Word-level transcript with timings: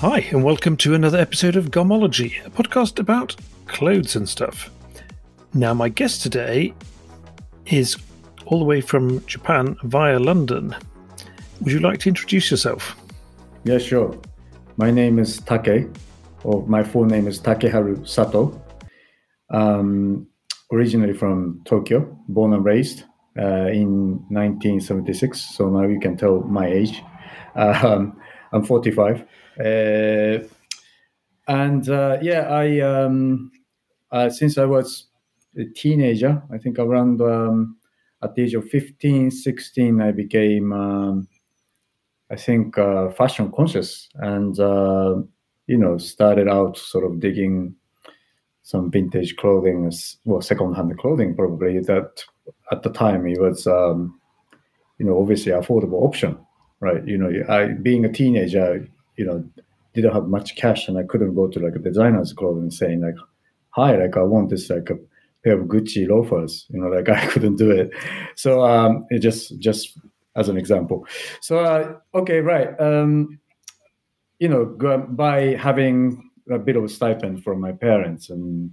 Hi, 0.00 0.18
and 0.30 0.44
welcome 0.44 0.76
to 0.78 0.94
another 0.94 1.16
episode 1.16 1.56
of 1.56 1.70
Gomology, 1.70 2.44
a 2.44 2.50
podcast 2.50 2.98
about 2.98 3.34
clothes 3.66 4.14
and 4.14 4.28
stuff. 4.28 4.70
Now, 5.54 5.72
my 5.72 5.88
guest 5.88 6.22
today 6.22 6.74
is 7.64 7.96
all 8.44 8.58
the 8.58 8.66
way 8.66 8.82
from 8.82 9.24
Japan 9.24 9.74
via 9.84 10.18
London. 10.18 10.76
Would 11.62 11.72
you 11.72 11.80
like 11.80 11.98
to 12.00 12.10
introduce 12.10 12.50
yourself? 12.50 12.94
Yeah, 13.64 13.78
sure. 13.78 14.20
My 14.76 14.90
name 14.90 15.18
is 15.18 15.38
Take, 15.38 15.86
or 16.44 16.66
my 16.66 16.82
full 16.82 17.06
name 17.06 17.26
is 17.26 17.40
Takeharu 17.40 18.06
Sato. 18.06 18.60
Um, 19.48 20.26
originally 20.74 21.14
from 21.14 21.62
Tokyo, 21.64 22.18
born 22.28 22.52
and 22.52 22.66
raised 22.66 23.04
uh, 23.38 23.68
in 23.68 24.18
1976. 24.28 25.40
So 25.56 25.70
now 25.70 25.84
you 25.88 25.98
can 26.00 26.18
tell 26.18 26.42
my 26.42 26.66
age. 26.66 27.02
Um, 27.56 28.20
I'm 28.52 28.62
45. 28.62 29.24
Uh, 29.58 30.46
and 31.48 31.88
uh, 31.88 32.18
yeah, 32.20 32.48
I 32.50 32.80
um, 32.80 33.50
uh, 34.10 34.30
since 34.30 34.58
I 34.58 34.64
was 34.64 35.06
a 35.56 35.64
teenager, 35.64 36.42
I 36.52 36.58
think 36.58 36.78
around 36.78 37.20
um, 37.20 37.76
at 38.22 38.34
the 38.34 38.42
age 38.42 38.54
of 38.54 38.68
15, 38.68 39.30
16, 39.30 40.00
I 40.00 40.12
became, 40.12 40.72
um, 40.72 41.28
I 42.30 42.36
think, 42.36 42.78
uh, 42.78 43.10
fashion 43.10 43.52
conscious 43.52 44.08
and, 44.14 44.58
uh, 44.58 45.16
you 45.66 45.76
know, 45.76 45.98
started 45.98 46.48
out 46.48 46.76
sort 46.78 47.04
of 47.04 47.20
digging 47.20 47.74
some 48.62 48.90
vintage 48.90 49.36
clothing, 49.36 49.90
well, 50.24 50.40
second-hand 50.40 50.98
clothing 50.98 51.36
probably 51.36 51.78
that 51.80 52.24
at 52.72 52.82
the 52.82 52.90
time 52.90 53.26
it 53.26 53.40
was, 53.40 53.66
um, 53.66 54.20
you 54.98 55.06
know, 55.06 55.20
obviously 55.20 55.52
affordable 55.52 56.02
option, 56.02 56.36
right? 56.80 57.06
You 57.06 57.18
know, 57.18 57.44
I 57.48 57.68
being 57.68 58.04
a 58.04 58.12
teenager, 58.12 58.88
you 59.16 59.24
know, 59.24 59.44
didn't 59.94 60.12
have 60.12 60.28
much 60.28 60.56
cash 60.56 60.88
and 60.88 60.98
I 60.98 61.04
couldn't 61.04 61.34
go 61.34 61.48
to 61.48 61.58
like 61.58 61.74
a 61.74 61.78
designer's 61.78 62.32
clothing 62.32 62.70
saying 62.70 63.00
like, 63.00 63.16
hi, 63.70 63.96
like 63.96 64.16
I 64.16 64.22
want 64.22 64.50
this 64.50 64.68
like 64.68 64.90
a 64.90 64.98
pair 65.44 65.58
of 65.58 65.68
Gucci 65.68 66.08
loafers, 66.08 66.66
you 66.70 66.80
know, 66.80 66.88
like 66.88 67.08
I 67.20 67.26
couldn't 67.26 67.56
do 67.56 67.70
it. 67.70 67.90
So 68.34 68.64
um, 68.64 69.06
it 69.10 69.20
just 69.20 69.58
just 69.58 69.98
as 70.36 70.48
an 70.48 70.56
example. 70.56 71.06
So 71.40 71.58
uh, 71.60 71.94
okay, 72.14 72.40
right. 72.40 72.78
Um, 72.80 73.38
you 74.38 74.48
know, 74.48 74.66
by 74.66 75.54
having 75.54 76.30
a 76.50 76.58
bit 76.58 76.76
of 76.76 76.84
a 76.84 76.88
stipend 76.88 77.42
from 77.42 77.60
my 77.60 77.72
parents 77.72 78.30
and 78.30 78.72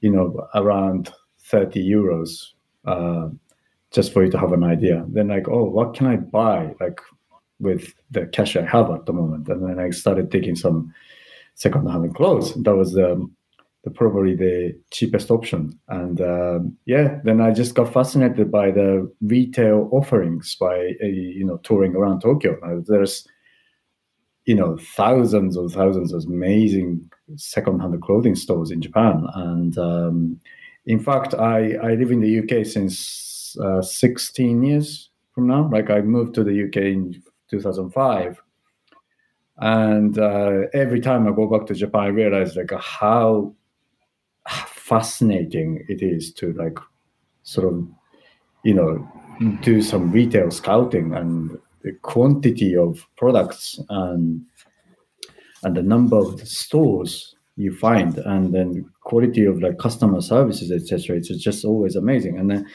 you 0.00 0.10
know 0.10 0.48
around 0.54 1.12
30 1.44 1.88
euros 1.88 2.52
uh, 2.86 3.28
just 3.90 4.12
for 4.12 4.24
you 4.24 4.30
to 4.30 4.38
have 4.38 4.52
an 4.52 4.64
idea 4.64 5.04
then 5.08 5.28
like 5.28 5.48
oh 5.48 5.64
what 5.64 5.94
can 5.94 6.06
i 6.06 6.16
buy 6.16 6.74
like 6.80 7.00
with 7.60 7.94
the 8.10 8.26
cash 8.26 8.56
I 8.56 8.62
have 8.62 8.90
at 8.90 9.06
the 9.06 9.12
moment. 9.12 9.48
And 9.48 9.68
then 9.68 9.78
I 9.78 9.90
started 9.90 10.30
taking 10.30 10.56
some 10.56 10.92
second-hand 11.54 12.14
clothes. 12.14 12.54
That 12.62 12.74
was 12.74 12.96
um, 12.96 13.34
the 13.84 13.90
probably 13.90 14.34
the 14.34 14.78
cheapest 14.90 15.30
option. 15.30 15.78
And 15.88 16.20
um, 16.20 16.76
yeah, 16.86 17.18
then 17.24 17.40
I 17.40 17.52
just 17.52 17.74
got 17.74 17.92
fascinated 17.92 18.50
by 18.50 18.70
the 18.70 19.10
retail 19.22 19.88
offerings 19.92 20.56
by 20.56 20.94
uh, 21.02 21.06
you 21.06 21.44
know 21.44 21.58
touring 21.58 21.94
around 21.94 22.20
Tokyo. 22.20 22.58
Uh, 22.62 22.82
there's 22.86 23.26
you 24.44 24.54
know 24.54 24.76
thousands 24.96 25.56
and 25.56 25.70
thousands 25.70 26.12
of 26.12 26.24
amazing 26.24 27.10
second-hand 27.36 28.00
clothing 28.02 28.34
stores 28.34 28.70
in 28.70 28.82
Japan, 28.82 29.26
and 29.34 29.78
um, 29.78 30.40
in 30.86 31.00
fact, 31.00 31.34
I 31.34 31.74
I 31.76 31.94
live 31.94 32.10
in 32.10 32.20
the 32.20 32.38
UK 32.40 32.66
since 32.66 33.56
uh, 33.62 33.82
16 33.82 34.62
years 34.62 35.10
from 35.34 35.46
now. 35.46 35.68
Like 35.72 35.90
I 35.90 36.00
moved 36.00 36.34
to 36.34 36.44
the 36.44 36.66
UK 36.66 36.76
in 36.76 37.22
2005 37.50 38.40
and 39.58 40.18
uh, 40.18 40.62
every 40.72 41.00
time 41.00 41.26
i 41.26 41.30
go 41.30 41.46
back 41.46 41.66
to 41.66 41.74
japan 41.74 42.02
i 42.02 42.06
realize 42.06 42.56
like 42.56 42.72
how 42.80 43.52
fascinating 44.66 45.84
it 45.88 46.02
is 46.02 46.32
to 46.32 46.52
like 46.54 46.78
sort 47.42 47.72
of 47.72 47.86
you 48.64 48.74
know 48.74 49.08
do 49.62 49.80
some 49.80 50.10
retail 50.10 50.50
scouting 50.50 51.14
and 51.14 51.58
the 51.82 51.92
quantity 52.02 52.76
of 52.76 53.06
products 53.16 53.80
and 53.88 54.44
and 55.62 55.76
the 55.76 55.82
number 55.82 56.16
of 56.16 56.46
stores 56.46 57.34
you 57.56 57.74
find 57.74 58.18
and 58.18 58.54
then 58.54 58.84
quality 59.02 59.44
of 59.44 59.60
like 59.60 59.78
customer 59.78 60.20
services 60.20 60.70
etc 60.70 61.16
it's 61.16 61.28
just 61.28 61.64
always 61.64 61.96
amazing. 61.96 62.38
And 62.38 62.50
then 62.50 62.66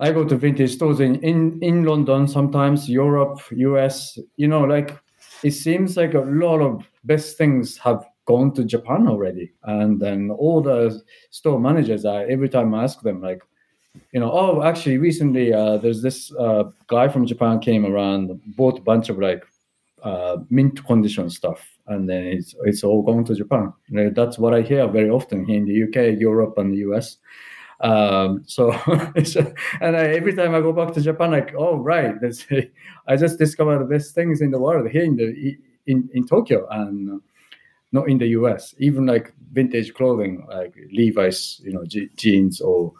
I 0.00 0.12
go 0.12 0.24
to 0.24 0.36
vintage 0.36 0.74
stores 0.74 1.00
in, 1.00 1.16
in, 1.22 1.58
in 1.62 1.84
London, 1.84 2.28
sometimes 2.28 2.88
Europe, 2.88 3.40
US, 3.50 4.18
you 4.36 4.46
know, 4.46 4.62
like 4.62 4.96
it 5.42 5.52
seems 5.52 5.96
like 5.96 6.14
a 6.14 6.20
lot 6.20 6.60
of 6.60 6.88
best 7.04 7.36
things 7.36 7.76
have 7.78 8.04
gone 8.24 8.52
to 8.52 8.64
Japan 8.64 9.08
already. 9.08 9.52
And 9.64 9.98
then 10.00 10.30
all 10.30 10.60
the 10.60 11.02
store 11.30 11.58
managers, 11.58 12.04
I, 12.04 12.24
every 12.24 12.48
time 12.48 12.74
I 12.74 12.84
ask 12.84 13.00
them, 13.00 13.20
like, 13.20 13.42
you 14.12 14.20
know, 14.20 14.30
oh, 14.30 14.62
actually, 14.62 14.98
recently 14.98 15.52
uh, 15.52 15.78
there's 15.78 16.02
this 16.02 16.32
uh, 16.34 16.64
guy 16.86 17.08
from 17.08 17.26
Japan 17.26 17.58
came 17.58 17.84
around, 17.84 18.40
bought 18.56 18.78
a 18.78 18.82
bunch 18.82 19.08
of 19.08 19.18
like 19.18 19.44
uh, 20.04 20.36
mint 20.50 20.84
condition 20.86 21.28
stuff, 21.30 21.66
and 21.88 22.08
then 22.08 22.24
it's 22.24 22.54
it's 22.64 22.84
all 22.84 23.02
going 23.02 23.24
to 23.24 23.34
Japan. 23.34 23.72
You 23.88 23.96
know, 23.96 24.10
that's 24.10 24.38
what 24.38 24.54
I 24.54 24.60
hear 24.60 24.86
very 24.86 25.10
often 25.10 25.44
here 25.44 25.56
in 25.56 25.64
the 25.64 25.82
UK, 25.84 26.20
Europe, 26.20 26.58
and 26.58 26.72
the 26.72 26.78
US. 26.90 27.16
Um, 27.80 28.42
so, 28.46 28.72
and 29.80 29.96
I, 29.96 30.08
every 30.14 30.34
time 30.34 30.54
I 30.54 30.60
go 30.60 30.72
back 30.72 30.92
to 30.94 31.00
Japan, 31.00 31.30
like, 31.30 31.54
oh 31.56 31.76
right, 31.76 32.14
I 33.06 33.16
just 33.16 33.38
discovered 33.38 33.78
the 33.78 33.84
best 33.84 34.14
things 34.14 34.40
in 34.40 34.50
the 34.50 34.58
world 34.58 34.88
here 34.90 35.04
in 35.04 35.16
the 35.16 35.56
in 35.86 36.08
in 36.12 36.26
Tokyo 36.26 36.66
and 36.70 37.20
not 37.92 38.08
in 38.08 38.18
the 38.18 38.28
US. 38.28 38.74
Even 38.78 39.06
like 39.06 39.32
vintage 39.52 39.94
clothing, 39.94 40.46
like 40.48 40.74
Levi's, 40.92 41.60
you 41.64 41.72
know, 41.72 41.84
je- 41.84 42.10
jeans 42.16 42.60
or 42.60 42.92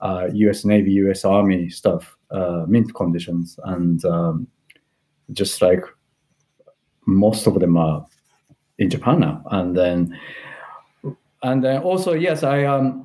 uh, 0.00 0.28
U.S. 0.32 0.64
Navy, 0.64 0.92
U.S. 0.92 1.24
Army 1.24 1.68
stuff, 1.68 2.16
uh, 2.30 2.64
mint 2.66 2.94
conditions, 2.94 3.58
and 3.64 4.04
um, 4.04 4.46
just 5.32 5.62
like 5.62 5.84
most 7.06 7.46
of 7.46 7.58
them 7.60 7.76
are 7.76 8.04
in 8.78 8.90
Japan 8.90 9.20
now. 9.20 9.42
And 9.50 9.76
then, 9.76 10.18
and 11.42 11.62
then 11.62 11.82
also, 11.82 12.12
yes, 12.14 12.42
I 12.42 12.64
um, 12.64 13.03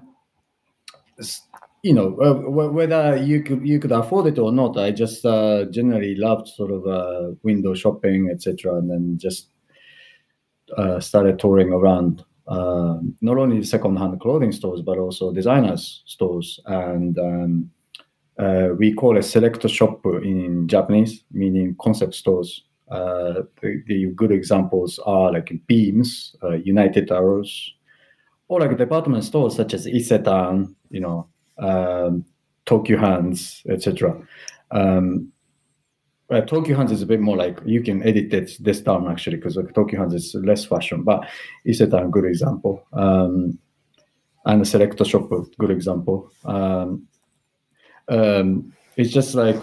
you 1.83 1.93
know 1.93 2.17
uh, 2.19 2.33
whether 2.69 3.15
you 3.15 3.41
could 3.41 3.65
you 3.65 3.79
could 3.79 3.91
afford 3.91 4.27
it 4.27 4.37
or 4.37 4.51
not 4.51 4.77
i 4.77 4.91
just 4.91 5.25
uh, 5.25 5.65
generally 5.71 6.15
loved 6.15 6.47
sort 6.47 6.71
of 6.71 6.85
uh, 6.85 7.31
window 7.43 7.73
shopping 7.73 8.29
etc 8.31 8.75
and 8.75 8.89
then 8.89 9.17
just 9.17 9.47
uh, 10.77 10.99
started 10.99 11.39
touring 11.39 11.71
around 11.71 12.23
uh, 12.47 12.97
not 13.21 13.37
only 13.37 13.63
second-hand 13.63 14.19
clothing 14.19 14.51
stores 14.51 14.81
but 14.81 14.97
also 14.97 15.31
designers 15.31 16.03
stores. 16.05 16.59
And 16.65 17.17
um, 17.17 17.71
uh, 18.37 18.69
we 18.77 18.93
call 18.93 19.17
a 19.17 19.23
select 19.23 19.67
shop 19.69 20.05
in 20.05 20.67
japanese 20.67 21.23
meaning 21.31 21.75
concept 21.81 22.15
stores. 22.15 22.65
The, 22.89 23.47
the, 23.61 24.11
good 24.15 24.31
examples 24.31 24.99
are 25.05 25.31
like 25.31 25.51
beams 25.67 26.35
united 26.63 27.11
arrows 27.11 27.73
or 28.49 28.59
like 28.59 28.77
department 28.77 29.23
stores 29.23 29.55
such 29.55 29.73
as 29.73 29.85
Isetan, 29.85 30.75
you 30.89 30.99
know, 30.99 31.27
um, 31.59 32.25
Tokyu 32.65 32.99
Hands, 32.99 33.63
etc. 33.69 34.21
Um, 34.71 35.31
uh, 36.29 36.41
Tokyu 36.41 36.75
Hands 36.75 36.91
is 36.91 37.01
a 37.01 37.05
bit 37.05 37.21
more 37.21 37.37
like 37.37 37.59
you 37.65 37.81
can 37.81 38.03
edit 38.03 38.33
it 38.33 38.57
this 38.59 38.81
down 38.81 39.07
actually 39.07 39.37
because 39.37 39.55
like, 39.55 39.73
Tokyu 39.73 39.97
Hands 39.97 40.13
is 40.13 40.35
less 40.35 40.65
fashion, 40.65 41.03
but 41.03 41.27
Isetan 41.65 42.07
a 42.07 42.09
good 42.09 42.25
example. 42.25 42.85
Um, 42.91 43.57
and 44.45 44.61
the 44.61 44.65
Selector 44.65 45.05
Shop 45.05 45.31
a 45.31 45.41
good 45.57 45.71
example. 45.71 46.31
Um, 46.45 47.07
um, 48.07 48.73
it's 48.97 49.11
just 49.11 49.35
like 49.35 49.61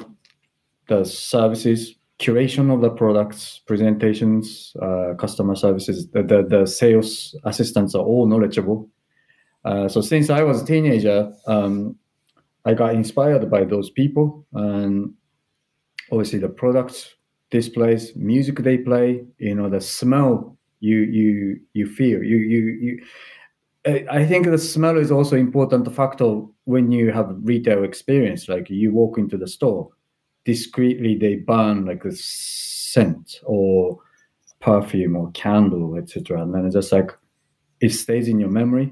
the 0.89 1.05
services 1.05 1.97
curation 2.19 2.73
of 2.73 2.81
the 2.81 2.91
products, 2.91 3.61
presentations, 3.67 4.75
uh, 4.81 5.15
customer 5.19 5.55
services, 5.55 6.09
the, 6.11 6.23
the, 6.23 6.43
the, 6.43 6.67
sales 6.67 7.37
assistants 7.45 7.95
are 7.95 8.03
all 8.03 8.27
knowledgeable. 8.27 8.89
Uh, 9.65 9.89
so 9.89 10.01
since 10.01 10.31
I 10.31 10.43
was 10.43 10.63
a 10.63 10.67
teenager, 10.67 11.33
um, 11.47 11.97
I 12.65 12.75
got 12.75 12.95
inspired 12.95 13.51
by 13.51 13.65
those 13.65 13.91
people 13.91 14.47
and 14.53 15.13
obviously 16.11 16.39
the 16.39 16.49
products, 16.49 17.15
displays, 17.51 18.15
music 18.17 18.61
they 18.61 18.79
play, 18.79 19.25
you 19.39 19.55
know, 19.55 19.69
the 19.69 19.81
smell 19.81 20.57
you 20.81 20.99
you 20.99 21.61
you 21.73 21.87
feel. 21.87 22.23
You 22.23 22.37
you 22.37 22.63
you 22.81 23.05
I 24.11 24.27
think 24.27 24.47
the 24.47 24.59
smell 24.59 24.99
is 24.99 25.13
also 25.13 25.37
important 25.37 25.95
factor 25.95 26.43
when 26.65 26.91
you 26.91 27.13
have 27.13 27.37
retail 27.43 27.85
experience. 27.85 28.49
Like 28.49 28.69
you 28.69 28.93
walk 28.93 29.17
into 29.17 29.37
the 29.37 29.47
store, 29.47 29.89
discreetly 30.47 31.19
they 31.19 31.37
burn 31.37 31.85
like 31.85 32.05
a 32.07 32.13
scent 32.15 33.41
or 33.45 33.99
perfume 34.61 35.17
or 35.17 35.31
candle, 35.33 35.97
etc. 35.97 36.43
And 36.43 36.55
then 36.55 36.65
it's 36.65 36.75
just 36.75 36.93
like 36.93 37.11
it 37.81 37.91
stays 37.91 38.29
in 38.29 38.41
your 38.41 38.49
memory. 38.49 38.91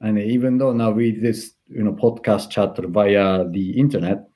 And 0.00 0.18
even 0.18 0.58
though 0.58 0.72
now 0.72 0.90
we 0.92 1.18
this 1.18 1.52
you 1.68 1.82
know 1.82 1.92
podcast 1.94 2.50
chat 2.50 2.78
via 2.78 3.48
the 3.48 3.70
internet, 3.78 4.28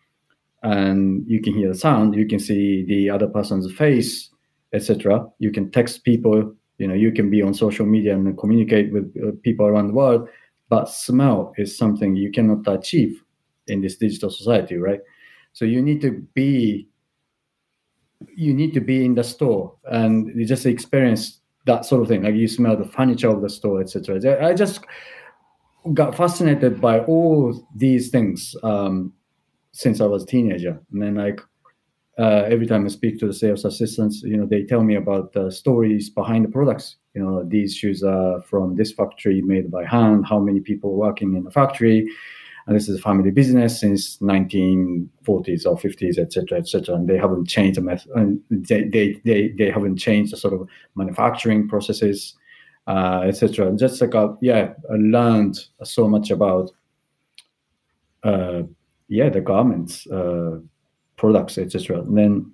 and 0.63 1.25
you 1.29 1.41
can 1.41 1.55
hear 1.55 1.69
the 1.69 1.79
sound, 1.79 2.15
you 2.17 2.27
can 2.27 2.41
see 2.41 2.85
the 2.85 3.11
other 3.11 3.29
person's 3.29 3.71
face, 3.73 4.31
etc. 4.73 5.27
You 5.39 5.53
can 5.53 5.71
text 5.71 6.05
people 6.05 6.57
You 6.79 6.87
know, 6.89 6.95
you 6.95 7.13
can 7.13 7.31
be 7.31 7.43
on 7.43 7.55
social 7.55 7.87
media 7.87 8.15
and 8.15 8.37
communicate 8.37 8.93
with 8.93 9.07
uh, 9.17 9.33
people 9.43 9.67
around 9.67 9.89
the 9.89 9.95
world, 9.95 10.29
but 10.69 10.89
smell 10.91 11.53
is 11.57 11.77
something 11.77 12.17
you 12.17 12.31
cannot 12.31 12.69
achieve 12.69 13.23
in 13.67 13.81
this 13.81 13.97
digital 13.97 14.31
society, 14.31 14.77
right? 14.77 15.01
So 15.57 15.65
you 15.65 15.81
need 15.81 16.03
to 16.03 16.11
be 16.35 16.87
you 18.35 18.53
need 18.53 18.75
to 18.75 18.81
be 18.81 19.07
in 19.07 19.15
the 19.15 19.25
store 19.25 19.75
and 19.85 20.29
you 20.39 20.45
just 20.45 20.67
experience 20.67 21.41
that 21.65 21.87
sort 21.87 22.03
of 22.03 22.09
thing. 22.09 22.25
Like 22.25 22.35
you 22.35 22.47
smell 22.47 22.77
the 22.77 22.85
furniture 22.85 23.31
of 23.31 23.41
the 23.41 23.49
store, 23.49 23.81
etc. 23.81 24.47
I 24.47 24.53
just 24.53 24.85
got 25.95 26.15
fascinated 26.15 26.79
by 26.79 27.01
all 27.01 27.67
these 27.75 28.11
things 28.11 28.55
um, 28.63 29.15
since 29.73 30.03
I 30.03 30.05
was 30.05 30.25
a 30.25 30.27
teenager, 30.27 30.79
and 30.93 31.03
then 31.03 31.15
like 31.15 31.41
uh, 32.19 32.43
every 32.53 32.67
time 32.67 32.85
I 32.85 32.89
speak 32.89 33.19
to 33.21 33.27
the 33.27 33.33
sales 33.33 33.65
assistants, 33.65 34.23
you 34.23 34.37
know, 34.37 34.45
they 34.45 34.63
tell 34.63 34.85
me 34.85 34.97
about 34.97 35.33
the 35.33 35.51
stories 35.51 36.11
behind 36.11 36.45
the 36.45 36.51
products. 36.51 36.97
You 37.15 37.23
know, 37.23 37.45
these 37.45 37.75
shoes 37.75 38.03
are 38.03 38.43
from 38.43 38.77
this 38.77 38.93
factory 38.93 39.41
made 39.41 39.71
by 39.71 39.87
hand. 39.87 40.27
How 40.27 40.39
many 40.39 40.61
people 40.61 40.97
working 40.97 41.35
in 41.35 41.45
the 41.45 41.51
factory? 41.51 42.11
And 42.67 42.75
this 42.75 42.89
is 42.89 42.99
a 42.99 43.03
family 43.03 43.31
business 43.31 43.81
since 43.81 44.19
1940s 44.19 45.67
or 45.67 45.77
50s, 45.77 46.19
etc., 46.19 46.59
etc. 46.59 46.95
And 46.95 47.09
they 47.09 47.17
haven't 47.17 47.47
changed 47.47 47.79
the 47.79 47.83
method. 47.83 48.11
And 48.15 48.41
they, 48.51 48.85
they, 48.85 49.21
they, 49.25 49.49
they 49.49 49.71
haven't 49.71 49.99
changed 49.99 50.33
the 50.33 50.37
sort 50.37 50.55
of 50.55 50.69
manufacturing 50.97 51.69
processes, 51.69 52.35
uh, 52.89 53.23
etc. 53.25 53.73
Just 53.77 54.01
like 54.01 54.15
a, 54.15 54.37
yeah, 54.41 54.73
I 54.91 54.95
learned 54.95 55.59
so 55.85 56.09
much 56.09 56.31
about 56.31 56.73
uh, 58.25 58.63
yeah 59.09 59.29
the 59.29 59.41
garments. 59.41 60.07
Uh, 60.09 60.59
products, 61.17 61.59
etc. 61.59 62.01
And 62.01 62.17
then, 62.17 62.53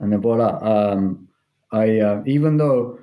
and 0.00 0.12
then 0.12 0.20
voila. 0.20 0.58
Um, 0.62 1.28
I 1.72 2.00
uh, 2.00 2.22
even 2.26 2.56
though 2.56 2.98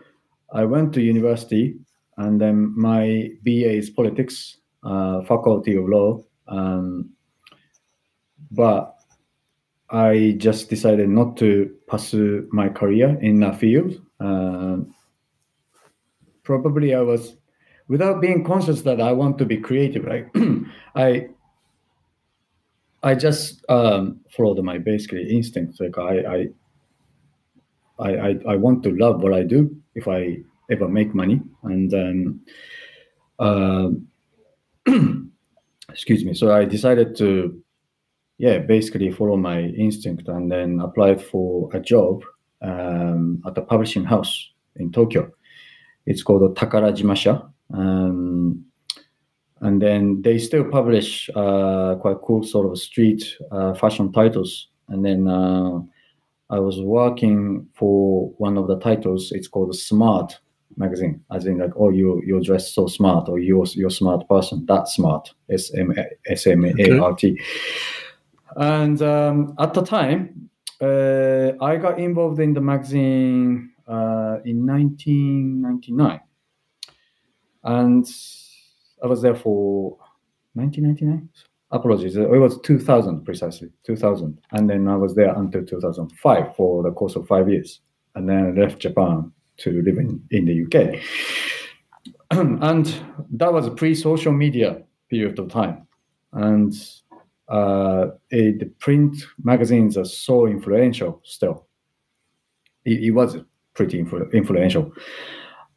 I 0.53 0.65
went 0.65 0.93
to 0.93 1.01
university 1.01 1.75
and 2.17 2.39
then 2.39 2.73
my 2.77 3.31
BA 3.43 3.73
is 3.77 3.89
politics, 3.89 4.57
uh, 4.85 5.21
faculty 5.23 5.75
of 5.75 5.89
law, 5.89 6.23
um, 6.47 7.09
but 8.51 8.95
I 9.89 10.35
just 10.37 10.69
decided 10.69 11.09
not 11.09 11.37
to 11.37 11.75
pursue 11.87 12.47
my 12.51 12.69
career 12.69 13.17
in 13.21 13.39
that 13.41 13.59
field. 13.59 14.01
Uh, 14.19 14.77
probably 16.43 16.95
I 16.95 17.01
was, 17.01 17.35
without 17.87 18.21
being 18.21 18.43
conscious 18.43 18.81
that 18.83 19.01
I 19.01 19.11
want 19.11 19.37
to 19.39 19.45
be 19.45 19.57
creative, 19.57 20.05
right? 20.05 20.27
I 20.95 21.29
I 23.05 23.13
just 23.13 23.63
um, 23.69 24.19
followed 24.35 24.59
my 24.63 24.79
basically 24.79 25.29
instincts. 25.29 25.79
Like 25.79 25.95
I, 25.99 26.47
I, 27.99 28.09
I, 28.09 28.39
I 28.49 28.55
want 28.55 28.81
to 28.81 28.97
love 28.97 29.21
what 29.21 29.31
I 29.31 29.43
do 29.43 29.79
if 29.93 30.07
I 30.07 30.37
ever 30.71 30.87
make 30.87 31.13
money, 31.13 31.39
and 31.61 31.93
um, 31.93 32.41
uh, 33.37 33.89
excuse 35.89 36.25
me. 36.25 36.33
So 36.33 36.51
I 36.51 36.65
decided 36.65 37.15
to, 37.17 37.61
yeah, 38.37 38.59
basically 38.59 39.11
follow 39.11 39.37
my 39.37 39.61
instinct, 39.61 40.27
and 40.27 40.51
then 40.51 40.79
applied 40.81 41.21
for 41.21 41.69
a 41.73 41.79
job 41.79 42.23
um, 42.61 43.41
at 43.45 43.57
a 43.57 43.61
publishing 43.61 44.03
house 44.03 44.51
in 44.75 44.91
Tokyo. 44.91 45.31
It's 46.05 46.23
called 46.23 46.55
Takarajimasha. 46.55 47.49
Um, 47.73 48.65
and 49.61 49.81
then 49.81 50.21
they 50.21 50.37
still 50.37 50.65
publish 50.65 51.29
uh, 51.35 51.95
quite 51.95 52.17
cool 52.23 52.43
sort 52.43 52.69
of 52.69 52.77
street 52.77 53.23
uh, 53.51 53.73
fashion 53.73 54.11
titles. 54.11 54.67
And 54.89 55.03
then 55.03 55.27
uh, 55.27 55.79
I 56.49 56.59
was 56.59 56.81
working 56.81 57.67
for 57.73 58.29
one 58.37 58.57
of 58.57 58.67
the 58.67 58.77
titles. 58.79 59.31
It's 59.31 59.47
called 59.47 59.75
Smart 59.75 60.37
magazine, 60.77 61.23
as 61.31 61.45
in 61.45 61.57
like, 61.57 61.71
oh, 61.77 61.89
you 61.89 62.21
you 62.25 62.43
dress 62.43 62.73
so 62.73 62.87
smart, 62.87 63.29
or 63.29 63.39
you're 63.39 63.65
you're 63.73 63.89
smart 63.89 64.27
person. 64.27 64.65
That 64.67 64.87
smart, 64.87 65.33
S 65.49 65.73
M 65.73 65.93
S 66.27 66.47
M 66.47 66.65
A 66.65 66.99
R 66.99 67.15
T. 67.15 67.39
And 68.57 69.01
um, 69.01 69.55
at 69.59 69.73
the 69.73 69.81
time, 69.83 70.49
uh, 70.81 71.51
I 71.61 71.77
got 71.77 71.99
involved 71.99 72.39
in 72.39 72.53
the 72.53 72.61
magazine 72.61 73.71
uh, 73.87 74.37
in 74.45 74.65
1999, 74.65 76.19
and 77.63 78.05
I 79.03 79.07
was 79.07 79.21
there 79.21 79.35
for 79.35 79.97
1999. 80.53 81.29
Apologies, 81.71 82.15
it 82.15 82.29
was 82.29 82.59
2000 82.61 83.25
precisely, 83.25 83.69
2000, 83.85 84.39
and 84.51 84.69
then 84.69 84.87
I 84.87 84.95
was 84.95 85.15
there 85.15 85.33
until 85.35 85.65
2005 85.65 86.55
for 86.55 86.83
the 86.83 86.91
course 86.91 87.15
of 87.15 87.27
five 87.27 87.49
years, 87.49 87.81
and 88.13 88.29
then 88.29 88.45
I 88.45 88.61
left 88.61 88.79
Japan 88.79 89.31
to 89.57 89.81
live 89.81 89.97
in, 89.97 90.21
in 90.31 90.45
the 90.45 90.63
UK. 90.65 91.01
and 92.31 93.01
that 93.31 93.53
was 93.53 93.67
a 93.67 93.71
pre-social 93.71 94.31
media 94.31 94.81
period 95.09 95.37
of 95.39 95.49
time, 95.49 95.87
and 96.33 96.73
uh, 97.47 98.07
it, 98.31 98.59
the 98.59 98.65
print 98.79 99.15
magazines 99.43 99.97
are 99.97 100.05
so 100.05 100.47
influential 100.47 101.21
still. 101.23 101.67
It, 102.83 103.03
it 103.03 103.11
was 103.11 103.37
pretty 103.73 104.01
influ- 104.03 104.31
influential, 104.33 104.91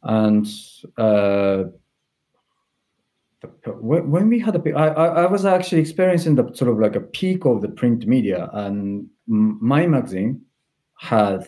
and 0.03 0.47
uh, 0.97 1.65
when 3.65 4.27
we 4.27 4.39
had 4.39 4.55
a, 4.55 4.73
I, 4.73 5.23
I 5.23 5.25
was 5.27 5.45
actually 5.45 5.81
experiencing 5.81 6.35
the 6.35 6.51
sort 6.53 6.71
of 6.71 6.79
like 6.79 6.95
a 6.95 7.01
peak 7.01 7.45
of 7.45 7.61
the 7.61 7.69
print 7.69 8.07
media, 8.07 8.49
and 8.53 9.07
my 9.27 9.85
magazine 9.85 10.41
had 10.95 11.47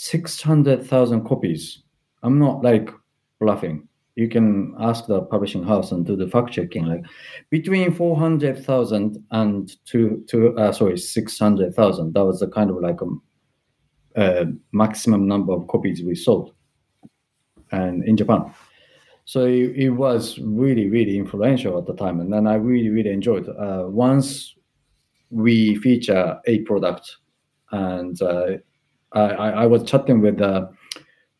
six 0.00 0.40
hundred 0.40 0.86
thousand 0.86 1.26
copies. 1.26 1.82
I'm 2.22 2.38
not 2.38 2.62
like 2.62 2.90
bluffing. 3.38 3.86
You 4.16 4.28
can 4.28 4.74
ask 4.80 5.06
the 5.06 5.20
publishing 5.22 5.62
house 5.62 5.92
and 5.92 6.06
do 6.06 6.16
the 6.16 6.26
fact 6.26 6.52
checking. 6.52 6.86
Like 6.86 7.04
between 7.50 7.92
four 7.92 8.16
hundred 8.16 8.64
thousand 8.64 9.22
and 9.30 9.70
two, 9.84 10.24
two, 10.26 10.56
uh, 10.56 10.72
sorry, 10.72 10.96
six 10.96 11.38
hundred 11.38 11.74
thousand. 11.74 12.14
That 12.14 12.24
was 12.24 12.40
the 12.40 12.48
kind 12.48 12.70
of 12.70 12.80
like 12.80 13.00
a, 13.02 14.22
a 14.22 14.46
maximum 14.72 15.28
number 15.28 15.52
of 15.52 15.68
copies 15.68 16.02
we 16.02 16.14
sold, 16.14 16.54
and 17.70 18.02
in 18.04 18.16
Japan 18.16 18.54
so 19.26 19.44
it, 19.44 19.76
it, 19.76 19.90
was 19.90 20.38
really 20.38 20.88
really 20.88 21.16
influential 21.16 21.78
at 21.78 21.86
the 21.86 21.94
time 21.94 22.20
and 22.20 22.32
then 22.32 22.46
i 22.46 22.54
really 22.54 22.88
really 22.88 23.10
enjoyed 23.10 23.46
uh, 23.48 23.84
once 23.86 24.56
we 25.28 25.76
feature 25.76 26.40
a 26.46 26.60
product 26.60 27.18
and 27.72 28.20
uh, 28.22 28.56
I, 29.12 29.50
I, 29.62 29.66
was 29.66 29.82
chatting 29.84 30.20
with 30.20 30.38
the 30.38 30.70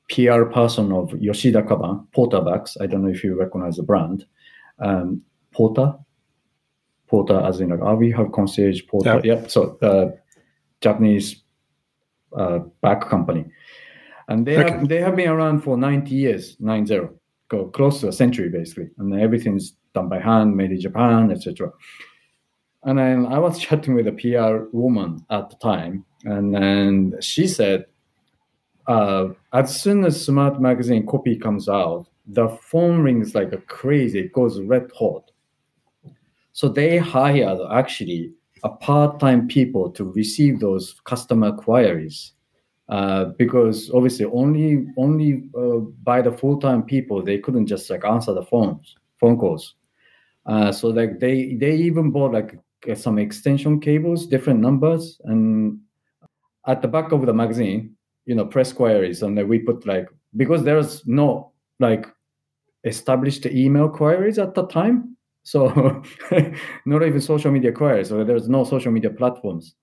pr 0.08 0.44
person 0.52 0.90
of 0.92 1.12
yoshida 1.20 1.62
kaban 1.62 2.10
porter 2.12 2.40
bags 2.40 2.76
i 2.80 2.86
don't 2.86 3.04
know 3.04 3.10
if 3.10 3.22
you 3.22 3.38
recognize 3.38 3.76
the 3.76 3.82
brand. 3.82 4.26
Um, 4.80 5.22
porter? 5.52 5.94
Porter 7.06 7.40
as 7.40 7.60
in 7.60 7.70
like 7.70 7.80
oh, 7.82 7.94
we 7.94 8.10
have 8.12 8.32
concierge 8.32 8.82
porter? 8.88 9.20
Yeah, 9.22 9.46
so 9.46 9.76
uh, 9.82 10.10
japanese 10.80 11.42
uh, 12.36 12.60
bag 12.80 13.02
company. 13.02 13.44
And 14.28 14.46
they 14.46 14.56
okay. 14.56 14.70
have 14.70 14.88
they 14.88 15.00
have 15.00 15.16
been 15.16 15.28
around 15.28 15.62
for 15.62 15.76
90 15.76 16.14
years 16.14 16.56
90 16.60 17.08
go 17.50 17.66
close 17.66 18.00
to 18.00 18.08
a 18.08 18.12
century 18.12 18.48
basically, 18.48 18.88
and 18.98 19.12
everything's 19.20 19.72
done 19.92 20.08
by 20.08 20.20
hand, 20.20 20.56
made 20.56 20.70
in 20.70 20.80
Japan, 20.80 21.30
etc. 21.30 21.70
And 22.84 22.98
then 22.98 23.26
I 23.26 23.38
was 23.38 23.58
chatting 23.64 23.94
with 23.94 24.06
a 24.06 24.12
PR 24.12 24.74
woman 24.74 25.24
at 25.30 25.50
the 25.50 25.56
time, 25.56 26.06
and 26.24 26.54
then 26.54 27.16
she 27.20 27.46
said, 27.46 27.86
uh, 28.86 29.28
as 29.52 29.80
soon 29.80 30.04
as 30.04 30.24
Smart 30.24 30.60
Magazine 30.60 31.06
copy 31.06 31.36
comes 31.36 31.68
out, 31.68 32.06
the 32.26 32.48
phone 32.48 33.00
rings 33.02 33.34
like 33.34 33.52
a 33.52 33.58
crazy. 33.58 34.20
It 34.20 34.32
goes 34.32 34.60
red 34.60 34.90
hot. 34.96 35.30
So 36.52 36.68
they 36.68 36.98
hired 36.98 37.58
actually 37.72 38.32
a 38.62 38.68
part-time 38.68 39.48
people 39.48 39.90
to 39.92 40.04
receive 40.04 40.60
those 40.60 41.00
customer 41.04 41.52
queries 41.52 42.32
uh, 42.88 43.26
because 43.38 43.90
obviously 43.94 44.26
only 44.26 44.86
only 44.96 45.48
uh, 45.56 45.78
by 46.02 46.20
the 46.20 46.32
full-time 46.32 46.82
people 46.82 47.22
they 47.22 47.38
couldn't 47.38 47.66
just 47.66 47.88
like 47.88 48.04
answer 48.04 48.34
the 48.34 48.44
phones 48.44 48.96
phone 49.18 49.38
calls 49.38 49.76
uh, 50.46 50.72
so 50.72 50.88
like 50.88 51.20
they 51.20 51.54
they 51.54 51.74
even 51.74 52.10
bought 52.10 52.32
like 52.32 52.58
some 52.96 53.18
extension 53.18 53.80
cables 53.80 54.26
different 54.26 54.60
numbers 54.60 55.20
and 55.24 55.78
at 56.66 56.82
the 56.82 56.88
back 56.88 57.12
of 57.12 57.26
the 57.26 57.32
magazine 57.32 57.94
you 58.26 58.34
know 58.34 58.44
press 58.44 58.72
queries 58.72 59.22
and 59.22 59.48
we 59.48 59.58
put 59.58 59.86
like 59.86 60.08
because 60.36 60.62
there's 60.62 61.06
no 61.06 61.52
like 61.78 62.06
established 62.84 63.46
email 63.46 63.88
queries 63.88 64.38
at 64.38 64.54
the 64.54 64.66
time 64.66 65.16
so 65.42 66.02
not 66.86 67.02
even 67.02 67.20
social 67.20 67.50
media 67.50 67.72
queries 67.72 68.08
so 68.08 68.24
there's 68.24 68.48
no 68.48 68.64
social 68.64 68.92
media 68.92 69.10
platforms 69.10 69.74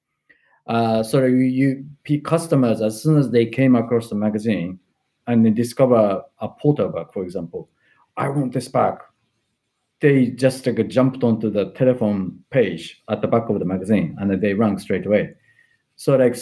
uh, 0.68 1.02
so 1.02 1.24
you, 1.24 1.86
you 2.06 2.22
customers 2.22 2.82
as 2.82 3.02
soon 3.02 3.18
as 3.18 3.30
they 3.30 3.46
came 3.46 3.76
across 3.76 4.10
the 4.10 4.16
magazine 4.16 4.80
and 5.28 5.46
they 5.46 5.50
discover 5.50 6.22
a 6.40 6.48
porter 6.48 6.88
bag, 6.90 7.08
for 7.14 7.24
example, 7.24 7.70
I 8.18 8.30
want 8.30 8.54
this 8.54 8.68
bag. 8.68 8.96
They 10.00 10.28
just 10.28 10.66
like 10.66 10.88
jumped 10.88 11.24
onto 11.24 11.50
the 11.50 11.72
telephone 11.72 12.40
page 12.50 13.02
at 13.10 13.22
the 13.22 13.28
back 13.28 13.50
of 13.50 13.60
the 13.60 13.66
magazine 13.66 14.16
and 14.20 14.42
they 14.42 14.54
rang 14.54 14.78
straight 14.78 15.06
away. 15.06 15.34
So 15.96 16.16
like 16.16 16.36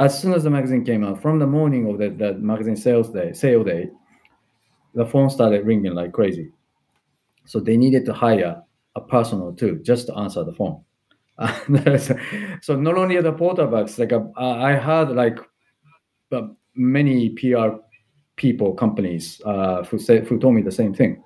as 0.00 0.18
soon 0.18 0.32
as 0.32 0.44
the 0.44 0.50
magazine 0.50 0.84
came 0.84 1.04
out, 1.04 1.20
from 1.20 1.38
the 1.38 1.46
morning 1.46 1.88
of 1.88 1.98
the 1.98 2.34
magazine 2.40 2.76
sales 2.76 3.10
day, 3.10 3.32
sale 3.34 3.62
day, 3.62 3.90
the 4.94 5.04
phone 5.04 5.28
started 5.28 5.66
ringing 5.66 5.94
like 5.94 6.12
crazy. 6.12 6.50
So 7.44 7.60
they 7.60 7.76
needed 7.76 8.06
to 8.06 8.12
hire 8.14 8.62
a 8.96 9.00
person 9.00 9.40
or 9.40 9.52
two 9.52 9.80
just 9.84 10.06
to 10.06 10.16
answer 10.16 10.42
the 10.42 10.54
phone. 10.54 10.82
so 12.62 12.76
not 12.76 12.96
only 12.96 13.20
the 13.20 13.32
Porter 13.32 13.66
bags, 13.66 13.98
like 13.98 14.12
uh, 14.12 14.22
I 14.36 14.72
had 14.72 15.10
like 15.10 15.38
uh, 16.32 16.48
many 16.74 17.30
PR 17.30 17.76
people, 18.36 18.72
companies 18.74 19.40
uh, 19.44 19.84
who 19.84 19.98
said 19.98 20.26
who 20.26 20.38
told 20.38 20.54
me 20.54 20.62
the 20.62 20.72
same 20.72 20.94
thing. 20.94 21.22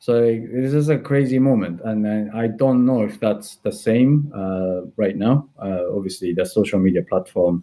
So 0.00 0.22
this 0.22 0.72
is 0.72 0.88
a 0.88 0.98
crazy 0.98 1.38
moment, 1.38 1.82
and 1.84 2.32
I 2.34 2.46
don't 2.46 2.86
know 2.86 3.02
if 3.02 3.20
that's 3.20 3.56
the 3.56 3.72
same 3.72 4.32
uh, 4.34 4.86
right 4.96 5.16
now. 5.16 5.48
Uh, 5.62 5.94
obviously, 5.94 6.32
the 6.32 6.46
social 6.46 6.78
media 6.78 7.02
platform 7.02 7.62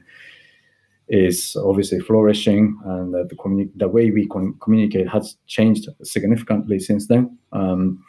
is 1.09 1.55
obviously 1.55 1.99
flourishing, 1.99 2.77
and 2.85 3.13
the, 3.13 3.35
communi- 3.35 3.71
the 3.75 3.87
way 3.87 4.11
we 4.11 4.27
com- 4.27 4.57
communicate 4.61 5.07
has 5.09 5.37
changed 5.47 5.87
significantly 6.03 6.79
since 6.79 7.07
then. 7.07 7.37
Um, 7.53 8.03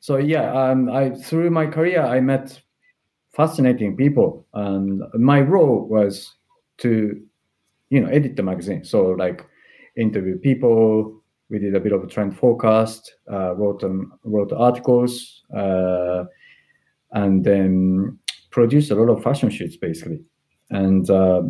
so 0.00 0.16
yeah, 0.16 0.52
um, 0.52 0.88
I 0.90 1.10
through 1.10 1.50
my 1.50 1.66
career 1.66 2.02
I 2.02 2.20
met 2.20 2.60
fascinating 3.32 3.96
people, 3.96 4.46
and 4.54 5.02
my 5.14 5.40
role 5.40 5.86
was 5.88 6.34
to, 6.78 7.20
you 7.90 8.00
know, 8.00 8.08
edit 8.08 8.36
the 8.36 8.42
magazine. 8.42 8.84
So 8.84 9.16
like 9.18 9.46
interview 9.96 10.38
people. 10.38 11.18
We 11.50 11.58
did 11.58 11.74
a 11.74 11.80
bit 11.80 11.92
of 11.92 12.02
a 12.02 12.06
trend 12.06 12.38
forecast, 12.38 13.14
uh, 13.30 13.54
wrote 13.54 13.80
them, 13.80 14.12
wrote 14.24 14.52
articles, 14.52 15.42
uh, 15.54 16.24
and 17.10 17.44
then 17.44 18.18
produced 18.50 18.90
a 18.90 18.94
lot 18.94 19.12
of 19.12 19.22
fashion 19.22 19.50
shoots 19.50 19.76
basically. 19.76 20.20
And 20.70 21.10
uh, 21.10 21.42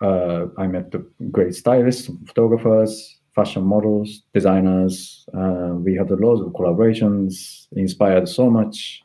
uh, 0.00 0.46
I 0.56 0.66
met 0.66 0.90
the 0.90 1.06
great 1.30 1.54
stylists, 1.54 2.10
photographers, 2.26 3.18
fashion 3.34 3.62
models, 3.62 4.22
designers. 4.34 5.26
Uh, 5.34 5.74
we 5.74 5.94
had 5.94 6.10
a 6.10 6.16
lot 6.16 6.42
of 6.42 6.52
collaborations, 6.52 7.66
inspired 7.72 8.28
so 8.28 8.50
much 8.50 9.02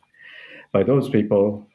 by 0.71 0.83
those 0.83 1.09
people. 1.09 1.67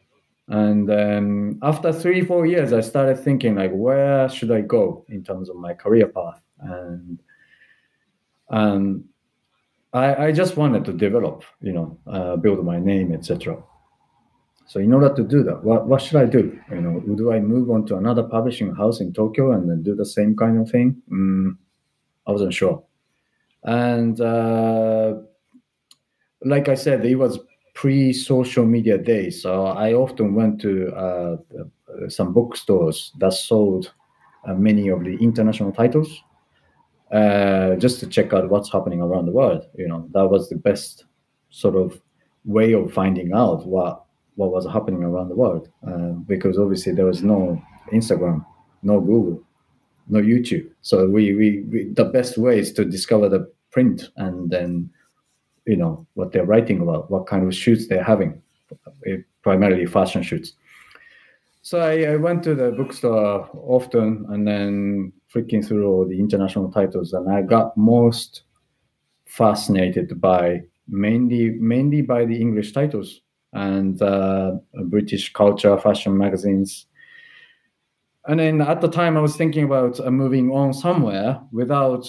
And 0.48 0.90
um, 0.90 1.58
after 1.62 1.92
three, 1.92 2.22
four 2.22 2.44
years, 2.44 2.72
I 2.72 2.80
started 2.80 3.18
thinking 3.18 3.54
like, 3.54 3.70
where 3.72 4.28
should 4.28 4.50
I 4.50 4.62
go 4.62 5.04
in 5.08 5.22
terms 5.22 5.48
of 5.48 5.56
my 5.56 5.74
career 5.74 6.08
path? 6.08 6.40
And 6.58 7.20
and 8.50 9.04
I, 9.92 10.26
I 10.26 10.32
just 10.32 10.56
wanted 10.56 10.84
to 10.86 10.92
develop, 10.92 11.44
you 11.60 11.72
know, 11.72 11.98
uh, 12.06 12.36
build 12.36 12.64
my 12.64 12.80
name, 12.80 13.12
etc. 13.12 13.62
So 14.70 14.78
in 14.78 14.94
order 14.94 15.12
to 15.12 15.24
do 15.24 15.42
that, 15.42 15.64
what, 15.64 15.88
what 15.88 16.00
should 16.00 16.18
I 16.18 16.26
do? 16.26 16.56
You 16.70 16.80
know, 16.80 17.00
do 17.16 17.32
I 17.32 17.40
move 17.40 17.72
on 17.72 17.86
to 17.86 17.96
another 17.96 18.22
publishing 18.22 18.72
house 18.72 19.00
in 19.00 19.12
Tokyo 19.12 19.50
and 19.50 19.68
then 19.68 19.82
do 19.82 19.96
the 19.96 20.06
same 20.06 20.36
kind 20.36 20.60
of 20.60 20.70
thing? 20.70 21.02
Mm, 21.10 21.56
I 22.24 22.30
wasn't 22.30 22.54
sure. 22.54 22.80
And 23.64 24.20
uh, 24.20 25.14
like 26.44 26.68
I 26.68 26.76
said, 26.76 27.04
it 27.04 27.16
was 27.16 27.40
pre-social 27.74 28.64
media 28.64 28.96
days, 28.96 29.42
so 29.42 29.66
I 29.66 29.94
often 29.94 30.36
went 30.36 30.60
to 30.60 30.94
uh, 30.94 31.36
some 32.08 32.32
bookstores 32.32 33.10
that 33.18 33.32
sold 33.32 33.92
uh, 34.46 34.54
many 34.54 34.86
of 34.86 35.02
the 35.02 35.16
international 35.16 35.72
titles 35.72 36.22
uh, 37.10 37.74
just 37.74 37.98
to 37.98 38.06
check 38.06 38.32
out 38.32 38.48
what's 38.48 38.70
happening 38.70 39.00
around 39.00 39.26
the 39.26 39.32
world. 39.32 39.66
You 39.76 39.88
know, 39.88 40.08
that 40.12 40.28
was 40.28 40.48
the 40.48 40.58
best 40.58 41.06
sort 41.48 41.74
of 41.74 42.00
way 42.44 42.72
of 42.72 42.92
finding 42.92 43.32
out 43.32 43.66
what 43.66 44.04
what 44.36 44.52
was 44.52 44.66
happening 44.66 45.02
around 45.02 45.28
the 45.28 45.34
world 45.34 45.68
uh, 45.86 46.12
because 46.26 46.58
obviously 46.58 46.92
there 46.92 47.06
was 47.06 47.22
no 47.22 47.60
Instagram, 47.92 48.44
no 48.82 49.00
Google, 49.00 49.42
no 50.08 50.20
YouTube. 50.20 50.70
So 50.82 51.08
we, 51.08 51.34
we, 51.34 51.62
we 51.70 51.84
the 51.92 52.04
best 52.04 52.38
way 52.38 52.58
is 52.58 52.72
to 52.74 52.84
discover 52.84 53.28
the 53.28 53.50
print 53.70 54.10
and 54.16 54.50
then 54.50 54.90
you 55.66 55.76
know 55.76 56.06
what 56.14 56.32
they're 56.32 56.46
writing 56.46 56.80
about, 56.80 57.10
what 57.10 57.26
kind 57.26 57.46
of 57.46 57.54
shoots 57.54 57.86
they're 57.86 58.02
having, 58.02 58.40
eh, 59.06 59.18
primarily 59.42 59.86
fashion 59.86 60.22
shoots. 60.22 60.52
So 61.62 61.78
I, 61.80 62.12
I 62.12 62.16
went 62.16 62.42
to 62.44 62.54
the 62.54 62.72
bookstore 62.72 63.48
often 63.52 64.24
and 64.30 64.46
then 64.46 65.12
freaking 65.32 65.66
through 65.66 65.86
all 65.86 66.08
the 66.08 66.18
international 66.18 66.72
titles, 66.72 67.12
and 67.12 67.30
I 67.30 67.42
got 67.42 67.76
most 67.76 68.42
fascinated 69.26 70.20
by 70.20 70.62
mainly 70.88 71.50
mainly 71.50 72.02
by 72.02 72.24
the 72.24 72.40
English 72.40 72.72
titles 72.72 73.20
and 73.52 74.00
uh, 74.02 74.52
British 74.84 75.32
culture, 75.32 75.76
fashion 75.78 76.16
magazines. 76.16 76.86
And 78.26 78.38
then 78.38 78.60
at 78.60 78.80
the 78.80 78.88
time, 78.88 79.16
I 79.16 79.20
was 79.20 79.36
thinking 79.36 79.64
about 79.64 79.98
uh, 79.98 80.10
moving 80.10 80.50
on 80.50 80.72
somewhere 80.72 81.40
without 81.52 82.08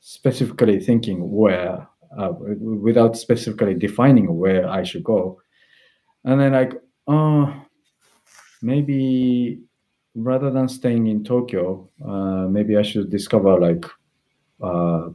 specifically 0.00 0.80
thinking 0.80 1.30
where, 1.30 1.88
uh, 2.18 2.32
without 2.32 3.16
specifically 3.16 3.74
defining 3.74 4.36
where 4.36 4.68
I 4.68 4.82
should 4.82 5.04
go. 5.04 5.40
And 6.24 6.40
then, 6.40 6.52
like, 6.52 6.74
oh, 7.06 7.54
maybe 8.62 9.60
rather 10.14 10.50
than 10.50 10.68
staying 10.68 11.06
in 11.06 11.24
Tokyo, 11.24 11.88
uh, 12.06 12.48
maybe 12.48 12.76
I 12.76 12.82
should 12.82 13.10
discover 13.10 13.58
like, 13.58 13.84
uh, 14.62 15.10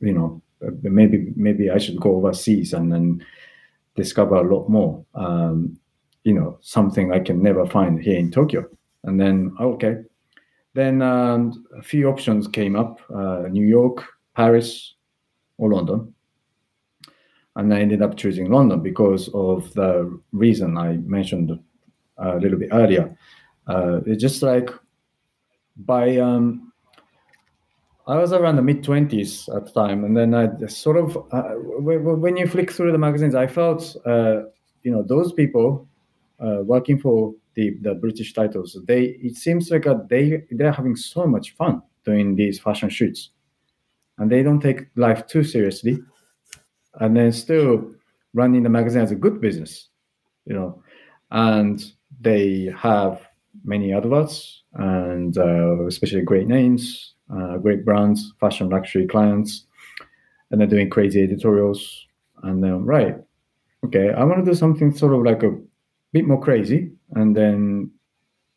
you 0.00 0.12
know, 0.12 0.42
maybe 0.82 1.32
maybe 1.36 1.70
I 1.70 1.78
should 1.78 2.00
go 2.00 2.16
overseas 2.16 2.72
and 2.72 2.92
then 2.92 3.24
discover 3.94 4.36
a 4.36 4.54
lot 4.54 4.68
more. 4.68 5.04
Um, 5.14 5.78
you 6.24 6.34
know, 6.34 6.58
something 6.60 7.12
I 7.12 7.20
can 7.20 7.42
never 7.42 7.66
find 7.66 8.00
here 8.00 8.18
in 8.18 8.30
Tokyo. 8.30 8.66
And 9.04 9.20
then 9.20 9.54
okay, 9.60 9.98
then 10.74 11.02
um, 11.02 11.64
a 11.78 11.82
few 11.82 12.08
options 12.08 12.48
came 12.48 12.76
up: 12.76 13.00
uh, 13.14 13.44
New 13.50 13.66
York, 13.66 14.04
Paris, 14.34 14.94
or 15.58 15.72
London. 15.72 16.12
And 17.54 17.72
I 17.72 17.80
ended 17.80 18.02
up 18.02 18.16
choosing 18.16 18.50
London 18.50 18.82
because 18.82 19.30
of 19.32 19.72
the 19.72 20.20
reason 20.32 20.76
I 20.76 20.98
mentioned 20.98 21.58
a 22.18 22.36
little 22.36 22.58
bit 22.58 22.68
earlier. 22.72 23.16
Uh, 23.66 24.00
it's 24.04 24.20
just 24.20 24.42
like 24.42 24.68
by 25.76 26.18
um, 26.18 26.65
I 28.08 28.16
was 28.16 28.32
around 28.32 28.56
the 28.56 28.62
mid 28.62 28.84
twenties 28.84 29.48
at 29.48 29.66
the 29.66 29.72
time, 29.72 30.04
and 30.04 30.16
then 30.16 30.32
I 30.32 30.66
sort 30.66 30.96
of 30.96 31.16
uh, 31.32 31.54
when 31.80 32.36
you 32.36 32.46
flick 32.46 32.70
through 32.70 32.92
the 32.92 32.98
magazines, 32.98 33.34
I 33.34 33.48
felt 33.48 33.96
uh, 34.06 34.42
you 34.82 34.92
know 34.92 35.02
those 35.02 35.32
people 35.32 35.88
uh, 36.38 36.58
working 36.62 36.98
for 36.98 37.34
the, 37.54 37.76
the 37.82 37.94
British 37.94 38.32
titles. 38.32 38.78
They 38.86 39.16
it 39.20 39.34
seems 39.34 39.70
like 39.70 39.86
a, 39.86 40.06
they 40.08 40.44
they're 40.52 40.70
having 40.70 40.94
so 40.94 41.26
much 41.26 41.56
fun 41.56 41.82
doing 42.04 42.36
these 42.36 42.60
fashion 42.60 42.90
shoots, 42.90 43.30
and 44.18 44.30
they 44.30 44.44
don't 44.44 44.60
take 44.60 44.86
life 44.94 45.26
too 45.26 45.42
seriously, 45.42 45.98
and 47.00 47.16
then 47.16 47.32
still 47.32 47.90
running 48.34 48.62
the 48.62 48.68
magazine 48.68 49.02
as 49.02 49.10
a 49.10 49.16
good 49.16 49.40
business, 49.40 49.88
you 50.44 50.54
know, 50.54 50.80
and 51.32 51.92
they 52.20 52.72
have 52.76 53.20
many 53.64 53.92
adverts 53.92 54.62
and 54.74 55.38
uh, 55.38 55.84
especially 55.86 56.20
great 56.20 56.46
names 56.46 57.15
uh, 57.34 57.58
great 57.58 57.84
brands, 57.84 58.32
fashion 58.40 58.68
luxury 58.68 59.06
clients, 59.06 59.66
and 60.50 60.60
they're 60.60 60.68
doing 60.68 60.90
crazy 60.90 61.22
editorials. 61.22 62.06
And 62.42 62.62
then, 62.62 62.84
right, 62.84 63.16
okay, 63.84 64.12
I 64.12 64.24
want 64.24 64.44
to 64.44 64.50
do 64.50 64.56
something 64.56 64.94
sort 64.94 65.14
of 65.14 65.22
like 65.22 65.42
a 65.42 65.58
bit 66.12 66.26
more 66.26 66.40
crazy, 66.40 66.92
and 67.12 67.36
then, 67.36 67.90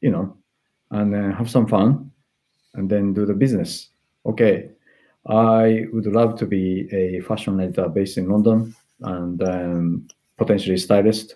you 0.01 0.11
know, 0.11 0.37
and 0.91 1.13
then 1.13 1.31
have 1.31 1.49
some 1.49 1.67
fun, 1.67 2.11
and 2.75 2.89
then 2.89 3.13
do 3.13 3.25
the 3.25 3.33
business. 3.33 3.89
Okay, 4.25 4.69
I 5.27 5.85
would 5.91 6.05
love 6.05 6.37
to 6.39 6.45
be 6.45 6.87
a 6.91 7.21
fashion 7.21 7.59
editor 7.59 7.89
based 7.89 8.17
in 8.17 8.29
London 8.29 8.75
and 9.01 9.41
um, 9.43 10.07
potentially 10.37 10.77
stylist 10.77 11.35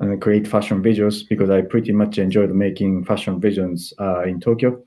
and 0.00 0.20
create 0.20 0.46
fashion 0.46 0.82
visuals 0.82 1.26
because 1.28 1.50
I 1.50 1.62
pretty 1.62 1.92
much 1.92 2.18
enjoyed 2.18 2.50
making 2.50 3.04
fashion 3.04 3.40
visions 3.40 3.92
uh, 4.00 4.22
in 4.22 4.40
Tokyo 4.40 4.82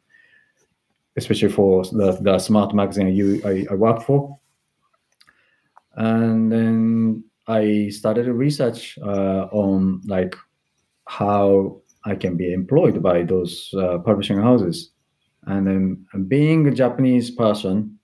especially 1.18 1.50
for 1.50 1.84
the, 1.86 2.18
the 2.22 2.40
smart 2.40 2.74
magazine 2.74 3.14
you, 3.14 3.42
I, 3.44 3.66
I 3.72 3.76
work 3.76 4.04
for. 4.04 4.40
And 5.96 6.52
then 6.52 7.24
I 7.48 7.90
started 7.90 8.28
research 8.28 8.98
uh, 9.02 9.48
on 9.52 10.02
like 10.06 10.36
how 11.06 11.82
I 12.06 12.16
can 12.16 12.38
be 12.38 12.54
employed 12.54 13.02
by 13.02 13.24
those 13.24 13.74
uh, 13.78 13.98
publishing 14.00 14.40
houses. 14.40 14.92
And 15.48 15.66
then 15.66 16.28
being 16.28 16.68
a 16.68 16.72
Japanese 16.72 17.32
person 17.32 17.98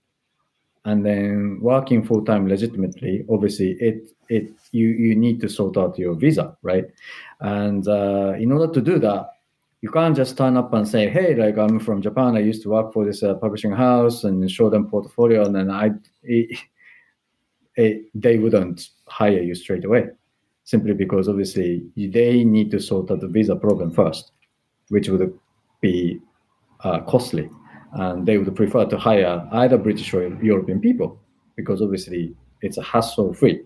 and 0.84 1.04
then 1.04 1.58
working 1.60 2.04
full 2.04 2.24
time 2.24 2.48
legitimately, 2.48 3.24
obviously 3.30 3.72
it 3.80 4.10
it 4.28 4.50
you 4.72 4.88
you 4.88 5.14
need 5.14 5.40
to 5.40 5.48
sort 5.48 5.76
out 5.76 5.98
your 5.98 6.14
visa, 6.14 6.56
right? 6.62 6.86
And 7.40 7.86
uh, 7.86 8.34
in 8.38 8.50
order 8.50 8.72
to 8.72 8.80
do 8.80 8.98
that, 8.98 9.33
you 9.84 9.90
can't 9.90 10.16
just 10.16 10.38
turn 10.38 10.56
up 10.56 10.72
and 10.72 10.88
say, 10.88 11.10
"Hey, 11.10 11.34
like 11.34 11.58
I'm 11.58 11.78
from 11.78 12.00
Japan. 12.00 12.38
I 12.38 12.40
used 12.40 12.62
to 12.62 12.70
work 12.70 12.94
for 12.94 13.04
this 13.04 13.22
uh, 13.22 13.34
publishing 13.34 13.70
house," 13.70 14.24
and 14.24 14.50
show 14.50 14.70
them 14.70 14.88
portfolio, 14.88 15.44
and 15.44 15.54
then 15.54 15.70
I, 15.70 15.90
it, 16.22 16.58
it, 17.76 18.06
they 18.14 18.38
wouldn't 18.38 18.88
hire 19.08 19.42
you 19.42 19.54
straight 19.54 19.84
away, 19.84 20.06
simply 20.64 20.94
because 20.94 21.28
obviously 21.28 21.84
they 21.96 22.44
need 22.44 22.70
to 22.70 22.80
sort 22.80 23.10
out 23.10 23.20
the 23.20 23.28
visa 23.28 23.56
problem 23.56 23.90
first. 23.90 24.32
which 24.88 25.10
would 25.10 25.38
be 25.82 26.18
uh, 26.82 27.00
costly, 27.00 27.50
and 27.92 28.24
they 28.24 28.38
would 28.38 28.56
prefer 28.56 28.86
to 28.86 28.96
hire 28.96 29.46
either 29.52 29.76
British 29.76 30.14
or 30.14 30.22
European 30.42 30.80
people 30.80 31.20
because 31.56 31.82
obviously 31.82 32.34
it's 32.62 32.78
a 32.78 32.82
hassle 32.82 33.34
free. 33.34 33.60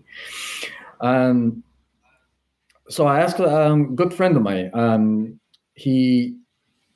And 0.99 1.63
so 2.89 3.07
I 3.07 3.21
asked 3.21 3.39
a 3.39 3.49
um, 3.67 3.95
good 3.95 4.13
friend 4.13 4.35
of 4.35 4.43
mine. 4.43 4.69
Um, 4.73 5.38
he 5.79 6.35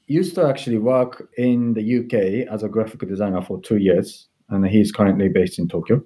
used 0.08 0.36
to 0.36 0.46
actually 0.46 0.78
work 0.78 1.30
in 1.38 1.74
the 1.74 2.00
UK 2.00 2.52
as 2.54 2.64
a 2.64 2.70
graphic 2.70 3.08
designer 3.08 3.42
for 3.42 3.62
two 3.62 3.78
years, 3.78 4.28
and 4.50 4.68
he's 4.68 4.92
currently 4.92 5.30
based 5.30 5.58
in 5.58 5.68
Tokyo. 5.68 6.04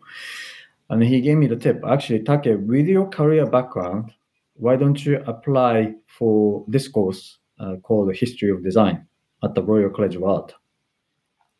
And 0.89 1.03
he 1.03 1.19
gave 1.19 1.37
me 1.37 1.47
the 1.47 1.55
tip 1.55 1.81
actually, 1.87 2.23
Take, 2.23 2.45
with 2.45 2.87
your 2.87 3.09
career 3.09 3.45
background, 3.45 4.13
why 4.53 4.75
don't 4.75 5.03
you 5.05 5.23
apply 5.25 5.93
for 6.07 6.63
this 6.67 6.87
course 6.87 7.39
uh, 7.59 7.75
called 7.83 8.15
History 8.15 8.51
of 8.51 8.63
Design 8.63 9.05
at 9.43 9.55
the 9.55 9.63
Royal 9.63 9.89
College 9.89 10.15
of 10.15 10.23
Art? 10.23 10.53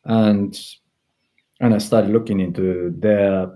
And 0.04 0.58
and 1.60 1.74
I 1.74 1.78
started 1.78 2.12
looking 2.12 2.38
into 2.38 2.94
their 2.96 3.50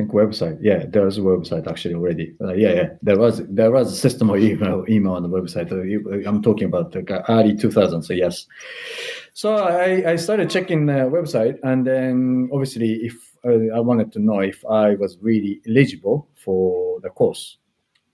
think 0.00 0.12
website. 0.12 0.58
Yeah, 0.60 0.84
there's 0.88 1.18
a 1.18 1.20
website 1.20 1.66
actually 1.66 1.94
already. 1.94 2.34
Uh, 2.40 2.54
yeah, 2.54 2.72
yeah, 2.72 2.88
there 3.02 3.18
was 3.18 3.42
there 3.48 3.70
was 3.70 3.92
a 3.92 3.96
system 3.96 4.30
of 4.30 4.38
email 4.38 4.84
email 4.88 5.12
on 5.12 5.22
the 5.22 5.28
website. 5.28 5.70
Uh, 5.70 6.28
I'm 6.28 6.42
talking 6.42 6.64
about 6.64 6.92
the 6.92 7.24
early 7.28 7.56
2000. 7.56 8.02
So 8.02 8.12
yes. 8.12 8.46
So 9.32 9.54
I, 9.56 10.12
I 10.12 10.16
started 10.16 10.50
checking 10.50 10.86
the 10.86 11.08
website, 11.10 11.58
and 11.62 11.86
then 11.86 12.50
obviously, 12.52 12.94
if 13.04 13.14
uh, 13.44 13.74
I 13.74 13.80
wanted 13.80 14.12
to 14.12 14.18
know 14.18 14.40
if 14.40 14.64
I 14.66 14.94
was 14.96 15.18
really 15.20 15.60
eligible 15.68 16.28
for 16.34 17.00
the 17.00 17.10
course, 17.10 17.58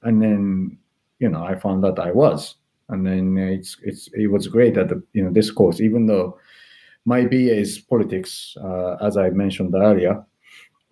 and 0.02 0.20
then 0.20 0.78
you 1.18 1.28
know 1.28 1.42
I 1.44 1.54
found 1.54 1.84
that 1.84 1.98
I 1.98 2.12
was, 2.12 2.56
and 2.88 3.06
then 3.06 3.38
it's 3.38 3.76
it's 3.82 4.08
it 4.12 4.26
was 4.26 4.48
great 4.48 4.74
that 4.74 4.88
the, 4.88 5.02
you 5.12 5.24
know 5.24 5.32
this 5.32 5.50
course, 5.50 5.80
even 5.80 6.06
though 6.06 6.38
my 7.04 7.24
BA 7.24 7.56
is 7.56 7.78
politics, 7.78 8.56
uh, 8.62 8.96
as 9.00 9.16
I 9.16 9.30
mentioned 9.30 9.74
earlier. 9.74 10.24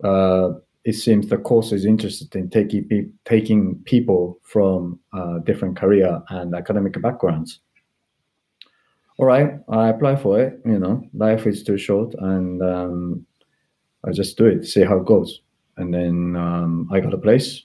Uh, 0.03 0.59
it 0.85 0.93
seems 0.93 1.27
the 1.27 1.37
course 1.37 1.71
is 1.71 1.83
interested 1.83 2.35
in 2.35 2.47
taking 2.49 3.11
taking 3.25 3.75
people 3.85 4.39
from 4.43 4.99
uh, 5.13 5.39
different 5.39 5.75
career 5.75 6.21
and 6.29 6.53
academic 6.53 7.01
backgrounds. 7.01 7.59
All 9.17 9.25
right, 9.25 9.53
I 9.67 9.89
apply 9.89 10.17
for 10.17 10.39
it. 10.39 10.61
You 10.63 10.77
know, 10.77 11.01
life 11.13 11.47
is 11.47 11.63
too 11.63 11.77
short, 11.77 12.13
and 12.19 12.61
um, 12.61 13.25
I 14.03 14.11
just 14.11 14.37
do 14.37 14.45
it, 14.45 14.65
see 14.65 14.83
how 14.83 14.97
it 14.97 15.05
goes. 15.05 15.41
And 15.77 15.93
then 15.93 16.35
um, 16.35 16.87
I 16.91 16.99
got 16.99 17.13
a 17.13 17.17
place, 17.17 17.63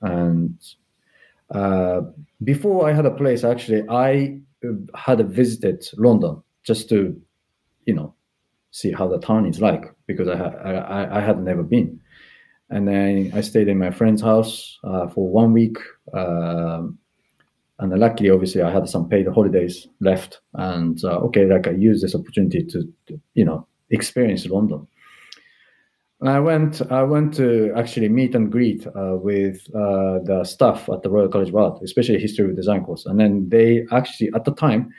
and 0.00 0.56
uh, 1.50 2.02
before 2.44 2.88
I 2.88 2.92
had 2.92 3.06
a 3.06 3.10
place, 3.10 3.42
actually, 3.42 3.82
I 3.88 4.38
had 4.94 5.28
visited 5.28 5.84
London 5.96 6.40
just 6.62 6.88
to, 6.90 7.20
you 7.86 7.94
know, 7.94 8.14
see 8.70 8.92
how 8.92 9.08
the 9.08 9.18
town 9.18 9.46
is 9.46 9.60
like 9.60 9.92
because 10.06 10.28
I, 10.28 10.34
I, 10.38 11.18
I 11.18 11.20
had 11.20 11.42
never 11.42 11.64
been 11.64 12.00
and 12.72 12.88
then 12.88 13.30
I 13.34 13.42
stayed 13.42 13.68
in 13.68 13.78
my 13.78 13.90
friend's 13.90 14.22
house 14.22 14.78
uh, 14.82 15.06
for 15.08 15.28
one 15.28 15.52
week. 15.52 15.76
Um, 16.14 16.98
and 17.78 17.98
luckily, 17.98 18.30
obviously, 18.30 18.62
I 18.62 18.70
had 18.70 18.88
some 18.88 19.08
paid 19.08 19.26
holidays 19.26 19.88
left, 20.00 20.40
and 20.54 21.02
uh, 21.04 21.18
okay, 21.26 21.46
like 21.46 21.66
I 21.66 21.72
used 21.72 22.02
this 22.02 22.14
opportunity 22.14 22.64
to, 22.64 22.92
you 23.34 23.44
know, 23.44 23.66
experience 23.90 24.46
London. 24.46 24.86
And 26.20 26.30
I 26.30 26.38
went, 26.38 26.80
I 26.92 27.02
went 27.02 27.34
to 27.34 27.72
actually 27.76 28.08
meet 28.08 28.36
and 28.36 28.52
greet 28.52 28.86
uh, 28.86 29.16
with 29.20 29.66
uh, 29.74 30.20
the 30.22 30.44
staff 30.44 30.88
at 30.88 31.02
the 31.02 31.10
Royal 31.10 31.28
College 31.28 31.48
of 31.48 31.56
Art, 31.56 31.82
especially 31.82 32.20
history 32.20 32.48
of 32.48 32.54
design 32.54 32.84
course. 32.84 33.06
And 33.06 33.18
then 33.18 33.48
they 33.48 33.84
actually, 33.90 34.30
at 34.34 34.44
the 34.44 34.54
time, 34.54 34.92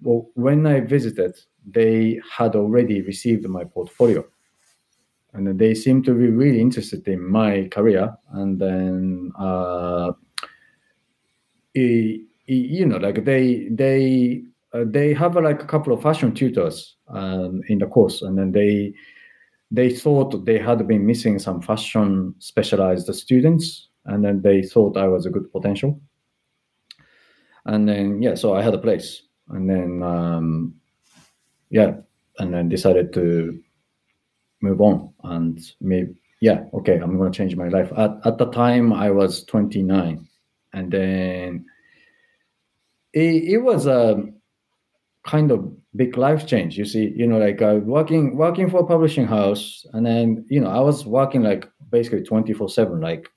well, 0.00 0.30
when 0.34 0.66
I 0.66 0.80
visited, 0.80 1.36
they 1.66 2.20
had 2.30 2.56
already 2.56 3.02
received 3.02 3.46
my 3.46 3.64
portfolio 3.64 4.24
and 5.34 5.58
they 5.58 5.74
seem 5.74 6.02
to 6.04 6.14
be 6.14 6.28
really 6.28 6.60
interested 6.60 7.06
in 7.08 7.28
my 7.28 7.68
career. 7.70 8.16
And 8.30 8.58
then 8.58 9.32
uh, 9.38 10.12
you 11.74 12.86
know 12.86 12.98
like 12.98 13.24
they 13.24 13.68
they 13.70 14.42
uh, 14.72 14.84
they 14.86 15.12
have 15.12 15.36
uh, 15.36 15.42
like 15.42 15.60
a 15.62 15.66
couple 15.66 15.92
of 15.92 16.02
fashion 16.02 16.32
tutors 16.34 16.96
um, 17.08 17.62
in 17.68 17.78
the 17.78 17.86
course. 17.86 18.22
And 18.22 18.38
then 18.38 18.52
they 18.52 18.94
they 19.70 19.90
thought 19.90 20.44
they 20.44 20.58
had 20.58 20.86
been 20.86 21.04
missing 21.04 21.38
some 21.40 21.60
fashion 21.60 22.34
specialized 22.38 23.12
students. 23.14 23.88
And 24.06 24.24
then 24.24 24.42
they 24.42 24.62
thought 24.62 24.96
i 24.96 25.08
was 25.08 25.26
a 25.26 25.30
good 25.30 25.50
potential. 25.50 26.00
And 27.66 27.88
then 27.88 28.22
yeah 28.22 28.36
so 28.36 28.54
i 28.54 28.62
had 28.62 28.74
a 28.74 28.78
place. 28.78 29.22
And 29.48 29.68
then 29.68 30.02
um, 30.02 30.74
yeah 31.70 31.94
and 32.38 32.54
then 32.54 32.68
decided 32.68 33.12
to 33.14 33.60
move 34.64 34.80
on. 34.80 35.12
And 35.22 35.60
maybe 35.80 36.14
yeah 36.40 36.64
okay 36.74 36.96
i'm 36.98 37.16
going 37.16 37.32
to 37.32 37.36
change 37.36 37.56
my 37.56 37.68
life. 37.68 37.90
At, 37.96 38.18
at 38.24 38.38
the 38.38 38.50
time 38.50 38.92
i 38.92 39.10
was 39.10 39.44
29 39.44 40.26
and 40.72 40.90
then 40.90 41.64
it, 43.12 43.44
it 43.54 43.58
was 43.58 43.86
a 43.86 44.24
kind 45.24 45.50
of 45.50 45.72
big 45.96 46.18
life 46.18 46.46
change. 46.46 46.76
You 46.76 46.84
see 46.84 47.12
you 47.16 47.26
know 47.26 47.38
like 47.38 47.62
uh, 47.62 47.80
working 47.82 48.36
working 48.36 48.68
for 48.68 48.80
a 48.80 48.86
publishing 48.86 49.26
house 49.26 49.86
and 49.94 50.04
then 50.04 50.44
you 50.50 50.60
know 50.60 50.70
i 50.70 50.80
was 50.80 51.06
working 51.06 51.42
like 51.42 51.68
basically 51.90 52.22
24 52.22 52.68
7 52.68 53.00
like 53.00 53.28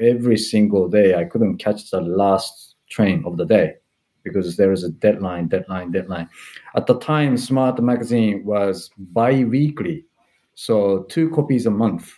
every 0.00 0.36
single 0.36 0.86
day 0.88 1.14
i 1.14 1.24
couldn't 1.24 1.56
catch 1.56 1.90
the 1.90 2.00
last 2.00 2.76
train 2.90 3.24
of 3.24 3.38
the 3.38 3.46
day 3.46 3.74
because 4.22 4.56
there 4.56 4.70
is 4.70 4.84
a 4.84 4.90
deadline 4.90 5.48
deadline 5.48 5.90
deadline. 5.90 6.28
At 6.76 6.86
the 6.86 6.98
time 7.00 7.38
smart 7.38 7.82
magazine 7.82 8.44
was 8.44 8.90
bi-weekly 8.98 10.04
so 10.60 11.04
two 11.08 11.30
copies 11.30 11.64
a 11.64 11.70
month. 11.70 12.12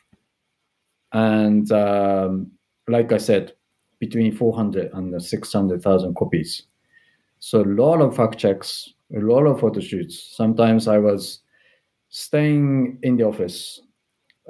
And 1.13 1.71
um, 1.71 2.51
like 2.89 3.13
I 3.13 3.19
said, 3.19 3.53
between 4.01 4.35
400 4.35 4.91
and 4.95 5.23
600,000 5.23 6.17
copies. 6.17 6.65
So 7.39 7.61
a 7.61 7.71
lot 7.83 8.01
of 8.01 8.17
fact 8.17 8.39
checks, 8.39 8.95
a 9.17 9.21
lot 9.21 9.47
of 9.47 9.61
photo 9.61 9.79
shoots. 9.79 10.35
Sometimes 10.37 10.89
I 10.89 10.99
was 10.99 11.39
staying 12.09 12.99
in 13.05 13.17
the 13.17 13.23
office, 13.23 13.81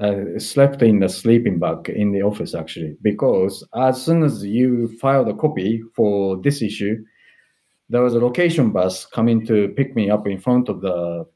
uh, 0.01 0.39
slept 0.39 0.81
in 0.81 1.01
the 1.01 1.09
sleeping 1.11 1.59
bag 1.59 1.91
in 1.91 2.13
the 2.13 2.23
office 2.23 2.55
actually, 2.55 2.97
because 3.03 3.63
as 3.77 4.03
soon 4.03 4.23
as 4.23 4.43
you 4.43 4.89
filed 5.01 5.29
a 5.29 5.35
copy 5.35 5.83
for 5.95 6.41
this 6.41 6.63
issue, 6.63 6.97
there 7.91 8.01
was 8.01 8.15
a 8.15 8.21
location 8.21 8.71
bus 8.71 9.05
coming 9.05 9.45
to 9.49 9.69
pick 9.77 9.95
me 9.95 10.09
up 10.09 10.27
in 10.27 10.39
front 10.39 10.71
of 10.71 10.81
the 10.81 11.27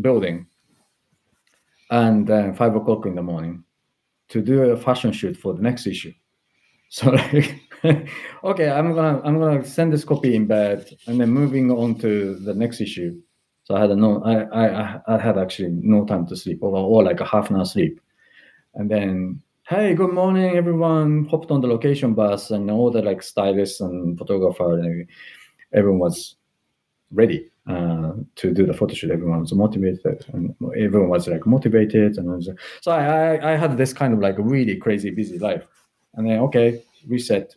building 0.00 0.48
and 1.92 2.26
then 2.26 2.54
five 2.54 2.74
o'clock 2.74 3.04
in 3.04 3.14
the 3.14 3.22
morning 3.22 3.62
to 4.30 4.40
do 4.40 4.62
a 4.62 4.76
fashion 4.76 5.12
shoot 5.12 5.36
for 5.36 5.52
the 5.52 5.62
next 5.62 5.86
issue. 5.86 6.12
So 6.94 7.08
like, 7.10 7.58
okay, 8.44 8.68
I'm 8.70 8.94
gonna 8.94 9.22
I'm 9.24 9.38
gonna 9.38 9.64
send 9.64 9.94
this 9.94 10.04
copy 10.04 10.36
in 10.36 10.46
bed, 10.46 10.90
and 11.06 11.18
then 11.18 11.30
moving 11.30 11.70
on 11.70 11.94
to 12.00 12.34
the 12.34 12.52
next 12.52 12.82
issue. 12.82 13.18
So 13.64 13.74
I 13.74 13.80
had 13.80 13.90
a 13.90 13.96
no, 13.96 14.22
I 14.22 14.34
I 14.42 15.00
I 15.06 15.18
had 15.18 15.38
actually 15.38 15.70
no 15.70 16.04
time 16.04 16.26
to 16.26 16.36
sleep, 16.36 16.58
or, 16.62 16.76
or 16.76 17.02
like 17.02 17.20
a 17.20 17.24
half 17.24 17.48
an 17.48 17.56
hour 17.56 17.64
sleep, 17.64 17.98
and 18.74 18.90
then 18.90 19.40
hey, 19.68 19.94
good 19.94 20.12
morning, 20.12 20.54
everyone. 20.58 21.24
Hopped 21.30 21.50
on 21.50 21.62
the 21.62 21.66
location 21.66 22.12
bus, 22.12 22.50
and 22.50 22.70
all 22.70 22.90
the 22.90 23.00
like 23.00 23.22
stylists 23.22 23.80
and 23.80 24.18
photographer, 24.18 24.78
and 24.78 25.08
everyone 25.72 25.98
was 25.98 26.36
ready 27.12 27.50
uh, 27.66 28.12
to 28.36 28.52
do 28.52 28.66
the 28.66 28.74
photo 28.74 28.94
shoot. 28.94 29.10
Everyone 29.10 29.40
was 29.40 29.52
motivated, 29.52 30.24
and 30.32 30.54
everyone 30.76 31.08
was 31.08 31.28
like 31.28 31.46
motivated, 31.46 32.18
and 32.18 32.28
was, 32.28 32.48
so 32.80 32.90
I, 32.90 33.36
I, 33.36 33.52
I 33.52 33.56
had 33.56 33.76
this 33.76 33.92
kind 33.92 34.12
of 34.12 34.20
like 34.20 34.36
really 34.38 34.76
crazy 34.76 35.10
busy 35.10 35.38
life, 35.38 35.64
and 36.14 36.28
then 36.28 36.40
okay, 36.40 36.82
reset. 37.06 37.54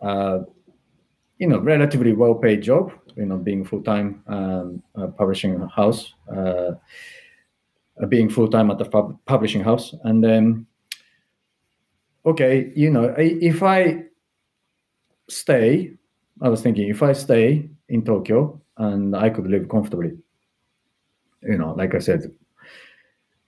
Uh, 0.00 0.40
you 1.38 1.46
know, 1.46 1.60
relatively 1.60 2.12
well 2.12 2.34
paid 2.34 2.62
job. 2.62 2.92
You 3.16 3.26
know, 3.26 3.36
being 3.36 3.64
full 3.64 3.82
time 3.82 4.22
um, 4.28 4.82
uh, 4.96 5.08
publishing 5.08 5.60
house, 5.68 6.14
uh, 6.34 6.72
being 8.08 8.28
full 8.28 8.48
time 8.48 8.70
at 8.70 8.78
the 8.78 8.84
pub- 8.84 9.18
publishing 9.24 9.62
house, 9.62 9.94
and 10.04 10.22
then 10.22 10.66
okay, 12.26 12.72
you 12.74 12.90
know, 12.90 13.14
if 13.16 13.62
I 13.62 14.04
stay, 15.28 15.92
I 16.40 16.48
was 16.48 16.62
thinking 16.62 16.88
if 16.88 17.02
I 17.02 17.12
stay 17.12 17.68
in 17.88 18.04
Tokyo 18.04 18.60
and 18.78 19.14
I 19.16 19.30
could 19.30 19.46
live 19.46 19.68
comfortably. 19.68 20.16
You 21.42 21.58
know, 21.58 21.74
like 21.74 21.94
I 21.94 21.98
said, 21.98 22.32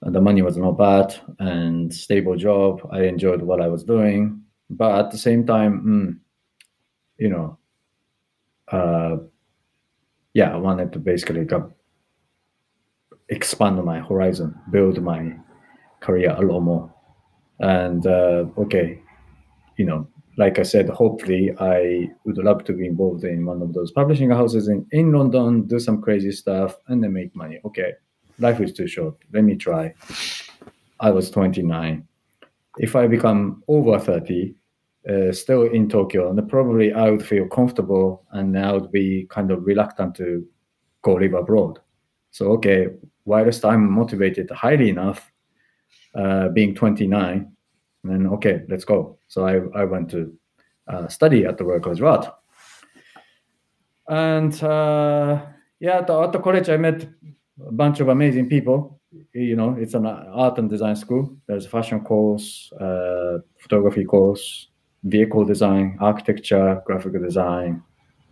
the 0.02 0.20
money 0.20 0.42
was 0.42 0.56
not 0.56 0.78
bad 0.78 1.14
and 1.38 1.92
stable 1.92 2.36
job. 2.36 2.86
I 2.90 3.02
enjoyed 3.02 3.42
what 3.42 3.60
I 3.60 3.68
was 3.68 3.84
doing, 3.84 4.42
but 4.70 5.06
at 5.06 5.10
the 5.10 5.18
same 5.18 5.46
time, 5.46 5.82
mm, 5.84 6.18
you 7.18 7.28
know, 7.28 7.58
uh, 8.68 9.16
yeah, 10.32 10.54
I 10.54 10.56
wanted 10.56 10.92
to 10.92 10.98
basically 10.98 11.44
go 11.44 11.72
expand 13.28 13.82
my 13.84 14.00
horizon, 14.00 14.54
build 14.70 15.02
my 15.02 15.36
career 16.00 16.34
a 16.36 16.40
lot 16.40 16.60
more, 16.60 16.92
and 17.58 18.06
uh, 18.06 18.46
okay, 18.58 19.02
you 19.76 19.84
know, 19.84 20.08
like 20.40 20.59
I 20.59 20.62
said, 20.62 20.88
hopefully 20.88 21.53
I 21.61 22.09
would 22.24 22.38
love 22.38 22.64
to 22.64 22.72
be 22.72 22.87
involved 22.87 23.24
in 23.24 23.44
one 23.44 23.61
of 23.61 23.74
those 23.74 23.92
publishing 23.92 24.31
houses 24.31 24.68
in, 24.68 24.87
in 24.90 25.12
London, 25.12 25.66
do 25.66 25.79
some 25.79 26.00
crazy 26.00 26.33
stuff, 26.33 26.79
and 26.88 27.05
then 27.05 27.12
make 27.12 27.37
money. 27.37 27.61
Okay, 27.66 27.92
life 28.38 28.59
is 28.59 28.72
too 28.72 28.87
short. 28.87 29.16
Let 29.35 29.44
me 29.44 29.57
try. 29.57 29.94
I 30.98 31.11
was 31.11 31.31
29. 31.31 32.09
If 32.79 32.96
I 32.96 33.07
become 33.07 33.62
over 33.68 33.98
30, 33.98 34.55
uh, 35.11 35.33
still 35.33 35.64
in 35.64 35.90
Tokyo, 35.90 36.31
and 36.31 36.48
probably 36.48 36.94
I 36.94 37.11
would 37.11 37.26
feel 37.26 37.46
comfortable 37.46 38.24
and 38.33 38.59
I 38.59 38.72
would 38.72 38.90
be 38.90 39.26
kind 39.29 39.50
of 39.50 39.66
reluctant 39.66 40.14
to 40.16 40.46
go 41.03 41.14
live 41.16 41.35
abroad. 41.35 41.81
So, 42.31 42.46
okay, 42.53 42.87
whilst 43.26 43.66
I'm 43.66 43.90
motivated 43.90 44.50
highly 44.50 44.88
enough, 44.88 45.31
uh, 46.14 46.48
being 46.48 46.74
29, 46.74 47.49
then 48.04 48.26
okay, 48.26 48.62
let's 48.68 48.84
go. 48.84 49.18
So 49.28 49.46
I, 49.46 49.60
I 49.80 49.84
went 49.84 50.10
to 50.10 50.32
uh, 50.88 51.08
study 51.08 51.44
at 51.44 51.58
the 51.58 51.64
Royal 51.64 51.80
College 51.80 52.00
of 52.00 52.06
Art. 52.06 52.34
And 54.08 54.62
uh, 54.62 55.46
yeah, 55.78 55.98
at 55.98 56.06
the, 56.06 56.20
at 56.20 56.32
the 56.32 56.40
college, 56.40 56.68
I 56.68 56.76
met 56.76 57.08
a 57.66 57.72
bunch 57.72 58.00
of 58.00 58.08
amazing 58.08 58.48
people. 58.48 59.00
You 59.32 59.56
know, 59.56 59.76
it's 59.78 59.94
an 59.94 60.06
art 60.06 60.58
and 60.58 60.68
design 60.68 60.96
school. 60.96 61.36
There's 61.46 61.66
a 61.66 61.68
fashion 61.68 62.00
course, 62.00 62.72
uh, 62.80 63.38
photography 63.58 64.04
course, 64.04 64.68
vehicle 65.04 65.44
design, 65.44 65.96
architecture, 66.00 66.82
graphic 66.86 67.20
design, 67.20 67.82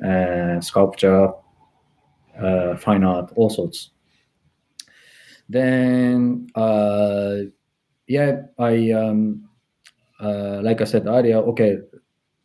uh, 0.05 0.61
sculpture, 0.61 1.33
uh, 2.41 2.77
fine 2.77 3.05
art, 3.05 3.33
all 3.37 3.51
sorts. 3.51 3.91
Then, 5.49 6.49
uh, 6.55 7.39
yeah, 8.07 8.43
I 8.59 8.91
um, 8.93 9.48
uh, 10.21 10.61
like 10.63 10.81
I 10.81 10.85
said 10.85 11.07
earlier. 11.07 11.39
Okay, 11.39 11.79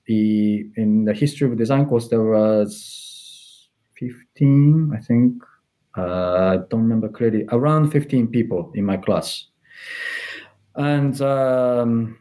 the 0.05 0.65
in 0.75 1.05
the 1.05 1.13
history 1.13 1.49
of 1.49 1.57
design 1.57 1.86
course 1.86 2.09
there 2.09 2.23
was 2.23 3.69
fifteen, 3.97 4.91
I 4.95 5.01
think. 5.01 5.41
Uh, 5.95 6.01
I 6.01 6.57
don't 6.69 6.81
remember 6.81 7.09
clearly. 7.09 7.45
Around 7.51 7.91
fifteen 7.91 8.27
people 8.27 8.71
in 8.75 8.86
my 8.86 8.97
class, 8.97 9.47
and. 10.75 11.19
Um, 11.21 12.17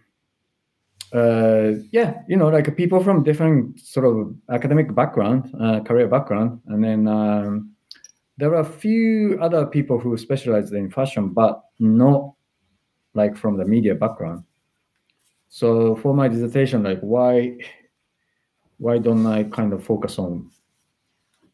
uh, 1.14 1.72
yeah, 1.90 2.22
you 2.26 2.36
know, 2.36 2.48
like 2.48 2.74
people 2.74 3.02
from 3.04 3.22
different 3.22 3.78
sort 3.78 4.06
of 4.06 4.34
academic 4.50 4.94
background, 4.94 5.54
uh, 5.60 5.80
career 5.80 6.08
background, 6.08 6.58
and 6.68 6.82
then 6.82 7.06
um, 7.06 7.70
there 8.38 8.54
are 8.54 8.60
a 8.60 8.64
few 8.64 9.38
other 9.40 9.66
people 9.66 9.98
who 9.98 10.16
specialize 10.16 10.72
in 10.72 10.90
fashion, 10.90 11.28
but 11.28 11.62
not 11.78 12.32
like 13.14 13.36
from 13.36 13.58
the 13.58 13.64
media 13.64 13.94
background. 13.94 14.42
So 15.54 15.96
for 15.96 16.14
my 16.14 16.28
dissertation, 16.28 16.82
like 16.82 17.00
why 17.00 17.58
why 18.78 18.96
don't 18.96 19.26
I 19.26 19.44
kind 19.44 19.74
of 19.74 19.84
focus 19.84 20.18
on 20.18 20.50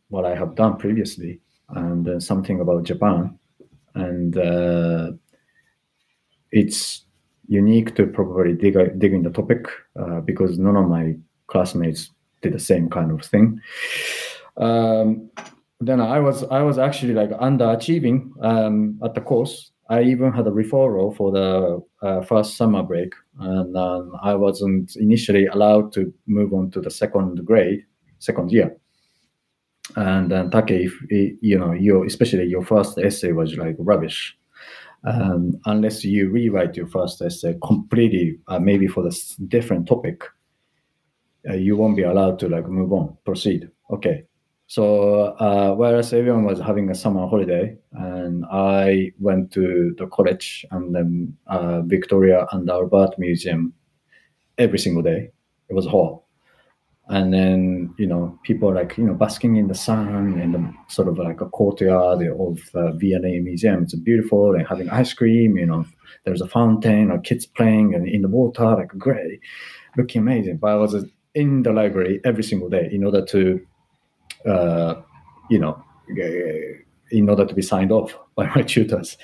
what 0.08 0.24
I 0.24 0.36
have 0.36 0.54
done 0.54 0.76
previously 0.76 1.40
and 1.70 2.08
uh, 2.08 2.20
something 2.20 2.60
about 2.60 2.84
Japan, 2.84 3.36
and 3.96 4.38
uh, 4.38 5.10
it's 6.52 7.06
unique 7.48 7.96
to 7.96 8.06
probably 8.06 8.54
dig, 8.54 8.76
dig 9.00 9.14
in 9.14 9.24
the 9.24 9.30
topic 9.30 9.66
uh, 9.98 10.20
because 10.20 10.60
none 10.60 10.76
of 10.76 10.88
my 10.88 11.16
classmates 11.48 12.10
did 12.40 12.52
the 12.52 12.60
same 12.60 12.88
kind 12.88 13.10
of 13.10 13.24
thing. 13.24 13.60
Um, 14.58 15.28
then 15.80 16.00
I 16.00 16.20
was 16.20 16.44
I 16.44 16.62
was 16.62 16.78
actually 16.78 17.14
like 17.14 17.30
underachieving 17.30 18.30
um, 18.44 19.00
at 19.02 19.14
the 19.14 19.22
course. 19.22 19.72
I 19.88 20.02
even 20.02 20.32
had 20.32 20.46
a 20.46 20.50
referral 20.50 21.16
for 21.16 21.32
the 21.32 21.82
uh, 22.02 22.20
first 22.22 22.56
summer 22.56 22.82
break, 22.82 23.14
and 23.40 23.76
um, 23.76 24.12
I 24.22 24.34
wasn't 24.34 24.96
initially 24.96 25.46
allowed 25.46 25.92
to 25.94 26.12
move 26.26 26.52
on 26.52 26.70
to 26.72 26.80
the 26.80 26.90
second 26.90 27.44
grade, 27.46 27.84
second 28.18 28.52
year. 28.52 28.76
And 29.96 30.30
then 30.30 30.50
Take, 30.50 30.70
if 30.70 30.92
you 31.40 31.58
know, 31.58 31.72
your 31.72 32.04
especially 32.04 32.44
your 32.44 32.64
first 32.64 32.98
essay 32.98 33.32
was 33.32 33.56
like 33.56 33.76
rubbish, 33.78 34.36
um, 35.04 35.58
unless 35.64 36.04
you 36.04 36.28
rewrite 36.28 36.76
your 36.76 36.88
first 36.88 37.22
essay 37.22 37.56
completely, 37.64 38.38
uh, 38.48 38.58
maybe 38.58 38.86
for 38.86 39.02
the 39.02 39.36
different 39.48 39.88
topic, 39.88 40.22
uh, 41.48 41.54
you 41.54 41.76
won't 41.76 41.96
be 41.96 42.02
allowed 42.02 42.38
to 42.40 42.48
like 42.48 42.68
move 42.68 42.92
on, 42.92 43.16
proceed. 43.24 43.70
Okay. 43.90 44.24
So 44.68 45.34
uh, 45.40 45.74
whereas 45.74 46.12
everyone 46.12 46.44
was 46.44 46.60
having 46.60 46.90
a 46.90 46.94
summer 46.94 47.26
holiday, 47.26 47.76
and 47.92 48.44
I 48.52 49.12
went 49.18 49.50
to 49.52 49.94
the 49.98 50.06
college 50.06 50.64
and 50.70 50.94
then 50.94 51.36
uh, 51.46 51.82
Victoria 51.82 52.46
and 52.52 52.68
Albert 52.70 53.18
Museum 53.18 53.72
every 54.58 54.78
single 54.78 55.02
day. 55.02 55.30
It 55.68 55.74
was 55.74 55.86
hot 55.86 56.22
and 57.10 57.32
then 57.32 57.94
you 57.98 58.06
know 58.06 58.38
people 58.42 58.72
like 58.72 58.96
you 58.98 59.04
know 59.04 59.14
basking 59.14 59.56
in 59.56 59.68
the 59.68 59.74
sun 59.74 60.38
in 60.40 60.52
the 60.52 60.72
sort 60.88 61.08
of 61.08 61.18
like 61.18 61.40
a 61.40 61.46
courtyard 61.46 62.22
of 62.22 62.58
the 62.72 62.92
V&A 62.98 63.40
Museum. 63.40 63.82
It's 63.82 63.94
beautiful 63.94 64.54
and 64.54 64.66
having 64.66 64.90
ice 64.90 65.12
cream. 65.14 65.56
You 65.56 65.66
know, 65.66 65.86
there's 66.24 66.42
a 66.42 66.48
fountain 66.48 67.10
or 67.10 67.18
kids 67.18 67.46
playing 67.46 67.94
and 67.94 68.06
in 68.06 68.22
the 68.22 68.28
water, 68.28 68.74
like 68.74 68.88
great, 68.98 69.40
looking 69.96 70.22
amazing. 70.22 70.58
But 70.58 70.72
I 70.72 70.74
was 70.74 71.04
in 71.34 71.62
the 71.62 71.72
library 71.72 72.20
every 72.24 72.42
single 72.42 72.68
day 72.68 72.88
in 72.92 73.04
order 73.04 73.24
to, 73.24 73.60
you 74.44 75.58
know, 75.58 75.82
in 77.10 77.28
order 77.28 77.46
to 77.46 77.54
be 77.54 77.62
signed 77.62 77.92
off 77.92 78.16
by 78.36 78.46
my 78.54 78.62
tutors. 78.62 79.16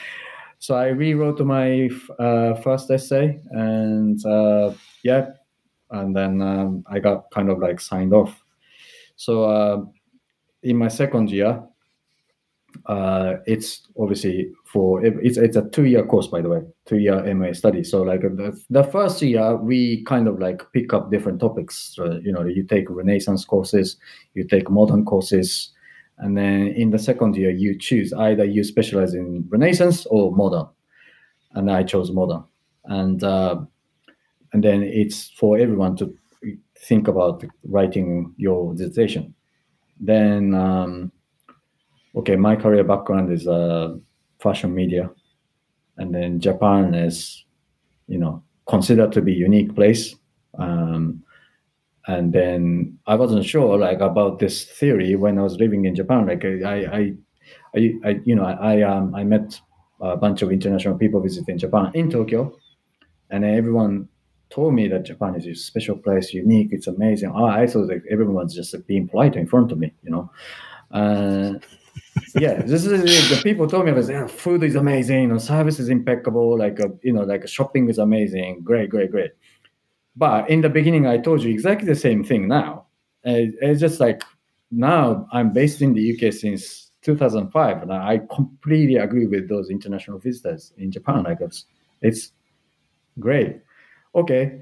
So 0.59 0.75
I 0.75 0.89
rewrote 0.89 1.41
my 1.41 1.91
uh, 2.19 2.55
first 2.55 2.91
essay, 2.91 3.39
and 3.51 4.25
uh, 4.25 4.73
yeah, 5.03 5.33
and 5.91 6.17
then 6.17 6.41
um, 6.41 6.85
I 6.87 7.01
got 7.01 7.31
kind 7.31 7.51
of 7.51 7.59
like 7.59 7.81
signed 7.81 8.15
off. 8.15 8.43
So 9.17 9.45
uh, 9.45 9.85
in 10.63 10.77
my 10.77 10.89
second 10.89 11.31
year, 11.31 11.63
uh, 12.87 13.35
it's 13.47 13.83
obviously 13.99 14.51
for 14.65 15.05
it's 15.05 15.37
it's 15.37 15.57
a 15.57 15.69
two 15.71 15.85
year 15.85 16.05
course 16.05 16.27
by 16.27 16.41
the 16.41 16.49
way, 16.49 16.61
two 16.87 16.99
year 16.99 17.35
MA 17.35 17.53
study. 17.53 17.85
So 17.85 18.03
like 18.03 18.23
the, 18.23 18.59
the 18.71 18.85
first 18.85 19.23
year 19.23 19.57
we 19.57 20.05
kind 20.05 20.29
of 20.29 20.39
like 20.39 20.63
pick 20.73 20.93
up 20.93 21.11
different 21.11 21.41
topics. 21.41 21.95
You 21.99 22.33
know, 22.33 22.45
you 22.45 22.65
take 22.65 22.91
Renaissance 22.91 23.45
courses, 23.45 23.97
you 24.35 24.47
take 24.47 24.71
modern 24.71 25.05
courses, 25.05 25.71
and 26.19 26.37
then 26.37 26.69
in 26.69 26.91
the 26.91 26.99
second 26.99 27.37
year 27.37 27.51
you 27.51 27.79
choose 27.79 28.13
either 28.13 28.45
you 28.45 28.65
specialize 28.65 29.15
in 29.15 29.47
Renaissance 29.49 30.07
or 30.07 30.33
modern, 30.33 30.67
and 31.53 31.71
I 31.71 31.83
chose 31.83 32.11
modern. 32.11 32.45
And 32.85 33.23
uh, 33.23 33.61
and 34.53 34.63
then 34.63 34.83
it's 34.83 35.31
for 35.31 35.59
everyone 35.59 35.97
to 35.97 36.15
think 36.79 37.09
about 37.09 37.45
writing 37.65 38.35
your 38.37 38.75
dissertation. 38.75 39.35
Then, 40.01 40.55
um, 40.55 41.13
okay, 42.17 42.37
my 42.37 42.57
career 42.57 42.85
background 42.85 43.33
is 43.33 43.47
uh, 43.47 43.95
fashion 44.39 44.75
media, 44.75 45.11
and 45.97 46.15
then 46.15 46.41
Japan 46.41 46.95
is, 46.95 47.45
you 48.09 48.19
know, 48.19 48.43
considered 48.69 49.13
to 49.13 49.23
be 49.23 49.33
unique 49.33 49.75
place. 49.75 50.15
Um, 50.59 51.23
and 52.07 52.33
then 52.33 52.99
I 53.07 53.15
wasn't 53.15 53.45
sure 53.45 53.79
like 53.79 54.01
about 54.01 54.39
this 54.39 54.65
theory 54.65 55.17
when 55.17 55.39
I 55.39 55.43
was 55.43 55.57
living 55.57 55.87
in 55.87 55.95
Japan. 55.95 56.27
Like 56.27 56.45
I, 56.45 56.85
I, 56.85 57.13
I, 57.75 57.95
I 58.05 58.21
you 58.25 58.35
know, 58.35 58.45
I, 58.45 58.75
I, 58.75 58.83
um, 58.83 59.15
I 59.15 59.25
met 59.25 59.59
a 60.01 60.17
bunch 60.17 60.43
of 60.43 60.53
international 60.53 60.99
people 60.99 61.21
visiting 61.21 61.59
Japan 61.59 61.91
in 61.95 62.11
Tokyo, 62.11 62.57
and 63.31 63.45
everyone 63.45 64.09
told 64.51 64.75
me 64.75 64.87
that 64.89 65.05
Japan 65.05 65.35
is 65.35 65.47
a 65.47 65.55
special 65.55 65.97
place, 65.97 66.33
unique, 66.33 66.69
it's 66.73 66.87
amazing. 66.87 67.33
Oh, 67.35 67.47
I 67.47 67.67
thought 67.67 67.89
that 67.89 68.03
everyone's 68.11 68.55
just 68.55 68.75
being 68.87 69.09
polite 69.09 69.35
in 69.35 69.47
front 69.47 69.73
of 69.73 69.79
me, 69.79 69.93
you 70.03 70.11
know. 70.11 70.31
Uh, 70.91 71.55
yeah, 72.35 72.63
this 72.63 72.85
is 72.85 73.31
the 73.31 73.43
people 73.43 73.67
told 73.67 73.87
me 73.87 73.93
was 73.93 74.09
yeah, 74.09 74.27
food 74.27 74.63
is 74.63 74.75
amazing, 74.75 75.29
know, 75.29 75.39
service 75.39 75.79
is 75.79 75.89
impeccable, 75.89 76.59
like 76.59 76.79
a, 76.81 76.87
uh, 76.87 76.89
you 77.03 77.13
know, 77.13 77.23
like 77.23 77.47
shopping 77.49 77.89
is 77.89 77.99
amazing, 77.99 78.61
great, 78.63 78.91
great, 78.91 79.11
great. 79.11 79.33
But 80.17 80.49
in 80.49 80.61
the 80.61 80.69
beginning, 80.69 81.07
I 81.07 81.19
told 81.19 81.43
you 81.43 81.51
exactly 81.51 81.87
the 81.87 81.97
same 81.97 82.23
thing. 82.23 82.47
Now, 82.49 82.87
it's 83.25 83.81
just 83.81 84.01
like 84.01 84.23
now 84.71 85.27
I'm 85.33 85.53
based 85.53 85.83
in 85.83 85.93
the 85.93 86.13
UK 86.13 86.33
since 86.33 86.91
2005, 87.03 87.83
and 87.83 87.93
I 87.93 88.21
completely 88.33 88.97
agree 88.97 89.27
with 89.27 89.49
those 89.49 89.71
international 89.71 90.19
visitors 90.19 90.73
in 90.79 90.93
Japan. 90.93 91.25
Like 91.25 91.41
it's, 91.41 91.67
it's 92.01 92.33
great 93.19 93.61
okay, 94.15 94.61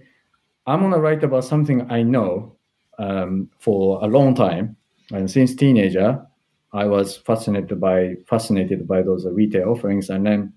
I'm 0.67 0.81
gonna 0.81 0.99
write 0.99 1.25
about 1.25 1.45
something 1.45 1.91
I 1.91 2.03
know 2.03 2.57
um, 2.99 3.51
for 3.59 4.03
a 4.03 4.07
long 4.07 4.35
time, 4.35 4.77
and 5.11 5.31
since 5.31 5.55
teenager, 5.55 6.25
I 6.73 6.87
was 6.87 7.17
fascinated 7.17 7.81
by 7.81 8.17
fascinated 8.27 8.89
by 8.89 9.03
those 9.03 9.27
retail 9.27 9.71
offerings, 9.71 10.11
and 10.11 10.27
then 10.27 10.53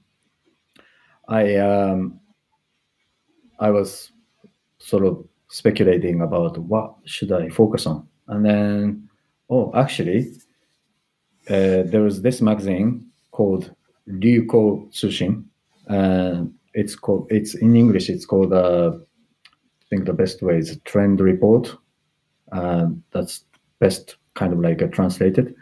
I 1.27 1.55
um, 1.57 2.19
I 3.59 3.69
was 3.71 4.11
sort 4.79 5.05
of 5.05 5.27
speculating 5.49 6.21
about 6.21 6.57
what 6.57 6.95
should 7.05 7.31
I 7.31 7.49
focus 7.49 7.85
on, 7.85 8.07
and 8.27 8.45
then 8.45 9.09
oh, 9.49 9.71
actually, 9.75 10.31
uh, 11.49 11.83
there 11.83 12.01
was 12.01 12.21
this 12.21 12.41
magazine 12.41 13.07
called 13.31 13.75
Ryuko 14.07 14.91
Tsushin, 14.91 15.43
and 15.87 16.53
it's 16.73 16.95
called 16.95 17.27
it's 17.29 17.55
in 17.55 17.75
English. 17.75 18.09
It's 18.09 18.25
called 18.25 18.53
uh, 18.53 18.93
think 19.89 20.05
the 20.05 20.13
best 20.13 20.41
way 20.41 20.57
is 20.57 20.79
trend 20.85 21.19
report. 21.19 21.75
Uh, 22.51 22.87
that's 23.11 23.45
best 23.79 24.17
kind 24.33 24.53
of 24.53 24.59
like 24.59 24.81
a 24.81 24.87
translated. 24.87 25.55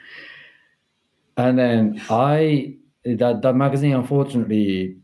And 1.37 1.57
then 1.57 2.01
I 2.09 2.75
that 3.05 3.41
that 3.41 3.55
magazine 3.55 3.95
unfortunately 3.95 4.97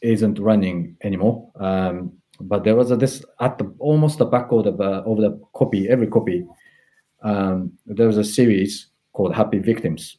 isn't 0.00 0.38
running 0.38 0.96
anymore. 1.02 1.50
Um, 1.58 2.12
but 2.40 2.64
there 2.64 2.76
was 2.76 2.90
a, 2.90 2.96
this 2.96 3.24
at 3.40 3.58
the 3.58 3.74
almost 3.78 4.18
the 4.18 4.26
back 4.26 4.50
of 4.50 4.64
the 4.64 4.70
of 4.70 5.18
the 5.18 5.40
copy, 5.54 5.88
every 5.88 6.06
copy. 6.06 6.46
Um, 7.22 7.72
there 7.86 8.06
was 8.06 8.18
a 8.18 8.24
series 8.24 8.88
called 9.12 9.34
Happy 9.34 9.58
Victims, 9.58 10.18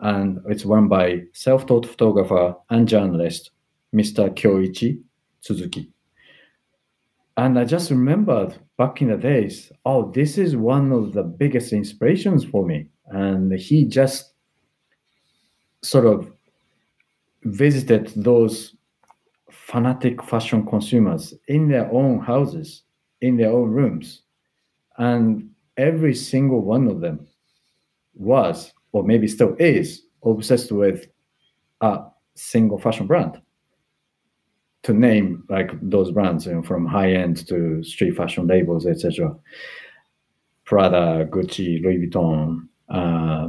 and 0.00 0.40
it's 0.46 0.64
run 0.64 0.88
by 0.88 1.22
self-taught 1.32 1.86
photographer 1.86 2.54
and 2.68 2.86
journalist 2.86 3.50
Mr. 3.94 4.28
Kyoichi 4.30 5.00
Suzuki. 5.40 5.90
And 7.36 7.58
I 7.58 7.64
just 7.64 7.90
remembered 7.90 8.58
back 8.76 9.00
in 9.00 9.08
the 9.08 9.16
days, 9.16 9.72
oh, 9.86 10.10
this 10.12 10.36
is 10.36 10.54
one 10.54 10.92
of 10.92 11.14
the 11.14 11.22
biggest 11.22 11.72
inspirations 11.72 12.44
for 12.44 12.66
me. 12.66 12.88
And 13.06 13.52
he 13.54 13.86
just 13.86 14.31
sort 15.82 16.06
of 16.06 16.30
visited 17.44 18.12
those 18.16 18.76
fanatic 19.50 20.22
fashion 20.22 20.64
consumers 20.66 21.34
in 21.48 21.68
their 21.68 21.90
own 21.92 22.20
houses, 22.20 22.82
in 23.20 23.36
their 23.36 23.50
own 23.50 23.70
rooms. 23.70 24.22
And 24.98 25.50
every 25.76 26.14
single 26.14 26.60
one 26.60 26.86
of 26.86 27.00
them 27.00 27.26
was, 28.14 28.72
or 28.92 29.02
maybe 29.02 29.26
still 29.26 29.56
is, 29.58 30.02
obsessed 30.24 30.70
with 30.70 31.06
a 31.80 32.04
single 32.34 32.78
fashion 32.78 33.06
brand. 33.06 33.40
To 34.84 34.92
name 34.92 35.44
like 35.48 35.70
those 35.80 36.10
brands, 36.10 36.46
you 36.46 36.54
know, 36.54 36.62
from 36.62 36.86
high 36.86 37.12
end 37.12 37.46
to 37.48 37.84
street 37.84 38.16
fashion 38.16 38.48
labels, 38.48 38.84
etc. 38.84 39.34
Prada, 40.64 41.24
Gucci, 41.30 41.80
Louis 41.82 41.98
Vuitton, 41.98 42.68
uh, 42.88 43.48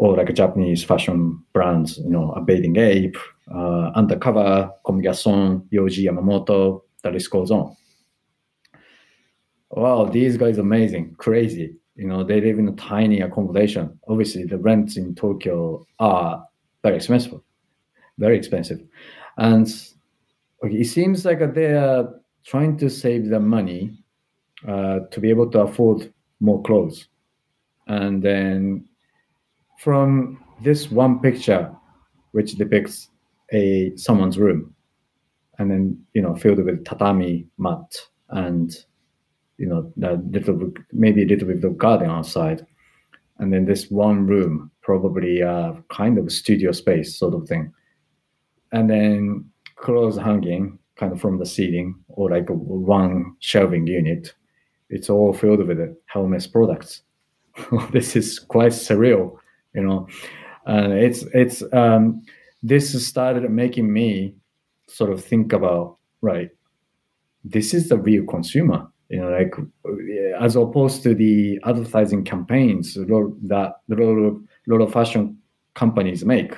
or 0.00 0.16
like 0.16 0.32
Japanese 0.32 0.82
fashion 0.82 1.38
brands, 1.52 1.98
you 1.98 2.08
know, 2.08 2.32
a 2.32 2.40
Bathing 2.40 2.76
Ape, 2.78 3.18
uh, 3.54 3.90
Undercover, 3.94 4.70
Comme 4.82 5.02
Garçon, 5.02 5.68
Yohji 5.70 6.06
Yamamoto, 6.06 6.80
the 7.02 7.10
list 7.10 7.30
goes 7.30 7.50
on. 7.50 7.76
Wow, 9.68 10.06
these 10.06 10.38
guys 10.38 10.56
amazing, 10.56 11.16
crazy. 11.18 11.76
You 11.96 12.06
know, 12.06 12.24
they 12.24 12.40
live 12.40 12.58
in 12.58 12.68
a 12.68 12.72
tiny 12.76 13.20
accommodation. 13.20 14.00
Obviously, 14.08 14.44
the 14.44 14.56
rents 14.56 14.96
in 14.96 15.14
Tokyo 15.14 15.86
are 15.98 16.46
very 16.82 16.96
expensive, 16.96 17.38
very 18.16 18.38
expensive. 18.38 18.80
And 19.36 19.68
it 20.62 20.86
seems 20.86 21.26
like 21.26 21.40
they 21.52 21.74
are 21.74 22.08
trying 22.46 22.78
to 22.78 22.88
save 22.88 23.28
the 23.28 23.38
money 23.38 23.98
uh, 24.66 25.00
to 25.10 25.20
be 25.20 25.28
able 25.28 25.50
to 25.50 25.60
afford 25.60 26.10
more 26.40 26.62
clothes. 26.62 27.06
And 27.86 28.22
then 28.22 28.86
from 29.80 30.38
this 30.62 30.90
one 30.90 31.20
picture, 31.20 31.74
which 32.32 32.52
depicts 32.52 33.08
a 33.50 33.92
someone's 33.96 34.38
room, 34.38 34.74
and 35.58 35.70
then 35.70 35.98
you 36.12 36.20
know 36.20 36.36
filled 36.36 36.62
with 36.62 36.84
tatami 36.84 37.46
mat 37.56 37.96
and 38.28 38.84
you 39.56 39.66
know 39.66 39.90
a 40.02 40.16
little 40.16 40.70
maybe 40.92 41.22
a 41.22 41.26
little 41.26 41.48
bit 41.48 41.64
of 41.64 41.78
garden 41.78 42.10
outside, 42.10 42.66
and 43.38 43.50
then 43.50 43.64
this 43.64 43.90
one 43.90 44.26
room, 44.26 44.70
probably 44.82 45.40
a 45.40 45.74
kind 45.88 46.18
of 46.18 46.30
studio 46.30 46.72
space 46.72 47.18
sort 47.18 47.32
of 47.32 47.48
thing, 47.48 47.72
and 48.72 48.90
then 48.90 49.46
clothes 49.76 50.18
hanging 50.18 50.78
kind 50.96 51.12
of 51.12 51.20
from 51.22 51.38
the 51.38 51.46
ceiling 51.46 51.94
or 52.08 52.30
like 52.30 52.46
one 52.50 53.34
shelving 53.40 53.86
unit. 53.86 54.34
It's 54.90 55.08
all 55.08 55.32
filled 55.32 55.66
with 55.66 55.78
Hermes 56.12 56.46
products. 56.48 57.02
this 57.92 58.14
is 58.14 58.38
quite 58.38 58.72
surreal 58.72 59.39
you 59.74 59.82
know? 59.82 60.08
And 60.66 60.92
it's 60.92 61.22
it's 61.34 61.62
um 61.72 62.22
this 62.62 63.06
started 63.06 63.50
making 63.50 63.92
me 63.92 64.34
sort 64.88 65.10
of 65.10 65.24
think 65.24 65.52
about 65.52 65.96
right 66.20 66.50
this 67.44 67.72
is 67.72 67.88
the 67.88 67.96
real 67.96 68.26
consumer 68.26 68.86
you 69.08 69.18
know 69.18 69.30
like 69.30 69.54
as 70.38 70.56
opposed 70.56 71.02
to 71.02 71.14
the 71.14 71.58
advertising 71.64 72.22
campaigns 72.22 72.94
that 72.94 73.72
a 73.90 73.94
lot 73.94 74.18
of, 74.18 74.42
lot 74.66 74.82
of 74.82 74.92
fashion 74.92 75.38
companies 75.74 76.24
make 76.24 76.54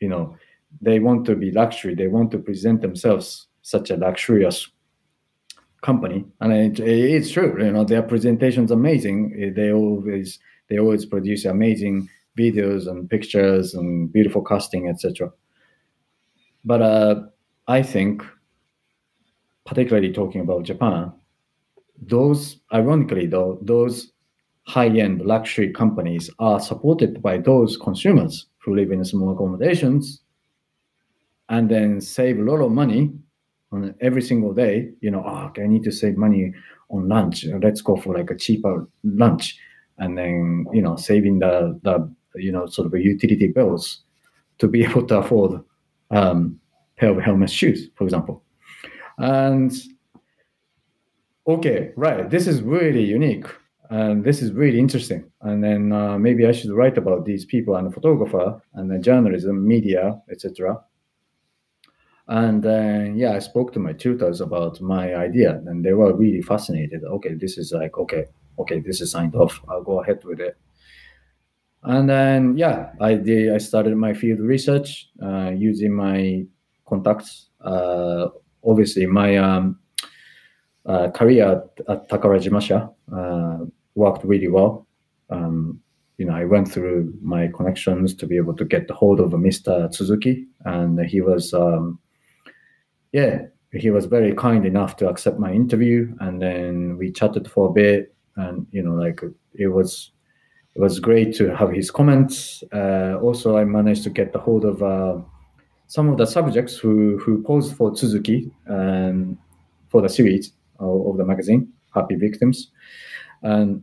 you 0.00 0.08
know? 0.08 0.36
They 0.80 0.98
want 0.98 1.24
to 1.26 1.36
be 1.36 1.50
luxury. 1.50 1.94
They 1.94 2.08
want 2.08 2.30
to 2.32 2.38
present 2.38 2.82
themselves 2.82 3.46
such 3.62 3.90
a 3.90 3.96
luxurious 3.96 4.68
company. 5.80 6.24
And 6.40 6.52
it, 6.52 6.80
it's 6.80 7.30
true 7.30 7.56
you 7.64 7.72
know 7.72 7.84
their 7.84 8.02
presentation 8.02 8.64
is 8.64 8.70
amazing. 8.70 9.54
They 9.56 9.72
always 9.72 10.38
they 10.68 10.78
always 10.78 11.06
produce 11.06 11.44
amazing 11.44 12.08
videos 12.36 12.86
and 12.86 13.08
pictures 13.08 13.74
and 13.74 14.12
beautiful 14.12 14.42
casting, 14.42 14.88
etc. 14.88 15.30
But 16.64 16.82
uh, 16.82 17.22
I 17.68 17.82
think, 17.82 18.22
particularly 19.64 20.12
talking 20.12 20.40
about 20.40 20.64
Japan, 20.64 21.12
those, 22.00 22.60
ironically 22.72 23.26
though, 23.26 23.58
those 23.62 24.12
high-end 24.66 25.22
luxury 25.22 25.72
companies 25.72 26.28
are 26.38 26.60
supported 26.60 27.22
by 27.22 27.38
those 27.38 27.76
consumers 27.76 28.46
who 28.58 28.74
live 28.74 28.90
in 28.90 29.04
small 29.04 29.32
accommodations 29.32 30.22
and 31.48 31.70
then 31.70 32.00
save 32.00 32.38
a 32.38 32.42
lot 32.42 32.60
of 32.60 32.72
money 32.72 33.12
on 33.72 33.94
every 34.00 34.22
single 34.22 34.52
day. 34.52 34.90
You 35.00 35.10
know, 35.10 35.22
oh, 35.24 35.46
okay, 35.46 35.62
I 35.62 35.66
need 35.66 35.84
to 35.84 35.92
save 35.92 36.16
money 36.16 36.52
on 36.90 37.08
lunch. 37.08 37.44
Let's 37.62 37.80
go 37.80 37.96
for 37.96 38.14
like 38.14 38.30
a 38.30 38.36
cheaper 38.36 38.88
lunch, 39.04 39.56
and 39.98 40.16
then 40.18 40.66
you 40.72 40.82
know, 40.82 40.96
saving 40.96 41.38
the 41.40 41.78
the 41.82 42.12
you 42.36 42.52
know, 42.52 42.66
sort 42.66 42.86
of 42.86 42.94
a 42.94 43.02
utility 43.02 43.48
bills 43.48 44.00
to 44.58 44.68
be 44.68 44.84
able 44.88 45.06
to 45.06 45.18
afford 45.18 45.62
um, 46.10 46.58
pair 46.96 47.10
of 47.10 47.22
helmet 47.22 47.50
shoes, 47.50 47.88
for 47.94 48.04
example. 48.04 48.42
And 49.18 49.72
okay, 51.46 51.92
right, 51.96 52.28
this 52.28 52.46
is 52.46 52.62
really 52.62 53.04
unique 53.04 53.46
and 53.90 54.24
this 54.24 54.42
is 54.42 54.52
really 54.52 54.78
interesting. 54.78 55.30
And 55.42 55.62
then 55.62 55.92
uh, 55.92 56.18
maybe 56.18 56.46
I 56.46 56.52
should 56.52 56.72
write 56.72 56.98
about 56.98 57.24
these 57.24 57.44
people 57.44 57.76
and 57.76 57.92
photographer 57.92 58.60
and 58.74 58.90
the 58.90 58.98
journalism, 58.98 59.66
media, 59.66 60.20
etc. 60.30 60.80
And 62.28 62.62
then 62.62 63.16
yeah, 63.16 63.32
I 63.34 63.38
spoke 63.38 63.72
to 63.74 63.78
my 63.78 63.92
tutors 63.92 64.40
about 64.40 64.80
my 64.80 65.14
idea, 65.14 65.62
and 65.66 65.84
they 65.84 65.92
were 65.92 66.14
really 66.14 66.42
fascinated. 66.42 67.04
Okay, 67.04 67.34
this 67.34 67.56
is 67.56 67.72
like 67.72 67.96
okay, 67.98 68.24
okay, 68.58 68.80
this 68.80 69.00
is 69.00 69.12
signed 69.12 69.36
off. 69.36 69.60
I'll 69.68 69.84
go 69.84 70.02
ahead 70.02 70.24
with 70.24 70.40
it. 70.40 70.56
And 71.82 72.08
then, 72.08 72.56
yeah, 72.56 72.90
I 73.00 73.14
did. 73.14 73.54
I 73.54 73.58
started 73.58 73.96
my 73.96 74.12
field 74.12 74.40
research 74.40 75.08
uh, 75.22 75.50
using 75.50 75.94
my 75.94 76.44
contacts. 76.86 77.48
Uh, 77.60 78.28
obviously, 78.64 79.06
my 79.06 79.36
um, 79.36 79.78
uh, 80.84 81.10
career 81.10 81.62
at 81.88 82.08
Takara 82.08 82.94
uh, 83.12 83.66
worked 83.94 84.24
really 84.24 84.48
well. 84.48 84.86
Um, 85.30 85.80
you 86.18 86.24
know, 86.24 86.34
I 86.34 86.44
went 86.44 86.70
through 86.70 87.12
my 87.20 87.48
connections 87.48 88.14
to 88.14 88.26
be 88.26 88.36
able 88.36 88.54
to 88.54 88.64
get 88.64 88.90
hold 88.90 89.20
of 89.20 89.32
Mr. 89.32 89.92
Suzuki, 89.94 90.46
and 90.64 90.98
he 91.00 91.20
was, 91.20 91.52
um, 91.52 91.98
yeah, 93.12 93.42
he 93.72 93.90
was 93.90 94.06
very 94.06 94.34
kind 94.34 94.64
enough 94.64 94.96
to 94.96 95.08
accept 95.08 95.38
my 95.38 95.52
interview. 95.52 96.14
And 96.20 96.40
then 96.40 96.96
we 96.96 97.12
chatted 97.12 97.50
for 97.50 97.68
a 97.68 97.72
bit, 97.72 98.14
and 98.36 98.66
you 98.70 98.82
know, 98.82 98.94
like 98.94 99.20
it 99.54 99.68
was 99.68 100.12
it 100.76 100.80
was 100.80 101.00
great 101.00 101.34
to 101.36 101.56
have 101.56 101.72
his 101.72 101.90
comments. 101.90 102.62
Uh, 102.70 103.18
also, 103.22 103.56
I 103.56 103.64
managed 103.64 104.04
to 104.04 104.10
get 104.10 104.34
the 104.34 104.38
hold 104.38 104.66
of 104.66 104.82
uh, 104.82 105.22
some 105.86 106.10
of 106.10 106.18
the 106.18 106.26
subjects 106.26 106.76
who 106.76 107.16
who 107.16 107.42
posed 107.42 107.74
for 107.74 107.96
Suzuki 107.96 108.52
um, 108.68 109.38
for 109.88 110.02
the 110.02 110.08
series 110.10 110.52
of, 110.78 111.06
of, 111.06 111.16
the 111.16 111.24
magazine, 111.24 111.72
Happy 111.94 112.16
Victims, 112.16 112.72
and 113.42 113.82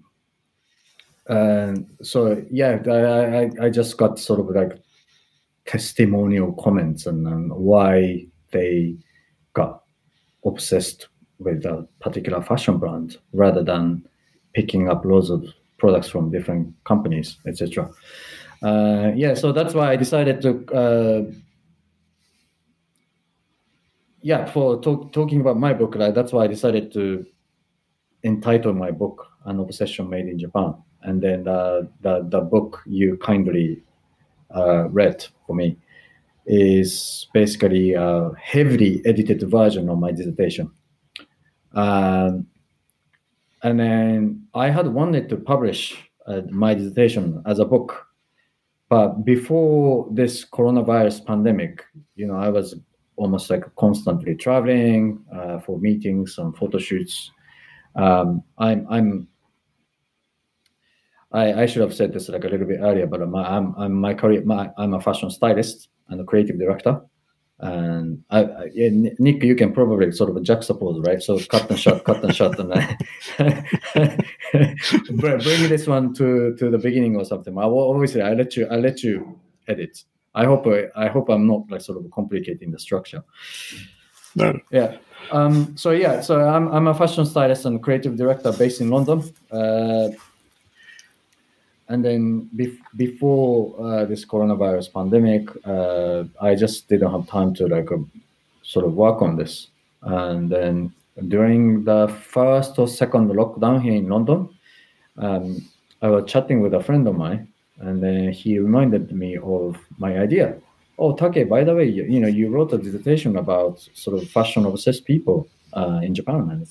so 2.04 2.46
yeah, 2.52 2.78
I, 2.86 2.92
I, 2.92 3.50
I 3.66 3.70
just 3.72 3.98
got 3.98 4.20
sort 4.20 4.40
of 4.42 4.50
like 4.56 4.78
testimonial 5.66 6.54
comments 6.54 7.08
and, 7.08 7.26
and 7.26 7.52
why 7.52 8.28
they 8.52 8.96
got 9.54 9.82
obsessed 10.46 11.08
with 11.40 11.66
a 11.66 11.88
particular 12.02 12.40
fashion 12.42 12.78
brand 12.78 13.18
rather 13.32 13.64
than 13.64 14.08
picking 14.54 14.90
up 14.90 15.06
loads 15.06 15.32
of 15.32 15.44
products 15.84 16.08
from 16.08 16.32
different 16.32 16.74
companies, 16.86 17.40
etc. 17.46 17.90
Uh, 18.62 19.12
yeah, 19.16 19.34
so 19.34 19.52
that's 19.52 19.74
why 19.74 19.92
I 19.92 19.98
decided 19.98 20.42
to, 20.44 20.50
uh, 20.74 21.22
yeah, 24.22 24.46
for 24.46 24.80
talk, 24.82 25.12
talking 25.12 25.42
about 25.42 25.58
my 25.60 25.74
book, 25.74 25.96
like, 25.98 26.16
that's 26.16 26.32
why 26.32 26.46
I 26.46 26.48
decided 26.48 26.94
to 26.94 27.26
entitle 28.24 28.72
my 28.72 28.92
book 28.92 29.28
"An 29.44 29.60
Obsession 29.60 30.10
Made 30.10 30.28
in 30.30 30.40
Japan," 30.40 30.74
and 31.02 31.22
then 31.22 31.44
the 31.44 31.90
the, 32.00 32.14
the 32.30 32.40
book 32.40 32.80
you 32.86 33.18
kindly 33.18 33.84
uh, 34.56 34.88
read 34.88 35.28
for 35.46 35.54
me 35.54 35.76
is 36.46 37.28
basically 37.34 37.94
a 37.94 38.32
heavily 38.40 39.02
edited 39.06 39.44
version 39.50 39.90
of 39.90 40.00
my 40.00 40.14
dissertation. 40.14 40.72
Um, 41.74 42.48
and 43.64 43.80
then 43.80 44.46
I 44.54 44.70
had 44.70 44.88
wanted 44.88 45.30
to 45.30 45.38
publish 45.38 45.98
uh, 46.28 46.42
my 46.50 46.74
dissertation 46.74 47.42
as 47.46 47.60
a 47.60 47.66
book, 47.66 48.08
but 48.90 49.26
before 49.26 50.08
this 50.12 50.46
coronavirus 50.46 51.26
pandemic, 51.26 51.84
you 52.16 52.28
know, 52.28 52.36
I 52.36 52.50
was 52.50 52.76
almost 53.16 53.50
like 53.50 53.64
constantly 53.76 54.36
traveling 54.36 55.24
uh, 55.34 55.60
for 55.60 55.80
meetings 55.80 56.38
and 56.38 56.56
photo 56.56 56.78
shoots. 56.78 57.32
Um, 57.96 58.44
I'm 58.58 58.88
I'm 58.90 59.28
I, 61.32 61.64
I, 61.64 61.66
should 61.66 61.82
have 61.82 61.94
said 61.94 62.14
this 62.14 62.30
like 62.30 62.44
a 62.44 62.48
little 62.48 62.68
bit 62.68 62.80
earlier, 62.82 63.08
but 63.08 63.22
I'm, 63.22 63.36
I'm 63.36 63.94
my 63.94 64.14
career. 64.14 64.44
My, 64.46 64.70
I'm 64.78 64.94
a 64.94 65.02
fashion 65.02 65.32
stylist 65.32 65.90
and 66.10 66.22
a 66.22 66.24
creative 66.24 66.60
director. 66.60 67.02
And 67.60 68.24
I, 68.30 68.44
I, 68.44 68.70
yeah, 68.74 68.90
Nick, 69.20 69.44
you 69.44 69.56
can 69.56 69.74
probably 69.74 70.12
sort 70.12 70.30
of 70.30 70.36
juxtapose, 70.38 71.06
right? 71.06 71.22
So 71.22 71.40
cut 71.40 71.70
and 71.70 71.80
shot, 71.80 72.04
cut 72.04 72.24
and 72.24 72.36
shot, 72.36 72.60
and 72.60 72.70
bring 75.20 75.70
this 75.70 75.88
one 75.88 76.14
to 76.16 76.56
to 76.56 76.70
the 76.70 76.78
beginning 76.78 77.16
or 77.16 77.24
something. 77.26 77.58
I 77.58 77.66
will 77.66 77.90
obviously 77.94 78.22
I 78.22 78.34
let 78.34 78.58
you 78.58 78.68
I 78.70 78.78
let 78.78 79.04
you 79.04 79.40
edit. 79.68 80.04
I 80.36 80.46
hope 80.46 80.68
I, 80.68 80.88
I 80.96 81.08
hope 81.08 81.30
I'm 81.30 81.48
not 81.48 81.70
like 81.70 81.82
sort 81.82 82.04
of 82.04 82.10
complicating 82.12 82.72
the 82.72 82.80
structure. 82.80 83.24
No. 84.36 84.60
Yeah. 84.72 84.98
Um, 85.32 85.78
so 85.78 85.92
yeah, 85.92 86.22
so 86.22 86.42
I'm 86.42 86.68
I'm 86.70 86.88
a 86.88 86.94
fashion 86.94 87.26
stylist 87.26 87.66
and 87.66 87.82
creative 87.82 88.18
director 88.18 88.52
based 88.52 88.82
in 88.82 88.90
London. 88.90 89.24
Uh, 89.52 90.10
and 91.90 92.04
then 92.04 92.50
bef- 92.56 92.80
before 92.96 93.76
uh, 93.80 94.06
this 94.06 94.26
coronavirus 94.26 94.94
pandemic, 94.94 95.50
uh, 95.66 96.24
I 96.42 96.56
just 96.56 96.88
didn't 96.88 97.12
have 97.12 97.28
time 97.28 97.54
to 97.56 97.68
like 97.68 97.92
uh, 97.92 97.98
sort 98.64 98.86
of 98.86 98.94
work 98.94 99.22
on 99.22 99.36
this. 99.36 99.68
And 100.02 100.50
then 100.50 100.94
during 101.28 101.84
the 101.84 102.08
first 102.08 102.80
or 102.80 102.88
second 102.88 103.30
lockdown 103.30 103.82
here 103.82 103.94
in 103.94 104.10
London, 104.10 104.50
um, 105.18 105.70
I 106.02 106.10
was 106.10 106.30
chatting 106.30 106.62
with 106.62 106.74
a 106.74 106.84
friend 106.84 107.08
of 107.08 107.16
mine, 107.16 107.48
and 107.80 108.02
then 108.02 108.32
he 108.32 108.60
reminded 108.60 109.12
me 109.12 109.38
of 109.38 109.78
my 109.98 110.18
idea. 110.18 110.56
Oh, 111.00 111.16
Take, 111.16 111.50
by 111.50 111.64
the 111.64 111.76
way, 111.76 111.86
you, 111.86 112.04
you 112.04 112.20
know, 112.20 112.28
you 112.28 112.50
wrote 112.50 112.74
a 112.74 112.78
dissertation 112.78 113.38
about 113.38 113.88
sort 113.94 114.22
of 114.22 114.30
fashion 114.30 114.66
obsessed 114.66 115.06
people 115.06 115.48
uh, 115.74 116.00
in 116.04 116.14
Japan. 116.14 116.66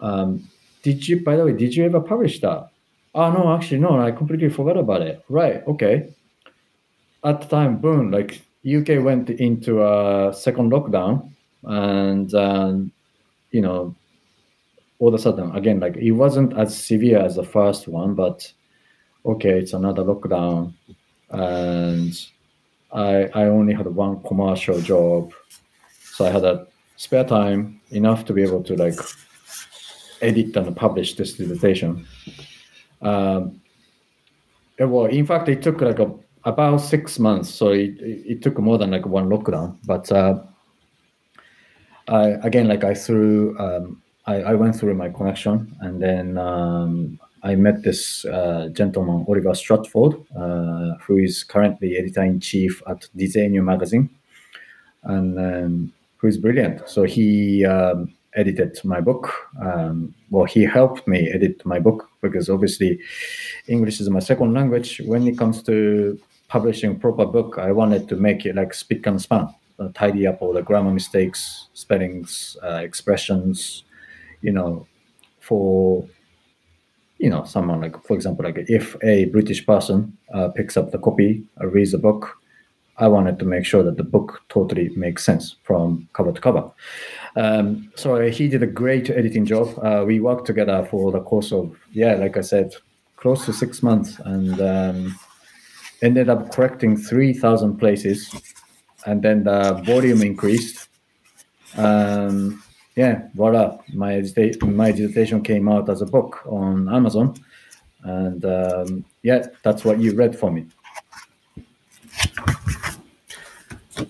Um, 0.00 0.48
did 0.82 1.06
you, 1.06 1.22
by 1.22 1.36
the 1.36 1.44
way, 1.44 1.52
did 1.52 1.74
you 1.76 1.84
ever 1.84 2.00
publish 2.00 2.40
that? 2.40 2.71
Oh 3.14 3.30
no, 3.30 3.54
actually 3.54 3.78
no, 3.78 4.00
I 4.00 4.10
completely 4.10 4.48
forgot 4.48 4.76
about 4.76 5.02
it. 5.02 5.22
Right, 5.28 5.66
okay. 5.66 6.14
At 7.24 7.42
the 7.42 7.46
time, 7.46 7.78
boom, 7.78 8.10
like 8.10 8.42
UK 8.66 9.02
went 9.02 9.28
into 9.30 9.82
a 9.82 10.32
second 10.32 10.72
lockdown, 10.72 11.30
and 11.64 12.32
um, 12.34 12.92
you 13.50 13.60
know, 13.60 13.94
all 14.98 15.08
of 15.08 15.14
a 15.14 15.18
sudden, 15.18 15.54
again, 15.54 15.80
like 15.80 15.96
it 15.96 16.12
wasn't 16.12 16.56
as 16.58 16.76
severe 16.76 17.18
as 17.18 17.36
the 17.36 17.44
first 17.44 17.86
one, 17.86 18.14
but 18.14 18.50
okay, 19.26 19.58
it's 19.58 19.74
another 19.74 20.04
lockdown, 20.04 20.72
and 21.30 22.14
I 22.92 23.28
I 23.34 23.44
only 23.44 23.74
had 23.74 23.86
one 23.86 24.22
commercial 24.22 24.80
job, 24.80 25.32
so 26.14 26.24
I 26.24 26.30
had 26.30 26.44
a 26.44 26.66
spare 26.96 27.24
time 27.24 27.80
enough 27.90 28.24
to 28.24 28.32
be 28.32 28.42
able 28.42 28.62
to 28.62 28.74
like 28.76 28.98
edit 30.22 30.56
and 30.56 30.74
publish 30.76 31.14
this 31.14 31.34
dissertation. 31.34 32.06
Um, 33.02 33.60
well, 34.78 35.06
in 35.06 35.26
fact, 35.26 35.48
it 35.48 35.62
took 35.62 35.80
like 35.80 35.98
a, 35.98 36.12
about 36.44 36.78
six 36.78 37.18
months, 37.18 37.50
so 37.50 37.68
it, 37.68 37.96
it 38.00 38.42
took 38.42 38.58
more 38.58 38.78
than 38.78 38.90
like 38.90 39.06
one 39.06 39.28
lockdown. 39.28 39.76
But 39.84 40.10
uh, 40.10 40.42
I, 42.08 42.30
again, 42.42 42.68
like 42.68 42.84
I 42.84 42.94
threw, 42.94 43.58
um, 43.58 44.02
I, 44.26 44.36
I, 44.42 44.54
went 44.54 44.76
through 44.76 44.94
my 44.94 45.08
connection, 45.08 45.76
and 45.80 46.02
then 46.02 46.38
um, 46.38 47.18
I 47.42 47.54
met 47.54 47.82
this 47.82 48.24
uh, 48.24 48.68
gentleman, 48.72 49.24
Oliver 49.28 49.54
Stratford, 49.54 50.14
uh, 50.36 50.96
who 51.02 51.18
is 51.18 51.44
currently 51.44 51.96
editor 51.96 52.22
in 52.22 52.40
chief 52.40 52.82
at 52.88 53.06
Disegno 53.16 53.62
magazine, 53.62 54.10
and 55.04 55.38
um, 55.38 55.92
who 56.16 56.28
is 56.28 56.38
brilliant. 56.38 56.88
So 56.88 57.04
he 57.04 57.64
um, 57.64 58.14
edited 58.34 58.82
my 58.84 59.00
book. 59.00 59.32
Um, 59.60 60.14
well, 60.30 60.44
he 60.44 60.62
helped 60.62 61.06
me 61.06 61.30
edit 61.30 61.64
my 61.64 61.78
book 61.78 62.08
because 62.22 62.48
obviously 62.48 63.00
English 63.68 64.00
is 64.00 64.08
my 64.08 64.20
second 64.20 64.54
language. 64.54 65.00
When 65.04 65.26
it 65.26 65.36
comes 65.36 65.62
to 65.64 66.18
publishing 66.48 66.98
proper 66.98 67.26
book, 67.26 67.58
I 67.58 67.72
wanted 67.72 68.08
to 68.08 68.16
make 68.16 68.46
it 68.46 68.56
like 68.56 68.72
spick 68.72 69.06
and 69.06 69.20
span, 69.20 69.48
uh, 69.78 69.88
tidy 69.94 70.26
up 70.26 70.40
all 70.40 70.54
the 70.54 70.62
grammar 70.62 70.92
mistakes, 70.92 71.68
spellings, 71.74 72.56
uh, 72.62 72.80
expressions, 72.82 73.84
you 74.40 74.52
know, 74.52 74.86
for 75.40 76.06
you 77.18 77.30
know 77.30 77.44
someone 77.44 77.80
like 77.80 78.02
for 78.04 78.14
example 78.14 78.44
like 78.44 78.64
if 78.68 78.96
a 79.02 79.26
british 79.26 79.64
person 79.64 80.16
uh, 80.34 80.48
picks 80.48 80.76
up 80.76 80.90
the 80.90 80.98
copy 80.98 81.44
uh, 81.60 81.66
reads 81.66 81.92
the 81.92 81.98
book 81.98 82.41
I 82.98 83.08
wanted 83.08 83.38
to 83.38 83.44
make 83.44 83.64
sure 83.64 83.82
that 83.82 83.96
the 83.96 84.04
book 84.04 84.42
totally 84.48 84.90
makes 84.90 85.24
sense 85.24 85.56
from 85.62 86.08
cover 86.12 86.32
to 86.32 86.40
cover. 86.40 86.70
Um, 87.36 87.90
so 87.96 88.30
he 88.30 88.48
did 88.48 88.62
a 88.62 88.66
great 88.66 89.08
editing 89.08 89.46
job. 89.46 89.78
Uh, 89.82 90.04
we 90.06 90.20
worked 90.20 90.46
together 90.46 90.86
for 90.90 91.10
the 91.10 91.20
course 91.20 91.52
of, 91.52 91.76
yeah, 91.92 92.14
like 92.14 92.36
I 92.36 92.42
said, 92.42 92.74
close 93.16 93.46
to 93.46 93.52
six 93.52 93.82
months 93.82 94.18
and 94.24 94.60
um, 94.60 95.18
ended 96.02 96.28
up 96.28 96.52
correcting 96.52 96.96
3,000 96.96 97.78
places. 97.78 98.30
And 99.06 99.22
then 99.22 99.44
the 99.44 99.74
volume 99.86 100.22
increased. 100.22 100.88
Um, 101.76 102.62
yeah, 102.94 103.28
voila, 103.34 103.78
my, 103.94 104.22
my 104.60 104.92
dissertation 104.92 105.42
came 105.42 105.68
out 105.68 105.88
as 105.88 106.02
a 106.02 106.06
book 106.06 106.40
on 106.46 106.92
Amazon. 106.92 107.34
And 108.02 108.44
um, 108.44 109.04
yeah, 109.22 109.46
that's 109.62 109.84
what 109.84 109.98
you 109.98 110.14
read 110.14 110.38
for 110.38 110.50
me. 110.50 110.66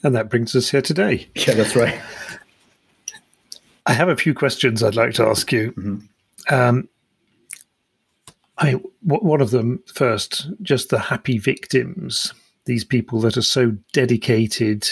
And 0.02 0.14
that 0.14 0.28
brings 0.28 0.54
us 0.56 0.70
here 0.70 0.82
today. 0.82 1.28
Yeah, 1.34 1.54
that's 1.54 1.76
right. 1.76 2.00
I 3.86 3.92
have 3.92 4.08
a 4.08 4.16
few 4.16 4.34
questions 4.34 4.82
I'd 4.82 4.94
like 4.94 5.14
to 5.14 5.26
ask 5.26 5.50
you. 5.52 5.72
Mm-hmm. 5.72 6.54
Um, 6.54 6.88
I 8.58 8.72
one 9.02 9.40
of 9.40 9.50
them 9.50 9.82
first, 9.92 10.48
just 10.62 10.90
the 10.90 10.98
happy 10.98 11.38
victims, 11.38 12.32
these 12.64 12.84
people 12.84 13.20
that 13.20 13.36
are 13.36 13.42
so 13.42 13.76
dedicated 13.92 14.88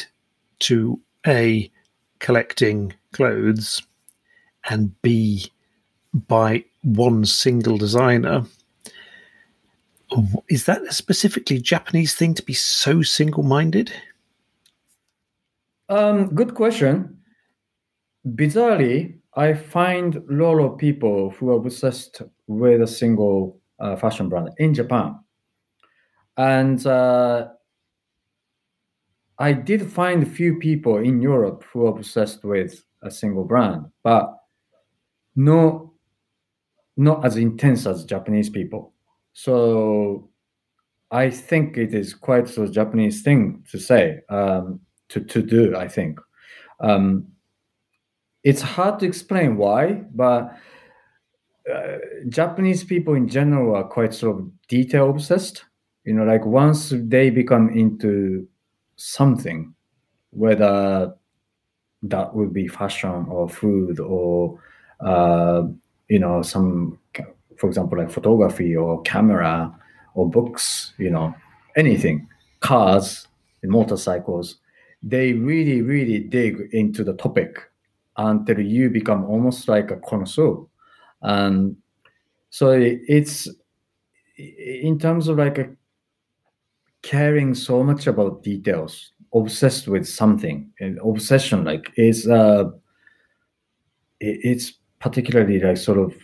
to 0.60 0.98
a 1.26 1.70
collecting 2.18 2.92
clothes 3.12 3.82
and 4.68 5.00
b 5.02 5.50
by 6.12 6.64
one 6.82 7.24
single 7.24 7.78
designer. 7.78 8.44
Is 10.48 10.64
that 10.64 10.82
a 10.82 10.92
specifically 10.92 11.60
Japanese 11.60 12.14
thing 12.16 12.34
to 12.34 12.42
be 12.42 12.52
so 12.52 13.02
single-minded? 13.02 13.92
Um, 15.90 16.32
good 16.36 16.54
question. 16.54 17.18
Bizarrely, 18.24 19.18
I 19.34 19.54
find 19.54 20.16
a 20.16 20.22
lot 20.28 20.60
of 20.60 20.78
people 20.78 21.30
who 21.30 21.50
are 21.50 21.56
obsessed 21.56 22.22
with 22.46 22.80
a 22.82 22.86
single 22.86 23.60
uh, 23.80 23.96
fashion 23.96 24.28
brand 24.28 24.50
in 24.58 24.72
Japan. 24.72 25.18
And 26.36 26.86
uh, 26.86 27.48
I 29.38 29.52
did 29.52 29.90
find 29.90 30.22
a 30.22 30.26
few 30.26 30.60
people 30.60 30.98
in 30.98 31.20
Europe 31.20 31.64
who 31.72 31.86
are 31.86 31.96
obsessed 31.96 32.44
with 32.44 32.84
a 33.02 33.10
single 33.10 33.44
brand, 33.44 33.86
but 34.04 34.32
no, 35.34 35.94
not 36.96 37.24
as 37.24 37.36
intense 37.36 37.84
as 37.86 38.04
Japanese 38.04 38.48
people. 38.48 38.92
So 39.32 40.30
I 41.10 41.30
think 41.30 41.76
it 41.76 41.94
is 41.94 42.14
quite 42.14 42.56
a 42.56 42.68
Japanese 42.68 43.22
thing 43.22 43.64
to 43.72 43.78
say. 43.78 44.20
Um, 44.28 44.80
to, 45.10 45.20
to 45.20 45.42
do, 45.42 45.76
I 45.76 45.88
think. 45.88 46.18
Um, 46.80 47.26
it's 48.42 48.62
hard 48.62 49.00
to 49.00 49.06
explain 49.06 49.56
why, 49.56 50.04
but 50.14 50.56
uh, 51.70 51.98
Japanese 52.28 52.82
people 52.84 53.14
in 53.14 53.28
general 53.28 53.76
are 53.76 53.84
quite 53.84 54.14
sort 54.14 54.38
of 54.38 54.50
detail 54.68 55.10
obsessed. 55.10 55.64
You 56.04 56.14
know, 56.14 56.24
like 56.24 56.46
once 56.46 56.92
they 56.96 57.28
become 57.28 57.68
into 57.70 58.48
something, 58.96 59.74
whether 60.30 61.14
that 62.02 62.34
would 62.34 62.54
be 62.54 62.66
fashion 62.66 63.26
or 63.28 63.48
food 63.48 64.00
or 64.00 64.58
uh, 65.00 65.64
you 66.08 66.18
know 66.18 66.40
some, 66.40 66.98
for 67.58 67.68
example, 67.68 67.98
like 67.98 68.10
photography 68.10 68.74
or 68.74 69.02
camera 69.02 69.70
or 70.14 70.30
books. 70.30 70.94
You 70.96 71.10
know, 71.10 71.34
anything, 71.76 72.26
cars, 72.60 73.28
motorcycles 73.62 74.56
they 75.02 75.32
really, 75.32 75.82
really 75.82 76.20
dig 76.20 76.68
into 76.72 77.04
the 77.04 77.14
topic 77.14 77.58
until 78.16 78.60
you 78.60 78.90
become 78.90 79.24
almost 79.24 79.68
like 79.68 79.90
a 79.90 79.96
connoisseur. 79.96 80.56
And 81.22 81.76
so 82.50 82.70
it's 82.72 83.48
in 84.36 84.98
terms 84.98 85.28
of 85.28 85.38
like 85.38 85.58
a 85.58 85.70
caring 87.02 87.54
so 87.54 87.82
much 87.82 88.06
about 88.06 88.42
details, 88.42 89.12
obsessed 89.34 89.88
with 89.88 90.06
something, 90.06 90.70
and 90.80 90.98
obsession 91.04 91.64
like 91.64 91.90
is 91.96 92.28
uh, 92.28 92.64
it's 94.20 94.74
particularly 94.98 95.60
like 95.60 95.78
sort 95.78 95.98
of 95.98 96.14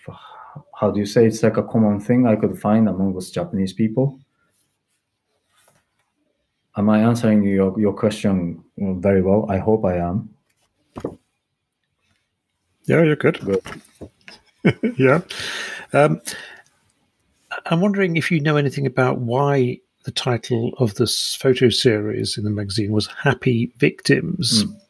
how 0.78 0.90
do 0.90 1.00
you 1.00 1.06
say 1.06 1.26
it's 1.26 1.42
like 1.42 1.56
a 1.56 1.62
common 1.62 2.00
thing 2.00 2.26
I 2.26 2.36
could 2.36 2.58
find 2.58 2.88
amongst 2.88 3.34
Japanese 3.34 3.72
people. 3.72 4.20
Am 6.76 6.90
I 6.90 7.00
answering 7.00 7.42
your, 7.42 7.78
your 7.80 7.94
question 7.94 8.62
very 8.76 9.22
well? 9.22 9.46
I 9.48 9.58
hope 9.58 9.84
I 9.84 9.96
am. 9.96 10.28
Yeah, 12.86 13.02
you're 13.02 13.16
good. 13.16 13.40
good. 13.40 13.62
yeah. 14.98 15.20
Um, 15.92 16.20
I'm 17.66 17.80
wondering 17.80 18.16
if 18.16 18.30
you 18.30 18.40
know 18.40 18.56
anything 18.56 18.86
about 18.86 19.18
why 19.18 19.80
the 20.04 20.10
title 20.12 20.72
of 20.78 20.94
this 20.94 21.34
photo 21.34 21.68
series 21.68 22.38
in 22.38 22.44
the 22.44 22.50
magazine 22.50 22.92
was 22.92 23.06
Happy 23.06 23.72
Victims. 23.78 24.64
Mm. 24.64 24.80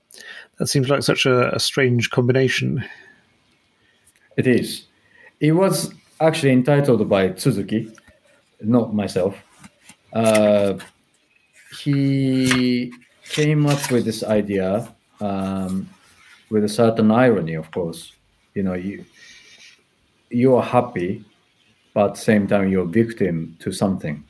That 0.58 0.66
seems 0.66 0.88
like 0.88 1.02
such 1.02 1.24
a, 1.24 1.54
a 1.54 1.60
strange 1.60 2.10
combination. 2.10 2.84
It 4.36 4.46
is. 4.46 4.86
It 5.40 5.52
was 5.52 5.92
actually 6.20 6.52
entitled 6.52 7.08
by 7.08 7.28
Tsuzuki, 7.30 7.96
not 8.60 8.94
myself. 8.94 9.36
Uh, 10.12 10.74
he 11.82 12.92
came 13.28 13.66
up 13.66 13.90
with 13.90 14.04
this 14.04 14.22
idea 14.22 14.94
um, 15.20 15.88
with 16.50 16.64
a 16.64 16.68
certain 16.68 17.10
irony, 17.10 17.54
of 17.54 17.70
course. 17.70 18.12
You 18.54 18.62
know, 18.62 18.74
you 18.74 19.04
you 20.30 20.56
are 20.56 20.62
happy, 20.62 21.24
but 21.94 22.06
at 22.06 22.14
the 22.14 22.20
same 22.20 22.46
time 22.46 22.68
you're 22.68 22.84
victim 22.84 23.56
to 23.60 23.72
something, 23.72 24.24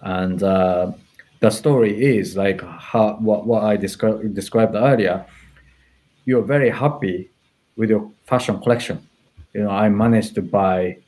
and 0.00 0.42
uh, 0.42 0.92
the 1.40 1.50
story 1.50 2.16
is 2.16 2.36
like 2.36 2.60
how, 2.62 3.16
what 3.20 3.46
what 3.46 3.64
I 3.64 3.76
descri- 3.76 4.32
described 4.34 4.74
earlier. 4.74 5.24
You're 6.24 6.42
very 6.42 6.70
happy 6.70 7.30
with 7.76 7.90
your 7.90 8.10
fashion 8.24 8.60
collection. 8.60 9.06
You 9.54 9.64
know, 9.64 9.70
I 9.70 9.88
managed 9.88 10.34
to 10.34 10.42
buy 10.42 10.98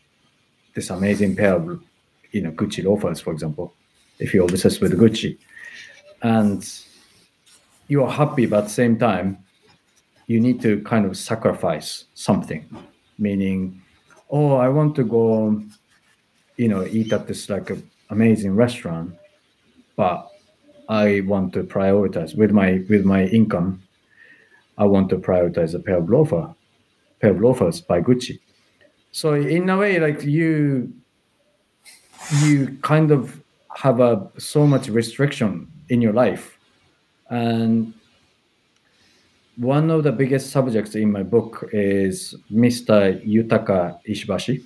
this 0.75 0.91
amazing 0.91 1.37
pair 1.37 1.55
of 1.55 1.83
you 2.33 2.43
know 2.43 2.53
Gucci 2.53 2.85
loafers, 2.85 3.21
for 3.21 3.33
example. 3.33 3.75
If 4.19 4.35
you're 4.35 4.45
obsessed 4.45 4.81
with 4.81 4.99
Gucci, 4.99 5.39
and 6.23 6.69
you 7.89 8.05
are 8.05 8.11
happy, 8.11 8.47
but 8.47 8.59
at 8.59 8.65
the 8.65 8.71
same 8.71 8.99
time, 8.99 9.39
you 10.27 10.41
need 10.41 10.61
to 10.61 10.81
kind 10.83 11.07
of 11.07 11.17
sacrifice 11.17 12.05
something, 12.15 12.69
meaning, 13.19 13.83
oh, 14.31 14.57
I 14.57 14.69
want 14.69 14.95
to 14.97 15.05
go, 15.05 15.63
you 16.57 16.69
know, 16.69 16.85
eat 16.85 17.13
at 17.13 17.27
this 17.27 17.49
like 17.49 17.71
amazing 18.11 18.55
restaurant, 18.55 19.15
but 19.97 20.31
I 20.89 21.23
want 21.27 21.53
to 21.55 21.63
prioritize 21.63 22.37
with 22.37 22.51
my 22.51 22.85
with 22.89 23.05
my 23.05 23.25
income. 23.25 23.83
I 24.77 24.85
want 24.85 25.09
to 25.11 25.17
prioritize 25.17 25.75
a 25.75 25.79
pair 25.79 25.97
of 25.97 26.09
loafer, 26.09 26.55
pair 27.21 27.31
of 27.31 27.41
loafers 27.41 27.81
by 27.81 28.01
Gucci. 28.01 28.39
So 29.11 29.35
in 29.35 29.69
a 29.71 29.77
way, 29.77 29.99
like 29.99 30.23
you, 30.23 30.93
you 32.43 32.79
kind 32.83 33.11
of 33.11 33.43
have 33.75 34.01
a 34.01 34.31
so 34.39 34.67
much 34.67 34.89
restriction 34.89 35.69
in 35.89 36.03
your 36.03 36.13
life. 36.13 36.59
And 37.31 37.95
one 39.57 39.91
of 39.91 40.05
the 40.05 40.13
biggest 40.13 40.51
subjects 40.51 40.95
in 40.95 41.11
my 41.11 41.23
book 41.23 41.69
is 41.73 42.35
Mr. 42.51 43.21
Yutaka 43.27 43.99
Ishibashi, 44.09 44.63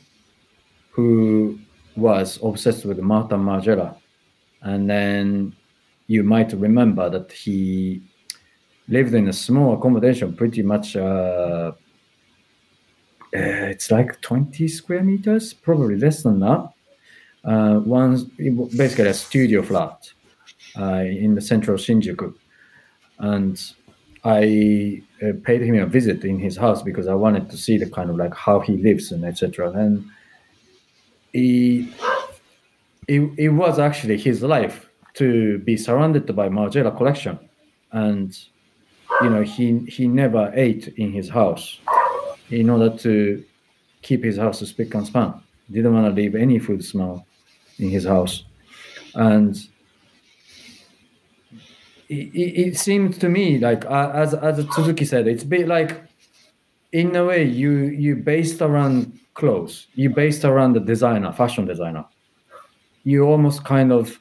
who 0.90 1.58
was 1.96 2.38
obsessed 2.42 2.84
with 2.84 2.98
Martin 3.00 3.40
Margiela. 3.40 3.96
And 4.60 4.88
then 4.88 5.56
you 6.06 6.22
might 6.22 6.52
remember 6.52 7.08
that 7.10 7.32
he 7.32 8.02
lived 8.88 9.14
in 9.14 9.28
a 9.28 9.32
small 9.32 9.74
accommodation, 9.74 10.34
pretty 10.34 10.62
much, 10.62 10.96
uh, 10.96 11.72
uh, 13.34 13.70
it's 13.72 13.90
like 13.90 14.20
20 14.20 14.68
square 14.68 15.02
meters, 15.02 15.54
probably 15.54 15.96
less 15.96 16.22
than 16.22 16.40
that. 16.40 16.68
Uh, 17.44 17.78
one, 17.78 18.30
basically 18.76 19.08
a 19.08 19.14
studio 19.14 19.62
flat 19.62 20.12
uh, 20.78 21.04
in 21.04 21.34
the 21.34 21.40
central 21.40 21.76
Shinjuku, 21.76 22.34
and 23.18 23.72
I 24.24 25.02
uh, 25.22 25.32
paid 25.42 25.62
him 25.62 25.76
a 25.76 25.86
visit 25.86 26.24
in 26.24 26.38
his 26.38 26.56
house 26.56 26.82
because 26.82 27.08
I 27.08 27.14
wanted 27.14 27.50
to 27.50 27.56
see 27.56 27.76
the 27.76 27.90
kind 27.90 28.08
of 28.08 28.16
like 28.16 28.34
how 28.34 28.60
he 28.60 28.76
lives 28.76 29.10
and 29.10 29.24
etc. 29.24 29.70
And 29.70 30.04
he, 31.32 31.92
it, 33.08 33.20
it 33.36 33.48
was 33.48 33.78
actually 33.78 34.18
his 34.18 34.42
life 34.42 34.88
to 35.14 35.58
be 35.58 35.76
surrounded 35.76 36.34
by 36.34 36.48
Margiela 36.48 36.96
collection, 36.96 37.38
and 37.90 38.38
you 39.20 39.28
know 39.28 39.42
he 39.42 39.78
he 39.80 40.06
never 40.06 40.52
ate 40.54 40.88
in 40.96 41.12
his 41.12 41.28
house 41.28 41.78
in 42.50 42.70
order 42.70 42.96
to 42.98 43.44
keep 44.02 44.24
his 44.24 44.36
house 44.36 44.60
spick 44.60 44.94
and 44.94 45.06
span. 45.06 45.34
Didn't 45.70 45.94
want 45.94 46.06
to 46.06 46.22
leave 46.22 46.34
any 46.34 46.58
food 46.58 46.84
smell 46.84 47.26
in 47.78 47.90
his 47.90 48.04
house, 48.04 48.44
and 49.14 49.56
it, 52.12 52.68
it 52.68 52.78
seemed 52.78 53.20
to 53.20 53.28
me 53.28 53.58
like 53.58 53.84
uh, 53.86 54.10
as 54.14 54.34
as 54.34 54.64
Tsuzuki 54.66 55.06
said, 55.06 55.26
it's 55.26 55.42
a 55.42 55.46
bit 55.46 55.66
like 55.66 56.02
in 56.92 57.16
a 57.16 57.24
way 57.24 57.44
you 57.44 57.70
you 57.70 58.16
based 58.16 58.60
around 58.60 59.18
clothes, 59.34 59.86
you 59.94 60.10
based 60.10 60.44
around 60.44 60.74
the 60.74 60.80
designer, 60.80 61.32
fashion 61.32 61.64
designer. 61.64 62.04
You 63.04 63.24
almost 63.24 63.64
kind 63.64 63.92
of 63.92 64.20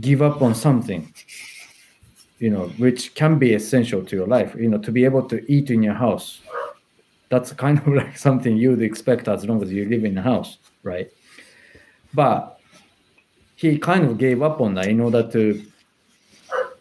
give 0.00 0.22
up 0.22 0.42
on 0.42 0.54
something, 0.54 1.12
you 2.38 2.50
know, 2.50 2.68
which 2.76 3.14
can 3.14 3.38
be 3.38 3.54
essential 3.54 4.04
to 4.04 4.16
your 4.16 4.26
life. 4.26 4.54
You 4.54 4.68
know, 4.68 4.78
to 4.78 4.92
be 4.92 5.04
able 5.04 5.26
to 5.28 5.36
eat 5.50 5.70
in 5.70 5.82
your 5.82 5.94
house. 5.94 6.40
That's 7.30 7.52
kind 7.52 7.78
of 7.78 7.88
like 8.00 8.16
something 8.16 8.56
you'd 8.56 8.82
expect 8.82 9.28
as 9.28 9.44
long 9.44 9.62
as 9.62 9.72
you 9.72 9.88
live 9.88 10.04
in 10.04 10.16
a 10.18 10.22
house, 10.22 10.58
right? 10.82 11.10
But 12.14 12.58
he 13.56 13.76
kind 13.78 14.04
of 14.04 14.18
gave 14.18 14.40
up 14.42 14.60
on 14.60 14.74
that 14.74 14.86
in 14.86 15.00
order 15.00 15.28
to 15.30 15.62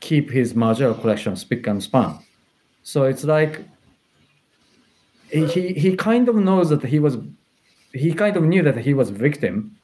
keep 0.07 0.29
his 0.29 0.53
Margiela 0.53 0.99
collection 1.01 1.35
spick 1.35 1.67
and 1.67 1.83
span. 1.83 2.19
So 2.83 3.03
it's 3.03 3.25
like 3.25 3.53
he 5.29 5.73
he 5.83 5.95
kind 5.95 6.29
of 6.29 6.35
knows 6.35 6.69
that 6.69 6.83
he 6.83 6.99
was 6.99 7.17
he 7.93 8.13
kind 8.13 8.37
of 8.37 8.43
knew 8.43 8.63
that 8.63 8.77
he 8.77 8.93
was 8.93 9.09
victim, 9.09 9.75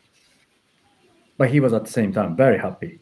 but 1.38 1.50
he 1.50 1.60
was 1.60 1.74
at 1.74 1.84
the 1.86 1.92
same 1.92 2.14
time 2.14 2.36
very 2.36 2.58
happy. 2.58 3.00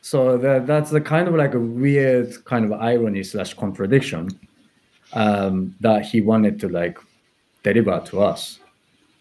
So 0.00 0.36
that, 0.38 0.66
that's 0.66 0.90
the 0.90 1.00
kind 1.00 1.28
of 1.28 1.34
like 1.34 1.54
a 1.54 1.60
weird 1.60 2.44
kind 2.44 2.64
of 2.64 2.72
irony 2.72 3.22
slash 3.22 3.54
contradiction 3.54 4.28
um, 5.12 5.76
that 5.80 6.04
he 6.04 6.20
wanted 6.20 6.58
to 6.60 6.68
like 6.68 6.98
deliver 7.62 8.00
to 8.06 8.22
us. 8.22 8.58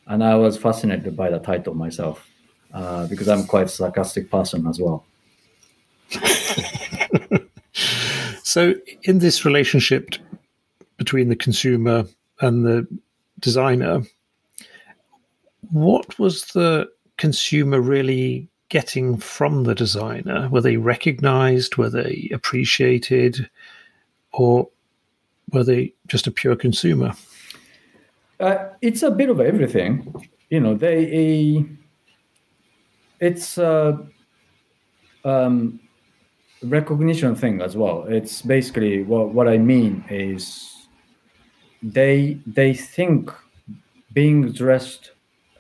And 0.08 0.24
I 0.24 0.36
was 0.36 0.58
fascinated 0.58 1.16
by 1.16 1.30
the 1.30 1.40
title 1.40 1.76
myself 1.76 2.28
uh, 2.74 3.06
because 3.08 3.28
I'm 3.28 3.46
quite 3.46 3.70
sarcastic 3.70 4.32
person 4.32 4.66
as 4.66 4.80
well. 4.80 5.06
so, 8.44 8.74
in 9.04 9.20
this 9.20 9.46
relationship 9.46 10.16
between 10.98 11.30
the 11.30 11.36
consumer 11.36 12.06
and 12.40 12.66
the 12.66 12.88
designer, 13.40 14.02
what 15.72 16.18
was 16.20 16.46
the 16.54 16.90
consumer 17.18 17.82
really 17.82 18.48
getting 18.70 19.18
from 19.18 19.66
the 19.66 19.76
designer? 19.76 20.48
Were 20.50 20.62
they 20.62 20.78
recognized? 20.78 21.76
Were 21.76 21.90
they 21.90 22.30
appreciated? 22.34 23.50
Or 24.32 24.70
were 25.52 25.64
they 25.64 25.94
just 26.08 26.26
a 26.26 26.32
pure 26.32 26.56
consumer? 26.56 27.14
Uh, 28.40 28.70
it's 28.82 29.04
a 29.04 29.12
bit 29.12 29.30
of 29.30 29.40
everything. 29.40 30.30
You 30.50 30.62
know, 30.62 30.74
they. 30.74 31.66
It's. 33.20 33.58
Uh, 33.58 33.98
um, 35.24 35.81
recognition 36.64 37.36
thing 37.36 37.62
as 37.62 37.76
well. 37.76 38.04
It's 38.08 38.42
basically 38.42 39.04
what 39.04 39.30
what 39.30 39.48
I 39.48 39.58
mean 39.58 40.04
is 40.10 40.88
they 41.82 42.40
they 42.46 42.74
think 42.74 43.32
being 44.14 44.52
dressed 44.52 45.12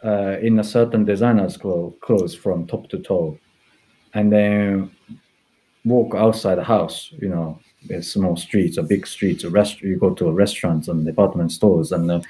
uh, 0.03 0.37
in 0.41 0.59
a 0.59 0.63
certain 0.63 1.05
designer's 1.05 1.57
clothes 1.57 2.35
from 2.35 2.67
top 2.67 2.89
to 2.89 2.99
toe, 2.99 3.37
and 4.13 4.31
then 4.31 4.91
walk 5.85 6.15
outside 6.15 6.55
the 6.55 6.63
house. 6.63 7.13
You 7.19 7.29
know, 7.29 7.59
small 8.01 8.35
streets 8.35 8.77
or 8.77 8.83
big 8.83 9.07
streets, 9.07 9.43
or 9.43 9.49
rest. 9.49 9.81
You 9.81 9.97
go 9.97 10.13
to 10.13 10.31
restaurants 10.31 10.87
and 10.87 11.05
department 11.05 11.51
stores, 11.51 11.91
and 11.91 12.09
uh, 12.11 12.21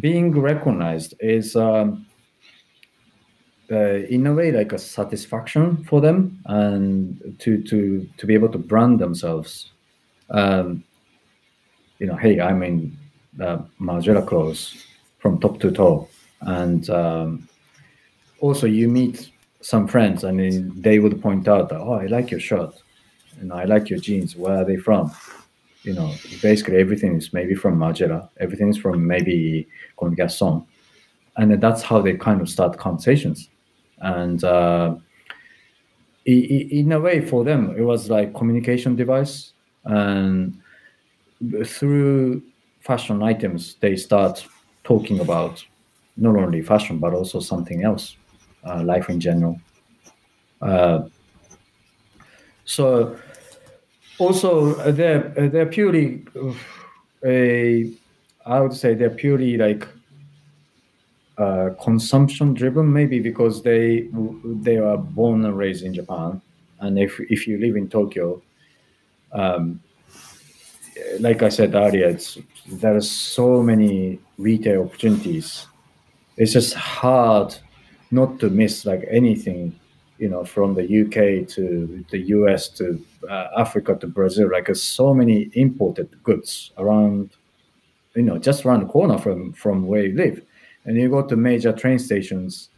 being 0.00 0.38
recognized 0.38 1.14
is. 1.20 1.56
Um, 1.56 2.06
uh, 3.70 4.04
in 4.08 4.26
a 4.26 4.32
way 4.32 4.50
like 4.50 4.72
a 4.72 4.78
satisfaction 4.78 5.84
for 5.84 6.00
them 6.00 6.40
and 6.46 7.36
to 7.38 7.62
to 7.62 8.08
to 8.16 8.26
be 8.26 8.34
able 8.34 8.48
to 8.48 8.58
brand 8.58 8.98
themselves. 8.98 9.70
Um, 10.30 10.84
you 11.98 12.06
know 12.06 12.16
hey 12.16 12.40
i'm 12.40 12.62
in 12.62 12.96
uh, 13.40 13.58
margiela 13.80 14.26
clothes 14.26 14.84
from 15.18 15.38
top 15.40 15.60
to 15.60 15.70
toe. 15.70 16.08
And 16.40 16.88
um, 16.90 17.48
also 18.40 18.66
you 18.66 18.88
meet 18.88 19.30
some 19.60 19.88
friends 19.88 20.22
and 20.24 20.72
they 20.82 21.00
would 21.00 21.20
point 21.20 21.48
out 21.48 21.68
that 21.68 21.80
oh 21.80 21.94
i 21.94 22.06
like 22.06 22.30
your 22.30 22.40
shirt. 22.40 22.74
And 23.40 23.52
i 23.52 23.64
like 23.64 23.90
your 23.90 23.98
jeans. 23.98 24.36
Where 24.36 24.58
are 24.58 24.64
they 24.64 24.76
from? 24.76 25.12
You 25.82 25.94
know, 25.94 26.12
basically 26.42 26.76
everything 26.78 27.16
is 27.16 27.32
maybe 27.32 27.54
from 27.54 27.78
Margiela, 27.78 28.28
everything 28.38 28.68
is 28.68 28.76
from 28.76 29.06
maybe 29.06 29.66
Comme 29.96 30.10
des 30.10 30.16
Garçons. 30.22 30.66
And 31.36 31.60
that's 31.60 31.82
how 31.82 32.02
they 32.02 32.14
kind 32.14 32.40
of 32.40 32.48
start 32.48 32.76
conversations. 32.78 33.48
And 34.00 34.42
uh, 34.44 34.96
in 36.24 36.92
a 36.92 37.00
way, 37.00 37.20
for 37.20 37.44
them, 37.44 37.74
it 37.76 37.82
was 37.82 38.10
like 38.10 38.34
communication 38.34 38.96
device. 38.96 39.52
And 39.84 40.60
through 41.64 42.42
fashion 42.80 43.22
items, 43.22 43.76
they 43.80 43.96
start 43.96 44.46
talking 44.84 45.20
about 45.20 45.64
not 46.16 46.36
only 46.36 46.62
fashion, 46.62 46.98
but 46.98 47.14
also 47.14 47.40
something 47.40 47.84
else, 47.84 48.16
uh, 48.64 48.82
life 48.82 49.08
in 49.08 49.20
general. 49.20 49.58
Uh, 50.60 51.02
so 52.64 53.16
also 54.18 54.74
uh, 54.76 54.90
they're 54.90 55.32
uh, 55.38 55.48
they're 55.48 55.66
purely 55.66 56.24
a 57.24 57.90
I 58.44 58.60
would 58.60 58.74
say 58.74 58.94
they're 58.94 59.10
purely 59.10 59.56
like 59.56 59.86
uh, 61.38 61.70
consumption 61.80 62.52
driven, 62.52 62.92
maybe 62.92 63.20
because 63.20 63.62
they 63.62 64.08
they 64.62 64.76
are 64.76 64.98
born 64.98 65.44
and 65.44 65.56
raised 65.56 65.84
in 65.84 65.94
Japan, 65.94 66.42
and 66.80 66.98
if 66.98 67.20
if 67.30 67.46
you 67.46 67.58
live 67.58 67.76
in 67.76 67.88
Tokyo, 67.88 68.42
um, 69.32 69.80
like 71.20 71.42
I 71.42 71.48
said 71.48 71.74
earlier, 71.74 72.18
there 72.66 72.96
are 72.96 73.00
so 73.00 73.62
many 73.62 74.18
retail 74.36 74.82
opportunities. 74.82 75.66
It's 76.36 76.52
just 76.52 76.74
hard 76.74 77.54
not 78.10 78.40
to 78.40 78.50
miss 78.50 78.84
like 78.84 79.06
anything 79.08 79.78
you 80.18 80.28
know 80.28 80.44
from 80.44 80.74
the 80.74 80.82
UK 80.82 81.46
to 81.54 82.04
the 82.10 82.18
US 82.34 82.68
to 82.70 83.00
uh, 83.30 83.48
Africa 83.56 83.94
to 84.00 84.08
Brazil. 84.08 84.50
Like 84.50 84.74
so 84.74 85.14
many 85.14 85.50
imported 85.54 86.08
goods 86.24 86.72
around 86.78 87.30
you 88.16 88.22
know 88.22 88.38
just 88.38 88.64
around 88.64 88.80
the 88.80 88.86
corner 88.86 89.18
from 89.18 89.52
from 89.52 89.86
where 89.86 90.02
you 90.02 90.16
live 90.16 90.42
and 90.84 90.96
you 90.96 91.08
go 91.08 91.22
to 91.22 91.36
major 91.36 91.72
train 91.72 91.98
stations 91.98 92.70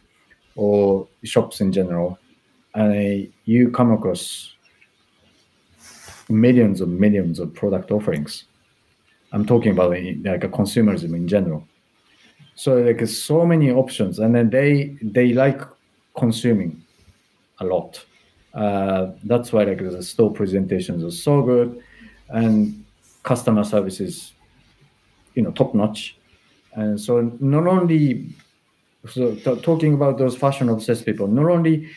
or 0.57 1.07
shops 1.24 1.61
in 1.61 1.72
general 1.72 2.18
and 2.74 3.32
you 3.44 3.70
come 3.70 3.92
across 3.92 4.55
millions 6.28 6.80
and 6.80 6.98
millions 6.98 7.38
of 7.38 7.53
product 7.55 7.90
offerings 7.90 8.44
i'm 9.32 9.44
talking 9.44 9.72
about 9.72 9.90
like 9.90 10.44
a 10.44 10.48
consumerism 10.48 11.14
in 11.14 11.26
general 11.26 11.66
so 12.55 12.76
like 12.76 13.05
so 13.07 13.44
many 13.44 13.70
options 13.70 14.18
and 14.18 14.34
then 14.34 14.51
they 14.51 14.96
they 15.03 15.32
like 15.32 15.61
consuming 16.16 16.82
a 17.61 17.64
lot. 17.64 18.05
Uh, 18.53 19.12
that's 19.24 19.53
why 19.53 19.64
like 19.64 19.78
the 19.78 20.03
store 20.03 20.32
presentations 20.32 21.05
are 21.05 21.11
so 21.11 21.42
good, 21.42 21.82
and 22.28 22.84
customer 23.22 23.64
service 23.64 24.01
is, 24.01 24.32
you 25.34 25.42
know, 25.42 25.53
top 25.53 25.74
notch. 25.74 26.16
And 26.80 27.00
so 27.00 27.36
not 27.40 27.66
only 27.66 28.34
so 29.06 29.34
t- 29.34 29.60
talking 29.60 29.94
about 29.94 30.18
those 30.18 30.36
fashion 30.36 30.68
obsessed 30.68 31.04
people, 31.04 31.26
not 31.26 31.50
only 31.50 31.90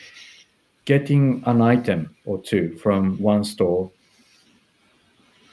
getting 0.85 1.41
an 1.45 1.61
item 1.61 2.15
or 2.25 2.41
two 2.41 2.75
from 2.77 3.21
one 3.21 3.43
store, 3.43 3.89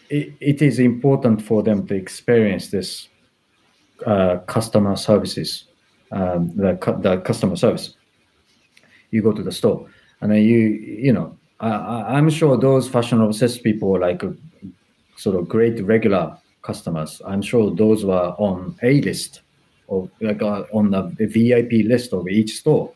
it, 0.09 0.33
it 0.41 0.63
is 0.63 0.81
important 0.81 1.43
for 1.43 1.63
them 1.63 1.87
to 1.87 1.95
experience 1.95 2.71
this 2.71 3.09
uh, 4.05 4.39
customer 4.47 4.97
services, 4.97 5.65
um, 6.11 6.53
the, 6.57 6.79
the 7.01 7.19
customer 7.19 7.55
service. 7.55 7.95
You 9.13 9.23
go 9.23 9.33
to 9.33 9.43
the 9.43 9.53
store 9.53 9.89
and 10.21 10.33
then 10.33 10.43
you 10.43 10.59
you 10.59 11.13
know 11.13 11.37
I, 11.61 12.17
am 12.19 12.31
sure 12.31 12.57
those 12.57 12.89
fashion 12.89 13.21
obsessed 13.21 13.63
people 13.63 14.01
like 14.01 14.23
sort 15.17 15.37
of 15.37 15.49
great 15.49 15.83
regular 15.85 16.37
customers. 16.63 17.23
I'm 17.27 17.43
sure 17.43 17.75
those 17.75 18.05
were 18.05 18.35
on 18.39 18.77
a 18.83 19.01
list 19.01 19.41
or 19.87 20.09
like 20.21 20.41
uh, 20.43 20.65
on 20.73 20.91
the, 20.91 21.03
VIP 21.19 21.87
list 21.87 22.13
of 22.13 22.29
each 22.29 22.57
store. 22.59 22.93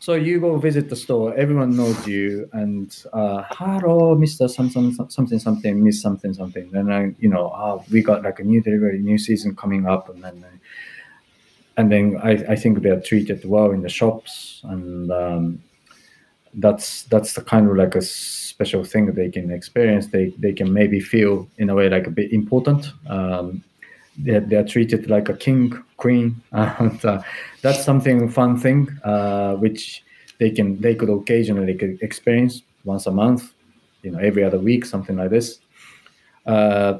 So 0.00 0.14
you 0.14 0.40
go 0.40 0.58
visit 0.58 0.88
the 0.88 0.96
store, 0.96 1.32
everyone 1.36 1.76
knows 1.76 2.08
you, 2.08 2.48
and 2.52 2.92
uh, 3.12 3.44
hello, 3.50 4.16
Mister 4.16 4.48
something 4.48 4.92
something 5.08 5.38
something, 5.38 5.84
Miss 5.84 6.02
something 6.02 6.34
something. 6.34 6.68
Then 6.72 6.90
I, 6.90 7.14
you 7.20 7.28
know, 7.28 7.50
uh, 7.50 7.80
we 7.92 8.02
got 8.02 8.24
like 8.24 8.40
a 8.40 8.42
new 8.42 8.60
delivery, 8.60 8.98
new 8.98 9.16
season 9.16 9.54
coming 9.54 9.86
up, 9.86 10.08
and 10.08 10.24
then 10.24 10.44
and 11.76 11.90
then 11.90 12.20
I, 12.20 12.32
I 12.48 12.56
think 12.56 12.82
they're 12.82 13.00
treated 13.00 13.44
well 13.44 13.70
in 13.70 13.82
the 13.82 13.88
shops, 13.88 14.60
and 14.64 15.12
um, 15.12 15.62
that's 16.54 17.04
that's 17.04 17.34
the 17.34 17.42
kind 17.42 17.68
of 17.68 17.76
like 17.76 17.94
a 17.94 18.02
special 18.02 18.84
thing 18.84 19.06
they 19.06 19.30
can 19.30 19.50
experience. 19.50 20.08
They 20.08 20.34
they 20.38 20.52
can 20.52 20.72
maybe 20.72 21.00
feel 21.00 21.48
in 21.58 21.70
a 21.70 21.74
way 21.74 21.88
like 21.88 22.06
a 22.06 22.10
bit 22.10 22.32
important. 22.32 22.92
Um, 23.08 23.64
they're, 24.18 24.40
they're 24.40 24.64
treated 24.64 25.08
like 25.08 25.30
a 25.30 25.34
king, 25.34 25.72
queen, 25.96 26.42
and 26.52 27.04
uh, 27.04 27.22
that's 27.62 27.84
something 27.84 28.28
fun 28.28 28.58
thing 28.58 28.88
uh, 29.04 29.54
which 29.54 30.04
they 30.38 30.50
can 30.50 30.80
they 30.80 30.94
could 30.94 31.08
occasionally 31.08 31.78
experience 32.02 32.62
once 32.84 33.06
a 33.06 33.10
month, 33.10 33.52
you 34.02 34.10
know, 34.10 34.18
every 34.18 34.44
other 34.44 34.58
week, 34.58 34.84
something 34.84 35.16
like 35.16 35.30
this. 35.30 35.60
Uh, 36.46 36.98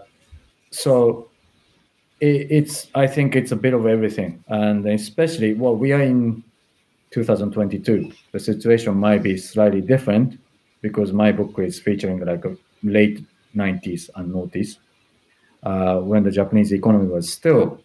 so 0.70 1.28
it, 2.20 2.46
it's 2.50 2.86
I 2.94 3.06
think 3.06 3.36
it's 3.36 3.52
a 3.52 3.56
bit 3.56 3.74
of 3.74 3.86
everything, 3.86 4.42
and 4.48 4.86
especially 4.86 5.54
well, 5.54 5.76
we 5.76 5.92
are 5.92 6.00
in 6.00 6.42
2022. 7.12 8.12
The 8.32 8.40
situation 8.40 8.96
might 8.96 9.22
be 9.22 9.36
slightly 9.36 9.80
different 9.80 10.38
because 10.80 11.12
my 11.12 11.32
book 11.32 11.58
is 11.58 11.78
featuring 11.78 12.24
like 12.24 12.44
a 12.44 12.56
late 12.82 13.24
90s 13.54 14.10
and 14.16 14.32
noughties 14.34 14.78
uh, 15.62 15.98
when 15.98 16.24
the 16.24 16.30
Japanese 16.30 16.72
economy 16.72 17.08
was 17.08 17.32
still 17.32 17.80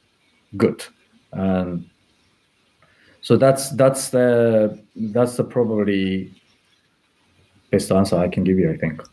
good. 0.55 0.83
And 1.33 1.89
so 3.21 3.35
that's 3.35 3.71
that's 3.71 4.09
the 4.09 4.81
that's 4.95 5.35
the 5.35 5.43
probably 5.43 6.33
best 7.71 7.91
answer 7.91 8.15
I 8.15 8.29
can 8.29 8.43
give 8.43 8.57
you. 8.57 8.71
I 8.71 8.77
think. 8.77 9.03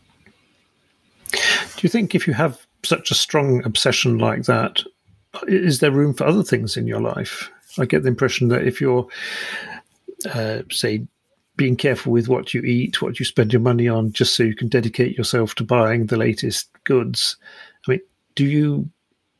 Do 1.31 1.81
you 1.81 1.89
think 1.89 2.15
if 2.15 2.25
you 2.25 2.33
have 2.33 2.65
such 2.83 3.11
a 3.11 3.15
strong 3.15 3.63
obsession 3.65 4.17
like 4.17 4.43
that, 4.43 4.81
is 5.47 5.79
there 5.79 5.91
room 5.91 6.13
for 6.13 6.25
other 6.25 6.43
things 6.43 6.77
in 6.77 6.87
your 6.87 7.01
life? 7.01 7.51
I 7.77 7.85
get 7.85 8.03
the 8.03 8.07
impression 8.07 8.47
that 8.49 8.65
if 8.65 8.79
you're 8.79 9.05
uh, 10.33 10.63
say 10.71 11.05
being 11.57 11.75
careful 11.75 12.11
with 12.11 12.27
what 12.27 12.53
you 12.53 12.61
eat, 12.61 13.01
what 13.01 13.19
you 13.19 13.25
spend 13.25 13.53
your 13.53 13.61
money 13.61 13.87
on, 13.87 14.11
just 14.11 14.35
so 14.35 14.43
you 14.43 14.55
can 14.55 14.67
dedicate 14.67 15.17
yourself 15.17 15.55
to 15.55 15.63
buying 15.63 16.07
the 16.07 16.17
latest 16.17 16.69
goods. 16.83 17.37
I 17.87 17.91
mean, 17.91 18.01
do 18.35 18.45
you 18.45 18.89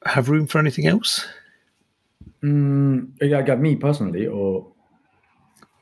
have 0.06 0.30
room 0.30 0.48
for 0.48 0.60
anything 0.60 0.88
else? 0.88 1.26
Mm, 2.44 3.12
yeah, 3.22 3.42
got 3.42 3.60
me 3.60 3.76
personally, 3.76 4.28
or 4.28 4.68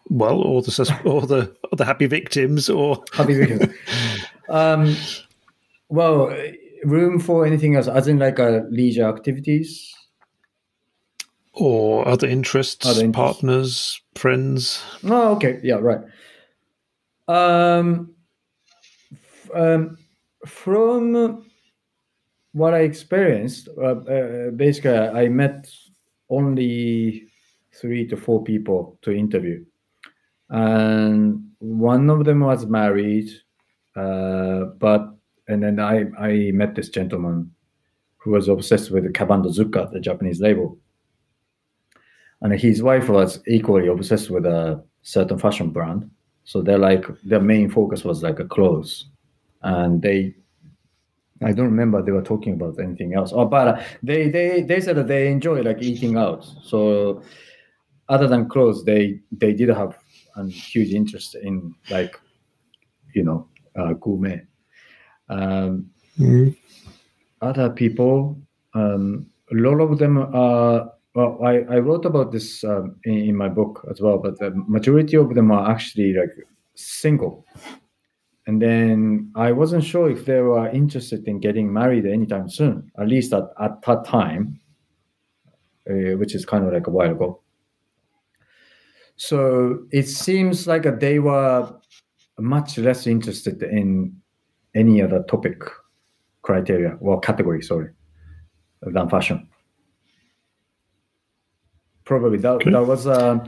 well, 0.10 0.40
or 0.42 0.62
the 0.62 0.72
sus- 0.72 0.92
or 1.06 1.22
the 1.28 1.56
or 1.72 1.76
the 1.76 1.86
happy 1.86 2.08
victims, 2.08 2.70
or 2.70 3.04
happy 3.14 3.34
victims. 3.34 3.74
um, 4.50 4.96
well, 5.90 6.36
room 6.84 7.20
for 7.20 7.46
anything 7.46 7.76
else, 7.76 7.88
as 7.88 8.08
in 8.08 8.20
like 8.20 8.40
uh, 8.40 8.62
leisure 8.70 9.08
activities 9.08 9.94
or 11.54 12.08
other 12.08 12.28
interests, 12.28 12.86
other 12.86 13.06
interests, 13.06 13.16
partners, 13.16 14.02
friends. 14.16 14.84
Oh, 15.04 15.36
okay, 15.36 15.60
yeah, 15.64 15.76
right. 15.76 16.02
Um, 17.28 18.16
um, 19.54 19.98
from 20.46 21.46
what 22.54 22.74
I 22.74 22.80
experienced, 22.80 23.70
uh, 23.78 23.82
uh, 23.82 24.50
basically, 24.52 24.98
I 24.98 25.30
met 25.30 25.70
only 26.30 27.28
three 27.74 28.08
to 28.08 28.18
four 28.18 28.44
people 28.44 28.98
to 29.04 29.12
interview, 29.12 29.64
and 30.50 31.50
one 31.60 32.10
of 32.10 32.26
them 32.26 32.42
was 32.42 32.66
married, 32.66 33.30
uh, 33.96 34.66
but 34.80 35.16
and 35.48 35.62
then 35.62 35.80
I 35.80 36.06
I 36.20 36.52
met 36.52 36.76
this 36.76 36.90
gentleman 36.90 37.52
who 38.18 38.32
was 38.32 38.48
obsessed 38.48 38.90
with 38.90 39.04
the 39.04 39.10
Kaban 39.10 39.44
Zuka, 39.46 39.92
the 39.92 40.00
Japanese 40.00 40.40
label 40.40 40.78
and 42.44 42.54
his 42.54 42.84
wife 42.84 43.10
was 43.10 43.42
equally 43.48 43.88
obsessed 43.88 44.30
with 44.30 44.46
a 44.46 44.84
certain 45.02 45.40
fashion 45.40 45.72
brand. 45.72 46.10
So 46.44 46.62
they're 46.62 46.78
like 46.78 47.06
their 47.24 47.40
main 47.40 47.70
focus 47.70 48.04
was 48.04 48.22
like 48.22 48.40
a 48.40 48.46
clothes, 48.46 49.10
and 49.62 50.02
they. 50.02 50.36
I 51.42 51.52
don't 51.52 51.66
remember 51.66 52.02
they 52.02 52.12
were 52.12 52.22
talking 52.22 52.54
about 52.54 52.80
anything 52.80 53.16
else. 53.16 53.32
Oh, 53.34 53.46
but 53.46 53.84
they 54.04 54.30
they 54.30 54.62
they 54.62 54.80
said 54.82 54.98
that 54.98 55.08
they 55.08 55.30
enjoy 55.30 55.62
like 55.62 55.82
eating 55.82 56.18
out. 56.18 56.46
So 56.64 57.22
other 58.10 58.28
than 58.28 58.50
clothes, 58.50 58.84
they 58.84 59.20
they 59.32 59.54
did 59.54 59.70
have 59.70 59.98
a 60.36 60.46
huge 60.46 60.94
interest 60.94 61.36
in 61.36 61.74
like, 61.90 62.20
you 63.14 63.24
know, 63.24 63.48
uh, 63.76 63.94
gourmet. 63.94 64.42
Um, 65.30 65.90
mm-hmm. 66.20 66.50
Other 67.42 67.70
people, 67.70 68.38
um, 68.74 69.28
a 69.52 69.56
lot 69.56 69.80
of 69.80 69.98
them 69.98 70.18
are 70.18 70.92
well, 71.16 71.38
I, 71.44 71.60
I 71.70 71.80
wrote 71.80 72.06
about 72.06 72.32
this 72.32 72.64
um, 72.64 72.96
in, 73.04 73.14
in, 73.14 73.36
my 73.36 73.48
book 73.48 73.86
as 73.92 74.02
well, 74.02 74.18
but 74.18 74.40
the 74.40 74.52
majority 74.68 75.16
of 75.16 75.36
them 75.36 75.52
are 75.52 75.70
actually 75.70 76.14
like 76.14 76.32
single. 76.74 77.46
and 78.48 78.62
then 78.62 79.32
I 79.36 79.52
wasn't 79.52 79.84
sure 79.84 80.10
if 80.10 80.26
they 80.26 80.42
were 80.42 80.70
interested 80.70 81.28
in 81.28 81.40
getting 81.40 81.72
married 81.72 82.06
anytime 82.06 82.50
soon, 82.50 82.92
at 83.00 83.08
least 83.08 83.32
at, 83.32 83.44
at 83.60 83.82
that 83.84 84.06
time, 84.06 84.60
uh, 85.90 86.18
which 86.18 86.34
is 86.34 86.46
kind 86.46 86.66
of 86.66 86.74
like 86.74 86.88
a 86.88 86.92
while 86.92 87.12
ago. 87.12 87.42
So 89.16 89.86
it 89.92 90.08
seems 90.08 90.66
like 90.66 91.00
they 91.00 91.20
were 91.20 91.72
much 92.40 92.80
less 92.80 93.06
interested 93.06 93.62
in 93.62 94.18
any 94.74 95.02
other 95.02 95.24
topic 95.30 95.62
criteria 96.42 96.98
or 97.00 97.20
category, 97.20 97.62
sorry, 97.62 97.92
than 98.82 99.08
fashion. 99.08 99.48
Probably 102.06 102.38
that, 102.40 102.50
okay. 102.56 102.72
that 102.72 102.86
was, 102.86 103.08
uh, 103.08 103.46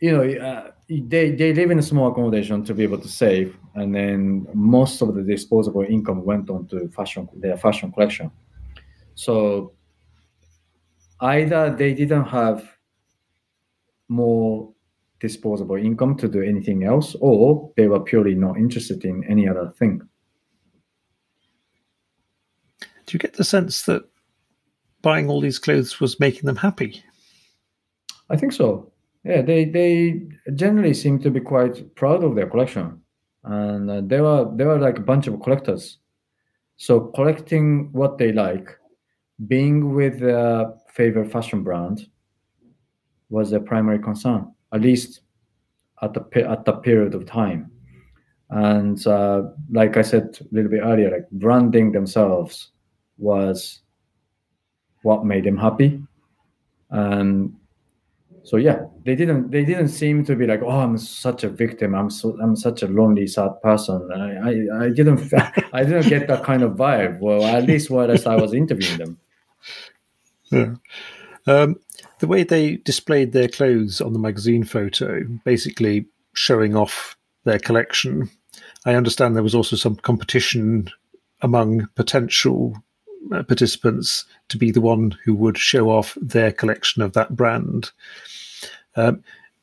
you 0.00 0.12
know, 0.12 0.22
uh, 0.22 0.70
they, 0.88 1.32
they 1.32 1.52
live 1.52 1.70
in 1.70 1.78
a 1.78 1.82
small 1.82 2.10
accommodation 2.10 2.64
to 2.64 2.74
be 2.74 2.82
able 2.82 2.98
to 2.98 3.08
save, 3.08 3.56
and 3.74 3.94
then 3.94 4.46
most 4.54 5.02
of 5.02 5.14
the 5.14 5.22
disposable 5.22 5.82
income 5.82 6.24
went 6.24 6.48
on 6.50 6.66
to 6.68 6.88
fashion 6.88 7.28
their 7.34 7.56
fashion 7.56 7.92
collection. 7.92 8.30
So 9.14 9.72
either 11.20 11.74
they 11.74 11.94
didn't 11.94 12.24
have 12.24 12.68
more 14.08 14.72
disposable 15.20 15.76
income 15.76 16.16
to 16.16 16.28
do 16.28 16.42
anything 16.42 16.84
else, 16.84 17.16
or 17.20 17.72
they 17.76 17.88
were 17.88 18.00
purely 18.00 18.34
not 18.34 18.56
interested 18.56 19.04
in 19.04 19.24
any 19.24 19.48
other 19.48 19.72
thing. 19.76 20.00
Do 22.80 23.12
you 23.14 23.18
get 23.18 23.34
the 23.34 23.44
sense 23.44 23.82
that 23.82 24.08
buying 25.02 25.28
all 25.28 25.40
these 25.40 25.58
clothes 25.58 25.98
was 25.98 26.20
making 26.20 26.44
them 26.44 26.56
happy? 26.56 27.02
I 28.30 28.36
think 28.36 28.52
so. 28.52 28.92
Yeah, 29.24 29.42
they 29.42 29.64
they 29.64 30.22
generally 30.54 30.94
seem 30.94 31.18
to 31.20 31.30
be 31.30 31.40
quite 31.40 31.94
proud 31.96 32.24
of 32.24 32.34
their 32.34 32.48
collection, 32.48 33.00
and 33.44 33.90
uh, 33.90 34.00
they 34.04 34.20
were 34.20 34.50
they 34.56 34.64
were 34.64 34.78
like 34.78 34.98
a 34.98 35.02
bunch 35.02 35.26
of 35.26 35.40
collectors. 35.40 35.98
So 36.76 37.00
collecting 37.14 37.92
what 37.92 38.18
they 38.18 38.32
like, 38.32 38.68
being 39.48 39.94
with 39.94 40.20
their 40.20 40.72
favorite 40.92 41.32
fashion 41.32 41.64
brand, 41.64 42.06
was 43.30 43.50
their 43.50 43.60
primary 43.60 43.98
concern, 43.98 44.52
at 44.72 44.80
least 44.80 45.20
at 46.02 46.14
the 46.14 46.48
at 46.48 46.64
the 46.64 46.72
period 46.74 47.14
of 47.14 47.26
time. 47.26 47.70
And 48.50 49.04
uh, 49.06 49.42
like 49.70 49.96
I 49.96 50.02
said 50.02 50.38
a 50.40 50.54
little 50.54 50.70
bit 50.70 50.80
earlier, 50.82 51.10
like 51.10 51.30
branding 51.32 51.92
themselves 51.92 52.70
was 53.18 53.82
what 55.02 55.24
made 55.24 55.44
them 55.44 55.58
happy. 55.58 56.02
And 56.90 57.57
so 58.48 58.56
yeah, 58.56 58.80
they 59.04 59.14
didn't 59.14 59.50
they 59.50 59.62
didn't 59.62 59.88
seem 59.88 60.24
to 60.24 60.34
be 60.34 60.46
like, 60.46 60.62
oh, 60.62 60.80
I'm 60.80 60.96
such 60.96 61.44
a 61.44 61.50
victim. 61.50 61.94
I'm 61.94 62.08
so 62.08 62.34
I'm 62.40 62.56
such 62.56 62.82
a 62.82 62.86
lonely, 62.86 63.26
sad 63.26 63.50
person. 63.62 64.08
I 64.10 64.48
I, 64.48 64.84
I 64.86 64.88
didn't 64.88 65.30
I 65.74 65.84
didn't 65.84 66.08
get 66.08 66.28
that 66.28 66.44
kind 66.44 66.62
of 66.62 66.72
vibe. 66.72 67.20
Well, 67.20 67.44
at 67.44 67.64
least 67.64 67.90
while 67.90 68.10
I 68.10 68.36
was 68.36 68.54
interviewing 68.54 68.96
them. 68.96 69.18
Yeah. 70.50 70.74
Um, 71.46 71.76
the 72.20 72.26
way 72.26 72.42
they 72.42 72.76
displayed 72.76 73.32
their 73.32 73.48
clothes 73.48 74.00
on 74.00 74.14
the 74.14 74.18
magazine 74.18 74.64
photo, 74.64 75.24
basically 75.44 76.06
showing 76.32 76.74
off 76.74 77.18
their 77.44 77.58
collection. 77.58 78.30
I 78.86 78.94
understand 78.94 79.36
there 79.36 79.42
was 79.42 79.54
also 79.54 79.76
some 79.76 79.96
competition 79.96 80.88
among 81.42 81.86
potential 81.96 82.82
participants 83.46 84.24
to 84.48 84.58
be 84.58 84.70
the 84.70 84.80
one 84.80 85.16
who 85.24 85.34
would 85.34 85.58
show 85.58 85.90
off 85.90 86.16
their 86.20 86.52
collection 86.52 87.02
of 87.02 87.12
that 87.12 87.36
brand. 87.36 87.90
Um, 88.96 89.16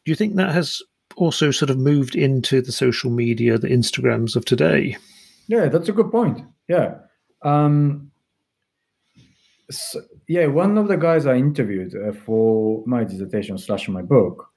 do 0.03 0.12
you 0.12 0.16
think 0.16 0.36
that 0.36 0.53
has 0.53 0.82
also 1.16 1.51
sort 1.51 1.70
of 1.70 1.78
moved 1.78 2.16
into 2.16 2.62
the 2.62 2.72
social 2.72 3.10
media, 3.10 3.58
the 3.58 3.68
Instagrams 3.68 4.36
of 4.36 4.45
today? 4.45 4.97
Yeah, 5.47 5.68
that's 5.68 5.89
a 5.89 5.93
good 5.93 6.12
point. 6.12 6.41
Yeah. 6.68 6.95
Um, 7.41 8.12
so, 9.70 10.01
yeah, 10.28 10.47
one 10.47 10.78
of 10.78 10.88
the 10.88 10.97
guys 10.97 11.26
I 11.26 11.36
interviewed 11.36 11.95
uh, 11.95 12.12
for 12.12 12.84
my 12.86 13.03
dissertation 13.03 13.58
slash 13.58 13.88
my 13.88 14.01
book, 14.01 14.47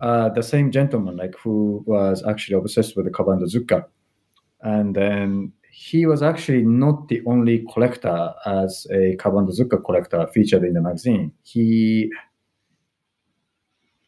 uh, 0.00 0.28
the 0.30 0.42
same 0.42 0.70
gentleman, 0.70 1.16
like 1.16 1.34
who 1.36 1.82
was 1.86 2.24
actually 2.26 2.56
obsessed 2.56 2.96
with 2.96 3.06
the 3.06 3.12
Kaban 3.12 3.42
Zuka, 3.52 3.84
and 4.62 4.94
then 4.94 5.52
he 5.74 6.06
was 6.06 6.22
actually 6.22 6.62
not 6.62 7.08
the 7.08 7.20
only 7.26 7.66
collector 7.72 8.32
as 8.46 8.86
a 8.92 9.16
Kaban 9.16 9.44
de 9.46 9.76
collector 9.78 10.24
featured 10.28 10.62
in 10.62 10.74
the 10.74 10.80
magazine. 10.80 11.32
He, 11.42 12.12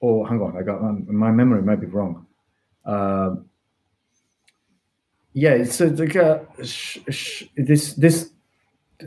oh, 0.01 0.25
hang 0.25 0.41
on, 0.41 0.57
I 0.57 0.63
got 0.63 0.81
my 0.81 1.33
memory 1.33 1.63
might 1.63 1.81
be 1.81 1.89
wrong. 1.89 2.25
Uh, 2.85 3.35
yeah, 5.33 5.55
it's, 5.55 5.81
like 5.81 6.17
sh- 6.63 6.99
sh- 7.11 7.45
this 7.57 7.95
this 7.95 8.31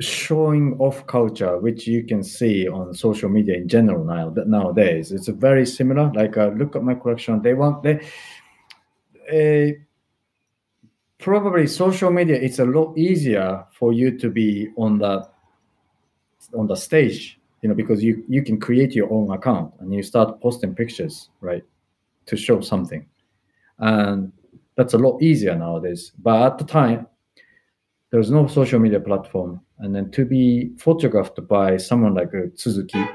showing 0.02 0.76
off 0.80 1.08
culture, 1.08 1.58
which 1.60 1.88
you 1.88 2.04
can 2.04 2.24
see 2.24 2.68
on 2.68 2.94
social 2.94 3.30
media 3.30 3.56
in 3.56 3.70
general 3.70 4.04
now 4.04 4.34
nowadays. 4.46 5.14
It's 5.14 5.30
very 5.30 5.66
similar. 5.66 6.12
Like, 6.14 6.36
uh, 6.36 6.50
look 6.50 6.76
at 6.76 6.84
my 6.84 6.96
collection. 6.96 7.42
They 7.42 7.54
want 7.54 7.84
they. 7.84 8.02
Uh, 9.32 9.80
probably 11.20 11.68
social 11.68 12.12
media 12.12 12.36
it's 12.36 12.60
a 12.60 12.66
lot 12.66 12.98
easier 12.98 13.64
for 13.72 13.94
you 13.94 14.18
to 14.18 14.30
be 14.30 14.70
on 14.78 14.98
the 14.98 15.28
on 16.58 16.66
the 16.68 16.76
stage 16.76 17.40
you 17.62 17.70
know 17.70 17.76
because 17.76 18.02
you 18.02 18.24
you 18.28 18.42
can 18.44 18.60
create 18.60 18.96
your 18.96 19.12
own 19.12 19.30
account 19.32 19.74
and 19.80 19.94
you 19.94 20.02
start 20.02 20.42
posting 20.42 20.74
pictures 20.74 21.30
right 21.42 21.64
to 22.30 22.38
show 22.38 22.62
something. 22.62 23.06
And 23.80 24.32
that's 24.76 24.94
a 24.94 24.98
lot 24.98 25.22
easier 25.22 25.56
nowadays. 25.56 26.12
But 26.20 26.42
at 26.44 26.58
the 26.60 26.66
time 26.66 27.08
there's 28.12 28.32
no 28.32 28.48
social 28.48 28.80
media 28.80 29.00
platform. 29.00 29.62
And 29.80 29.94
then 29.96 30.12
to 30.12 30.26
be 30.26 30.72
photographed 30.78 31.40
by 31.48 31.78
someone 31.78 32.14
like 32.14 32.30
uh, 32.30 32.48
Tsuzuki 32.56 33.06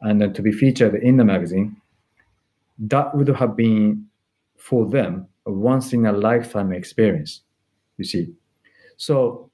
and 0.00 0.20
then 0.20 0.32
to 0.34 0.42
be 0.42 0.52
featured 0.52 0.94
in 0.94 1.16
the 1.16 1.24
magazine, 1.24 1.76
that 2.78 3.14
would 3.14 3.28
have 3.28 3.56
been 3.56 4.06
for 4.56 4.86
them 4.86 5.26
a 5.46 5.52
once 5.52 5.92
in 5.92 6.06
a 6.06 6.12
lifetime 6.12 6.72
experience, 6.72 7.42
you 7.96 8.04
see. 8.04 8.34
So 8.96 9.50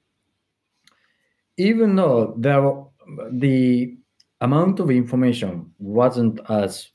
even 1.57 1.95
though 1.95 2.35
there 2.37 2.61
the 3.31 3.97
amount 4.41 4.79
of 4.79 4.89
information 4.91 5.71
wasn't 5.79 6.39
as 6.49 6.89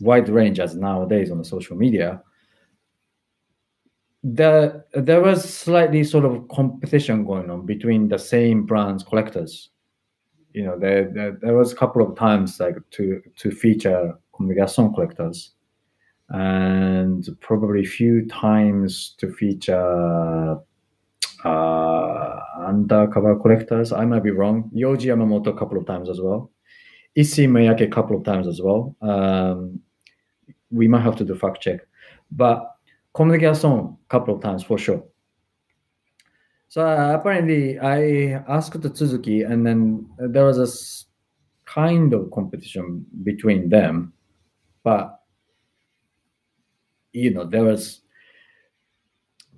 wide 0.00 0.28
range 0.28 0.60
as 0.60 0.76
nowadays 0.76 1.30
on 1.30 1.38
the 1.38 1.44
social 1.44 1.76
media, 1.76 2.22
the, 4.22 4.84
there 4.92 5.20
was 5.20 5.48
slightly 5.48 6.02
sort 6.02 6.24
of 6.24 6.48
competition 6.48 7.24
going 7.24 7.50
on 7.50 7.64
between 7.64 8.08
the 8.08 8.18
same 8.18 8.66
brands 8.66 9.04
collectors. 9.04 9.70
You 10.52 10.64
know, 10.64 10.78
there, 10.78 11.10
there, 11.10 11.32
there 11.32 11.54
was 11.54 11.72
a 11.72 11.76
couple 11.76 12.02
of 12.02 12.16
times 12.16 12.58
like 12.58 12.76
to 12.92 13.22
to 13.36 13.50
feature 13.50 14.14
Comme 14.32 14.52
collectors, 14.94 15.52
and 16.30 17.28
probably 17.40 17.82
a 17.82 17.86
few 17.86 18.26
times 18.26 19.14
to 19.18 19.32
feature 19.32 20.58
uh, 21.44 22.40
undercover 22.66 23.38
collectors. 23.38 23.92
I 23.92 24.04
might 24.04 24.24
be 24.24 24.30
wrong. 24.30 24.70
Yohji 24.74 25.06
Yamamoto 25.06 25.48
a 25.48 25.56
couple 25.56 25.78
of 25.78 25.86
times 25.86 26.08
as 26.08 26.20
well. 26.20 26.50
Issey 27.14 27.46
Miyake 27.46 27.82
a 27.82 27.88
couple 27.88 28.16
of 28.16 28.24
times 28.24 28.46
as 28.46 28.60
well. 28.60 28.94
Um, 29.00 29.80
we 30.70 30.88
might 30.88 31.02
have 31.02 31.16
to 31.16 31.24
do 31.24 31.34
fact 31.34 31.62
check, 31.62 31.80
but 32.30 32.76
Comme 33.16 33.30
des 33.30 33.38
Garçons 33.38 33.96
a 34.04 34.08
couple 34.10 34.34
of 34.34 34.42
times 34.42 34.62
for 34.62 34.76
sure. 34.76 35.02
So 36.68 36.86
uh, 36.86 37.16
apparently, 37.18 37.78
I 37.78 38.42
asked 38.46 38.78
Tsuzuki, 38.78 39.50
and 39.50 39.64
then 39.66 40.06
there 40.18 40.44
was 40.44 40.58
a 40.58 41.70
kind 41.70 42.12
of 42.12 42.30
competition 42.30 43.06
between 43.22 43.70
them, 43.70 44.12
but 44.82 45.15
you 47.16 47.30
know 47.30 47.44
there 47.44 47.64
was 47.64 48.02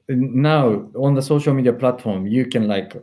now 0.09 0.89
on 0.97 1.15
the 1.15 1.23
social 1.23 1.53
media 1.53 1.73
platform 1.73 2.27
you 2.27 2.47
can 2.47 2.67
like 2.67 2.97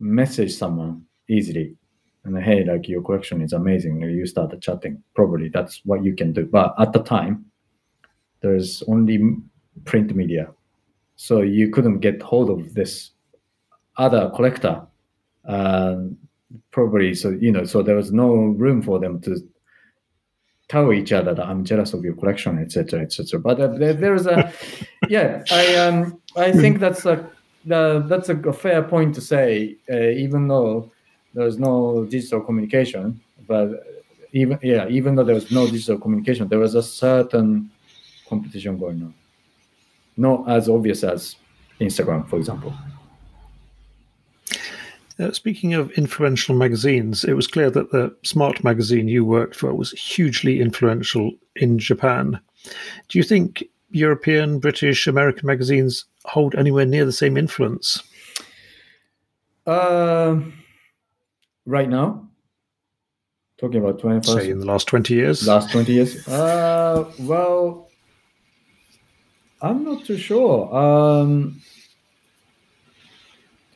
message 0.00 0.52
someone 0.52 1.02
easily 1.28 1.76
and 2.24 2.36
hey 2.42 2.64
like 2.64 2.88
your 2.88 3.02
collection 3.02 3.40
is 3.40 3.52
amazing 3.52 4.00
you 4.02 4.26
start 4.26 4.50
chatting 4.60 5.02
probably 5.14 5.48
that's 5.48 5.80
what 5.84 6.02
you 6.02 6.14
can 6.14 6.32
do 6.32 6.44
but 6.44 6.74
at 6.78 6.92
the 6.92 7.02
time 7.02 7.44
there's 8.40 8.82
only 8.88 9.36
print 9.84 10.14
media. 10.14 10.52
So 11.16 11.42
you 11.42 11.70
couldn't 11.70 12.00
get 12.00 12.22
hold 12.22 12.50
of 12.50 12.74
this 12.74 13.10
other 13.96 14.30
collector. 14.34 14.82
Uh, 15.46 15.96
probably 16.72 17.14
so 17.14 17.30
you 17.30 17.52
know 17.52 17.64
so 17.64 17.80
there 17.80 17.94
was 17.94 18.10
no 18.12 18.34
room 18.34 18.82
for 18.82 18.98
them 18.98 19.20
to 19.20 19.36
tell 20.70 20.92
each 20.92 21.12
other 21.12 21.34
that 21.34 21.46
I'm 21.46 21.64
jealous 21.64 21.92
of 21.92 22.04
your 22.04 22.14
collection, 22.14 22.58
etc., 22.58 23.00
etc. 23.00 23.40
But 23.40 23.60
uh, 23.60 23.68
there, 23.80 23.92
there's 23.92 24.26
a 24.26 24.52
yeah, 25.08 25.42
I 25.50 25.74
um 25.76 26.20
I 26.36 26.52
think 26.52 26.78
that's 26.78 27.04
a 27.04 27.28
that's 27.64 28.28
a 28.28 28.52
fair 28.52 28.82
point 28.82 29.14
to 29.16 29.20
say. 29.20 29.76
Uh, 29.90 30.24
even 30.24 30.48
though 30.48 30.90
there's 31.34 31.58
no 31.58 32.04
digital 32.04 32.40
communication, 32.40 33.20
but 33.46 33.66
even 34.32 34.58
yeah, 34.62 34.88
even 34.88 35.14
though 35.14 35.24
there 35.24 35.34
was 35.34 35.50
no 35.50 35.66
digital 35.66 35.98
communication, 35.98 36.48
there 36.48 36.58
was 36.58 36.74
a 36.74 36.82
certain 36.82 37.70
competition 38.28 38.78
going 38.78 39.02
on 39.02 39.14
not 40.20 40.48
as 40.48 40.68
obvious 40.68 41.02
as 41.02 41.36
Instagram, 41.80 42.28
for 42.28 42.36
example. 42.36 42.74
Uh, 45.20 45.30
speaking 45.32 45.74
of 45.74 45.90
influential 45.92 46.54
magazines, 46.54 47.24
it 47.24 47.34
was 47.34 47.46
clear 47.46 47.70
that 47.70 47.90
the 47.90 48.14
Smart 48.22 48.64
magazine 48.64 49.06
you 49.06 49.24
worked 49.24 49.54
for 49.54 49.74
was 49.74 49.90
hugely 49.92 50.60
influential 50.60 51.32
in 51.56 51.78
Japan. 51.78 52.40
Do 53.08 53.18
you 53.18 53.22
think 53.22 53.64
European, 53.90 54.60
British, 54.60 55.06
American 55.06 55.46
magazines 55.46 56.06
hold 56.24 56.54
anywhere 56.54 56.86
near 56.86 57.04
the 57.04 57.12
same 57.12 57.36
influence? 57.36 58.02
Uh, 59.66 60.40
right 61.66 61.88
now, 61.88 62.26
talking 63.58 63.84
about 63.84 64.00
21st 64.00 64.24
say 64.24 64.50
in 64.50 64.60
the 64.60 64.66
last 64.66 64.86
20 64.86 65.12
years? 65.12 65.46
Last 65.46 65.70
20 65.70 65.92
years? 65.92 66.28
Uh 66.90 67.04
well 67.20 67.88
i'm 69.62 69.84
not 69.84 70.04
too 70.04 70.16
sure. 70.16 70.74
Um 70.74 71.60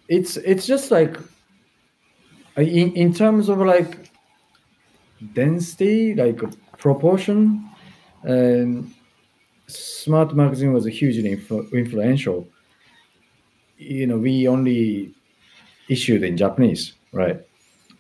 it's 0.09 0.37
it's 0.39 0.67
just 0.67 0.91
like 0.91 1.17
in, 2.57 2.93
in 2.95 3.13
terms 3.15 3.49
of 3.49 3.59
like 3.59 4.11
density 5.33 6.15
like 6.15 6.41
proportion 6.79 7.69
um 8.29 8.93
smart 9.69 10.35
magazine 10.37 10.73
was 10.73 10.85
hugely 10.87 11.37
influ- 11.37 11.73
influential. 11.73 12.47
You 13.79 14.07
know 14.07 14.19
we 14.19 14.47
only 14.49 15.13
issued 15.89 16.23
in 16.25 16.37
japanese 16.37 16.95
right? 17.13 17.41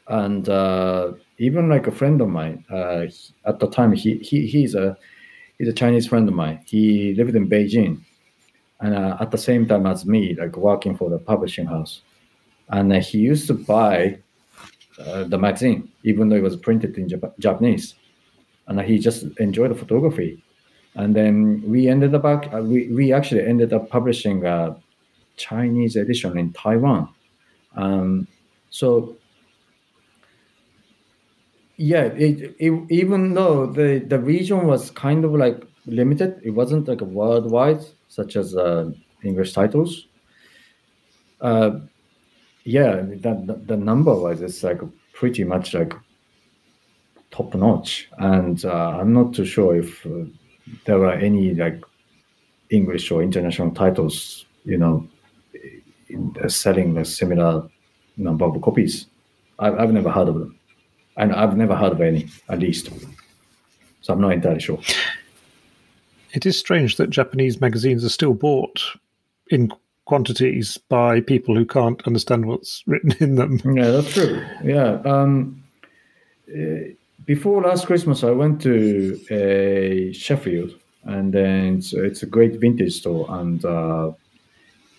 And 0.08 0.48
uh 0.48 1.12
even 1.38 1.68
like 1.68 1.86
a 1.86 1.92
friend 1.92 2.20
of 2.20 2.28
mine 2.28 2.64
uh, 2.70 3.06
at 3.46 3.58
the 3.60 3.68
time 3.68 3.92
he, 3.92 4.18
he 4.18 4.46
he's 4.46 4.74
a 4.74 4.96
he's 5.58 5.68
a 5.68 5.72
chinese 5.72 6.06
friend 6.06 6.28
of 6.28 6.34
mine. 6.34 6.60
He 6.66 7.14
lived 7.14 7.36
in 7.36 7.48
beijing. 7.48 8.00
And 8.80 8.94
uh, 8.94 9.16
at 9.20 9.30
the 9.30 9.38
same 9.38 9.66
time 9.66 9.86
as 9.86 10.06
me 10.06 10.34
like 10.34 10.56
working 10.56 10.96
for 10.96 11.10
the 11.10 11.18
publishing 11.18 11.66
house. 11.66 12.02
And 12.68 12.92
uh, 12.92 13.00
he 13.00 13.18
used 13.18 13.46
to 13.48 13.54
buy 13.54 14.18
uh, 14.98 15.24
the 15.24 15.38
magazine 15.38 15.90
even 16.04 16.28
though 16.28 16.36
it 16.36 16.42
was 16.42 16.56
printed 16.56 16.96
in 16.98 17.08
Jap- 17.08 17.38
japanese. 17.38 17.94
And 18.68 18.80
he 18.82 18.98
just 18.98 19.26
enjoyed 19.38 19.70
the 19.72 19.74
photography. 19.74 20.42
And 20.94 21.14
then 21.16 21.62
we 21.66 21.88
ended 21.88 22.14
up 22.14 22.24
uh, 22.24 22.60
we, 22.62 22.88
we 22.88 23.12
actually 23.12 23.44
ended 23.46 23.72
up 23.72 23.90
publishing 23.90 24.46
a 24.46 24.76
chinese 25.36 25.96
edition 25.96 26.38
in 26.38 26.52
taiwan. 26.52 27.08
Um, 27.76 28.28
so 28.70 29.16
yeah 31.76 32.04
it, 32.04 32.54
it, 32.58 32.72
even 32.90 33.34
though 33.34 33.66
the 33.66 33.98
the 34.08 34.18
region 34.18 34.66
was 34.66 34.90
kind 34.90 35.24
of 35.24 35.32
like 35.32 35.62
limited 35.86 36.40
it 36.42 36.50
wasn't 36.50 36.86
like 36.86 37.00
worldwide 37.00 37.80
such 38.08 38.36
as 38.36 38.54
uh, 38.56 38.90
english 39.22 39.52
titles. 39.52 40.06
Uh 41.40 41.80
yeah 42.64 43.02
that 43.20 43.66
the, 43.66 43.76
number 43.76 44.14
wise 44.14 44.40
it's 44.40 44.62
like 44.62 44.80
pretty 45.12 45.44
much 45.44 45.74
like 45.74 45.94
top 47.30 47.54
notch 47.54 48.08
and 48.18 48.64
uh, 48.64 48.98
i'm 48.98 49.12
not 49.12 49.34
too 49.34 49.44
sure 49.44 49.76
if 49.76 50.04
uh, 50.06 50.24
there 50.86 51.04
are 51.04 51.12
any 51.12 51.54
like 51.54 51.82
english 52.70 53.10
or 53.10 53.22
international 53.22 53.70
titles 53.70 54.46
you 54.64 54.78
know 54.78 55.06
in, 56.08 56.34
uh, 56.42 56.48
selling 56.48 56.96
a 56.98 57.04
similar 57.04 57.68
number 58.16 58.44
of 58.44 58.60
copies 58.62 59.06
I've, 59.58 59.78
I've 59.78 59.92
never 59.92 60.10
heard 60.10 60.28
of 60.28 60.34
them 60.38 60.58
and 61.16 61.32
I've 61.32 61.56
never 61.56 61.76
heard 61.76 61.92
of 61.92 62.00
any, 62.00 62.28
at 62.48 62.58
least. 62.58 62.90
So 64.00 64.12
I'm 64.12 64.20
not 64.20 64.32
entirely 64.32 64.60
sure. 64.60 64.80
It 66.32 66.46
is 66.46 66.58
strange 66.58 66.96
that 66.96 67.10
Japanese 67.10 67.60
magazines 67.60 68.04
are 68.04 68.08
still 68.08 68.34
bought 68.34 68.82
in 69.50 69.72
quantities 70.04 70.78
by 70.88 71.20
people 71.20 71.54
who 71.54 71.64
can't 71.64 72.02
understand 72.06 72.46
what's 72.46 72.82
written 72.86 73.14
in 73.20 73.34
them. 73.36 73.60
Yeah, 73.64 73.90
that's 73.90 74.12
true. 74.12 74.44
Yeah. 74.62 75.00
Um, 75.04 75.62
uh, 76.48 76.92
before 77.24 77.62
last 77.62 77.86
Christmas, 77.86 78.22
I 78.22 78.30
went 78.30 78.60
to 78.62 79.18
a 79.30 80.12
Sheffield, 80.12 80.74
and 81.04 81.32
then 81.32 81.78
it's, 81.78 81.92
it's 81.92 82.22
a 82.22 82.26
great 82.26 82.60
vintage 82.60 82.94
store, 82.94 83.26
and 83.28 83.64
uh, 83.64 84.12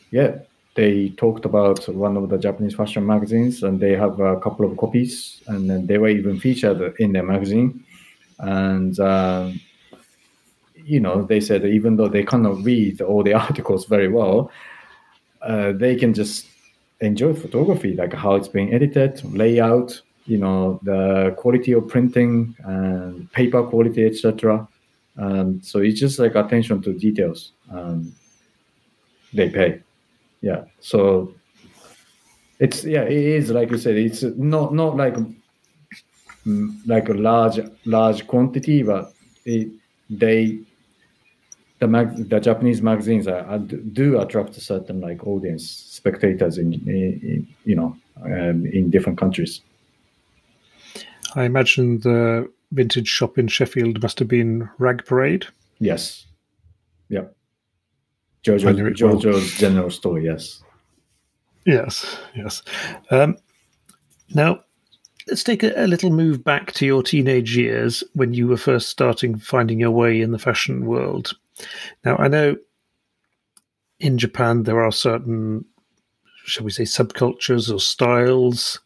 yeah, 0.09 0.39
they 0.75 1.09
talked 1.09 1.45
about 1.45 1.87
one 1.87 2.17
of 2.17 2.29
the 2.29 2.37
Japanese 2.37 2.73
fashion 2.73 3.05
magazines, 3.05 3.63
and 3.63 3.79
they 3.79 3.95
have 3.95 4.19
a 4.19 4.39
couple 4.39 4.65
of 4.65 4.75
copies, 4.77 5.41
and 5.47 5.69
then 5.69 5.85
they 5.85 5.97
were 5.97 6.09
even 6.09 6.39
featured 6.39 6.95
in 6.99 7.13
their 7.13 7.23
magazine. 7.23 7.83
And 8.39 8.99
um, 8.99 9.59
you 10.83 10.99
know, 10.99 11.23
they 11.23 11.39
said 11.39 11.65
even 11.65 11.95
though 11.95 12.07
they 12.07 12.23
cannot 12.23 12.63
read 12.63 13.01
all 13.01 13.23
the 13.23 13.33
articles 13.45 13.85
very 13.85 14.07
well, 14.07 14.51
uh, 15.41 15.71
they 15.73 15.95
can 15.95 16.13
just 16.13 16.47
enjoy 17.01 17.33
photography, 17.33 17.93
like 17.93 18.13
how 18.13 18.35
it's 18.35 18.47
being 18.47 18.73
edited, 18.73 19.23
layout, 19.33 20.01
you 20.25 20.37
know, 20.37 20.79
the 20.83 21.35
quality 21.37 21.71
of 21.73 21.87
printing 21.87 22.55
and 22.63 23.31
paper 23.31 23.63
quality, 23.63 24.05
etc. 24.05 24.67
Um, 25.17 25.61
so 25.61 25.79
it's 25.79 25.99
just 25.99 26.19
like 26.19 26.35
attention 26.35 26.81
to 26.81 26.93
details. 26.93 27.51
Um, 27.69 28.13
they 29.35 29.49
pay 29.49 29.81
yeah 30.41 30.63
so 30.79 31.33
it's 32.59 32.83
yeah 32.83 33.01
it 33.01 33.11
is 33.39 33.49
like 33.51 33.69
you 33.71 33.77
said 33.77 33.95
it's 33.95 34.23
not 34.23 34.73
not 34.73 34.95
like 34.95 35.15
mm, 36.45 36.75
like 36.85 37.09
a 37.09 37.13
large 37.13 37.59
large 37.85 38.25
quantity 38.27 38.83
but 38.83 39.13
it, 39.45 39.69
they 40.09 40.59
the 41.79 41.87
mag 41.87 42.29
the 42.29 42.39
japanese 42.39 42.81
magazines 42.81 43.27
are, 43.27 43.45
are, 43.45 43.59
do 43.59 44.19
attract 44.19 44.57
a 44.57 44.61
certain 44.61 45.01
like 45.01 45.25
audience 45.27 45.69
spectators 45.69 46.57
in, 46.57 46.73
in 46.73 47.47
you 47.65 47.75
know 47.75 47.95
um, 48.23 48.65
in 48.65 48.89
different 48.89 49.17
countries 49.17 49.61
i 51.35 51.43
imagine 51.43 51.99
the 51.99 52.49
vintage 52.71 53.07
shop 53.07 53.37
in 53.37 53.47
sheffield 53.47 54.01
must 54.01 54.19
have 54.19 54.27
been 54.27 54.69
rag 54.77 55.05
parade 55.05 55.45
yes 55.79 56.25
yeah 57.09 57.25
Jojo, 58.45 58.95
Jojo's 58.95 59.25
well. 59.25 59.41
general 59.57 59.89
store, 59.89 60.19
yes. 60.19 60.61
Yes, 61.65 62.17
yes. 62.35 62.61
Um, 63.09 63.37
now, 64.35 64.59
let's 65.27 65.43
take 65.43 65.63
a, 65.63 65.73
a, 65.75 65.87
little 65.87 66.11
move 66.11 66.43
back 66.43 66.71
to 66.73 66.85
your 66.85 67.01
teenage 67.01 67.57
years 67.57 68.03
when 68.13 68.35
you 68.35 68.47
were 68.47 68.57
first 68.57 68.89
starting 68.89 69.39
finding 69.39 69.79
your 69.79 69.89
way 69.89 70.21
in 70.21 70.31
the 70.31 70.37
fashion 70.37 70.85
world. 70.85 71.33
Now, 72.03 72.17
I 72.17 72.27
know 72.27 72.57
in 73.99 74.17
Japan 74.17 74.63
there 74.63 74.83
are 74.83 74.91
certain, 74.91 75.65
shall 76.45 76.65
we 76.65 76.71
say, 76.71 76.83
subcultures 76.83 77.73
or 77.73 77.79
styles 77.79 78.79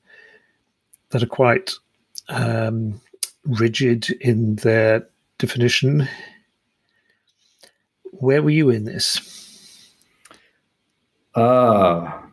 that 1.10 1.24
are 1.24 1.28
quite 1.28 1.74
um, 2.30 3.02
rigid 3.44 4.10
in 4.22 4.56
their 4.58 5.08
definition. 5.38 6.08
Where 8.04 8.42
were 8.42 8.50
you 8.50 8.70
in 8.70 8.86
this? 8.86 9.94
Ah, 11.36 12.24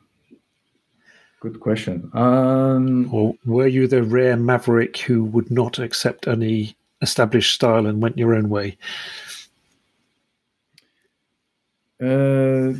good 1.41 1.61
question. 1.61 2.11
Um, 2.13 3.13
or 3.13 3.35
were 3.45 3.67
you 3.67 3.87
the 3.87 4.03
rare 4.03 4.37
maverick 4.37 4.99
who 4.99 5.25
would 5.25 5.51
not 5.51 5.79
accept 5.79 6.27
any 6.27 6.77
established 7.03 7.55
style 7.55 7.87
and 7.87 8.03
went 8.03 8.19
your 8.19 8.35
own 8.35 8.49
way? 8.49 8.77
Uh, 12.03 12.75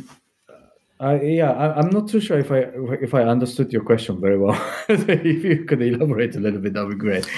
I, 0.99 1.21
yeah, 1.21 1.51
I, 1.51 1.79
am 1.79 1.89
not 1.91 2.07
too 2.07 2.19
sure 2.19 2.39
if 2.39 2.51
I 2.51 2.69
if 3.01 3.13
I 3.13 3.21
understood 3.23 3.71
your 3.71 3.83
question 3.83 4.19
very 4.19 4.37
well. 4.37 4.59
if 4.89 5.43
you 5.43 5.63
could 5.65 5.81
elaborate 5.81 6.35
a 6.35 6.39
little 6.39 6.59
bit, 6.59 6.73
that 6.73 6.85
would 6.85 6.97
be 6.97 7.05
great. 7.05 7.29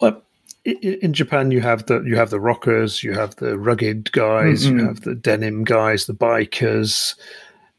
Well, 0.00 0.22
in 0.64 1.12
Japan, 1.12 1.50
you 1.50 1.60
have 1.60 1.86
the 1.86 2.02
you 2.02 2.16
have 2.16 2.30
the 2.30 2.40
rockers, 2.40 3.02
you 3.02 3.12
have 3.12 3.34
the 3.36 3.58
rugged 3.58 4.12
guys, 4.12 4.66
mm-hmm. 4.66 4.78
you 4.78 4.86
have 4.86 5.00
the 5.00 5.14
denim 5.16 5.64
guys, 5.64 6.06
the 6.06 6.14
bikers, 6.14 7.16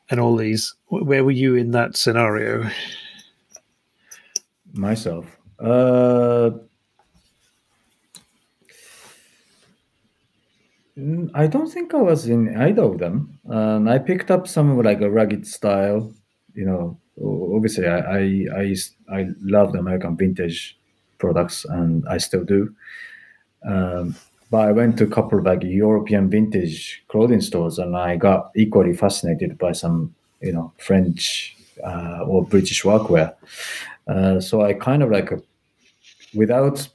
and 0.10 0.20
all 0.20 0.36
these. 0.36 0.74
Where 0.88 1.24
were 1.24 1.32
you 1.32 1.56
in 1.56 1.72
that 1.72 1.96
scenario? 1.96 2.70
Myself. 4.74 5.26
Uh, 5.60 6.52
I 11.36 11.46
don't 11.46 11.72
think 11.72 11.94
I 11.94 12.02
was 12.02 12.28
in 12.28 12.56
either 12.58 12.82
of 12.82 12.98
them. 12.98 13.40
Um, 13.50 13.88
I 13.88 14.00
picked 14.00 14.32
up 14.32 14.48
some 14.48 14.82
like 14.82 15.02
a 15.02 15.10
rugged 15.10 15.46
style. 15.46 16.12
You 16.56 16.66
know, 16.66 17.00
obviously, 17.56 17.88
I 17.88 18.00
I 18.00 18.46
I, 18.56 18.76
I 19.12 19.28
love 19.42 19.74
the 19.74 19.80
American 19.80 20.18
vintage 20.18 20.78
products, 21.20 21.66
and 21.66 22.04
I 22.10 22.18
still 22.18 22.44
do. 22.44 22.74
Um, 23.64 24.16
but 24.50 24.68
I 24.68 24.72
went 24.72 24.98
to 24.98 25.04
a 25.04 25.08
couple 25.08 25.38
of 25.38 25.46
like 25.46 25.62
European 25.64 26.30
vintage 26.30 27.04
clothing 27.10 27.42
stores, 27.42 27.78
and 27.78 27.96
I 27.96 28.16
got 28.16 28.52
equally 28.56 28.94
fascinated 28.94 29.58
by 29.58 29.74
some, 29.74 30.16
you 30.42 30.54
know, 30.54 30.74
French 30.78 31.56
uh, 31.84 32.24
or 32.26 32.44
British 32.46 32.84
workwear. 32.84 33.36
Uh, 34.08 34.40
so 34.40 34.62
I 34.62 34.74
kind 34.74 35.04
of 35.04 35.12
like, 35.12 35.30
without 36.34 36.88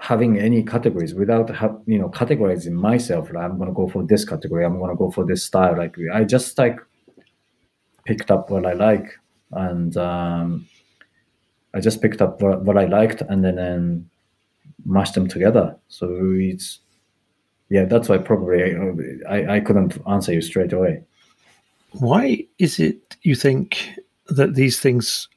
having 0.00 0.38
any 0.38 0.62
categories, 0.62 1.14
without 1.14 1.48
you 1.86 1.98
know 1.98 2.08
categorizing 2.08 2.72
myself, 2.72 3.32
like 3.32 3.44
I'm 3.44 3.58
gonna 3.58 3.72
go 3.72 3.88
for 3.88 4.02
this 4.04 4.24
category, 4.24 4.64
I'm 4.64 4.78
gonna 4.78 4.96
go 4.96 5.10
for 5.10 5.24
this 5.24 5.44
style. 5.44 5.76
Like 5.76 5.96
I 6.12 6.24
just 6.24 6.56
like 6.58 6.78
picked 8.04 8.30
up 8.30 8.50
what 8.50 8.66
I 8.66 8.72
like, 8.72 9.18
and 9.52 9.96
um, 9.96 10.66
I 11.74 11.80
just 11.80 12.00
picked 12.00 12.22
up 12.22 12.40
what, 12.40 12.62
what 12.62 12.78
I 12.78 12.84
liked, 12.86 13.22
and 13.22 13.44
then, 13.44 13.56
then 13.56 14.10
mashed 14.84 15.14
them 15.14 15.28
together. 15.28 15.76
So 15.88 16.08
it's 16.34 16.80
yeah, 17.68 17.84
that's 17.84 18.08
why 18.08 18.18
probably 18.18 18.62
I, 19.28 19.56
I 19.56 19.60
couldn't 19.60 19.98
answer 20.08 20.32
you 20.32 20.40
straight 20.40 20.72
away. 20.72 21.02
Why 21.92 22.46
is 22.58 22.78
it 22.78 23.16
you 23.22 23.34
think 23.34 23.90
that 24.28 24.54
these 24.54 24.78
things 24.80 25.28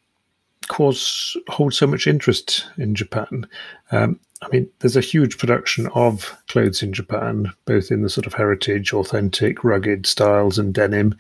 cause 0.68 1.36
hold 1.48 1.74
so 1.74 1.88
much 1.88 2.06
interest 2.06 2.68
in 2.78 2.94
Japan? 2.94 3.48
Um, 3.92 4.20
I 4.42 4.48
mean, 4.52 4.70
there's 4.80 4.96
a 4.96 5.02
huge 5.02 5.38
production 5.38 5.88
of 5.88 6.38
clothes 6.48 6.82
in 6.82 6.94
Japan, 6.94 7.52
both 7.66 7.92
in 7.92 8.04
the 8.04 8.10
sort 8.10 8.26
of 8.26 8.34
heritage, 8.34 8.94
authentic, 8.94 9.64
rugged 9.64 10.06
styles 10.06 10.58
and 10.58 10.74
denim, 10.74 11.16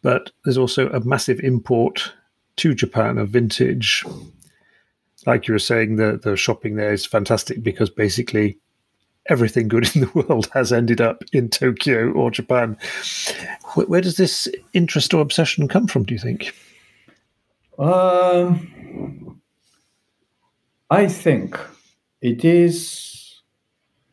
but 0.00 0.30
there's 0.44 0.58
also 0.58 0.88
a 0.90 1.00
massive 1.00 1.40
import 1.40 2.12
to 2.56 2.74
Japan 2.74 3.18
of 3.18 3.30
vintage. 3.30 4.04
Like 5.26 5.48
you 5.48 5.54
were 5.54 5.58
saying, 5.58 5.96
the 5.96 6.20
the 6.22 6.36
shopping 6.36 6.76
there 6.76 6.92
is 6.92 7.06
fantastic 7.06 7.62
because 7.62 7.90
basically 7.90 8.58
everything 9.26 9.68
good 9.68 9.94
in 9.94 10.02
the 10.02 10.10
world 10.28 10.48
has 10.52 10.72
ended 10.72 11.00
up 11.00 11.22
in 11.32 11.48
Tokyo 11.48 12.12
or 12.12 12.30
Japan. 12.30 12.76
Where, 13.74 13.86
where 13.86 14.00
does 14.00 14.16
this 14.16 14.48
interest 14.72 15.14
or 15.14 15.20
obsession 15.20 15.68
come 15.68 15.86
from? 15.86 16.04
Do 16.04 16.14
you 16.14 16.20
think? 16.20 16.54
Um, 17.78 19.40
I 20.90 21.08
think 21.08 21.58
it 22.22 22.44
is. 22.44 23.42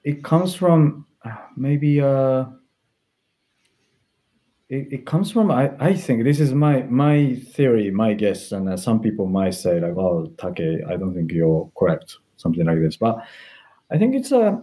It 0.03 0.23
comes 0.23 0.55
from 0.55 1.05
uh, 1.23 1.35
maybe. 1.55 2.01
Uh, 2.01 2.45
it, 4.69 4.87
it 4.91 5.05
comes 5.05 5.31
from 5.31 5.49
I, 5.49 5.71
I 5.79 5.95
think 5.95 6.23
this 6.23 6.39
is 6.39 6.53
my 6.53 6.83
my 6.83 7.35
theory 7.53 7.89
my 7.89 8.13
guess 8.13 8.51
and 8.51 8.69
uh, 8.69 8.77
some 8.77 9.01
people 9.01 9.25
might 9.25 9.55
say 9.55 9.79
like 9.79 9.97
oh 9.97 10.31
take 10.37 10.59
i 10.87 10.95
don't 10.95 11.15
think 11.15 11.31
you're 11.31 11.71
correct 11.75 12.17
something 12.37 12.63
like 12.67 12.77
this 12.77 12.95
but 12.95 13.17
i 13.89 13.97
think 13.97 14.13
it's 14.13 14.31
a 14.31 14.61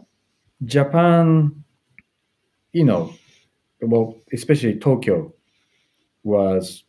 Japan, 0.64 1.64
you 2.72 2.84
know, 2.84 3.12
well, 3.80 4.16
especially 4.32 4.78
Tokyo, 4.78 5.32
was 6.22 6.84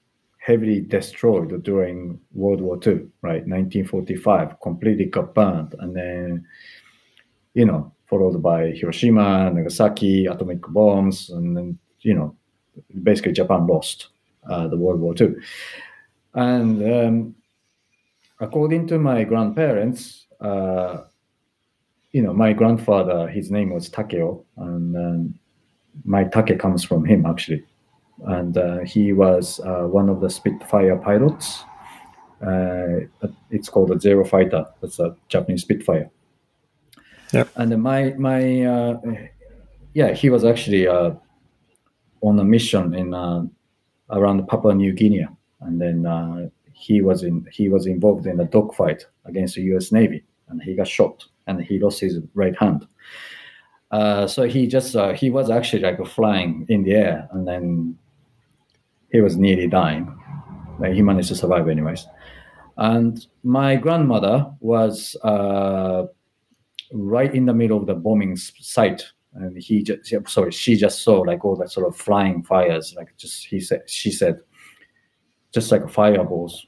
heavily 0.48 0.80
destroyed 0.80 1.62
during 1.64 2.18
World 2.34 2.62
War 2.62 2.78
II, 2.78 3.00
right? 3.22 3.46
1945, 3.46 4.62
completely 4.62 5.04
got 5.04 5.36
burned. 5.36 5.76
And 5.80 5.94
then, 5.94 6.48
you 7.54 7.66
know, 7.66 7.92
followed 8.06 8.42
by 8.42 8.72
Hiroshima, 8.72 9.52
Nagasaki, 9.52 10.26
atomic 10.26 10.62
bombs, 10.70 11.30
and 11.32 11.58
then, 11.58 11.78
you 12.00 12.14
know, 12.14 12.34
basically 13.04 13.34
Japan 13.34 13.68
lost 13.68 14.08
uh, 14.50 14.70
the 14.70 14.78
World 14.78 15.02
War 15.02 15.14
II. 15.20 15.36
And 16.34 16.94
um, 16.94 17.36
according 18.40 18.88
to 18.88 19.00
my 19.00 19.26
grandparents, 19.26 20.28
uh, 20.40 21.02
you 22.14 22.22
know, 22.22 22.32
my 22.32 22.54
grandfather, 22.54 23.28
his 23.28 23.52
name 23.52 23.72
was 23.72 23.90
Takeo, 23.90 24.46
and 24.56 24.96
um, 24.96 25.40
my 26.06 26.24
take 26.24 26.58
comes 26.58 26.86
from 26.86 27.04
him 27.04 27.26
actually, 27.26 27.66
and 28.26 28.58
uh, 28.58 28.80
he 28.80 29.14
was 29.14 29.60
uh, 29.62 29.84
one 29.84 30.10
of 30.10 30.22
the 30.22 30.30
Spitfire 30.30 30.98
pilots. 30.98 31.64
Uh, 32.42 33.06
it's 33.50 33.70
called 33.70 33.92
a 33.92 34.00
Zero 34.00 34.24
Fighter. 34.24 34.66
That's 34.82 35.00
a 35.00 35.16
Japanese 35.28 35.62
Spitfire. 35.62 36.10
Yeah. 37.34 37.46
And 37.56 37.82
my 37.82 38.14
my 38.18 38.64
uh, 38.64 39.00
yeah, 39.94 40.14
he 40.14 40.30
was 40.30 40.46
actually 40.46 40.88
uh, 40.88 41.12
on 42.22 42.40
a 42.40 42.44
mission 42.44 42.94
in 42.94 43.14
uh, 43.14 43.44
around 44.10 44.48
Papua 44.48 44.74
New 44.74 44.94
Guinea, 44.94 45.28
and 45.62 45.82
then 45.82 46.52
he 46.74 47.02
was 47.02 47.24
in 47.24 47.46
he 47.52 47.70
was 47.70 47.86
involved 47.86 48.28
in 48.28 48.40
a 48.40 48.46
dogfight 48.46 49.06
against 49.26 49.56
the 49.56 49.62
U.S. 49.64 49.92
Navy, 49.92 50.24
and 50.48 50.62
he 50.62 50.76
got 50.76 50.88
shot 50.88 51.26
and 51.48 51.62
he 51.62 51.80
lost 51.80 52.00
his 52.00 52.20
right 52.36 52.56
hand. 52.58 52.86
Uh, 53.90 54.28
so 54.28 54.44
he 54.44 54.68
just 54.68 54.96
uh, 54.96 55.14
he 55.14 55.30
was 55.30 55.50
actually 55.50 55.82
like 55.82 56.06
flying 56.06 56.66
in 56.70 56.84
the 56.84 56.94
air, 56.94 57.28
and 57.32 57.48
then 57.48 57.98
he 59.12 59.22
was 59.22 59.38
nearly 59.38 59.68
dying. 59.68 60.14
He 60.94 61.02
managed 61.02 61.30
to 61.30 61.36
survive 61.36 61.68
anyways. 61.68 62.06
And 62.78 63.26
my 63.44 63.76
grandmother 63.76 64.52
was 64.60 65.16
uh, 65.24 66.04
right 66.94 67.34
in 67.34 67.46
the 67.46 67.54
middle 67.54 67.78
of 67.80 67.88
the 67.88 67.96
bombing 67.96 68.36
site, 68.38 69.04
and 69.34 69.58
he 69.58 69.82
just 69.82 70.14
sorry 70.28 70.52
she 70.52 70.76
just 70.76 71.04
saw 71.04 71.22
like 71.22 71.44
all 71.44 71.56
that 71.56 71.72
sort 71.72 71.88
of 71.88 71.96
flying 71.96 72.44
fires, 72.44 72.94
like 72.96 73.16
just 73.18 73.46
he 73.46 73.60
said 73.60 73.90
she 73.90 74.12
said, 74.12 74.40
just 75.54 75.72
like 75.72 75.90
fireballs 75.90 76.68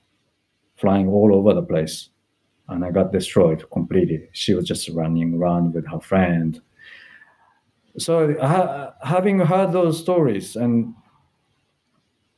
flying 0.75 1.09
all 1.09 1.35
over 1.35 1.53
the 1.53 1.61
place 1.61 2.09
and 2.69 2.85
I 2.85 2.91
got 2.91 3.11
destroyed 3.11 3.69
completely. 3.71 4.29
She 4.31 4.53
was 4.53 4.65
just 4.65 4.89
running 4.89 5.35
around 5.35 5.73
with 5.73 5.87
her 5.87 5.99
friend. 5.99 6.59
So 7.97 8.35
ha- 8.39 8.93
having 9.01 9.39
heard 9.39 9.73
those 9.73 9.99
stories 9.99 10.55
and 10.55 10.93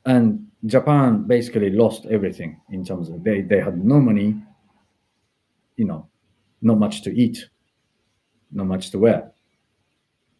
and 0.04 0.46
Japan 0.66 1.24
basically 1.24 1.70
lost 1.70 2.06
everything 2.06 2.60
in 2.70 2.84
terms 2.84 3.08
of 3.08 3.22
they 3.24 3.42
they 3.42 3.60
had 3.60 3.84
no 3.84 4.00
money, 4.00 4.40
you 5.76 5.84
know, 5.84 6.08
not 6.60 6.78
much 6.78 7.02
to 7.02 7.10
eat, 7.10 7.48
not 8.50 8.66
much 8.66 8.90
to 8.90 8.98
wear. 8.98 9.32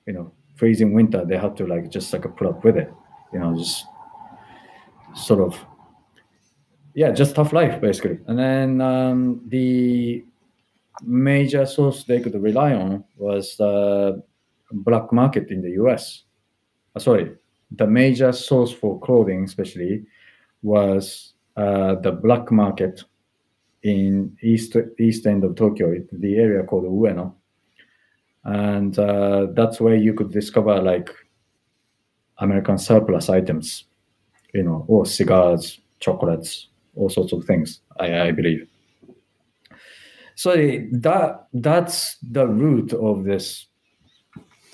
You 0.07 0.13
know, 0.15 0.33
freezing 0.57 0.93
winter, 0.93 1.25
they 1.25 1.37
had 1.37 1.57
to 1.57 1.67
like 1.67 1.91
just 1.91 2.13
like 2.13 2.23
put 2.37 2.47
up 2.47 2.65
with 2.65 2.77
it. 2.77 2.93
You 3.33 3.41
know, 3.41 3.57
just 3.57 3.87
sort 5.15 5.41
of 5.41 5.59
yeah, 6.95 7.11
just 7.11 7.35
tough 7.35 7.53
life 7.53 7.81
basically. 7.81 8.19
And 8.27 8.39
then 8.39 8.81
um, 8.81 9.41
the 9.49 10.25
major 11.03 11.67
source 11.67 12.05
they 12.05 12.21
could 12.21 12.35
rely 12.35 12.75
on 12.75 13.05
was 13.17 13.57
the 13.57 14.23
black 14.71 15.13
market 15.13 15.51
in 15.51 15.63
the 15.63 15.71
U.S. 15.83 16.25
Uh, 16.95 17.01
sorry, 17.01 17.33
the 17.77 17.87
major 17.87 18.33
source 18.33 18.73
for 18.73 18.99
clothing, 19.01 19.45
especially, 19.45 20.05
was 20.63 21.35
uh, 21.57 21.97
the 21.97 22.13
black 22.13 22.51
market 22.51 23.05
in 23.83 24.37
east 24.43 24.77
east 24.99 25.27
end 25.27 25.45
of 25.45 25.57
Tokyo, 25.57 25.95
the 26.13 26.37
area 26.37 26.63
called 26.63 26.85
Ueno, 26.85 27.35
and 28.45 28.99
uh, 28.99 29.47
that's 29.55 29.81
where 29.81 29.97
you 29.97 30.15
could 30.15 30.31
discover 30.31 30.81
like 30.81 31.11
American 32.39 32.79
surplus 32.79 33.29
items, 33.29 33.85
you 34.55 34.63
know, 34.63 34.85
or 34.89 35.05
cigars, 35.07 35.81
chocolates, 36.01 36.69
all 36.95 37.09
sorts 37.09 37.33
of 37.33 37.45
things. 37.45 37.81
I, 37.99 38.29
I 38.29 38.33
believe. 38.33 38.69
So 40.35 40.55
that 40.93 41.47
that's 41.53 42.17
the 42.23 42.47
root 42.47 42.93
of 42.95 43.25
this 43.25 43.67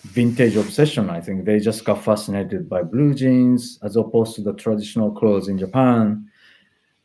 vintage 0.08 0.56
obsession. 0.56 1.10
I 1.10 1.20
think 1.20 1.44
they 1.44 1.58
just 1.58 1.84
got 1.84 2.04
fascinated 2.04 2.68
by 2.68 2.82
blue 2.82 3.14
jeans 3.14 3.78
as 3.82 3.96
opposed 3.96 4.34
to 4.36 4.42
the 4.42 4.54
traditional 4.54 5.10
clothes 5.10 5.48
in 5.48 5.58
Japan, 5.58 6.28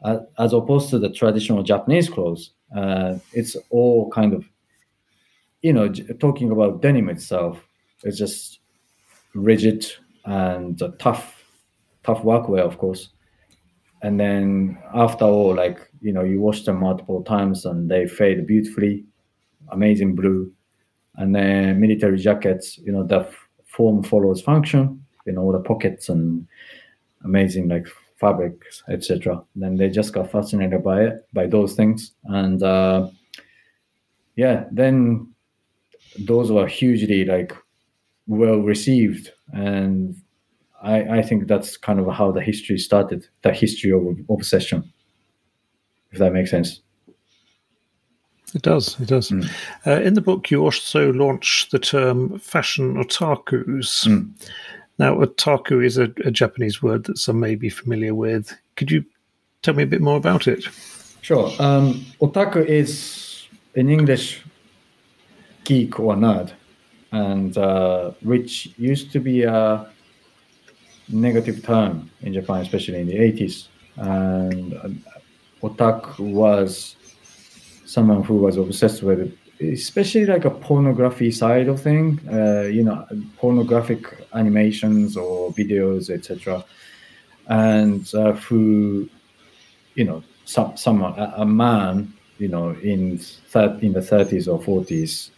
uh, 0.04 0.20
as 0.40 0.54
opposed 0.54 0.90
to 0.92 1.00
the 1.00 1.10
traditional 1.10 1.64
Japanese 1.64 2.10
clothes. 2.10 2.52
Uh, 2.76 3.18
it's 3.34 3.56
all 3.70 4.10
kind 4.12 4.34
of, 4.34 4.46
you 5.62 5.74
know, 5.74 5.92
talking 6.20 6.52
about 6.52 6.82
denim 6.82 7.10
itself. 7.10 7.66
It's 8.04 8.18
just 8.18 8.60
rigid 9.34 9.86
and 10.26 10.82
tough, 11.00 11.44
tough 12.04 12.24
workwear, 12.24 12.62
of 12.62 12.78
course 12.78 13.10
and 14.04 14.20
then 14.20 14.78
after 14.94 15.26
all 15.26 15.56
like 15.56 15.80
you 16.02 16.14
know 16.14 16.24
you 16.24 16.40
wash 16.40 16.64
them 16.64 16.80
multiple 16.80 17.24
times 17.24 17.66
and 17.66 17.90
they 17.90 18.06
fade 18.06 18.46
beautifully 18.46 19.04
amazing 19.72 20.14
blue 20.14 20.52
and 21.16 21.36
then 21.36 21.80
military 21.80 22.18
jackets 22.18 22.78
you 22.80 22.92
know 22.92 23.04
the 23.04 23.28
form 23.66 24.04
follows 24.04 24.42
function 24.42 25.04
you 25.26 25.34
know 25.34 25.52
the 25.52 25.60
pockets 25.60 26.10
and 26.10 26.48
amazing 27.24 27.68
like 27.68 27.88
fabrics 28.20 28.84
etc 28.90 29.42
then 29.56 29.76
they 29.76 29.90
just 29.90 30.14
got 30.14 30.32
fascinated 30.32 30.84
by 30.84 31.04
it 31.04 31.28
by 31.34 31.46
those 31.46 31.76
things. 31.76 32.14
And 32.26 32.62
uh, 32.64 33.10
yeah 34.36 34.66
then 34.72 35.34
those 36.20 36.52
were 36.52 36.68
hugely 36.68 37.26
like 37.26 37.54
well 38.28 38.58
received. 38.58 39.32
And 39.52 40.16
I, 40.82 41.20
I 41.20 41.22
think 41.22 41.48
that's 41.48 41.78
kind 41.78 42.00
of 42.00 42.08
how 42.14 42.32
the 42.32 42.42
history 42.42 42.78
started, 42.78 43.28
the 43.42 43.52
history 43.52 43.92
of 43.92 44.04
obsession, 44.30 44.92
if 46.12 46.20
that 46.20 46.34
makes 46.34 46.52
sense. 46.52 46.82
It 48.54 48.62
does. 48.62 49.00
It 49.00 49.08
does. 49.08 49.30
Mm. 49.30 49.50
Uh, 49.86 50.02
in 50.02 50.14
the 50.14 50.22
book, 50.22 50.52
you 50.52 50.62
also 50.62 51.12
launch 51.14 51.70
the 51.72 51.80
term 51.80 52.38
fashion 52.40 52.96
otakus. 52.96 54.06
Mm. 54.08 54.30
Now, 55.00 55.16
otaku 55.16 55.84
is 55.84 55.98
a, 55.98 56.14
a, 56.24 56.32
Japanese 56.32 56.84
word 56.84 57.06
that 57.06 57.18
some 57.18 57.40
may 57.40 57.56
be 57.56 57.70
familiar 57.70 58.14
with. 58.14 58.56
Could 58.76 58.92
you 58.92 59.04
tell 59.64 59.74
me 59.74 59.84
a 59.84 59.88
bit 59.88 60.02
more 60.02 60.18
about 60.18 60.48
it? 60.48 60.66
Sure. 61.22 61.52
Um, 61.60 62.06
otaku 62.22 62.64
is, 62.66 63.48
in 63.74 63.90
English, 63.90 64.44
geek 65.64 66.00
or 66.00 66.16
nerd, 66.16 66.52
and 67.12 67.58
uh, 67.58 68.12
which 68.22 68.72
used 68.78 69.12
to 69.14 69.20
be 69.20 69.44
a 69.44 69.90
negative 71.10 71.64
term 71.64 72.10
in 72.22 72.34
Japan, 72.34 72.62
especially 72.62 73.00
in 73.00 73.08
the 73.08 73.16
80s. 73.16 73.68
and 73.98 74.74
uh, 74.74 74.90
otaku 75.62 76.20
was 76.20 76.96
someone 77.86 78.24
who 78.24 78.36
was 78.38 78.58
obsessed 78.58 79.04
with 79.04 79.36
especially 79.62 80.26
like 80.26 80.46
a 80.46 80.50
pornography 80.50 81.32
side 81.32 81.68
of 81.68 81.82
thing 81.82 82.20
uh, 82.32 82.64
you 82.64 82.84
know 82.84 83.06
pornographic 83.38 84.02
animations 84.34 85.16
or 85.16 85.52
videos 85.54 86.10
etc 86.10 86.64
and 87.48 88.14
uh, 88.16 88.34
who 88.34 89.08
you 89.96 90.04
know 90.04 90.24
some 90.46 90.76
someone 90.76 91.18
a, 91.20 91.34
a 91.38 91.46
man 91.46 92.12
you 92.40 92.48
know 92.48 92.72
in 92.82 93.18
thir- 93.18 93.78
in 93.82 93.94
the 93.94 94.00
30s 94.00 94.48
or 94.48 94.60
40s 94.60 95.30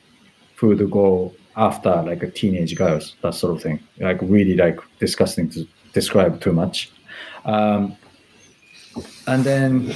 who 0.56 0.68
would 0.68 0.90
go 0.90 1.34
after 1.58 2.02
like 2.04 2.24
a 2.24 2.30
teenage 2.30 2.76
girls 2.76 3.16
that 3.22 3.34
sort 3.34 3.56
of 3.56 3.64
thing. 3.64 3.80
Like 4.00 4.20
really 4.22 4.56
like 4.56 4.80
disgusting 5.00 5.50
to 5.52 5.68
describe 5.94 6.42
too 6.42 6.54
much. 6.54 6.92
Um, 7.46 7.96
and 9.28 9.44
then 9.44 9.94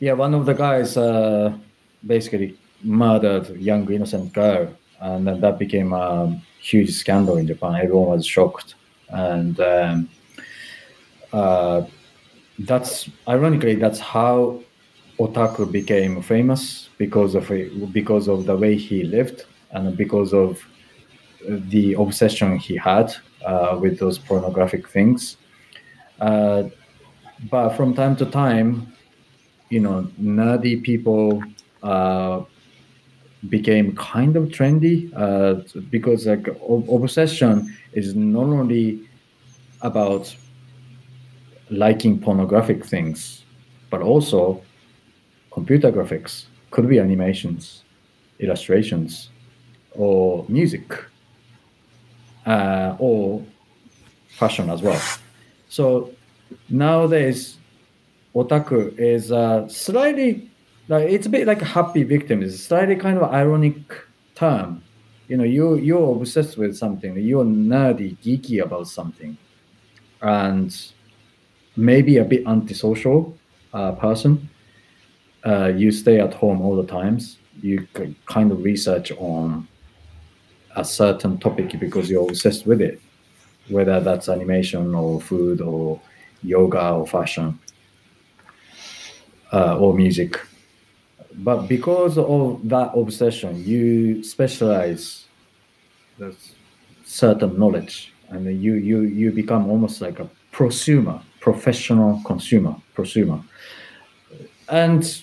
yeah 0.00 0.14
one 0.14 0.32
of 0.32 0.46
the 0.46 0.54
guys 0.54 0.96
uh, 0.96 1.52
basically 2.06 2.58
murdered 2.82 3.48
young 3.56 3.90
innocent 3.92 4.32
girl, 4.32 4.72
and 5.00 5.26
then 5.26 5.40
that 5.40 5.58
became 5.58 5.92
a 5.92 6.40
huge 6.60 6.92
scandal 6.92 7.36
in 7.36 7.46
Japan. 7.46 7.76
Everyone 7.76 8.08
was 8.08 8.26
shocked, 8.26 8.74
and 9.08 9.58
um, 9.60 10.08
uh, 11.32 11.82
that's 12.60 13.08
ironically 13.28 13.74
that's 13.74 13.98
how 13.98 14.60
otaku 15.18 15.70
became 15.70 16.22
famous 16.22 16.88
because 16.98 17.34
of 17.34 17.50
because 17.92 18.28
of 18.28 18.46
the 18.46 18.56
way 18.56 18.76
he 18.76 19.04
lived 19.04 19.44
and 19.72 19.96
because 19.96 20.32
of 20.32 20.62
the 21.48 21.94
obsession 21.94 22.58
he 22.58 22.76
had 22.76 23.14
uh, 23.44 23.78
with 23.80 23.98
those 23.98 24.18
pornographic 24.18 24.88
things. 24.88 25.36
Uh, 26.20 26.64
but 27.50 27.70
from 27.70 27.94
time 27.94 28.14
to 28.16 28.26
time, 28.26 28.92
you 29.70 29.80
know, 29.80 30.06
nerdy 30.20 30.82
people 30.82 31.42
became 33.48 33.96
kind 33.96 34.36
of 34.36 34.48
trendy 34.48 35.10
uh, 35.16 35.62
because 35.90 36.26
like 36.26 36.46
obsession 36.68 37.74
is 37.92 38.14
not 38.14 38.44
only 38.44 39.00
about 39.80 40.34
liking 41.70 42.18
pornographic 42.20 42.84
things, 42.84 43.44
but 43.90 44.02
also 44.02 44.62
computer 45.52 45.90
graphics, 45.90 46.46
could 46.70 46.88
be 46.88 46.98
animations, 46.98 47.84
illustrations, 48.40 49.30
or 49.92 50.44
music, 50.48 50.92
uh, 52.46 52.96
or 52.98 53.42
fashion 54.28 54.70
as 54.70 54.82
well. 54.82 55.00
So 55.68 56.12
nowadays, 56.68 57.58
otaku 58.34 58.96
is 58.98 59.32
uh, 59.32 59.68
slightly 59.68 60.49
like 60.90 61.08
it's 61.08 61.26
a 61.26 61.30
bit 61.30 61.46
like 61.46 61.62
a 61.62 61.66
happy 61.76 62.02
victim. 62.02 62.42
It's 62.42 62.54
a 62.54 62.58
slightly 62.58 62.96
kind 62.96 63.16
of 63.16 63.32
ironic 63.32 63.76
term. 64.34 64.82
You 65.28 65.36
know, 65.36 65.44
you 65.44 65.76
you're 65.76 66.16
obsessed 66.16 66.58
with 66.58 66.76
something, 66.76 67.16
you're 67.16 67.44
nerdy, 67.44 68.16
geeky 68.18 68.60
about 68.60 68.88
something, 68.88 69.38
and 70.20 70.76
maybe 71.76 72.16
a 72.16 72.24
bit 72.24 72.44
antisocial 72.46 73.38
uh, 73.72 73.92
person. 73.92 74.50
Uh, 75.46 75.68
you 75.68 75.92
stay 75.92 76.18
at 76.18 76.34
home 76.34 76.60
all 76.60 76.76
the 76.76 76.86
times. 76.86 77.38
You 77.62 77.86
kind 78.26 78.50
of 78.50 78.64
research 78.64 79.12
on 79.12 79.68
a 80.74 80.84
certain 80.84 81.38
topic 81.38 81.78
because 81.78 82.10
you're 82.10 82.28
obsessed 82.28 82.66
with 82.66 82.80
it, 82.80 83.00
whether 83.68 84.00
that's 84.00 84.28
animation 84.28 84.92
or 84.94 85.20
food 85.20 85.60
or 85.60 86.00
yoga 86.42 86.90
or 86.90 87.06
fashion 87.06 87.60
uh, 89.52 89.78
or 89.78 89.94
music 89.94 90.40
but 91.34 91.68
because 91.68 92.18
of 92.18 92.68
that 92.68 92.92
obsession, 92.94 93.64
you 93.64 94.22
specialize 94.24 95.26
certain 97.04 97.58
knowledge, 97.58 98.12
and 98.28 98.44
you 98.62 98.74
you 98.74 99.00
you 99.02 99.30
become 99.30 99.70
almost 99.70 100.00
like 100.00 100.18
a 100.18 100.28
prosumer, 100.52 101.22
professional 101.40 102.20
consumer, 102.24 102.76
prosumer, 102.96 103.42
and 104.68 105.22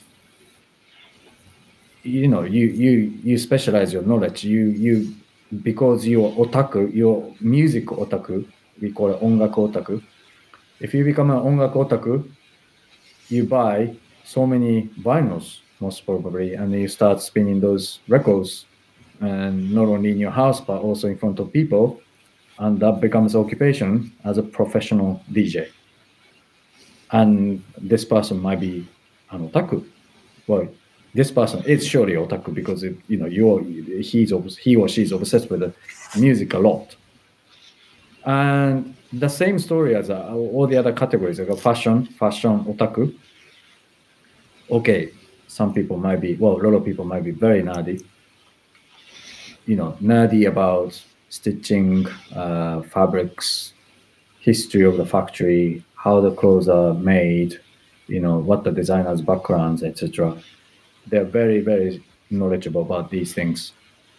you 2.03 2.27
know 2.27 2.43
you 2.43 2.67
you 2.67 2.91
you 3.23 3.37
specialize 3.37 3.91
your 3.91 4.03
knowledge. 4.03 4.43
You 4.43 4.67
you 4.67 5.13
because 5.63 6.07
you're 6.07 6.31
otaku, 6.31 6.93
you're 6.93 7.33
music 7.41 7.87
otaku. 7.87 8.47
We 8.81 8.91
call 8.91 9.11
it 9.11 9.21
ongaku 9.21 9.71
otaku. 9.71 10.03
If 10.79 10.93
you 10.93 11.03
become 11.03 11.31
an 11.31 11.39
ongaku 11.39 11.89
otaku, 11.89 12.29
you 13.29 13.43
buy 13.43 13.95
so 14.23 14.45
many 14.45 14.89
vinyls 15.01 15.59
most 15.79 16.05
probably, 16.05 16.53
and 16.55 16.71
you 16.71 16.87
start 16.87 17.21
spinning 17.21 17.59
those 17.59 17.99
records, 18.07 18.65
and 19.21 19.71
not 19.71 19.87
only 19.87 20.11
in 20.11 20.17
your 20.17 20.31
house 20.31 20.61
but 20.61 20.81
also 20.81 21.07
in 21.07 21.17
front 21.17 21.39
of 21.39 21.51
people, 21.51 22.01
and 22.59 22.79
that 22.79 23.01
becomes 23.01 23.35
occupation 23.35 24.11
as 24.23 24.37
a 24.37 24.43
professional 24.43 25.21
DJ. 25.31 25.69
And 27.11 27.63
this 27.77 28.03
person 28.03 28.39
might 28.39 28.59
be 28.59 28.87
an 29.31 29.49
otaku. 29.49 29.85
Well, 30.47 30.67
this 31.13 31.31
person 31.31 31.63
is 31.65 31.85
surely 31.87 32.13
otaku 32.13 32.53
because 32.53 32.83
it, 32.83 32.97
you 33.07 33.17
know 33.17 33.27
you're 33.27 33.63
he's 34.01 34.31
he 34.57 34.75
or 34.75 34.87
she's 34.87 35.11
obsessed 35.11 35.49
with 35.49 35.73
music 36.17 36.53
a 36.53 36.59
lot. 36.59 36.95
And 38.25 38.95
the 39.13 39.29
same 39.29 39.57
story 39.57 39.95
as 39.95 40.09
uh, 40.09 40.33
all 40.35 40.67
the 40.67 40.75
other 40.75 40.91
categories, 40.91 41.39
like 41.39 41.57
fashion, 41.59 42.05
fashion 42.05 42.65
otaku. 42.65 43.15
Okay, 44.69 45.11
some 45.57 45.73
people 45.73 45.97
might 45.97 46.21
be, 46.21 46.35
well, 46.35 46.53
a 46.53 46.61
lot 46.65 46.75
of 46.75 46.85
people 46.85 47.03
might 47.03 47.23
be 47.23 47.31
very 47.31 47.63
nerdy, 47.63 47.97
you 49.65 49.75
know, 49.75 49.97
nerdy 50.01 50.47
about 50.47 51.01
stitching, 51.29 52.07
uh, 52.35 52.83
fabrics, 52.83 53.73
history 54.39 54.83
of 54.83 54.97
the 54.97 55.05
factory, 55.05 55.83
how 55.95 56.21
the 56.21 56.31
clothes 56.31 56.69
are 56.69 56.93
made, 56.93 57.59
you 58.07 58.19
know, 58.19 58.37
what 58.37 58.63
the 58.63 58.71
designer's 58.71 59.21
backgrounds, 59.21 59.81
etc. 59.83 60.37
They're 61.07 61.31
very, 61.39 61.59
very 61.59 62.03
knowledgeable 62.29 62.83
about 62.83 63.09
these 63.09 63.33
things. 63.33 63.73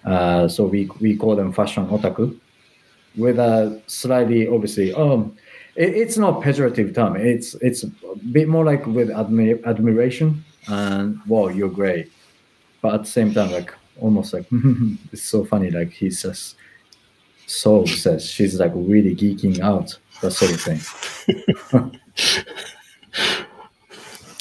Uh, 0.05 0.49
so 0.49 0.67
we, 0.67 0.91
we 1.01 1.17
call 1.17 1.37
them 1.37 1.53
fashion 1.53 1.87
otaku 1.87 2.37
with 3.17 3.39
a 3.39 3.81
slightly, 3.87 4.49
obviously, 4.49 4.93
um, 4.93 5.37
it, 5.77 5.91
it's 6.03 6.19
not 6.19 6.43
pejorative 6.43 6.95
term. 6.95 7.17
It's 7.17 7.55
it's 7.69 7.85
a 7.85 7.91
bit 8.33 8.49
more 8.49 8.65
like 8.65 8.87
with 8.87 9.09
admi- 9.09 9.65
admiration 9.65 10.45
and 10.67 11.21
wow, 11.27 11.49
you're 11.49 11.69
great. 11.69 12.11
But 12.81 12.95
at 12.95 13.01
the 13.03 13.11
same 13.11 13.33
time, 13.35 13.53
like 13.53 13.75
almost 14.01 14.33
like 14.33 14.47
it's 15.13 15.23
so 15.23 15.45
funny. 15.45 15.71
Like 15.71 15.91
he's 15.91 16.23
just 16.23 16.57
so 17.47 17.81
obsessed. 17.83 18.29
She's 18.29 18.59
like 18.59 18.73
really 18.75 19.15
geeking 19.15 19.61
out. 19.61 19.99
That 20.21 20.33
sort 20.33 20.53
of 20.53 20.61
thing. 20.61 20.81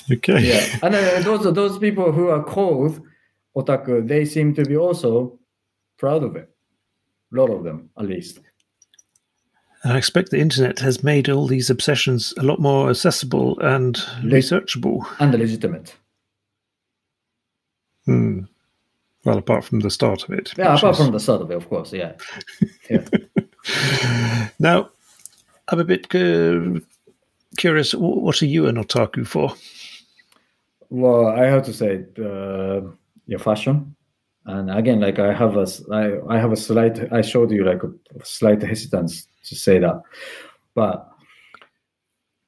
okay. 0.11 0.39
Yeah, 0.41 0.80
and 0.82 0.95
uh, 0.95 1.20
those 1.22 1.53
those 1.53 1.78
people 1.78 2.11
who 2.11 2.30
are 2.30 2.43
called 2.43 3.01
otaku, 3.55 4.07
they 4.07 4.26
seem 4.26 4.53
to 4.55 4.63
be 4.63 4.76
also 4.76 5.38
proud 5.97 6.24
of 6.24 6.36
it. 6.36 6.49
A 7.34 7.36
lot 7.36 7.49
of 7.49 7.63
them, 7.63 7.89
at 7.97 8.05
least. 8.05 8.39
I 9.84 9.97
expect 9.97 10.32
the 10.32 10.39
internet 10.39 10.80
has 10.80 11.03
made 11.03 11.30
all 11.30 11.47
these 11.47 11.70
obsessions 11.70 12.34
a 12.38 12.43
lot 12.43 12.59
more 12.59 12.89
accessible 12.89 13.59
and 13.59 13.97
Le- 14.24 14.38
researchable 14.38 15.05
and 15.20 15.38
legitimate. 15.38 15.95
Hmm. 18.08 18.39
Well, 19.26 19.38
apart 19.38 19.66
from 19.66 19.82
the 19.82 19.89
start 19.89 20.24
of 20.24 20.30
it. 20.30 20.53
Yeah, 20.58 20.76
apart 20.76 20.95
is... 20.95 21.01
from 21.01 21.12
the 21.12 21.20
start 21.20 21.41
of 21.41 21.51
it, 21.51 21.58
of 21.58 21.68
course. 21.68 21.91
Yeah. 21.91 22.14
yeah. 22.89 24.49
now, 24.58 24.89
I'm 25.68 25.80
a 25.80 25.84
bit 25.84 26.05
uh, 26.16 26.80
curious. 27.58 27.93
What 27.93 28.41
are 28.41 28.45
you 28.45 28.68
an 28.68 28.78
otaku 28.78 29.28
for? 29.28 29.53
Well, 30.89 31.28
I 31.28 31.45
have 31.45 31.64
to 31.64 31.74
say, 31.74 32.05
uh, 32.18 32.89
your 33.26 33.39
fashion, 33.39 33.95
and 34.45 34.72
again, 34.72 35.01
like 35.01 35.20
I 35.20 35.34
have 35.34 35.58
a, 35.58 35.68
I, 35.91 36.36
I 36.36 36.39
have 36.39 36.53
a 36.53 36.55
slight. 36.55 37.12
I 37.12 37.22
showed 37.22 37.51
you 37.51 37.66
like 37.66 37.84
a 37.84 37.91
slight 38.26 38.62
hesitance 38.62 39.28
to 39.43 39.55
say 39.55 39.80
that, 39.80 40.01
but 40.74 41.07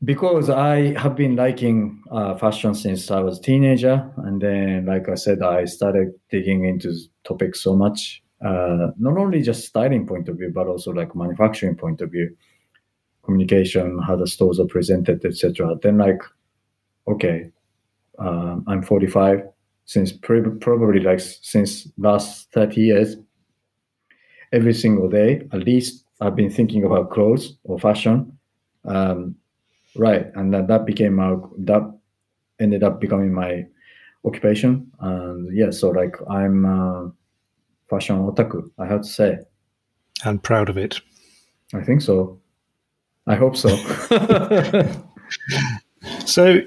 because 0.04 0.50
I 0.50 0.98
have 0.98 1.16
been 1.16 1.36
liking 1.36 2.02
uh, 2.12 2.36
fashion 2.38 2.74
since 2.74 3.12
I 3.12 3.20
was 3.20 3.40
a 3.40 3.42
teenager, 3.42 4.10
and 4.18 4.42
then, 4.42 4.86
like 4.86 5.10
I 5.10 5.16
said, 5.16 5.42
I 5.42 5.66
started 5.66 6.14
digging 6.30 6.66
into 6.66 6.94
topics 7.26 7.62
so 7.62 7.76
much. 7.76 8.24
Uh, 8.44 8.92
not 8.98 9.18
only 9.18 9.42
just 9.42 9.66
styling 9.68 10.08
point 10.08 10.30
of 10.30 10.38
view, 10.38 10.52
but 10.54 10.68
also 10.68 10.92
like 10.92 11.16
manufacturing 11.16 11.76
point 11.76 12.00
of 12.00 12.12
view, 12.12 12.34
communication, 13.24 14.00
how 14.00 14.16
the 14.16 14.28
stores 14.28 14.60
are 14.60 14.68
presented, 14.68 15.26
etc. 15.26 15.76
Then, 15.82 15.98
like, 15.98 16.22
okay, 17.08 17.52
uh, 18.20 18.58
I'm 18.68 18.84
45. 18.84 19.44
Since 19.86 20.14
pre- 20.14 20.42
probably 20.62 21.00
like 21.02 21.20
since 21.20 21.88
last 21.98 22.52
30 22.54 22.82
years, 22.82 23.18
every 24.52 24.74
single 24.74 25.10
day, 25.10 25.48
at 25.52 25.66
least 25.66 26.06
I've 26.22 26.36
been 26.36 26.50
thinking 26.52 26.84
about 26.84 27.12
clothes 27.12 27.58
or 27.64 27.80
fashion. 27.80 28.38
Um, 28.86 29.36
right, 29.96 30.28
and 30.36 30.54
that 30.54 30.68
that 30.68 30.86
became 30.86 31.16
my 31.16 31.36
that 31.60 31.84
ended 32.60 32.84
up 32.84 33.00
becoming 33.00 33.34
my 33.34 33.66
occupation, 34.26 34.92
and 35.00 35.56
yeah, 35.56 35.72
so 35.72 35.90
like 35.90 36.16
I'm 36.30 36.66
a 36.66 37.12
fashion 37.90 38.18
otaku. 38.18 38.70
I 38.78 38.86
have 38.86 39.02
to 39.02 39.08
say, 39.08 39.40
And 40.26 40.42
proud 40.44 40.70
of 40.70 40.78
it. 40.78 41.02
I 41.74 41.82
think 41.82 42.02
so. 42.02 42.40
I 43.28 43.36
hope 43.36 43.56
so. 43.56 43.70
So 46.26 46.62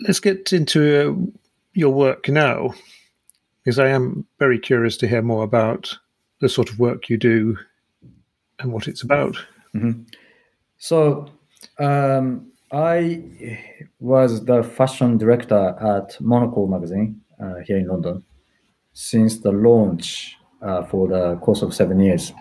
let's 0.00 0.20
get 0.20 0.52
into 0.52 0.80
uh, 0.96 1.32
your 1.74 1.92
work 1.92 2.28
now, 2.28 2.74
because 3.62 3.78
I 3.78 3.88
am 3.88 4.26
very 4.38 4.58
curious 4.58 4.96
to 4.98 5.08
hear 5.08 5.22
more 5.22 5.44
about 5.44 5.96
the 6.40 6.48
sort 6.48 6.70
of 6.70 6.78
work 6.78 7.08
you 7.08 7.16
do 7.16 7.58
and 8.58 8.72
what 8.72 8.88
it's 8.88 9.02
about. 9.02 9.36
So 10.78 11.28
um, 11.82 12.52
I 12.72 13.22
was 14.00 14.44
the 14.44 14.62
fashion 14.62 15.18
director 15.18 15.76
at 15.80 16.20
Monocle 16.20 16.66
magazine 16.66 17.20
uh, 17.42 17.56
here 17.66 17.78
in 17.78 17.88
London 17.88 18.24
since 18.92 19.40
the 19.40 19.52
launch 19.52 20.36
uh, 20.62 20.84
for 20.84 21.08
the 21.08 21.36
course 21.36 21.62
of 21.62 21.74
seven 21.74 21.98
years, 22.00 22.32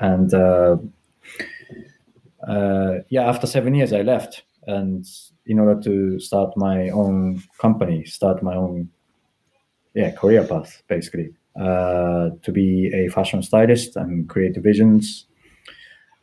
and 0.00 0.32
uh, 0.34 0.76
uh, 2.46 2.94
yeah, 3.08 3.28
after 3.28 3.46
seven 3.46 3.74
years 3.74 3.92
I 3.92 4.02
left, 4.02 4.42
and 4.66 5.04
in 5.46 5.58
order 5.58 5.80
to 5.82 6.18
start 6.18 6.56
my 6.56 6.90
own 6.90 7.42
company, 7.58 8.04
start 8.04 8.42
my 8.42 8.54
own 8.54 8.90
yeah 9.94 10.10
career 10.10 10.44
path 10.44 10.82
basically 10.88 11.30
uh, 11.58 12.30
to 12.42 12.52
be 12.52 12.90
a 12.92 13.08
fashion 13.08 13.42
stylist 13.42 13.96
and 13.96 14.28
create 14.28 14.56
visions. 14.56 15.26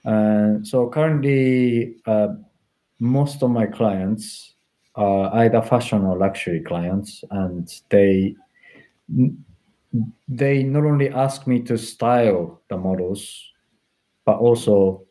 Uh, 0.06 0.56
so 0.64 0.90
currently, 0.90 1.96
uh, 2.06 2.30
most 3.00 3.42
of 3.44 3.50
my 3.52 3.66
clients 3.66 4.56
are 4.96 5.34
either 5.36 5.62
fashion 5.62 6.04
or 6.04 6.18
luxury 6.18 6.62
clients, 6.62 7.24
and 7.32 7.82
they 7.90 8.36
they 10.28 10.64
not 10.64 10.86
only 10.86 11.10
ask 11.10 11.48
me 11.48 11.62
to 11.62 11.78
style 11.78 12.62
the 12.70 12.78
models, 12.78 13.52
but 14.26 14.38
also 14.38 15.06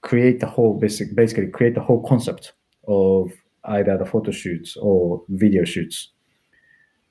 create 0.00 0.40
the 0.40 0.46
whole 0.46 0.78
basic 0.78 1.14
basically 1.14 1.48
create 1.48 1.74
the 1.74 1.80
whole 1.80 2.02
concept 2.06 2.54
of 2.88 3.30
either 3.66 3.96
the 3.96 4.06
photo 4.06 4.32
shoots 4.32 4.76
or 4.76 5.22
video 5.28 5.64
shoots. 5.64 6.10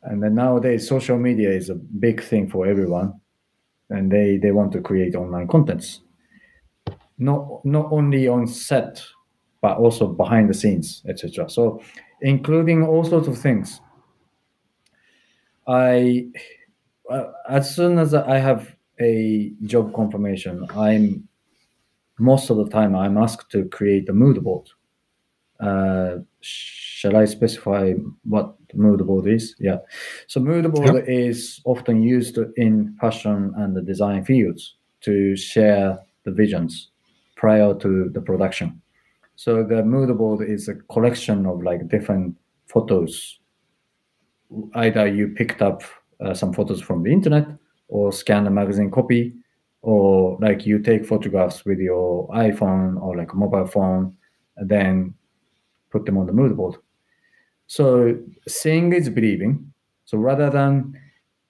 And 0.03 0.21
then 0.21 0.35
nowadays, 0.35 0.87
social 0.87 1.17
media 1.17 1.51
is 1.51 1.69
a 1.69 1.75
big 1.75 2.21
thing 2.21 2.49
for 2.49 2.65
everyone, 2.65 3.13
and 3.89 4.11
they 4.11 4.37
they 4.37 4.51
want 4.51 4.73
to 4.73 4.81
create 4.81 5.15
online 5.15 5.47
contents 5.47 6.01
not 7.21 7.63
not 7.63 7.87
only 7.91 8.27
on 8.27 8.47
set 8.47 9.01
but 9.61 9.77
also 9.77 10.07
behind 10.07 10.49
the 10.49 10.53
scenes 10.53 11.03
etc 11.07 11.47
so 11.47 11.79
including 12.21 12.83
all 12.83 13.03
sorts 13.03 13.27
of 13.27 13.37
things. 13.37 13.81
I 15.67 16.27
uh, 17.09 17.27
as 17.47 17.75
soon 17.75 17.99
as 17.99 18.13
i 18.13 18.37
have 18.37 18.75
a 18.99 19.51
job 19.63 19.93
confirmation 19.93 20.65
i'm 20.75 21.27
most 22.19 22.49
of 22.49 22.57
the 22.57 22.67
time 22.69 22.95
i'm 22.95 23.17
asked 23.17 23.51
to 23.51 23.65
create 23.65 24.09
a 24.09 24.13
mood 24.13 24.43
board. 24.43 24.67
Uh, 25.59 26.17
shall 26.41 27.15
i 27.15 27.25
specify 27.25 27.93
what 28.23 28.55
mood 28.73 29.05
board 29.05 29.27
is? 29.27 29.55
Yeah. 29.59 29.77
So 30.27 30.39
mood 30.39 30.71
board 30.71 31.07
is 31.07 31.61
often 31.65 32.01
used 32.01 32.39
in 32.57 32.95
fashion 32.99 33.53
and 33.57 33.75
the 33.75 33.81
design 33.81 34.25
fields 34.25 34.75
to 35.01 35.35
share 35.35 35.99
the 36.23 36.31
visions 36.31 36.90
prior 37.41 37.73
to 37.73 38.09
the 38.13 38.21
production. 38.21 38.79
So 39.35 39.63
the 39.63 39.83
mood 39.83 40.15
board 40.15 40.47
is 40.47 40.69
a 40.69 40.75
collection 40.93 41.47
of 41.47 41.63
like 41.63 41.89
different 41.89 42.37
photos. 42.67 43.39
Either 44.75 45.07
you 45.07 45.29
picked 45.29 45.61
up 45.63 45.81
uh, 46.23 46.35
some 46.35 46.53
photos 46.53 46.81
from 46.81 47.01
the 47.01 47.11
internet 47.11 47.47
or 47.87 48.13
scan 48.13 48.45
a 48.45 48.51
magazine 48.51 48.91
copy, 48.91 49.33
or 49.81 50.37
like 50.39 50.67
you 50.67 50.77
take 50.79 51.03
photographs 51.03 51.65
with 51.65 51.79
your 51.79 52.29
iPhone 52.29 53.01
or 53.01 53.17
like 53.17 53.33
a 53.33 53.35
mobile 53.35 53.65
phone, 53.65 54.15
and 54.57 54.69
then 54.69 55.13
put 55.89 56.05
them 56.05 56.17
on 56.17 56.27
the 56.27 56.33
mood 56.33 56.55
board. 56.55 56.75
So 57.65 58.15
seeing 58.47 58.93
is 58.93 59.09
believing. 59.09 59.73
So 60.05 60.19
rather 60.19 60.49
than 60.51 60.93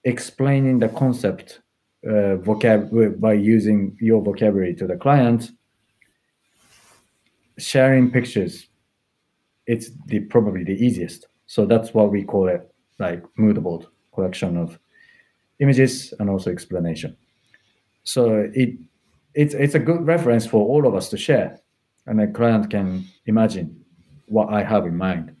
explaining 0.04 0.78
the 0.78 0.88
concept 0.88 1.60
uh, 2.06 2.40
vocab 2.46 3.20
by 3.20 3.34
using 3.34 3.96
your 4.00 4.22
vocabulary 4.22 4.74
to 4.76 4.86
the 4.86 4.96
client, 4.96 5.50
sharing 7.58 8.10
pictures 8.10 8.68
it's 9.66 9.90
the 10.06 10.20
probably 10.20 10.64
the 10.64 10.72
easiest. 10.72 11.28
So 11.46 11.66
that's 11.66 11.94
what 11.94 12.10
we 12.10 12.24
call 12.24 12.48
it 12.48 12.68
like 12.98 13.24
mood 13.36 13.62
board 13.62 13.86
collection 14.14 14.56
of 14.56 14.78
images 15.60 16.12
and 16.18 16.28
also 16.28 16.50
explanation. 16.50 17.16
So 18.04 18.50
it 18.54 18.70
it's 19.34 19.54
it's 19.54 19.74
a 19.74 19.78
good 19.78 20.06
reference 20.06 20.46
for 20.46 20.66
all 20.66 20.86
of 20.86 20.94
us 20.94 21.08
to 21.10 21.16
share 21.16 21.60
and 22.06 22.20
a 22.20 22.26
client 22.26 22.70
can 22.70 23.06
imagine 23.26 23.84
what 24.26 24.52
i 24.52 24.62
have 24.62 24.86
in 24.86 24.96
mind. 24.96 25.34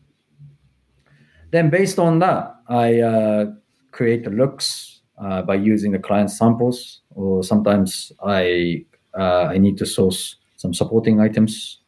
Then 1.50 1.70
based 1.70 1.98
on 1.98 2.18
that 2.20 2.54
i 2.68 3.00
uh, 3.00 3.46
create 3.90 4.24
the 4.24 4.30
looks 4.30 5.00
uh, 5.18 5.42
by 5.42 5.56
using 5.56 5.92
the 5.92 5.98
client 5.98 6.30
samples 6.30 7.00
or 7.10 7.42
sometimes 7.42 8.12
i 8.24 8.84
uh, 9.18 9.46
i 9.54 9.58
need 9.58 9.76
to 9.78 9.86
source 9.86 10.36
some 10.56 10.72
supporting 10.72 11.20
items 11.20 11.81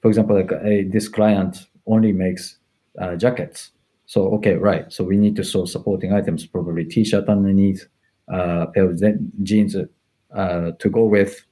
for 0.00 0.08
example, 0.08 0.36
like 0.36 0.52
a, 0.52 0.84
this 0.84 1.08
client 1.08 1.66
only 1.86 2.12
makes 2.12 2.58
uh, 3.00 3.16
jackets. 3.16 3.70
So 4.06 4.28
okay, 4.34 4.54
right. 4.54 4.90
So 4.92 5.04
we 5.04 5.16
need 5.16 5.36
to 5.36 5.44
source 5.44 5.72
supporting 5.72 6.12
items, 6.12 6.46
probably 6.46 6.84
t-shirt 6.84 7.28
underneath, 7.28 7.86
uh, 8.32 8.66
pair 8.66 8.90
of 8.90 9.02
jeans 9.42 9.76
uh, 10.34 10.70
to 10.78 10.90
go 10.90 11.04
with, 11.04 11.44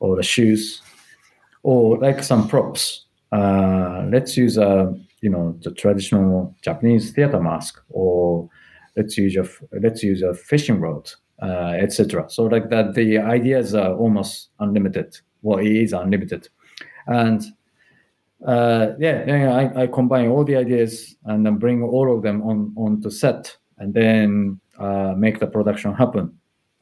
or 0.00 0.16
the 0.16 0.22
shoes, 0.22 0.82
or 1.62 1.98
like 1.98 2.22
some 2.22 2.48
props. 2.48 3.06
Uh, 3.32 4.06
let's 4.10 4.36
use 4.36 4.56
a 4.56 4.92
you 5.20 5.30
know 5.30 5.56
the 5.62 5.70
traditional 5.70 6.54
Japanese 6.62 7.12
theater 7.12 7.40
mask, 7.40 7.80
or 7.90 8.48
let's 8.96 9.16
use 9.16 9.36
a 9.36 9.46
let's 9.80 10.02
use 10.02 10.22
a 10.22 10.34
fishing 10.34 10.80
rod, 10.80 11.10
uh, 11.42 11.74
etc. 11.78 12.28
So 12.28 12.44
like 12.44 12.70
that, 12.70 12.94
the 12.94 13.18
ideas 13.18 13.74
are 13.74 13.94
almost 13.94 14.48
unlimited. 14.58 15.16
Well, 15.42 15.58
it 15.58 15.70
is 15.70 15.92
unlimited, 15.92 16.48
and 17.06 17.44
uh, 18.46 18.92
yeah, 18.98 19.24
yeah, 19.26 19.54
I, 19.54 19.82
I 19.82 19.86
combine 19.86 20.28
all 20.28 20.44
the 20.44 20.56
ideas 20.56 21.16
and 21.24 21.44
then 21.44 21.56
bring 21.56 21.82
all 21.82 22.14
of 22.14 22.22
them 22.22 22.42
on 22.42 22.72
onto 22.76 23.10
set, 23.10 23.56
and 23.78 23.92
then 23.94 24.60
uh, 24.78 25.14
make 25.16 25.40
the 25.40 25.46
production 25.46 25.94
happen. 25.94 26.32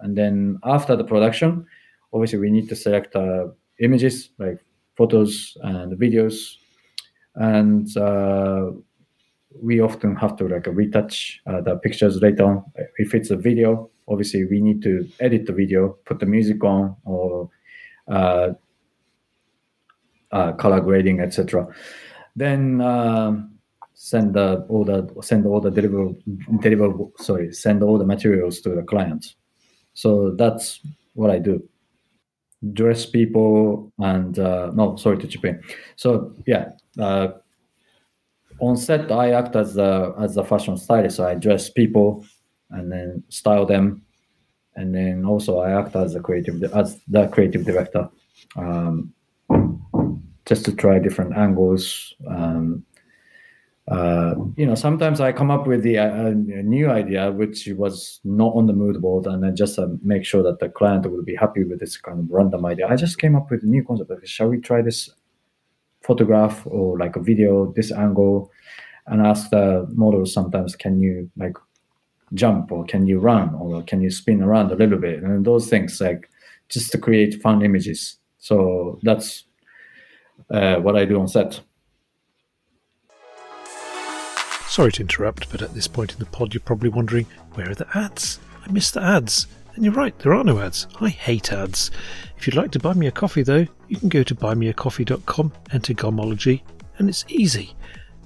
And 0.00 0.16
then 0.16 0.58
after 0.62 0.96
the 0.96 1.04
production, 1.04 1.66
obviously 2.12 2.38
we 2.38 2.50
need 2.50 2.68
to 2.68 2.76
select 2.76 3.16
uh, 3.16 3.48
images 3.80 4.30
like 4.38 4.58
photos 4.96 5.56
and 5.62 5.98
videos, 5.98 6.56
and 7.34 7.96
uh, 7.96 8.70
we 9.60 9.80
often 9.80 10.14
have 10.14 10.36
to 10.36 10.46
like 10.46 10.66
retouch 10.66 11.40
uh, 11.46 11.60
the 11.60 11.76
pictures 11.76 12.22
later 12.22 12.44
on. 12.44 12.64
If 12.98 13.14
it's 13.14 13.30
a 13.30 13.36
video, 13.36 13.90
obviously 14.06 14.44
we 14.44 14.60
need 14.60 14.82
to 14.82 15.08
edit 15.18 15.46
the 15.46 15.52
video, 15.52 15.96
put 16.04 16.20
the 16.20 16.26
music 16.26 16.62
on, 16.62 16.94
or 17.04 17.50
uh, 20.32 20.52
color 20.52 20.80
grading, 20.80 21.20
etc. 21.20 21.66
Then 22.36 22.80
um, 22.80 23.58
send 23.94 24.34
the 24.34 24.64
all 24.68 24.84
the 24.84 25.12
send 25.22 25.46
all 25.46 25.60
the 25.60 25.70
deliver 25.70 26.12
deliver 26.60 26.92
sorry 27.18 27.52
send 27.52 27.82
all 27.82 27.98
the 27.98 28.06
materials 28.06 28.60
to 28.60 28.70
the 28.70 28.82
clients. 28.82 29.34
So 29.94 30.30
that's 30.32 30.80
what 31.14 31.30
I 31.30 31.38
do. 31.38 31.62
Dress 32.72 33.06
people 33.06 33.92
and 33.98 34.38
uh, 34.38 34.70
no 34.74 34.96
sorry 34.96 35.18
to 35.18 35.26
chip 35.26 35.44
in. 35.44 35.62
So 35.96 36.34
yeah. 36.46 36.70
Uh, 36.98 37.28
on 38.60 38.76
set, 38.76 39.12
I 39.12 39.30
act 39.32 39.54
as 39.56 39.74
the 39.74 40.14
as 40.18 40.34
the 40.34 40.44
fashion 40.44 40.76
stylist. 40.76 41.16
So 41.16 41.26
I 41.26 41.34
dress 41.34 41.70
people 41.70 42.24
and 42.70 42.90
then 42.90 43.22
style 43.28 43.64
them, 43.66 44.02
and 44.76 44.94
then 44.94 45.24
also 45.24 45.58
I 45.60 45.78
act 45.78 45.94
as 45.96 46.14
the 46.14 46.20
creative 46.20 46.62
as 46.74 47.00
the 47.08 47.28
creative 47.28 47.64
director. 47.64 48.08
Um, 48.56 49.12
just 50.48 50.64
to 50.64 50.72
try 50.72 50.98
different 50.98 51.36
angles. 51.36 52.14
Um, 52.26 52.84
uh, 53.86 54.34
you 54.56 54.66
know, 54.66 54.74
sometimes 54.74 55.20
I 55.20 55.32
come 55.32 55.50
up 55.50 55.66
with 55.66 55.82
the 55.82 55.98
uh, 55.98 56.32
new 56.34 56.90
idea, 56.90 57.30
which 57.32 57.68
was 57.76 58.20
not 58.24 58.54
on 58.54 58.66
the 58.66 58.72
mood 58.72 59.00
board, 59.00 59.26
and 59.26 59.42
then 59.42 59.54
just 59.56 59.78
uh, 59.78 59.88
make 60.02 60.24
sure 60.24 60.42
that 60.42 60.58
the 60.58 60.68
client 60.68 61.10
will 61.10 61.22
be 61.22 61.34
happy 61.34 61.64
with 61.64 61.80
this 61.80 61.96
kind 61.96 62.18
of 62.18 62.30
random 62.30 62.66
idea. 62.66 62.86
I 62.88 62.96
just 62.96 63.18
came 63.18 63.36
up 63.36 63.50
with 63.50 63.62
a 63.62 63.66
new 63.66 63.84
concept. 63.84 64.10
Like, 64.10 64.26
shall 64.26 64.48
we 64.48 64.58
try 64.58 64.82
this 64.82 65.10
photograph 66.02 66.66
or 66.66 66.98
like 66.98 67.16
a 67.16 67.20
video, 67.20 67.72
this 67.76 67.92
angle, 67.92 68.50
and 69.06 69.26
ask 69.26 69.50
the 69.50 69.86
model 69.94 70.26
sometimes, 70.26 70.76
can 70.76 71.00
you 71.00 71.30
like 71.36 71.56
jump 72.34 72.70
or 72.70 72.84
can 72.84 73.06
you 73.06 73.18
run 73.18 73.54
or 73.54 73.82
can 73.82 74.02
you 74.02 74.10
spin 74.10 74.42
around 74.42 74.70
a 74.70 74.76
little 74.76 74.98
bit, 74.98 75.22
and 75.22 75.46
those 75.46 75.68
things 75.68 76.00
like 76.00 76.30
just 76.68 76.92
to 76.92 76.98
create 76.98 77.40
fun 77.40 77.62
images. 77.62 78.18
So 78.38 78.98
that's 79.02 79.44
uh, 80.50 80.76
what 80.76 80.96
I 80.96 81.04
do 81.04 81.20
on 81.20 81.28
set. 81.28 81.60
Sorry 84.68 84.92
to 84.92 85.02
interrupt, 85.02 85.50
but 85.50 85.62
at 85.62 85.74
this 85.74 85.88
point 85.88 86.12
in 86.12 86.18
the 86.18 86.26
pod, 86.26 86.54
you're 86.54 86.60
probably 86.60 86.88
wondering 86.88 87.26
where 87.54 87.70
are 87.70 87.74
the 87.74 87.88
ads? 87.96 88.38
I 88.64 88.70
missed 88.70 88.94
the 88.94 89.02
ads. 89.02 89.46
And 89.74 89.84
you're 89.84 89.94
right, 89.94 90.18
there 90.18 90.34
are 90.34 90.44
no 90.44 90.60
ads. 90.60 90.86
I 91.00 91.08
hate 91.08 91.52
ads. 91.52 91.90
If 92.36 92.46
you'd 92.46 92.56
like 92.56 92.72
to 92.72 92.78
buy 92.78 92.94
me 92.94 93.06
a 93.06 93.12
coffee, 93.12 93.42
though, 93.42 93.66
you 93.88 93.96
can 93.96 94.08
go 94.08 94.22
to 94.22 94.34
buymeacoffee.com, 94.34 95.52
enter 95.72 95.94
Garmology, 95.94 96.62
and 96.98 97.08
it's 97.08 97.24
easy. 97.28 97.74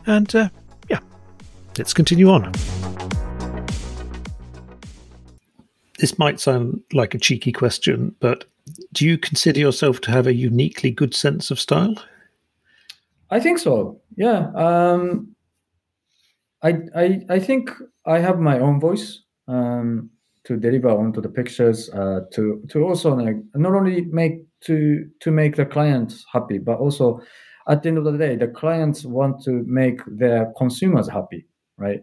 And 0.06 0.34
uh, 0.34 0.48
yeah, 0.88 1.00
let's 1.78 1.92
continue 1.94 2.30
on. 2.30 2.52
This 5.98 6.18
might 6.18 6.40
sound 6.40 6.82
like 6.92 7.14
a 7.14 7.18
cheeky 7.18 7.52
question, 7.52 8.16
but 8.18 8.46
do 8.92 9.06
you 9.06 9.18
consider 9.18 9.60
yourself 9.60 10.00
to 10.02 10.10
have 10.10 10.26
a 10.26 10.34
uniquely 10.34 10.90
good 10.90 11.14
sense 11.14 11.50
of 11.50 11.60
style? 11.60 11.94
I 13.30 13.40
think 13.40 13.58
so. 13.58 14.00
Yeah. 14.16 14.50
Um, 14.54 15.34
I, 16.62 16.78
I 16.94 17.20
I 17.28 17.38
think 17.38 17.70
I 18.06 18.18
have 18.18 18.38
my 18.38 18.58
own 18.58 18.78
voice 18.80 19.22
um, 19.48 20.10
to 20.44 20.56
deliver 20.56 20.90
onto 20.90 21.20
the 21.20 21.28
pictures. 21.28 21.90
Uh, 21.90 22.20
to 22.32 22.62
to 22.68 22.84
also 22.84 23.14
like, 23.14 23.36
not 23.54 23.74
only 23.74 24.02
make 24.02 24.44
to 24.66 25.06
to 25.20 25.30
make 25.30 25.56
the 25.56 25.66
clients 25.66 26.24
happy, 26.32 26.58
but 26.58 26.78
also 26.78 27.20
at 27.68 27.82
the 27.82 27.88
end 27.88 27.98
of 27.98 28.04
the 28.04 28.18
day, 28.18 28.36
the 28.36 28.48
clients 28.48 29.04
want 29.04 29.42
to 29.44 29.64
make 29.66 30.00
their 30.06 30.52
consumers 30.56 31.08
happy, 31.08 31.46
right? 31.78 32.02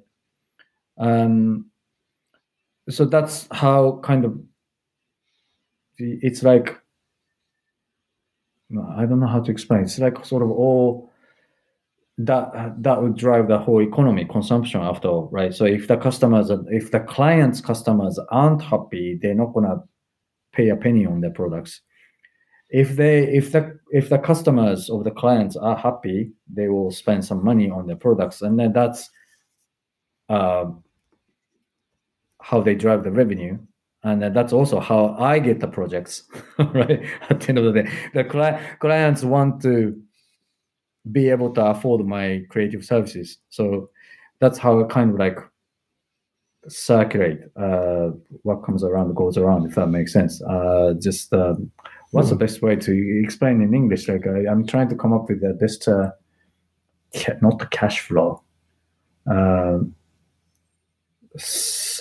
Um, 0.97 1.69
so 2.89 3.05
that's 3.05 3.47
how 3.51 3.99
kind 4.03 4.25
of 4.25 4.39
it's 5.99 6.43
like 6.43 6.79
I 8.95 9.05
don't 9.05 9.19
know 9.19 9.27
how 9.27 9.41
to 9.41 9.51
explain. 9.51 9.81
It's 9.81 9.99
like 9.99 10.25
sort 10.25 10.43
of 10.43 10.51
all 10.51 11.11
that 12.19 12.73
that 12.83 13.01
would 13.01 13.15
drive 13.15 13.47
the 13.47 13.57
whole 13.57 13.81
economy 13.81 14.25
consumption 14.25 14.81
after 14.81 15.07
all, 15.07 15.29
right? 15.31 15.53
So 15.53 15.65
if 15.65 15.87
the 15.87 15.97
customers, 15.97 16.51
if 16.67 16.91
the 16.91 16.99
clients' 16.99 17.61
customers 17.61 18.19
aren't 18.29 18.61
happy, 18.61 19.17
they're 19.21 19.33
not 19.33 19.53
gonna 19.53 19.83
pay 20.53 20.69
a 20.69 20.75
penny 20.75 21.05
on 21.05 21.21
their 21.21 21.31
products. 21.31 21.81
If 22.69 22.95
they, 22.95 23.23
if 23.35 23.51
the 23.51 23.79
if 23.91 24.09
the 24.09 24.19
customers 24.19 24.89
of 24.89 25.03
the 25.03 25.11
clients 25.11 25.55
are 25.55 25.75
happy, 25.75 26.31
they 26.53 26.67
will 26.67 26.91
spend 26.91 27.25
some 27.25 27.43
money 27.43 27.69
on 27.69 27.87
their 27.87 27.95
products, 27.95 28.41
and 28.41 28.59
then 28.59 28.73
that's 28.73 29.09
uh, 30.27 30.65
how 32.41 32.61
they 32.61 32.75
drive 32.75 33.03
the 33.03 33.11
revenue 33.11 33.57
and 34.03 34.23
that's 34.35 34.53
also 34.53 34.79
how 34.79 35.15
I 35.19 35.39
get 35.39 35.59
the 35.59 35.67
projects, 35.67 36.23
right? 36.59 37.03
At 37.29 37.41
the 37.41 37.49
end 37.49 37.57
of 37.57 37.65
the 37.65 37.83
day, 37.83 37.91
the 38.13 38.23
cli- 38.23 38.57
clients 38.79 39.23
want 39.23 39.61
to 39.63 39.99
be 41.11 41.29
able 41.29 41.53
to 41.53 41.65
afford 41.65 42.05
my 42.05 42.43
creative 42.49 42.85
services, 42.85 43.37
so 43.49 43.89
that's 44.39 44.57
how 44.57 44.81
I 44.81 44.87
kind 44.87 45.11
of 45.11 45.19
like 45.19 45.37
circulate. 46.67 47.39
Uh, 47.55 48.11
what 48.43 48.63
comes 48.63 48.83
around 48.83 49.15
goes 49.15 49.37
around, 49.37 49.67
if 49.67 49.75
that 49.75 49.87
makes 49.87 50.13
sense. 50.13 50.41
Uh, 50.43 50.93
just 50.99 51.33
um, 51.33 51.71
what's 52.11 52.27
mm. 52.27 52.31
the 52.31 52.35
hmm. 52.35 52.45
best 52.45 52.61
way 52.61 52.75
to 52.75 53.21
explain 53.23 53.61
in 53.61 53.73
English? 53.73 54.07
Like 54.07 54.27
I, 54.27 54.49
am 54.49 54.65
trying 54.65 54.89
to 54.89 54.95
come 54.95 55.13
up 55.13 55.29
with 55.29 55.41
the 55.41 55.53
best, 55.53 55.87
uh, 55.87 56.11
not 57.41 57.59
the 57.59 57.67
cash 57.67 58.01
flow. 58.01 58.43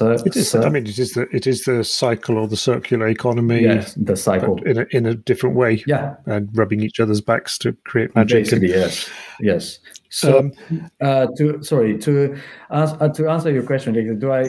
Uh, 0.01 0.13
it 0.25 0.37
is. 0.37 0.55
I 0.55 0.69
mean, 0.69 0.87
it 0.87 0.99
is 0.99 1.13
the 1.13 1.23
it 1.33 1.47
is 1.47 1.65
the 1.65 1.83
cycle 1.83 2.39
or 2.39 2.47
the 2.47 2.57
circular 2.57 3.09
economy. 3.09 3.63
Yes, 3.63 3.95
the 3.95 4.17
cycle 4.17 4.63
in 4.63 4.79
a, 4.79 4.87
in 4.91 5.07
a 5.07 5.15
different 5.15 5.57
way. 5.57 5.83
Yeah, 5.87 6.15
and 6.27 6.49
rubbing 6.57 6.83
each 6.83 7.01
other's 7.01 7.21
backs 7.21 7.59
to 7.59 7.73
create 7.85 8.15
magic. 8.15 8.45
Basically, 8.45 8.73
and, 8.73 8.83
yes, 8.83 9.11
yes. 9.41 9.79
So, 10.11 10.39
um, 10.39 10.53
uh, 11.01 11.27
to 11.37 11.63
sorry 11.63 11.99
to 11.99 12.39
ask, 12.71 12.97
uh, 13.01 13.09
to 13.09 13.29
answer 13.29 13.51
your 13.51 13.65
question, 13.65 14.19
do 14.19 14.33
I 14.33 14.49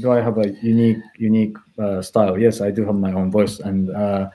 do 0.00 0.12
I 0.12 0.20
have 0.20 0.38
a 0.38 0.50
unique 0.62 1.02
unique 1.18 1.56
uh, 1.78 2.00
style? 2.00 2.38
Yes, 2.38 2.60
I 2.60 2.70
do 2.70 2.84
have 2.84 2.94
my 2.94 3.12
own 3.12 3.30
voice, 3.30 3.58
and 3.58 3.90
uh, 3.90 4.30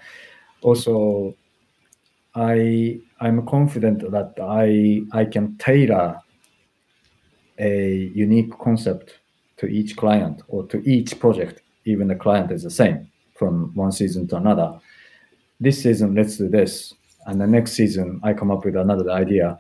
also 0.62 1.34
I 2.36 3.00
I'm 3.22 3.46
confident 3.46 4.12
that 4.12 4.34
I 4.42 5.04
I 5.18 5.26
can 5.26 5.58
tailor 5.58 6.20
a 7.58 8.12
unique 8.14 8.52
concept 8.60 9.21
to 9.62 9.68
each 9.68 9.96
client 9.96 10.42
or 10.48 10.66
to 10.68 10.78
each 10.90 11.20
project, 11.20 11.62
even 11.86 12.08
the 12.08 12.16
client 12.16 12.52
is 12.52 12.64
the 12.64 12.70
same 12.70 13.08
from 13.36 13.72
one 13.76 13.92
season 13.92 14.28
to 14.28 14.36
another. 14.36 14.80
This 15.60 15.84
season, 15.84 16.16
let's 16.16 16.38
do 16.38 16.50
this. 16.50 16.94
And 17.28 17.40
the 17.40 17.46
next 17.46 17.74
season, 17.74 18.20
I 18.24 18.34
come 18.34 18.50
up 18.50 18.66
with 18.66 18.76
another 18.76 19.10
idea. 19.12 19.58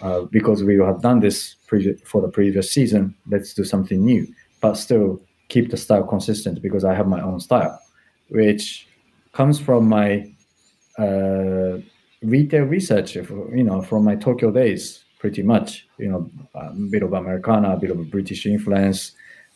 Uh, 0.00 0.22
because 0.22 0.64
we 0.64 0.76
have 0.78 1.00
done 1.00 1.20
this 1.20 1.56
pre- 1.68 1.96
for 1.98 2.20
the 2.22 2.28
previous 2.28 2.72
season, 2.72 3.14
let's 3.30 3.54
do 3.54 3.62
something 3.62 4.04
new, 4.04 4.26
but 4.60 4.74
still 4.74 5.20
keep 5.48 5.70
the 5.70 5.76
style 5.76 6.02
consistent 6.02 6.60
because 6.60 6.84
I 6.84 6.94
have 6.94 7.06
my 7.06 7.20
own 7.20 7.38
style, 7.38 7.78
which 8.28 8.88
comes 9.32 9.60
from 9.60 9.88
my 9.88 10.34
uh, 10.98 11.78
retail 12.22 12.64
research, 12.64 13.14
you 13.14 13.62
know, 13.62 13.82
from 13.82 14.02
my 14.04 14.16
Tokyo 14.16 14.50
days, 14.50 15.04
pretty 15.20 15.42
much. 15.42 15.86
You 15.98 16.08
know, 16.10 16.30
a 16.54 16.72
bit 16.90 17.04
of 17.04 17.12
Americana, 17.12 17.74
a 17.74 17.76
bit 17.76 17.90
of 17.90 18.10
British 18.10 18.44
influence, 18.46 19.12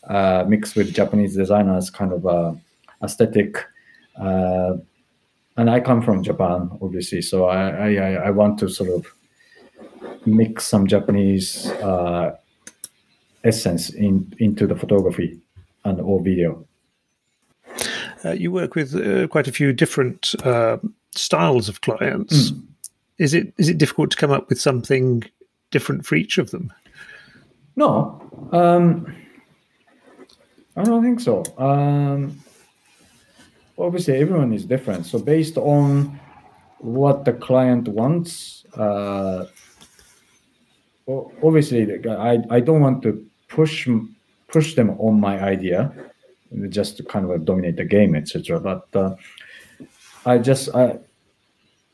uh, 0.09 0.45
mixed 0.49 0.77
with 0.77 0.95
Japanese 0.95 1.37
designers 1.37 1.91
kind 1.91 2.13
of 2.13 2.27
uh, 2.27 2.53
aesthetic. 3.03 3.65
Uh, 4.21 4.77
and 5.57 5.71
I 5.71 5.81
come 5.81 6.03
from 6.03 6.23
Japan, 6.23 6.71
obviously, 6.83 7.23
so 7.23 7.47
I, 7.47 7.95
I, 7.95 8.13
I 8.27 8.31
want 8.31 8.59
to 8.59 8.69
sort 8.69 8.91
of 8.91 9.07
mix 10.27 10.67
some 10.67 10.87
Japanese 10.87 11.67
uh, 11.83 12.37
essence 13.45 13.91
in, 13.91 14.35
into 14.39 14.67
the 14.67 14.77
photography 14.77 15.41
and 15.85 16.01
or 16.01 16.21
video. 16.21 16.67
Uh, 18.25 18.33
you 18.33 18.51
work 18.51 18.75
with 18.75 18.95
uh, 18.95 19.29
quite 19.29 19.47
a 19.47 19.53
few 19.53 19.73
different 19.73 20.35
uh, 20.45 20.79
styles 21.15 21.69
of 21.69 21.81
clients. 21.81 22.51
Mm. 22.51 22.63
Is 23.19 23.35
it 23.35 23.53
is 23.57 23.69
it 23.69 23.79
difficult 23.79 24.11
to 24.11 24.17
come 24.17 24.31
up 24.31 24.49
with 24.49 24.61
something 24.61 25.23
different 25.71 26.05
for 26.05 26.17
each 26.17 26.39
of 26.39 26.51
them? 26.51 26.73
No. 27.77 28.21
Um, 28.53 29.15
I 30.77 30.85
don't 30.85 31.03
think 31.03 31.21
so. 31.21 31.43
Um, 31.57 32.39
obviously, 33.79 34.19
everyone 34.19 34.53
is 34.53 34.67
different. 34.67 35.07
So 35.07 35.19
based 35.19 35.57
on 35.57 36.21
what 36.79 37.25
the 37.25 37.33
client 37.33 37.89
wants, 37.89 38.67
uh, 38.77 39.47
obviously, 41.09 42.07
I, 42.09 42.39
I 42.51 42.61
don't 42.61 42.81
want 42.81 43.03
to 43.05 43.25
push 43.49 43.89
push 44.49 44.75
them 44.75 44.91
on 45.01 45.19
my 45.19 45.43
idea 45.43 45.93
just 46.69 46.97
to 46.99 47.03
kind 47.03 47.29
of 47.29 47.45
dominate 47.45 47.77
the 47.77 47.85
game, 47.85 48.15
etc. 48.15 48.61
But 48.61 48.87
uh, 48.95 49.15
I 50.27 50.37
just 50.37 50.75
I 50.75 50.99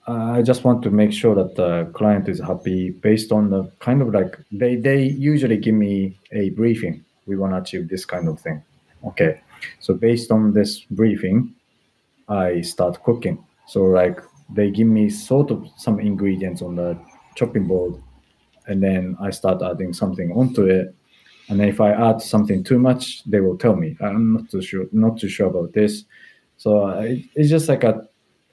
I 0.09 0.43
just 0.43 0.65
want 0.65 0.83
to 0.83 0.91
make 0.91 1.13
sure 1.13 1.37
that 1.37 1.55
the 1.55 1.89
client 1.95 2.29
is 2.29 2.41
happy 2.41 2.91
based 2.91 3.31
on 3.31 3.51
the 3.51 3.71
kind 3.79 4.03
of 4.03 4.13
like 4.13 4.37
they 4.51 4.75
they 4.75 5.05
usually 5.05 5.57
give 5.57 5.77
me 5.77 6.19
a 6.33 6.51
briefing. 6.51 7.05
We 7.27 7.37
want 7.37 7.53
to 7.53 7.59
achieve 7.59 7.89
this 7.89 8.05
kind 8.05 8.29
of 8.29 8.41
thing 8.41 8.65
Okay. 9.07 9.41
So 9.81 9.95
based 9.95 10.31
on 10.31 10.53
this 10.53 10.81
briefing, 10.91 11.55
I 12.29 12.61
start 12.63 13.03
cooking. 13.03 13.45
So 13.67 13.85
like 13.85 14.21
they 14.55 14.71
give 14.71 14.89
me 14.89 15.09
sort 15.09 15.51
of 15.51 15.67
some 15.77 16.01
ingredients 16.01 16.63
on 16.63 16.77
the 16.77 16.99
chopping 17.37 17.67
board, 17.67 17.95
and 18.67 18.83
then 18.83 19.17
I 19.21 19.31
start 19.31 19.63
adding 19.63 19.93
something 19.93 20.33
onto 20.33 20.67
it. 20.67 20.95
And 21.49 21.61
if 21.61 21.81
I 21.81 21.91
add 21.93 22.21
something 22.21 22.63
too 22.63 22.79
much, 22.79 23.25
they 23.25 23.41
will 23.41 23.59
tell 23.59 23.75
me. 23.75 23.97
I'm 24.01 24.35
not 24.35 24.51
too 24.51 24.63
sure, 24.63 24.87
not 24.93 25.19
too 25.19 25.29
sure 25.29 25.49
about 25.49 25.73
this. 25.73 26.05
So 26.57 26.89
it's 27.35 27.51
just 27.51 27.69
like 27.69 27.85
a 27.85 28.07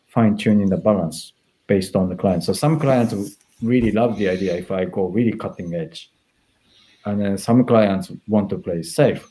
fine 0.07 0.35
tuning 0.37 0.69
the 0.69 0.77
balance 0.77 1.33
based 1.67 1.95
on 1.95 2.09
the 2.09 2.15
client. 2.15 2.43
So 2.43 2.53
some 2.53 2.79
clients 2.79 3.13
really 3.61 3.91
love 3.91 4.17
the 4.17 4.29
idea 4.29 4.55
if 4.55 4.71
I 4.71 4.85
go 4.85 5.07
really 5.07 5.37
cutting 5.37 5.75
edge, 5.75 6.09
and 7.05 7.21
then 7.21 7.37
some 7.37 7.65
clients 7.65 8.11
want 8.27 8.49
to 8.49 8.57
play 8.57 8.81
safe. 8.81 9.27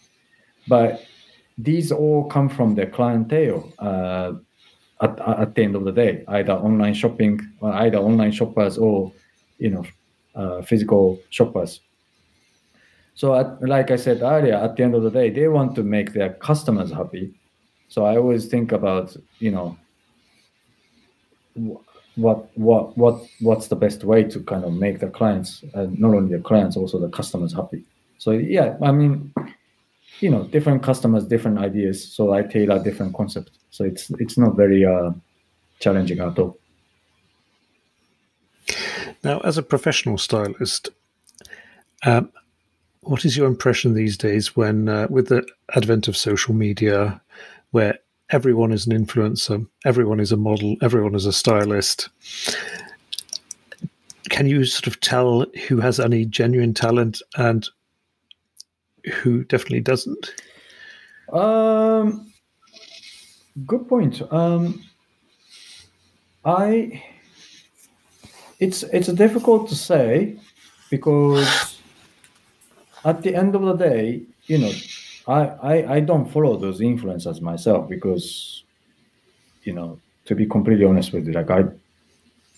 But 0.68 1.02
these 1.58 1.90
all 1.90 2.24
come 2.24 2.48
from 2.48 2.76
the 2.76 2.86
clientele 2.86 3.70
uh, 3.80 4.32
at, 5.02 5.20
at 5.20 5.54
the 5.54 5.62
end 5.62 5.74
of 5.74 5.84
the 5.84 5.92
day, 5.92 6.24
either 6.28 6.52
online 6.52 6.94
shopping, 6.94 7.40
or 7.60 7.72
either 7.74 7.98
online 7.98 8.32
shoppers 8.32 8.78
or 8.78 9.12
you 9.58 9.70
know 9.70 9.84
uh, 10.34 10.62
physical 10.62 11.20
shoppers. 11.30 11.80
So, 13.14 13.34
at, 13.34 13.60
like 13.60 13.90
I 13.90 13.96
said 13.96 14.22
earlier, 14.22 14.54
at 14.54 14.76
the 14.76 14.84
end 14.84 14.94
of 14.94 15.02
the 15.02 15.10
day, 15.10 15.30
they 15.30 15.48
want 15.48 15.74
to 15.74 15.82
make 15.82 16.12
their 16.12 16.34
customers 16.34 16.92
happy. 16.92 17.34
So 17.88 18.04
I 18.04 18.16
always 18.16 18.46
think 18.46 18.70
about 18.70 19.16
you 19.40 19.50
know 19.50 19.76
what 22.14 22.50
what 22.56 22.96
what 22.96 23.26
what's 23.40 23.68
the 23.68 23.76
best 23.76 24.04
way 24.04 24.22
to 24.24 24.40
kind 24.40 24.64
of 24.64 24.72
make 24.74 25.00
the 25.00 25.08
clients, 25.08 25.64
uh, 25.74 25.86
not 25.90 26.14
only 26.14 26.36
the 26.36 26.42
clients, 26.42 26.76
also 26.76 27.00
the 27.00 27.08
customers 27.08 27.52
happy. 27.52 27.84
So 28.18 28.32
yeah, 28.32 28.76
I 28.82 28.92
mean, 28.92 29.32
you 30.20 30.30
know 30.30 30.44
different 30.44 30.82
customers 30.82 31.24
different 31.24 31.58
ideas. 31.58 32.12
So 32.12 32.32
i 32.32 32.42
tailor 32.42 32.82
different 32.82 33.14
concept 33.14 33.58
so 33.70 33.84
it's 33.84 34.10
it's 34.18 34.36
not 34.38 34.56
very 34.56 34.84
uh, 34.84 35.12
challenging 35.80 36.20
at 36.20 36.38
all. 36.38 36.58
Now, 39.24 39.40
as 39.40 39.58
a 39.58 39.62
professional 39.62 40.18
stylist, 40.18 40.90
um, 42.04 42.30
what 43.00 43.24
is 43.24 43.36
your 43.36 43.46
impression 43.46 43.94
these 43.94 44.16
days 44.16 44.54
when, 44.54 44.88
uh, 44.88 45.06
with 45.10 45.28
the 45.28 45.46
advent 45.74 46.08
of 46.08 46.16
social 46.16 46.54
media, 46.54 47.20
where 47.70 47.98
everyone 48.30 48.72
is 48.72 48.86
an 48.86 48.92
influencer, 48.92 49.66
everyone 49.84 50.20
is 50.20 50.30
a 50.30 50.36
model, 50.36 50.76
everyone 50.82 51.14
is 51.14 51.26
a 51.26 51.32
stylist? 51.32 52.08
Can 54.28 54.46
you 54.46 54.64
sort 54.64 54.86
of 54.86 55.00
tell 55.00 55.46
who 55.68 55.80
has 55.80 55.98
any 55.98 56.24
genuine 56.24 56.74
talent 56.74 57.22
and 57.36 57.68
who 59.08 59.44
definitely 59.44 59.80
doesn't? 59.80 60.34
Um, 61.32 62.32
good 63.66 63.88
point. 63.88 64.22
Um, 64.32 64.82
I 66.44 67.02
it's 68.60 68.82
it's 68.84 69.08
difficult 69.08 69.68
to 69.68 69.74
say 69.74 70.38
because 70.90 71.78
at 73.04 73.22
the 73.22 73.34
end 73.34 73.54
of 73.54 73.62
the 73.62 73.74
day, 73.74 74.22
you 74.46 74.58
know, 74.58 74.72
I, 75.26 75.40
I, 75.40 75.94
I 75.96 76.00
don't 76.00 76.30
follow 76.30 76.56
those 76.56 76.80
influencers 76.80 77.40
myself 77.40 77.88
because, 77.88 78.64
you 79.62 79.72
know, 79.72 80.00
to 80.24 80.34
be 80.34 80.46
completely 80.46 80.84
honest 80.84 81.12
with 81.12 81.26
you, 81.26 81.32
like 81.32 81.50
I 81.50 81.64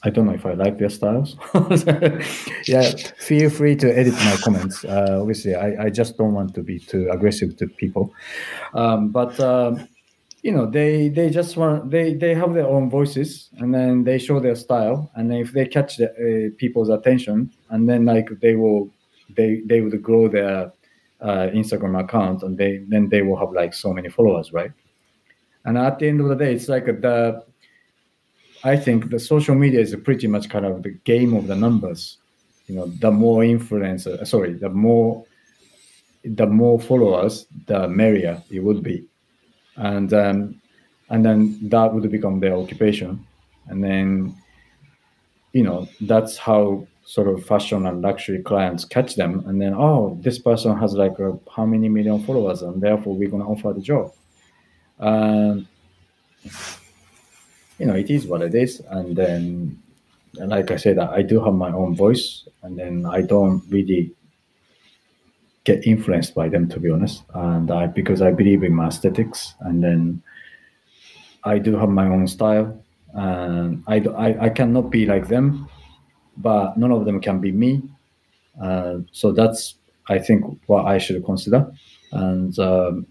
I 0.03 0.11
don't 0.11 0.27
know 0.27 0.33
if 0.33 0.47
I 0.47 0.55
like 0.55 0.79
their 0.79 0.89
styles. 0.89 1.37
yeah, 2.67 2.91
feel 3.19 3.51
free 3.51 3.77
to 3.77 3.99
edit 3.99 4.15
my 4.15 4.37
comments. 4.43 4.85
Uh, 4.85 5.19
obviously, 5.21 5.55
I, 5.55 5.85
I 5.85 5.91
just 5.91 6.17
don't 6.17 6.33
want 6.33 6.55
to 6.55 6.63
be 6.63 6.79
too 6.79 7.09
aggressive 7.11 7.57
to 7.59 7.67
people. 7.67 8.15
Um, 8.73 9.11
but 9.11 9.39
um, 9.41 9.87
you 10.43 10.53
know, 10.53 10.65
they 10.65 11.11
they 11.11 11.29
just 11.29 11.57
want 11.57 11.91
they 11.91 12.15
they 12.15 12.35
have 12.35 12.55
their 12.55 12.67
own 12.67 12.89
voices, 12.89 13.51
and 13.59 13.75
then 13.75 14.05
they 14.05 14.19
show 14.19 14.41
their 14.41 14.55
style, 14.55 15.11
and 15.17 15.33
if 15.35 15.53
they 15.53 15.67
catch 15.67 15.99
the, 15.99 16.09
uh, 16.09 16.57
people's 16.57 16.89
attention, 16.89 17.53
and 17.69 17.89
then 17.89 18.07
like 18.07 18.31
they 18.41 18.55
will 18.55 18.91
they 19.37 19.61
they 19.67 19.83
would 19.83 20.03
grow 20.03 20.29
their 20.29 20.73
uh, 21.21 21.49
Instagram 21.53 22.01
account, 22.01 22.43
and 22.43 22.57
they 22.57 22.79
then 22.89 23.11
they 23.11 23.21
will 23.21 23.37
have 23.37 23.53
like 23.53 23.75
so 23.75 23.93
many 23.93 24.09
followers, 24.09 24.51
right? 24.51 24.73
And 25.67 25.77
at 25.77 25.99
the 25.99 26.09
end 26.09 26.23
of 26.23 26.29
the 26.29 26.37
day, 26.37 26.55
it's 26.55 26.71
like 26.71 26.87
the 26.87 27.45
I 28.65 28.77
think 28.77 29.11
the 29.11 29.19
social 29.19 29.55
media 29.55 29.81
is 29.81 29.95
pretty 30.05 30.27
much 30.27 30.49
kind 30.49 30.67
of 30.67 30.83
the 30.83 30.91
game 31.05 31.35
of 31.35 31.47
the 31.47 31.57
numbers. 31.57 32.19
You 32.67 32.77
know, 32.77 32.87
the 32.87 33.11
more 33.11 33.43
influencer, 33.43 34.27
sorry, 34.27 34.53
the 34.53 34.69
more 34.69 35.25
the 36.25 36.47
more 36.47 36.79
followers, 36.79 37.47
the 37.67 37.89
merrier 37.89 38.43
it 38.51 38.61
would 38.61 38.83
be, 38.83 39.05
and 39.77 40.13
um, 40.13 40.61
and 41.09 41.25
then 41.25 41.59
that 41.69 41.93
would 41.93 42.09
become 42.11 42.41
their 42.41 42.55
occupation, 42.55 43.27
and 43.67 43.83
then 43.83 44.35
you 45.53 45.63
know 45.63 45.89
that's 46.03 46.37
how 46.37 46.87
sort 47.05 47.27
of 47.27 47.45
fashion 47.45 47.87
and 47.87 48.03
luxury 48.03 48.43
clients 48.43 48.85
catch 48.85 49.17
them, 49.17 49.43
and 49.47 49.61
then 49.61 49.75
oh, 49.75 50.17
this 50.21 50.39
person 50.39 50.77
has 50.77 50.93
like 50.93 51.19
a, 51.19 51.37
how 51.55 51.65
many 51.65 51.89
million 51.89 52.23
followers, 52.25 52.63
and 52.63 52.81
therefore 52.81 53.17
we're 53.17 53.31
going 53.31 53.43
to 53.43 53.49
offer 53.49 53.73
the 53.73 53.81
job. 53.81 54.13
Um, 55.01 55.67
you 57.81 57.87
know, 57.87 57.95
it 57.95 58.11
is 58.11 58.27
what 58.27 58.43
it 58.43 58.55
is. 58.55 58.81
And 58.91 59.17
then, 59.17 59.83
and 60.39 60.51
like 60.51 60.71
I 60.71 60.77
said, 60.77 60.99
I 60.99 61.23
do 61.23 61.43
have 61.43 61.55
my 61.55 61.73
own 61.73 61.97
voice, 61.97 62.47
and 62.63 62.79
then 62.79 63.07
I 63.07 63.23
don't 63.23 63.65
really 63.71 64.13
get 65.65 65.87
influenced 65.87 66.35
by 66.35 66.49
them, 66.49 66.69
to 66.69 66.79
be 66.79 66.91
honest. 66.91 67.23
And 67.35 67.71
I, 67.71 67.87
because 67.87 68.21
I 68.21 68.33
believe 68.33 68.63
in 68.63 68.75
my 68.75 68.89
aesthetics, 68.89 69.55
and 69.61 69.83
then 69.83 70.23
I 71.43 71.59
do 71.59 71.75
have 71.77 71.89
my 71.89 72.07
own 72.07 72.29
style, 72.29 72.85
and 73.15 73.83
I, 73.87 73.97
I, 73.97 74.45
I 74.47 74.49
cannot 74.51 74.91
be 74.91 75.07
like 75.07 75.29
them, 75.29 75.67
but 76.37 76.77
none 76.77 76.93
of 76.93 77.07
them 77.07 77.21
can 77.21 77.41
be 77.41 77.51
me. 77.51 77.83
Uh, 78.63 78.99
so 79.11 79.33
that's, 79.33 79.75
I 80.09 80.19
think, 80.19 80.45
what 80.67 80.85
I 80.85 80.99
should 80.99 81.25
consider. 81.25 81.73
And, 82.13 82.57
um, 82.59 83.07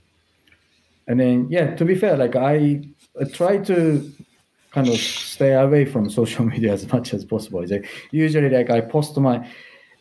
and 1.08 1.20
then, 1.20 1.48
yeah, 1.50 1.76
to 1.76 1.86
be 1.86 1.96
fair, 1.96 2.16
like 2.18 2.36
I, 2.36 2.84
I 3.20 3.24
try 3.34 3.58
to 3.58 4.12
kind 4.72 4.88
of 4.88 4.96
stay 4.98 5.54
away 5.54 5.86
from 5.86 6.10
social 6.10 6.46
media 6.46 6.74
as 6.78 6.92
much 6.92 7.14
as 7.14 7.26
possible. 7.26 7.66
Like 7.66 7.88
usually 8.12 8.50
like 8.50 8.70
I 8.70 8.82
post 8.82 9.18
my 9.18 9.48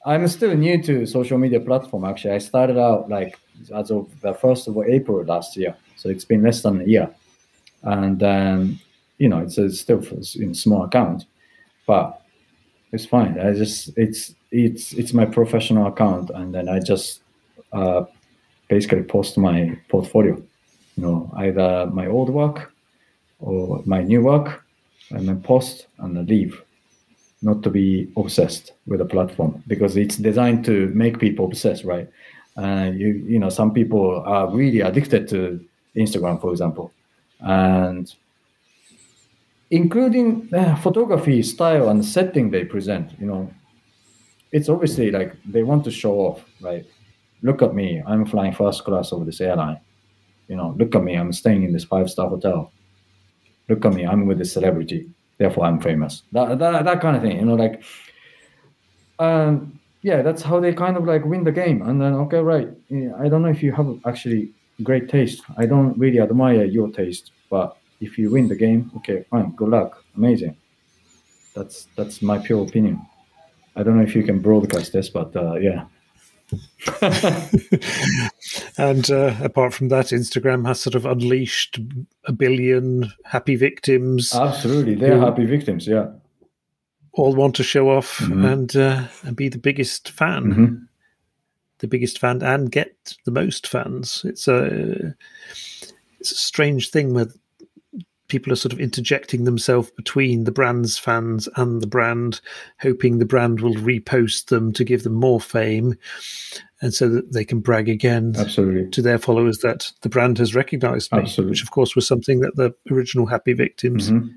I'm 0.06 0.26
still 0.28 0.54
new 0.56 0.82
to 0.84 1.06
social 1.06 1.38
media 1.38 1.60
platform 1.60 2.04
actually. 2.04 2.34
I 2.34 2.38
started 2.38 2.78
out 2.78 3.08
like 3.08 3.38
as 3.74 3.90
of 3.90 4.08
the 4.20 4.34
first 4.34 4.68
of 4.68 4.78
April 4.78 5.24
last 5.24 5.56
year. 5.56 5.76
So 5.96 6.08
it's 6.08 6.24
been 6.24 6.42
less 6.42 6.62
than 6.62 6.80
a 6.80 6.84
year. 6.84 7.10
And 7.82 8.22
um, 8.22 8.80
you 9.18 9.28
know, 9.28 9.40
it's, 9.40 9.58
a, 9.58 9.70
still 9.70 10.02
in 10.36 10.54
small 10.54 10.84
account, 10.84 11.26
but 11.86 12.22
it's 12.92 13.04
fine. 13.04 13.38
I 13.38 13.52
just 13.52 13.90
it's 13.96 14.34
it's 14.50 14.92
it's 14.92 15.12
my 15.12 15.26
professional 15.26 15.86
account, 15.86 16.30
and 16.30 16.54
then 16.54 16.68
I 16.68 16.80
just 16.80 17.20
uh, 17.72 18.04
basically 18.68 19.02
post 19.02 19.36
my 19.36 19.78
portfolio. 19.88 20.36
You 20.96 21.02
know, 21.02 21.30
either 21.36 21.90
my 21.92 22.06
old 22.06 22.30
work 22.30 22.72
or 23.40 23.82
my 23.86 24.02
new 24.02 24.22
work 24.22 24.64
and 25.10 25.28
then 25.28 25.40
post 25.42 25.86
and 25.98 26.16
then 26.16 26.26
leave 26.26 26.62
not 27.40 27.62
to 27.62 27.70
be 27.70 28.10
obsessed 28.16 28.72
with 28.86 29.00
a 29.00 29.04
platform 29.04 29.62
because 29.68 29.96
it's 29.96 30.16
designed 30.16 30.64
to 30.64 30.88
make 30.88 31.18
people 31.18 31.44
obsessed 31.44 31.84
right? 31.84 32.08
Uh, 32.56 32.90
you 32.92 33.08
you 33.26 33.38
know 33.38 33.48
some 33.48 33.72
people 33.72 34.20
are 34.26 34.50
really 34.50 34.80
addicted 34.80 35.28
to 35.28 35.64
instagram 35.94 36.40
for 36.40 36.50
example 36.50 36.92
and 37.40 38.14
including 39.70 40.52
uh, 40.52 40.74
photography 40.76 41.40
style 41.40 41.88
and 41.88 42.04
setting 42.04 42.50
they 42.50 42.64
present 42.64 43.12
you 43.20 43.26
know 43.26 43.48
it's 44.50 44.68
obviously 44.68 45.12
like 45.12 45.36
they 45.44 45.62
want 45.62 45.84
to 45.84 45.90
show 45.90 46.14
off 46.14 46.44
right? 46.60 46.84
Look 47.42 47.62
at 47.62 47.74
me 47.74 48.02
i'm 48.04 48.26
flying 48.26 48.52
first 48.52 48.84
class 48.84 49.12
over 49.12 49.24
this 49.24 49.40
airline. 49.40 49.78
You 50.48 50.56
know 50.56 50.74
look 50.76 50.96
at 50.96 51.04
me 51.04 51.14
i'm 51.14 51.32
staying 51.32 51.62
in 51.62 51.72
this 51.72 51.84
five 51.84 52.10
star 52.10 52.28
hotel 52.28 52.72
look 53.68 53.84
at 53.84 53.92
me, 53.92 54.06
I'm 54.06 54.26
with 54.26 54.40
a 54.40 54.44
celebrity, 54.44 55.08
therefore 55.38 55.64
I'm 55.64 55.80
famous. 55.80 56.22
That, 56.32 56.58
that, 56.58 56.84
that 56.84 57.00
kind 57.00 57.16
of 57.16 57.22
thing, 57.22 57.38
you 57.38 57.44
know, 57.44 57.54
like, 57.54 57.82
um, 59.18 59.78
yeah, 60.02 60.22
that's 60.22 60.42
how 60.42 60.60
they 60.60 60.72
kind 60.72 60.96
of 60.96 61.04
like 61.04 61.24
win 61.24 61.44
the 61.44 61.52
game. 61.52 61.82
And 61.82 62.00
then, 62.00 62.14
okay, 62.14 62.38
right. 62.38 62.68
I 63.18 63.28
don't 63.28 63.42
know 63.42 63.48
if 63.48 63.62
you 63.62 63.72
have 63.72 63.98
actually 64.06 64.52
great 64.82 65.08
taste. 65.08 65.42
I 65.56 65.66
don't 65.66 65.98
really 65.98 66.20
admire 66.20 66.64
your 66.64 66.88
taste, 66.90 67.32
but 67.50 67.76
if 68.00 68.16
you 68.16 68.30
win 68.30 68.48
the 68.48 68.56
game, 68.56 68.90
okay, 68.96 69.24
fine, 69.30 69.50
good 69.52 69.70
luck, 69.70 70.04
amazing. 70.16 70.56
That's 71.54 71.88
that's 71.96 72.22
my 72.22 72.38
pure 72.38 72.64
opinion. 72.64 73.04
I 73.74 73.82
don't 73.82 73.96
know 73.96 74.02
if 74.02 74.14
you 74.14 74.22
can 74.22 74.38
broadcast 74.38 74.92
this, 74.92 75.08
but 75.08 75.34
uh, 75.34 75.54
yeah. 75.54 75.86
and 78.78 79.10
uh, 79.10 79.34
apart 79.42 79.74
from 79.74 79.88
that, 79.88 80.06
Instagram 80.06 80.66
has 80.66 80.80
sort 80.80 80.94
of 80.94 81.04
unleashed 81.04 81.78
a 82.24 82.32
billion 82.32 83.12
happy 83.24 83.56
victims. 83.56 84.34
Absolutely, 84.34 84.94
they're 84.94 85.20
happy 85.20 85.44
victims. 85.44 85.86
Yeah, 85.86 86.08
all 87.12 87.34
want 87.34 87.54
to 87.56 87.62
show 87.62 87.90
off 87.90 88.18
mm-hmm. 88.18 88.44
and 88.44 88.76
uh, 88.76 89.04
and 89.22 89.36
be 89.36 89.48
the 89.48 89.58
biggest 89.58 90.10
fan, 90.10 90.44
mm-hmm. 90.44 90.74
the 91.78 91.88
biggest 91.88 92.18
fan, 92.18 92.42
and 92.42 92.72
get 92.72 93.14
the 93.24 93.32
most 93.32 93.66
fans. 93.66 94.22
It's 94.24 94.48
a 94.48 95.14
it's 96.20 96.32
a 96.32 96.36
strange 96.36 96.90
thing 96.90 97.12
with 97.12 97.38
people 98.28 98.52
are 98.52 98.56
sort 98.56 98.72
of 98.72 98.80
interjecting 98.80 99.44
themselves 99.44 99.90
between 99.90 100.44
the 100.44 100.52
brand's 100.52 100.98
fans 100.98 101.48
and 101.56 101.80
the 101.80 101.86
brand, 101.86 102.40
hoping 102.80 103.18
the 103.18 103.24
brand 103.24 103.60
will 103.60 103.74
repost 103.74 104.46
them 104.46 104.72
to 104.74 104.84
give 104.84 105.02
them 105.02 105.14
more 105.14 105.40
fame, 105.40 105.96
and 106.80 106.94
so 106.94 107.08
that 107.08 107.32
they 107.32 107.44
can 107.44 107.60
brag 107.60 107.88
again 107.88 108.34
Absolutely. 108.36 108.90
to 108.90 109.02
their 109.02 109.18
followers 109.18 109.58
that 109.58 109.90
the 110.02 110.08
brand 110.08 110.38
has 110.38 110.54
recognized 110.54 111.10
me, 111.12 111.20
Absolutely. 111.20 111.50
which 111.50 111.62
of 111.62 111.70
course 111.70 111.96
was 111.96 112.06
something 112.06 112.40
that 112.40 112.56
the 112.56 112.74
original 112.92 113.26
Happy 113.26 113.52
Victims 113.52 114.10
mm-hmm. 114.10 114.28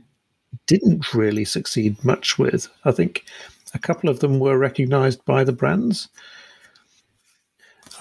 didn't 0.66 1.14
really 1.14 1.46
succeed 1.46 2.04
much 2.04 2.40
with. 2.40 2.68
I 2.86 2.92
think 2.92 3.26
a 3.74 3.80
couple 3.80 4.10
of 4.10 4.20
them 4.20 4.40
were 4.40 4.58
recognized 4.58 5.24
by 5.26 5.44
the 5.44 5.54
brands. 5.54 6.10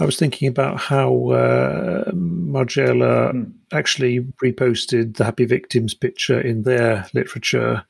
I 0.01 0.05
was 0.07 0.19
thinking 0.19 0.49
about 0.49 0.81
how 0.81 1.31
uh, 1.31 2.11
Margiela 2.13 3.33
mm. 3.33 3.53
actually 3.73 4.21
reposted 4.43 5.17
the 5.17 5.25
Happy 5.25 5.45
Victims 5.45 5.93
picture 5.93 6.41
in 6.41 6.63
their 6.63 7.07
literature, 7.13 7.85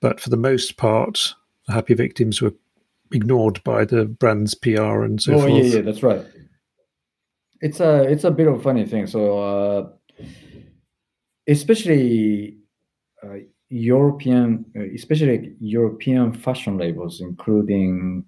but 0.00 0.20
for 0.20 0.28
the 0.28 0.36
most 0.36 0.76
part, 0.76 1.34
the 1.66 1.72
Happy 1.72 1.94
Victims 1.94 2.42
were 2.42 2.52
ignored 3.10 3.62
by 3.64 3.86
the 3.86 4.04
brand's 4.04 4.54
PR 4.54 5.02
and 5.02 5.22
so 5.22 5.34
oh, 5.34 5.40
forth. 5.40 5.52
yeah, 5.52 5.76
yeah, 5.76 5.80
that's 5.80 6.02
right. 6.02 6.24
It's 7.62 7.80
a 7.80 8.02
it's 8.02 8.24
a 8.24 8.30
bit 8.30 8.46
of 8.46 8.56
a 8.56 8.62
funny 8.62 8.84
thing. 8.84 9.06
So, 9.06 9.38
uh, 9.38 9.88
especially 11.48 12.58
uh, 13.22 13.36
European, 13.70 14.66
uh, 14.76 14.84
especially 14.94 15.54
European 15.58 16.34
fashion 16.34 16.76
labels, 16.76 17.22
including 17.22 18.26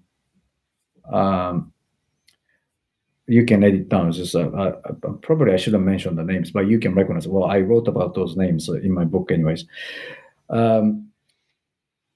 um, 1.13 1.71
you 3.27 3.45
can 3.45 3.63
edit 3.63 3.89
down. 3.89 4.11
Just 4.11 4.35
uh, 4.35 4.71
probably 5.21 5.53
I 5.53 5.57
should 5.57 5.73
have 5.73 5.81
mentioned 5.81 6.17
the 6.17 6.23
names, 6.23 6.51
but 6.51 6.67
you 6.67 6.79
can 6.79 6.95
recognize. 6.95 7.27
Well, 7.27 7.45
I 7.45 7.59
wrote 7.59 7.87
about 7.87 8.15
those 8.15 8.35
names 8.35 8.69
in 8.69 8.93
my 8.93 9.03
book, 9.03 9.31
anyways. 9.31 9.65
Um, 10.49 11.09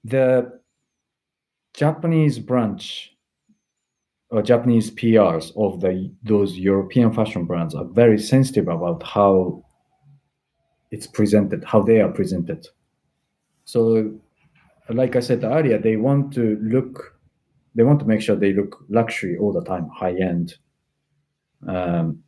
the 0.04 0.60
Japanese 1.74 2.38
branch 2.38 3.14
or 4.30 4.42
Japanese 4.42 4.90
PRs 4.90 5.52
of 5.56 5.80
the 5.80 6.10
those 6.22 6.56
European 6.56 7.12
fashion 7.12 7.44
brands 7.44 7.74
are 7.74 7.84
very 7.84 8.18
sensitive 8.18 8.68
about 8.68 9.02
how 9.02 9.62
it's 10.90 11.06
presented, 11.06 11.62
how 11.64 11.82
they 11.82 12.00
are 12.00 12.10
presented. 12.10 12.66
So, 13.64 14.14
like 14.88 15.16
I 15.16 15.20
said 15.20 15.44
earlier, 15.44 15.78
they 15.78 15.96
want 15.96 16.32
to 16.34 16.58
look, 16.62 17.18
they 17.74 17.82
want 17.82 18.00
to 18.00 18.06
make 18.06 18.22
sure 18.22 18.34
they 18.34 18.52
look 18.52 18.84
luxury 18.88 19.36
all 19.38 19.52
the 19.52 19.64
time, 19.64 19.88
high 19.88 20.16
end, 20.18 20.56
um, 21.66 22.22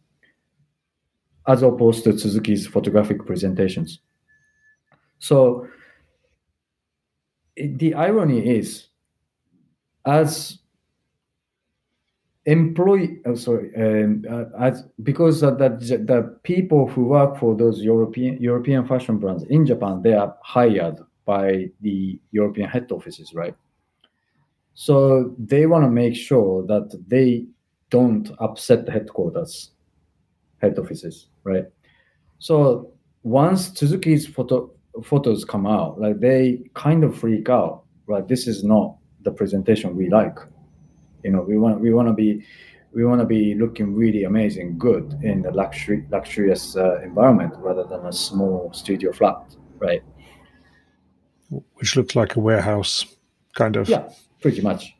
as 1.46 1.62
opposed 1.62 2.04
to 2.04 2.10
Tsuzuki's 2.10 2.66
photographic 2.66 3.24
presentations. 3.26 4.00
So, 5.18 5.66
the 7.56 7.94
irony 7.94 8.46
is, 8.58 8.88
as 10.04 10.58
employee 12.46 13.20
oh, 13.24 13.34
sorry 13.34 13.70
um, 13.76 14.22
uh, 14.30 14.44
as 14.60 14.84
because 15.02 15.42
uh, 15.42 15.50
that 15.52 15.80
the 15.80 16.38
people 16.42 16.86
who 16.86 17.06
work 17.06 17.38
for 17.38 17.56
those 17.56 17.82
european 17.82 18.36
european 18.38 18.86
fashion 18.86 19.16
brands 19.16 19.44
in 19.44 19.64
japan 19.64 20.02
they 20.02 20.12
are 20.12 20.36
hired 20.42 20.98
by 21.24 21.66
the 21.80 22.20
european 22.32 22.68
head 22.68 22.90
offices 22.92 23.32
right 23.32 23.54
so 24.74 25.34
they 25.38 25.64
want 25.64 25.84
to 25.84 25.90
make 25.90 26.14
sure 26.14 26.66
that 26.66 26.94
they 27.08 27.46
don't 27.90 28.30
upset 28.38 28.86
the 28.86 28.92
headquarters 28.92 29.70
head 30.60 30.78
offices 30.78 31.28
right 31.44 31.66
so 32.38 32.90
once 33.22 33.70
tsuzuki's 33.70 34.26
photo 34.26 34.70
photos 35.02 35.44
come 35.44 35.66
out 35.66 36.00
like 36.00 36.20
they 36.20 36.62
kind 36.74 37.04
of 37.04 37.16
freak 37.16 37.48
out 37.48 37.84
right 38.06 38.28
this 38.28 38.46
is 38.46 38.64
not 38.64 38.96
the 39.22 39.30
presentation 39.30 39.96
we 39.96 40.08
like 40.08 40.38
you 41.24 41.30
know, 41.30 41.40
we 41.40 41.56
want 41.58 41.80
we 41.80 41.92
want 41.92 42.06
to 42.08 42.14
be 42.14 42.44
we 42.92 43.04
want 43.04 43.20
to 43.20 43.26
be 43.26 43.54
looking 43.54 43.94
really 43.94 44.24
amazing, 44.24 44.78
good 44.78 45.18
in 45.22 45.42
the 45.42 45.50
luxury 45.50 46.06
luxurious 46.10 46.76
uh, 46.76 47.00
environment 47.02 47.54
rather 47.56 47.84
than 47.84 48.06
a 48.06 48.12
small 48.12 48.70
studio 48.72 49.10
flat, 49.10 49.42
right? 49.78 50.02
Which 51.74 51.96
looks 51.96 52.14
like 52.14 52.36
a 52.36 52.40
warehouse, 52.40 53.06
kind 53.54 53.76
of. 53.76 53.88
Yeah, 53.88 54.08
pretty 54.40 54.60
much. 54.60 54.94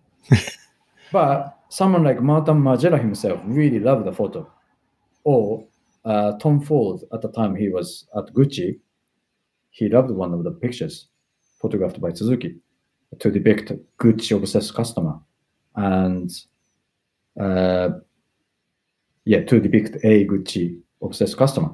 but 1.12 1.54
someone 1.69 2.05
like 2.05 2.23
Martin 2.23 2.61
Margiela 2.61 3.01
himself 3.01 3.41
really 3.45 3.81
loved 3.81 4.07
the 4.07 4.12
photo, 4.12 4.51
or 5.24 5.66
uh, 6.05 6.32
Tom 6.39 6.61
Ford 6.61 7.01
at 7.12 7.23
the 7.23 7.31
time 7.32 7.57
he 7.57 7.69
was 7.69 8.07
at 8.16 8.32
Gucci, 8.35 8.78
he 9.70 9.89
loved 9.89 10.11
one 10.11 10.32
of 10.32 10.45
the 10.45 10.51
pictures 10.51 11.09
photographed 11.61 12.01
by 12.01 12.11
Tsuzuki 12.11 12.59
to 13.19 13.31
depict 13.31 13.73
Gucci 13.99 14.36
obsessed 14.36 14.74
customer 14.74 15.19
and 15.77 16.31
uh, 17.41 17.91
yeah, 19.24 19.43
to 19.45 19.61
depict 19.61 19.97
a 20.05 20.27
Gucci 20.27 20.81
obsessed 21.03 21.36
customer. 21.36 21.70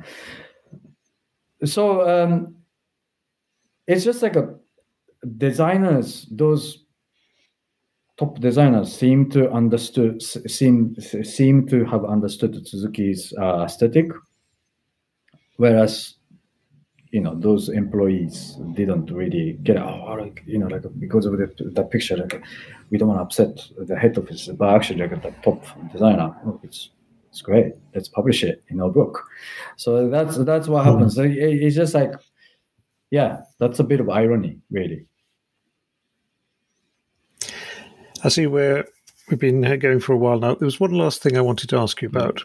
So 1.65 2.09
um, 2.09 2.55
it's 3.87 4.05
just 4.05 4.23
like 4.23 4.37
a 4.37 4.55
designers, 5.37 6.27
those 6.31 6.85
top 8.21 8.39
designers 8.39 8.93
seem 8.93 9.31
to 9.31 9.51
understood 9.51 10.23
seem 10.23 10.95
seem 11.25 11.67
to 11.67 11.85
have 11.87 12.05
understood 12.05 12.53
Tsuzuki's 12.53 13.33
uh, 13.39 13.63
aesthetic, 13.65 14.09
whereas 15.57 16.17
you 17.13 17.23
know 17.23 17.35
those 17.35 17.71
employees 17.71 18.59
didn't 18.75 19.11
really 19.11 19.55
get 19.63 19.79
oh 19.79 20.17
like 20.21 20.43
you 20.47 20.59
know 20.59 20.67
like 20.67 20.85
because 20.99 21.25
of 21.25 21.33
the, 21.39 21.49
that 21.73 21.91
picture 21.91 22.17
like 22.19 22.41
we 22.91 22.99
don't 22.99 23.09
want 23.09 23.19
to 23.19 23.23
upset 23.23 23.67
the 23.89 23.99
head 23.99 24.17
office 24.17 24.49
but 24.49 24.69
actually 24.69 25.01
like 25.01 25.23
the 25.23 25.35
top 25.43 25.65
designer 25.91 26.37
oh, 26.47 26.61
it's 26.63 26.91
it's 27.31 27.43
great. 27.43 27.75
Let's 27.95 28.09
publish 28.09 28.43
it 28.43 28.65
in 28.71 28.81
our 28.81 28.91
book. 28.91 29.25
So 29.77 30.11
that's 30.11 30.37
that's 30.39 30.67
what 30.67 30.85
happens. 30.85 31.15
So 31.15 31.23
it's 31.25 31.77
just 31.77 31.95
like 31.95 32.13
yeah 33.11 33.41
that's 33.59 33.79
a 33.81 33.85
bit 33.85 34.01
of 34.01 34.11
irony 34.11 34.59
really 34.71 35.07
i 38.25 38.29
see 38.29 38.47
where 38.47 38.87
we've 39.29 39.39
been 39.39 39.79
going 39.79 40.01
for 40.01 40.13
a 40.13 40.19
while 40.19 40.39
now 40.39 40.55
there 40.55 40.67
was 40.67 40.81
one 40.81 40.93
last 40.93 41.23
thing 41.23 41.37
i 41.37 41.41
wanted 41.41 41.69
to 41.69 41.77
ask 41.77 42.03
you 42.03 42.09
about 42.09 42.43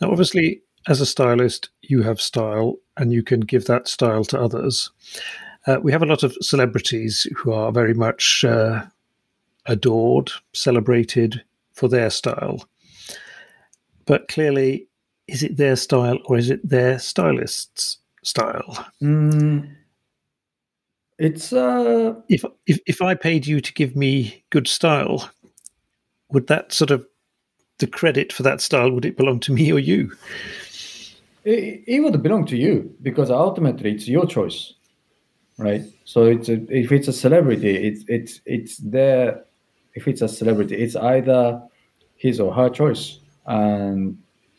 now 0.00 0.10
obviously 0.10 0.60
as 0.86 1.00
a 1.00 1.06
stylist, 1.06 1.70
you 1.82 2.02
have 2.02 2.20
style 2.20 2.76
and 2.96 3.12
you 3.12 3.22
can 3.22 3.40
give 3.40 3.66
that 3.66 3.88
style 3.88 4.24
to 4.24 4.40
others. 4.40 4.90
Uh, 5.66 5.78
we 5.82 5.92
have 5.92 6.02
a 6.02 6.06
lot 6.06 6.22
of 6.22 6.36
celebrities 6.42 7.26
who 7.36 7.52
are 7.52 7.72
very 7.72 7.94
much 7.94 8.44
uh, 8.44 8.84
adored, 9.66 10.30
celebrated 10.52 11.42
for 11.72 11.88
their 11.88 12.10
style. 12.10 12.68
But 14.04 14.28
clearly, 14.28 14.86
is 15.26 15.42
it 15.42 15.56
their 15.56 15.76
style 15.76 16.18
or 16.26 16.36
is 16.36 16.50
it 16.50 16.68
their 16.68 16.98
stylist's 16.98 17.98
style? 18.22 18.86
Mm, 19.02 19.74
it's 21.18 21.52
uh... 21.52 22.14
if 22.28 22.44
if 22.66 22.78
if 22.86 23.02
I 23.02 23.14
paid 23.14 23.46
you 23.46 23.60
to 23.60 23.72
give 23.72 23.96
me 23.96 24.44
good 24.50 24.66
style, 24.68 25.30
would 26.30 26.46
that 26.48 26.72
sort 26.72 26.90
of 26.90 27.06
the 27.78 27.86
credit 27.86 28.32
for 28.32 28.42
that 28.44 28.60
style 28.60 28.90
would 28.92 29.04
it 29.04 29.16
belong 29.16 29.40
to 29.40 29.52
me 29.52 29.72
or 29.72 29.78
you? 29.78 30.12
it, 31.44 31.84
it 31.86 32.00
would 32.00 32.22
belong 32.22 32.46
to 32.46 32.56
you 32.56 32.94
because 33.02 33.30
ultimately 33.30 33.92
it's 33.92 34.08
your 34.08 34.26
choice, 34.26 34.74
right? 35.58 35.82
So 36.04 36.24
it's 36.24 36.48
a, 36.48 36.54
if 36.74 36.90
it's 36.90 37.08
a 37.08 37.12
celebrity, 37.12 37.76
it's 37.76 38.04
it's 38.08 38.40
it's 38.46 38.76
their. 38.78 39.44
If 39.94 40.08
it's 40.08 40.22
a 40.22 40.28
celebrity, 40.28 40.76
it's 40.76 40.96
either 40.96 41.62
his 42.16 42.40
or 42.40 42.52
her 42.52 42.68
choice, 42.68 43.20
and 43.46 44.18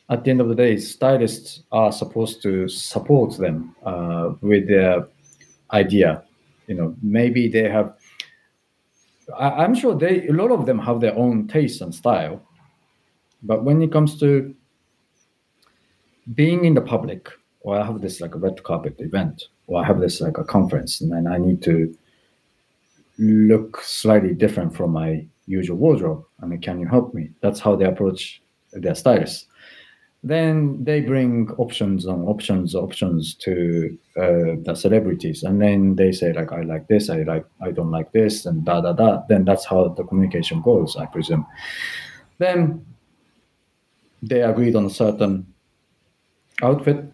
at 0.09 0.23
the 0.23 0.31
end 0.31 0.39
of 0.39 0.47
the 0.47 0.55
day, 0.55 0.77
stylists 0.77 1.63
are 1.71 1.91
supposed 1.91 2.41
to 2.43 2.69
support 2.69 3.37
them 3.37 3.75
uh, 3.85 4.33
with 4.41 4.67
their 4.67 5.07
idea. 5.73 6.23
You 6.67 6.75
know, 6.75 6.95
maybe 7.01 7.47
they 7.47 7.69
have. 7.69 7.93
I, 9.37 9.63
am 9.63 9.73
sure 9.73 9.95
they 9.95 10.27
a 10.27 10.33
lot 10.33 10.51
of 10.51 10.65
them 10.65 10.79
have 10.79 10.99
their 11.01 11.15
own 11.15 11.47
taste 11.47 11.81
and 11.81 11.93
style, 11.93 12.41
but 13.43 13.63
when 13.63 13.81
it 13.81 13.91
comes 13.91 14.19
to 14.19 14.55
being 16.33 16.65
in 16.65 16.73
the 16.73 16.81
public, 16.81 17.29
or 17.61 17.79
I 17.79 17.85
have 17.85 18.01
this 18.01 18.21
like 18.21 18.35
a 18.35 18.39
red 18.39 18.63
carpet 18.63 18.95
event, 18.99 19.43
or 19.67 19.81
I 19.81 19.85
have 19.85 19.99
this 19.99 20.21
like 20.21 20.37
a 20.37 20.43
conference, 20.43 21.01
and 21.01 21.11
then 21.11 21.27
I 21.27 21.37
need 21.37 21.61
to 21.63 21.95
look 23.17 23.81
slightly 23.81 24.33
different 24.33 24.75
from 24.75 24.91
my 24.91 25.25
usual 25.47 25.77
wardrobe. 25.77 26.25
I 26.41 26.45
mean, 26.45 26.61
can 26.61 26.79
you 26.79 26.87
help 26.87 27.13
me? 27.13 27.29
That's 27.41 27.59
how 27.59 27.75
they 27.75 27.85
approach 27.85 28.41
their 28.73 28.95
stylists. 28.95 29.47
Then 30.25 30.83
they 30.83 31.01
bring 31.01 31.51
options 31.59 32.07
on 32.07 32.23
options, 32.23 32.73
options 32.73 33.35
to 33.35 33.95
uh, 34.17 34.57
the 34.65 34.73
celebrities, 34.75 35.43
and 35.43 35.61
then 35.61 35.95
they 35.95 36.11
say 36.11 36.33
like, 36.33 36.51
"I 36.51 36.61
like 36.61 36.87
this, 36.87 37.11
I 37.11 37.21
like, 37.21 37.45
I 37.61 37.69
don't 37.69 37.91
like 37.91 38.11
this," 38.11 38.47
and 38.47 38.65
da 38.65 38.81
da 38.81 38.93
da. 38.93 39.21
Then 39.29 39.45
that's 39.45 39.65
how 39.65 39.87
the 39.89 40.03
communication 40.03 40.61
goes, 40.63 40.95
I 40.95 41.05
presume. 41.05 41.45
Then 42.39 42.83
they 44.23 44.41
agreed 44.41 44.75
on 44.75 44.85
a 44.85 44.89
certain 44.89 45.45
outfit 46.63 47.05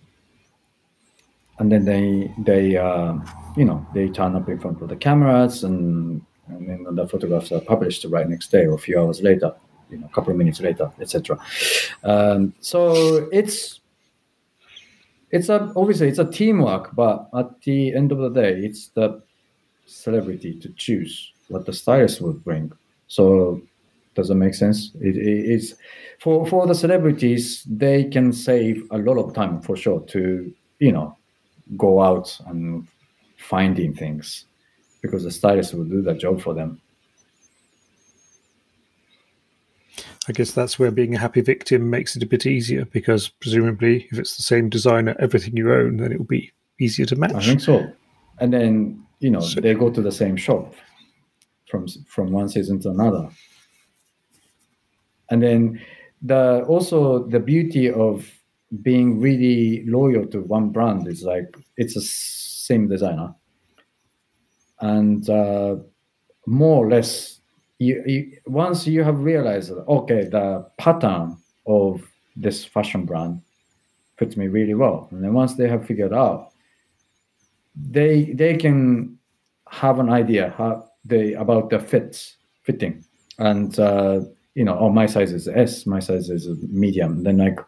and 1.61 1.71
then 1.71 1.85
they 1.85 2.33
they 2.39 2.75
uh, 2.75 3.13
you 3.55 3.65
know 3.65 3.85
they 3.93 4.09
turn 4.09 4.35
up 4.35 4.49
in 4.49 4.59
front 4.59 4.81
of 4.81 4.89
the 4.89 4.95
cameras 4.95 5.63
and, 5.63 6.21
and 6.47 6.67
then 6.67 6.95
the 6.95 7.07
photographs 7.07 7.51
are 7.51 7.61
published 7.61 8.03
right 8.09 8.27
next 8.27 8.51
day 8.51 8.65
or 8.65 8.73
a 8.73 8.79
few 8.79 8.99
hours 8.99 9.21
later 9.21 9.53
you 9.91 9.97
know 9.97 10.07
a 10.07 10.13
couple 10.15 10.31
of 10.31 10.37
minutes 10.37 10.61
later 10.61 10.91
etc 10.99 11.37
um, 12.03 12.53
so 12.59 13.29
it's 13.31 13.81
it's 15.29 15.49
a 15.49 15.71
obviously 15.75 16.07
it's 16.07 16.19
a 16.19 16.29
teamwork 16.29 16.95
but 16.95 17.29
at 17.37 17.61
the 17.61 17.93
end 17.93 18.11
of 18.11 18.17
the 18.19 18.29
day 18.29 18.51
it's 18.57 18.87
the 18.89 19.21
celebrity 19.85 20.53
to 20.59 20.69
choose 20.73 21.33
what 21.51 21.65
the 21.65 21.73
stylist 21.73 22.21
would 22.21 22.43
bring. 22.43 22.71
So 23.07 23.61
does 24.15 24.29
that 24.29 24.35
make 24.35 24.55
sense? 24.55 24.91
It, 25.01 25.17
it, 25.17 25.51
it's 25.51 25.75
for 26.19 26.45
for 26.47 26.65
the 26.65 26.75
celebrities, 26.75 27.63
they 27.63 28.05
can 28.05 28.33
save 28.33 28.87
a 28.91 28.97
lot 28.97 29.17
of 29.17 29.33
time 29.33 29.61
for 29.61 29.75
sure 29.75 30.01
to 30.07 30.53
you 30.79 30.91
know 30.91 31.17
go 31.77 32.01
out 32.01 32.37
and 32.47 32.87
finding 33.37 33.93
things 33.93 34.45
because 35.01 35.23
the 35.23 35.31
stylist 35.31 35.73
will 35.73 35.85
do 35.85 36.01
that 36.03 36.19
job 36.19 36.41
for 36.41 36.53
them. 36.53 36.81
I 40.27 40.33
guess 40.33 40.51
that's 40.51 40.77
where 40.77 40.91
being 40.91 41.15
a 41.15 41.19
happy 41.19 41.41
victim 41.41 41.89
makes 41.89 42.15
it 42.15 42.23
a 42.23 42.27
bit 42.27 42.45
easier 42.45 42.85
because 42.85 43.29
presumably, 43.29 44.07
if 44.11 44.19
it's 44.19 44.37
the 44.37 44.43
same 44.43 44.69
designer, 44.69 45.15
everything 45.19 45.57
you 45.57 45.73
own, 45.73 45.97
then 45.97 46.11
it 46.11 46.19
will 46.19 46.25
be 46.25 46.51
easier 46.79 47.05
to 47.07 47.15
match. 47.15 47.33
I 47.33 47.41
think 47.41 47.61
so. 47.61 47.91
And 48.39 48.53
then 48.53 49.03
you 49.19 49.31
know 49.31 49.39
so, 49.39 49.59
they 49.59 49.73
go 49.73 49.89
to 49.89 50.01
the 50.01 50.11
same 50.11 50.35
shop 50.35 50.73
from 51.69 51.87
from 52.07 52.31
one 52.31 52.49
season 52.49 52.79
to 52.81 52.89
another, 52.89 53.29
and 55.29 55.41
then 55.41 55.81
the 56.21 56.63
also 56.67 57.27
the 57.27 57.39
beauty 57.39 57.89
of 57.91 58.29
being 58.81 59.19
really 59.19 59.83
loyal 59.85 60.25
to 60.27 60.41
one 60.41 60.69
brand 60.69 61.07
is 61.07 61.23
like 61.23 61.55
it's 61.77 61.95
the 61.95 62.01
same 62.01 62.87
designer 62.87 63.35
and 64.79 65.29
uh, 65.29 65.75
more 66.45 66.85
or 66.85 66.89
less 66.89 67.40
you, 67.81 68.03
you 68.05 68.37
once 68.45 68.85
you 68.85 69.03
have 69.03 69.19
realized 69.19 69.71
okay 69.87 70.25
the 70.25 70.63
pattern 70.77 71.35
of 71.65 72.07
this 72.35 72.63
fashion 72.63 73.05
brand 73.05 73.41
fits 74.17 74.37
me 74.37 74.47
really 74.47 74.75
well. 74.75 75.07
And 75.09 75.23
then 75.23 75.33
once 75.33 75.55
they 75.55 75.67
have 75.67 75.85
figured 75.85 76.13
out 76.13 76.53
they 77.75 78.33
they 78.33 78.55
can 78.55 79.17
have 79.67 79.97
an 79.99 80.09
idea 80.09 80.53
how 80.57 80.89
they 81.05 81.33
about 81.33 81.71
the 81.71 81.79
fits 81.79 82.37
fitting. 82.61 83.03
And 83.39 83.77
uh, 83.79 84.21
you 84.53 84.63
know 84.63 84.77
oh 84.77 84.91
my 84.91 85.07
size 85.07 85.31
is 85.33 85.47
s 85.47 85.87
my 85.87 85.99
size 85.99 86.29
is 86.29 86.47
medium. 86.69 87.23
Then 87.23 87.37
like 87.37 87.59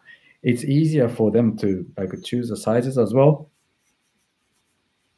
it's 0.44 0.62
easier 0.62 1.08
for 1.08 1.32
them 1.32 1.56
to 1.58 1.84
like 1.98 2.12
choose 2.22 2.50
the 2.50 2.56
sizes 2.56 2.98
as 2.98 3.12
well. 3.12 3.50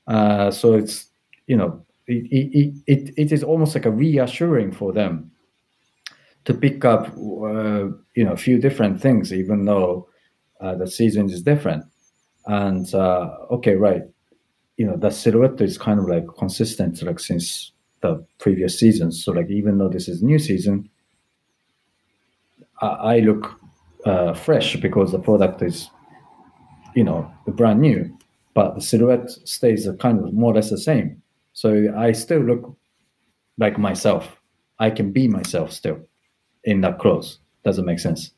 Uh, 0.07 0.51
so 0.51 0.73
it's 0.73 1.11
you 1.49 1.57
know 1.59 1.85
it, 2.07 2.27
it, 2.31 2.75
it, 2.87 3.15
it 3.17 3.33
is 3.33 3.43
almost 3.43 3.75
like 3.75 3.87
a 3.87 3.91
reassuring 3.91 4.73
for 4.73 4.93
them 4.93 5.31
to 6.45 6.55
pick 6.55 6.85
up 6.85 7.09
uh, 7.09 7.89
you 8.15 8.25
know 8.25 8.33
a 8.33 8.37
few 8.37 8.59
different 8.59 9.01
things 9.01 9.33
even 9.33 9.65
though 9.65 10.09
uh, 10.61 10.75
the 10.75 10.87
season 10.87 11.29
is 11.31 11.43
different. 11.43 11.85
And 12.47 12.93
uh, 12.95 13.35
okay 13.51 13.75
right. 13.75 14.03
You 14.77 14.87
know 14.87 14.97
the 14.97 15.11
silhouette 15.11 15.61
is 15.61 15.79
kind 15.79 15.99
of 15.99 16.09
like 16.09 16.27
consistent 16.39 17.03
like 17.03 17.19
since 17.19 17.73
the 18.01 18.25
previous 18.39 18.79
season. 18.79 19.11
So 19.11 19.33
like 19.33 19.51
even 19.51 19.79
though 19.79 19.89
this 19.89 20.09
is 20.09 20.23
new 20.23 20.39
season 20.39 20.89
i, 22.81 22.87
I 22.87 23.19
look 23.21 23.59
uh, 24.05 24.35
fresh 24.35 24.77
because 24.77 25.13
the 25.13 25.19
product 25.19 25.63
is 25.63 25.91
you 26.95 27.05
know 27.05 27.31
brand 27.49 27.81
new. 27.81 28.17
But 28.55 28.75
the 28.75 28.81
silhouette 28.81 29.31
stays 29.31 29.87
kind 30.01 30.25
of 30.25 30.33
more 30.33 30.53
or 30.53 30.55
less 30.55 30.71
the 30.71 30.79
same 30.79 31.21
so 31.57 31.91
I 31.97 32.13
still 32.13 32.41
look 32.41 32.77
like 33.57 33.79
myself. 33.79 34.37
I 34.79 34.91
can 34.91 35.11
be 35.11 35.27
myself 35.27 35.73
still 35.73 35.99
in 36.65 36.83
that 36.83 36.99
clothes. 36.99 37.39
Does 37.65 37.79
it 37.79 37.87
make 37.87 37.99
sense? 37.99 38.31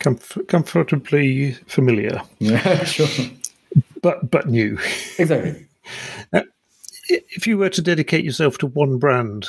Comf- 0.00 0.48
comfortably 0.48 1.52
familiar. 1.66 2.22
Yeah, 2.38 2.84
sure. 2.84 3.28
But 4.00 4.30
but 4.30 4.48
new. 4.48 4.78
Exactly. 5.18 5.66
If 7.06 7.46
you 7.46 7.58
were 7.58 7.68
to 7.68 7.82
dedicate 7.82 8.24
yourself 8.24 8.56
to 8.58 8.66
one 8.66 8.96
brand 8.96 9.46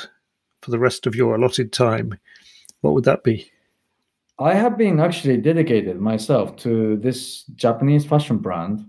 for 0.60 0.70
the 0.70 0.78
rest 0.78 1.06
of 1.06 1.14
your 1.14 1.36
allotted 1.36 1.72
time, 1.72 2.18
what 2.82 2.92
would 2.92 3.04
that 3.04 3.24
be? 3.24 3.50
I 4.38 4.52
have 4.52 4.76
been 4.76 5.00
actually 5.00 5.38
dedicated 5.38 5.98
myself 5.98 6.54
to 6.56 6.98
this 6.98 7.44
Japanese 7.54 8.04
fashion 8.04 8.36
brand, 8.36 8.84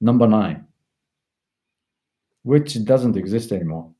number 0.00 0.28
nine 0.28 0.64
which 2.44 2.82
doesn't 2.84 3.16
exist 3.16 3.50
anymore. 3.52 3.90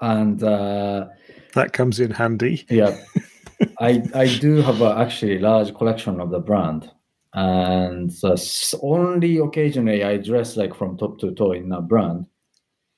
And 0.00 0.42
uh, 0.42 1.06
that 1.54 1.72
comes 1.72 2.00
in 2.00 2.10
handy. 2.10 2.64
Yeah, 2.70 2.98
I 3.80 4.02
I 4.14 4.38
do 4.38 4.62
have 4.62 4.80
a 4.80 4.96
actually 4.98 5.38
large 5.38 5.74
collection 5.74 6.20
of 6.20 6.30
the 6.30 6.38
brand, 6.38 6.90
and 7.34 8.10
uh, 8.24 8.36
only 8.82 9.38
occasionally 9.38 10.04
I 10.04 10.16
dress 10.16 10.56
like 10.56 10.74
from 10.74 10.96
top 10.96 11.18
to 11.20 11.32
toe 11.32 11.52
in 11.52 11.72
a 11.72 11.80
brand, 11.80 12.26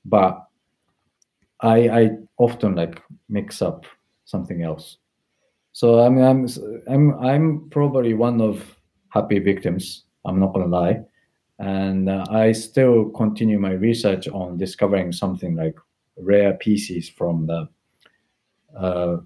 but 0.05 0.45
I 1.61 1.89
I 1.89 2.11
often 2.37 2.75
like 2.75 3.03
mix 3.29 3.63
up 3.63 3.87
something 4.25 4.63
else. 4.63 4.99
So 5.73 6.05
I 6.05 6.09
mean 6.09 6.25
I'm 6.25 6.49
I'm 6.89 7.19
I'm 7.25 7.71
probably 7.71 8.15
one 8.15 8.41
of 8.41 8.77
happy 9.11 9.39
victims. 9.39 10.05
I'm 10.25 10.41
not 10.41 10.53
gonna 10.53 10.67
lie 10.67 11.05
and 11.59 12.09
uh, 12.09 12.25
I 12.31 12.53
still 12.53 13.11
continue 13.11 13.59
my 13.59 13.73
research 13.73 14.29
on 14.29 14.57
discovering 14.57 15.13
something 15.13 15.57
like 15.57 15.77
rare 16.17 16.55
pieces 16.55 17.09
from 17.09 17.47
the 17.47 17.69
uh, 18.77 19.17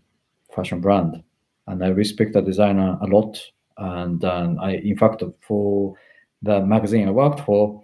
fashion 0.55 0.81
brand. 0.81 1.23
And 1.67 1.85
I 1.85 1.89
respect 1.89 2.33
the 2.33 2.41
designer 2.41 2.99
a 3.01 3.07
lot. 3.07 3.39
And 3.77 4.25
um, 4.25 4.59
I, 4.61 4.77
in 4.77 4.97
fact, 4.97 5.23
for 5.41 5.95
the 6.43 6.65
magazine 6.65 7.07
I 7.07 7.11
worked 7.11 7.41
for, 7.41 7.83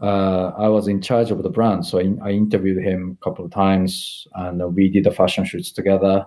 uh, 0.00 0.52
I 0.56 0.68
was 0.68 0.88
in 0.88 1.02
charge 1.02 1.30
of 1.30 1.42
the 1.42 1.50
brand. 1.50 1.84
So 1.84 1.98
I, 1.98 2.12
I, 2.22 2.30
interviewed 2.30 2.82
him 2.82 3.18
a 3.20 3.24
couple 3.24 3.44
of 3.44 3.50
times 3.50 4.26
and 4.34 4.74
we 4.74 4.88
did 4.88 5.04
the 5.04 5.10
fashion 5.10 5.44
shoots 5.44 5.70
together. 5.70 6.24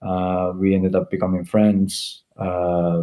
Uh, 0.00 0.52
we 0.56 0.74
ended 0.74 0.94
up 0.94 1.10
becoming 1.10 1.44
friends. 1.44 2.22
Uh, 2.36 3.02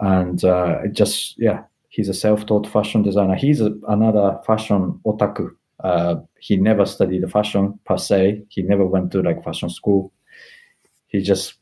and 0.00 0.42
uh, 0.44 0.86
just, 0.92 1.38
yeah, 1.38 1.64
he's 1.98 2.08
a 2.08 2.14
self-taught 2.14 2.64
fashion 2.64 3.02
designer. 3.02 3.34
He's 3.34 3.60
a, 3.60 3.72
another 3.88 4.38
fashion 4.46 5.00
otaku. 5.04 5.50
Uh, 5.82 6.20
he 6.38 6.56
never 6.56 6.86
studied 6.86 7.28
fashion 7.28 7.76
per 7.86 7.98
se. 7.98 8.44
He 8.50 8.62
never 8.62 8.86
went 8.86 9.10
to 9.12 9.20
like 9.20 9.42
fashion 9.42 9.68
school. 9.68 10.12
He 11.08 11.20
just 11.20 11.54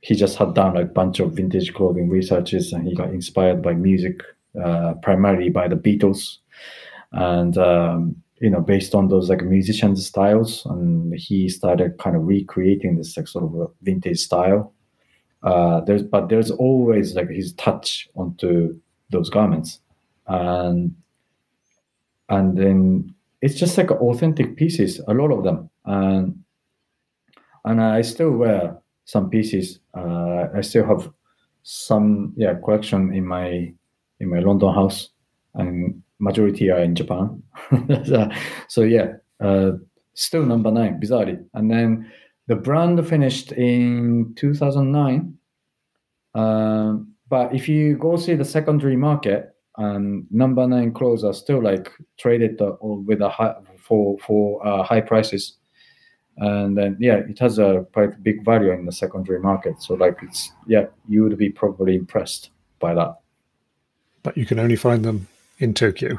he 0.00 0.14
just 0.14 0.38
had 0.38 0.54
done 0.54 0.74
like 0.74 0.86
a 0.86 0.98
bunch 1.00 1.20
of 1.20 1.34
vintage 1.34 1.74
clothing 1.74 2.08
researches, 2.08 2.72
and 2.72 2.88
he 2.88 2.94
got 2.94 3.10
inspired 3.10 3.60
by 3.60 3.74
music, 3.74 4.22
uh, 4.64 4.94
primarily 5.02 5.50
by 5.50 5.68
the 5.68 5.76
Beatles, 5.76 6.38
and 7.12 7.58
um, 7.58 8.16
you 8.40 8.48
know, 8.48 8.62
based 8.62 8.94
on 8.94 9.08
those 9.08 9.28
like 9.28 9.42
musician 9.44 9.96
styles, 9.96 10.64
and 10.64 11.14
he 11.14 11.50
started 11.50 11.98
kind 11.98 12.16
of 12.16 12.26
recreating 12.26 12.96
this 12.96 13.18
like 13.18 13.28
sort 13.28 13.44
of 13.44 13.70
vintage 13.82 14.20
style. 14.20 14.72
Uh, 15.42 15.82
there's 15.82 16.02
but 16.02 16.30
there's 16.30 16.50
always 16.50 17.14
like 17.14 17.28
his 17.28 17.52
touch 17.52 18.08
onto 18.14 18.80
those 19.12 19.30
garments. 19.30 19.78
And 20.26 20.94
and 22.28 22.56
then 22.56 23.14
it's 23.40 23.54
just 23.54 23.76
like 23.76 23.90
authentic 23.90 24.56
pieces 24.56 25.00
a 25.08 25.14
lot 25.14 25.30
of 25.32 25.44
them. 25.44 25.70
And 25.84 26.42
and 27.64 27.80
i 27.80 28.02
still 28.02 28.32
wear 28.32 28.78
some 29.04 29.30
pieces. 29.30 29.78
Uh, 29.94 30.48
i 30.54 30.60
still 30.60 30.86
have 30.86 31.10
some 31.62 32.32
yeah 32.36 32.54
collection 32.54 33.14
in 33.14 33.26
my 33.26 33.72
in 34.20 34.30
my 34.30 34.40
london 34.40 34.74
house. 34.74 35.10
And 35.54 36.02
majority 36.18 36.70
are 36.70 36.80
in 36.82 36.94
japan. 36.94 37.42
So 38.68 38.82
yeah 38.82 39.14
uh, 39.40 39.72
still 40.14 40.46
number 40.46 40.70
nine 40.70 41.00
bizarrely. 41.00 41.44
And 41.54 41.70
then 41.70 42.10
the 42.46 42.56
brand 42.56 43.06
finished 43.06 43.52
in 43.52 44.34
2009 44.36 45.36
um, 46.34 47.11
but 47.32 47.54
if 47.54 47.66
you 47.66 47.96
go 47.96 48.16
see 48.16 48.34
the 48.34 48.44
secondary 48.44 48.94
market, 48.94 49.56
um, 49.78 50.26
number 50.30 50.66
nine 50.66 50.92
clothes 50.92 51.24
are 51.24 51.32
still 51.32 51.62
like 51.62 51.90
traded 52.18 52.60
uh, 52.60 52.76
with 52.82 53.22
a 53.22 53.28
high 53.30 53.54
for 53.78 54.18
for 54.18 54.44
uh, 54.66 54.82
high 54.82 55.00
prices, 55.00 55.56
and 56.36 56.76
then 56.76 56.98
yeah, 57.00 57.22
it 57.26 57.38
has 57.38 57.58
a 57.58 57.86
quite 57.94 58.22
big 58.22 58.44
value 58.44 58.70
in 58.70 58.84
the 58.84 58.92
secondary 58.92 59.40
market. 59.40 59.80
So 59.80 59.94
like 59.94 60.18
it's 60.22 60.52
yeah, 60.66 60.88
you 61.08 61.22
would 61.22 61.38
be 61.38 61.48
probably 61.48 61.94
impressed 61.96 62.50
by 62.80 62.92
that. 62.92 63.16
But 64.22 64.36
you 64.36 64.44
can 64.44 64.58
only 64.58 64.76
find 64.76 65.02
them 65.02 65.26
in 65.58 65.72
Tokyo. 65.72 66.18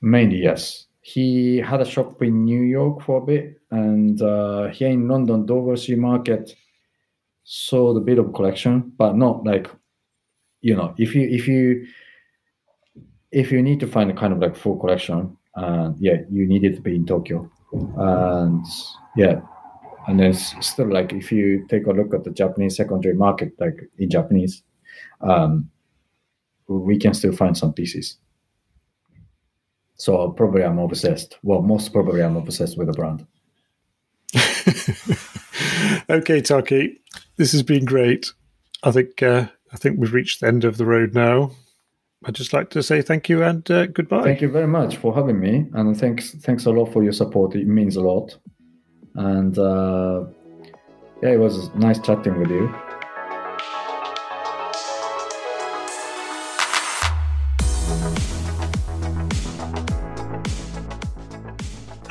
Mainly, 0.00 0.38
yes. 0.38 0.86
He 1.02 1.58
had 1.58 1.82
a 1.82 1.84
shop 1.84 2.22
in 2.22 2.46
New 2.46 2.62
York 2.62 3.02
for 3.02 3.18
a 3.18 3.26
bit, 3.26 3.60
and 3.70 4.22
uh, 4.22 4.68
here 4.68 4.88
in 4.88 5.06
London, 5.06 5.44
Dover 5.44 5.76
Street 5.76 5.98
Market 5.98 6.56
sold 7.44 7.98
a 7.98 8.00
bit 8.00 8.18
of 8.18 8.32
collection, 8.32 8.92
but 8.96 9.16
not 9.16 9.44
like 9.44 9.68
you 10.66 10.74
know 10.74 10.92
if 10.98 11.14
you 11.14 11.22
if 11.38 11.46
you 11.46 11.86
if 13.30 13.52
you 13.52 13.62
need 13.62 13.78
to 13.78 13.86
find 13.86 14.10
a 14.10 14.14
kind 14.14 14.32
of 14.32 14.40
like 14.40 14.56
full 14.56 14.76
collection 14.76 15.36
uh, 15.54 15.92
yeah 15.98 16.16
you 16.28 16.44
need 16.46 16.64
it 16.64 16.74
to 16.74 16.80
be 16.80 16.96
in 16.96 17.06
tokyo. 17.06 17.48
And 17.72 18.66
yeah 19.16 19.40
and 20.08 20.18
then 20.20 20.34
still 20.34 20.90
like 20.92 21.12
if 21.12 21.30
you 21.30 21.66
take 21.68 21.86
a 21.86 21.92
look 21.92 22.14
at 22.14 22.24
the 22.24 22.30
japanese 22.30 22.76
secondary 22.76 23.14
market 23.14 23.52
like 23.58 23.78
in 23.98 24.08
japanese 24.10 24.62
um, 25.20 25.70
we 26.68 26.98
can 26.98 27.14
still 27.14 27.32
find 27.32 27.56
some 27.56 27.72
pieces. 27.72 28.18
So 29.94 30.30
probably 30.30 30.64
i'm 30.64 30.78
obsessed. 30.78 31.38
Well 31.42 31.62
most 31.62 31.92
probably 31.92 32.22
i'm 32.24 32.36
obsessed 32.36 32.76
with 32.76 32.88
the 32.88 32.98
brand. 33.00 33.26
Okay 36.08 36.40
taki 36.40 37.00
this 37.36 37.52
has 37.52 37.62
been 37.62 37.84
great. 37.84 38.32
I 38.82 38.90
think 38.92 39.22
uh, 39.22 39.46
I 39.72 39.76
think 39.76 39.98
we've 39.98 40.12
reached 40.12 40.40
the 40.40 40.46
end 40.46 40.64
of 40.64 40.76
the 40.76 40.86
road 40.86 41.14
now. 41.14 41.52
I'd 42.24 42.34
just 42.34 42.52
like 42.52 42.70
to 42.70 42.82
say 42.82 43.02
thank 43.02 43.28
you 43.28 43.42
and 43.42 43.68
uh, 43.70 43.86
goodbye. 43.86 44.22
Thank 44.22 44.40
you 44.40 44.48
very 44.48 44.66
much 44.66 44.96
for 44.96 45.14
having 45.14 45.38
me, 45.38 45.66
and 45.74 45.96
thanks 45.96 46.32
thanks 46.32 46.64
a 46.66 46.70
lot 46.70 46.92
for 46.92 47.02
your 47.02 47.12
support. 47.12 47.54
It 47.54 47.66
means 47.66 47.96
a 47.96 48.00
lot, 48.00 48.36
and 49.14 49.56
uh, 49.58 50.24
yeah, 51.22 51.30
it 51.30 51.40
was 51.40 51.72
nice 51.74 52.00
chatting 52.00 52.38
with 52.38 52.50
you. 52.50 52.74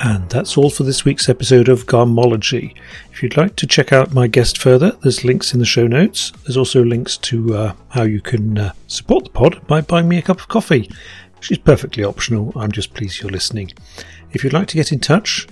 And 0.06 0.30
that's 0.30 0.56
all 0.56 0.70
for 0.70 0.84
this 0.84 1.04
week's 1.04 1.30
episode 1.30 1.68
of 1.68 1.88
Garmology. 1.88 2.76
If 3.12 3.24
you'd 3.24 3.38
like 3.38 3.56
to 3.56 3.66
check 3.66 3.92
out 3.92 4.14
my 4.14 4.28
guest 4.28 4.60
further, 4.60 4.92
there's 5.02 5.24
links 5.24 5.52
in 5.52 5.60
the 5.60 5.66
show 5.66 5.88
notes. 5.88 6.32
There's 6.44 6.58
also 6.58 6.84
links 6.84 7.18
to 7.18 7.56
uh, 7.56 7.74
how 7.90 8.04
you 8.04 8.22
can 8.22 8.56
uh, 8.56 8.74
support 8.86 9.24
the 9.24 9.32
pod 9.32 9.66
by 9.66 9.82
buying 9.82 10.08
me 10.08 10.20
a 10.20 10.22
cup 10.22 10.40
of 10.40 10.48
coffee, 10.48 10.92
is 11.50 11.58
perfectly 11.58 12.04
optional. 12.04 12.54
I'm 12.56 12.72
just 12.72 12.94
pleased 12.94 13.20
you're 13.20 13.32
listening. 13.32 13.74
If 14.32 14.44
you'd 14.44 14.54
like 14.54 14.68
to 14.68 14.76
get 14.76 14.92
in 14.92 15.00
touch, 15.00 15.48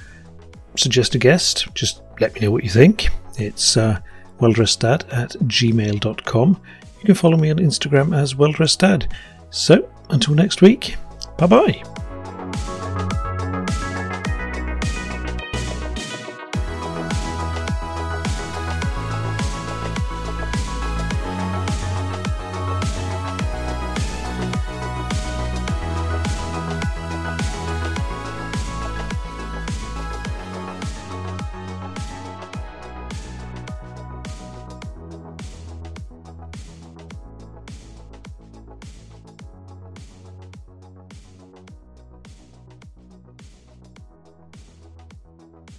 suggest 0.76 1.16
a 1.16 1.18
guest, 1.18 1.74
just 1.74 2.04
let 2.22 2.36
me 2.36 2.42
know 2.42 2.52
what 2.52 2.64
you 2.64 2.70
think. 2.70 3.08
It's 3.40 3.76
uh, 3.76 4.02
welldresseddad 4.40 5.12
at 5.12 5.32
gmail.com. 5.32 6.62
You 7.00 7.06
can 7.06 7.16
follow 7.16 7.38
me 7.38 7.50
on 7.50 7.58
Instagram 7.58 8.16
as 8.16 8.36
welldresseddad. 8.36 9.12
So, 9.50 9.90
until 10.12 10.36
next 10.36 10.62
week, 10.62 10.96
bye 11.40 11.48
bye. 11.48 11.93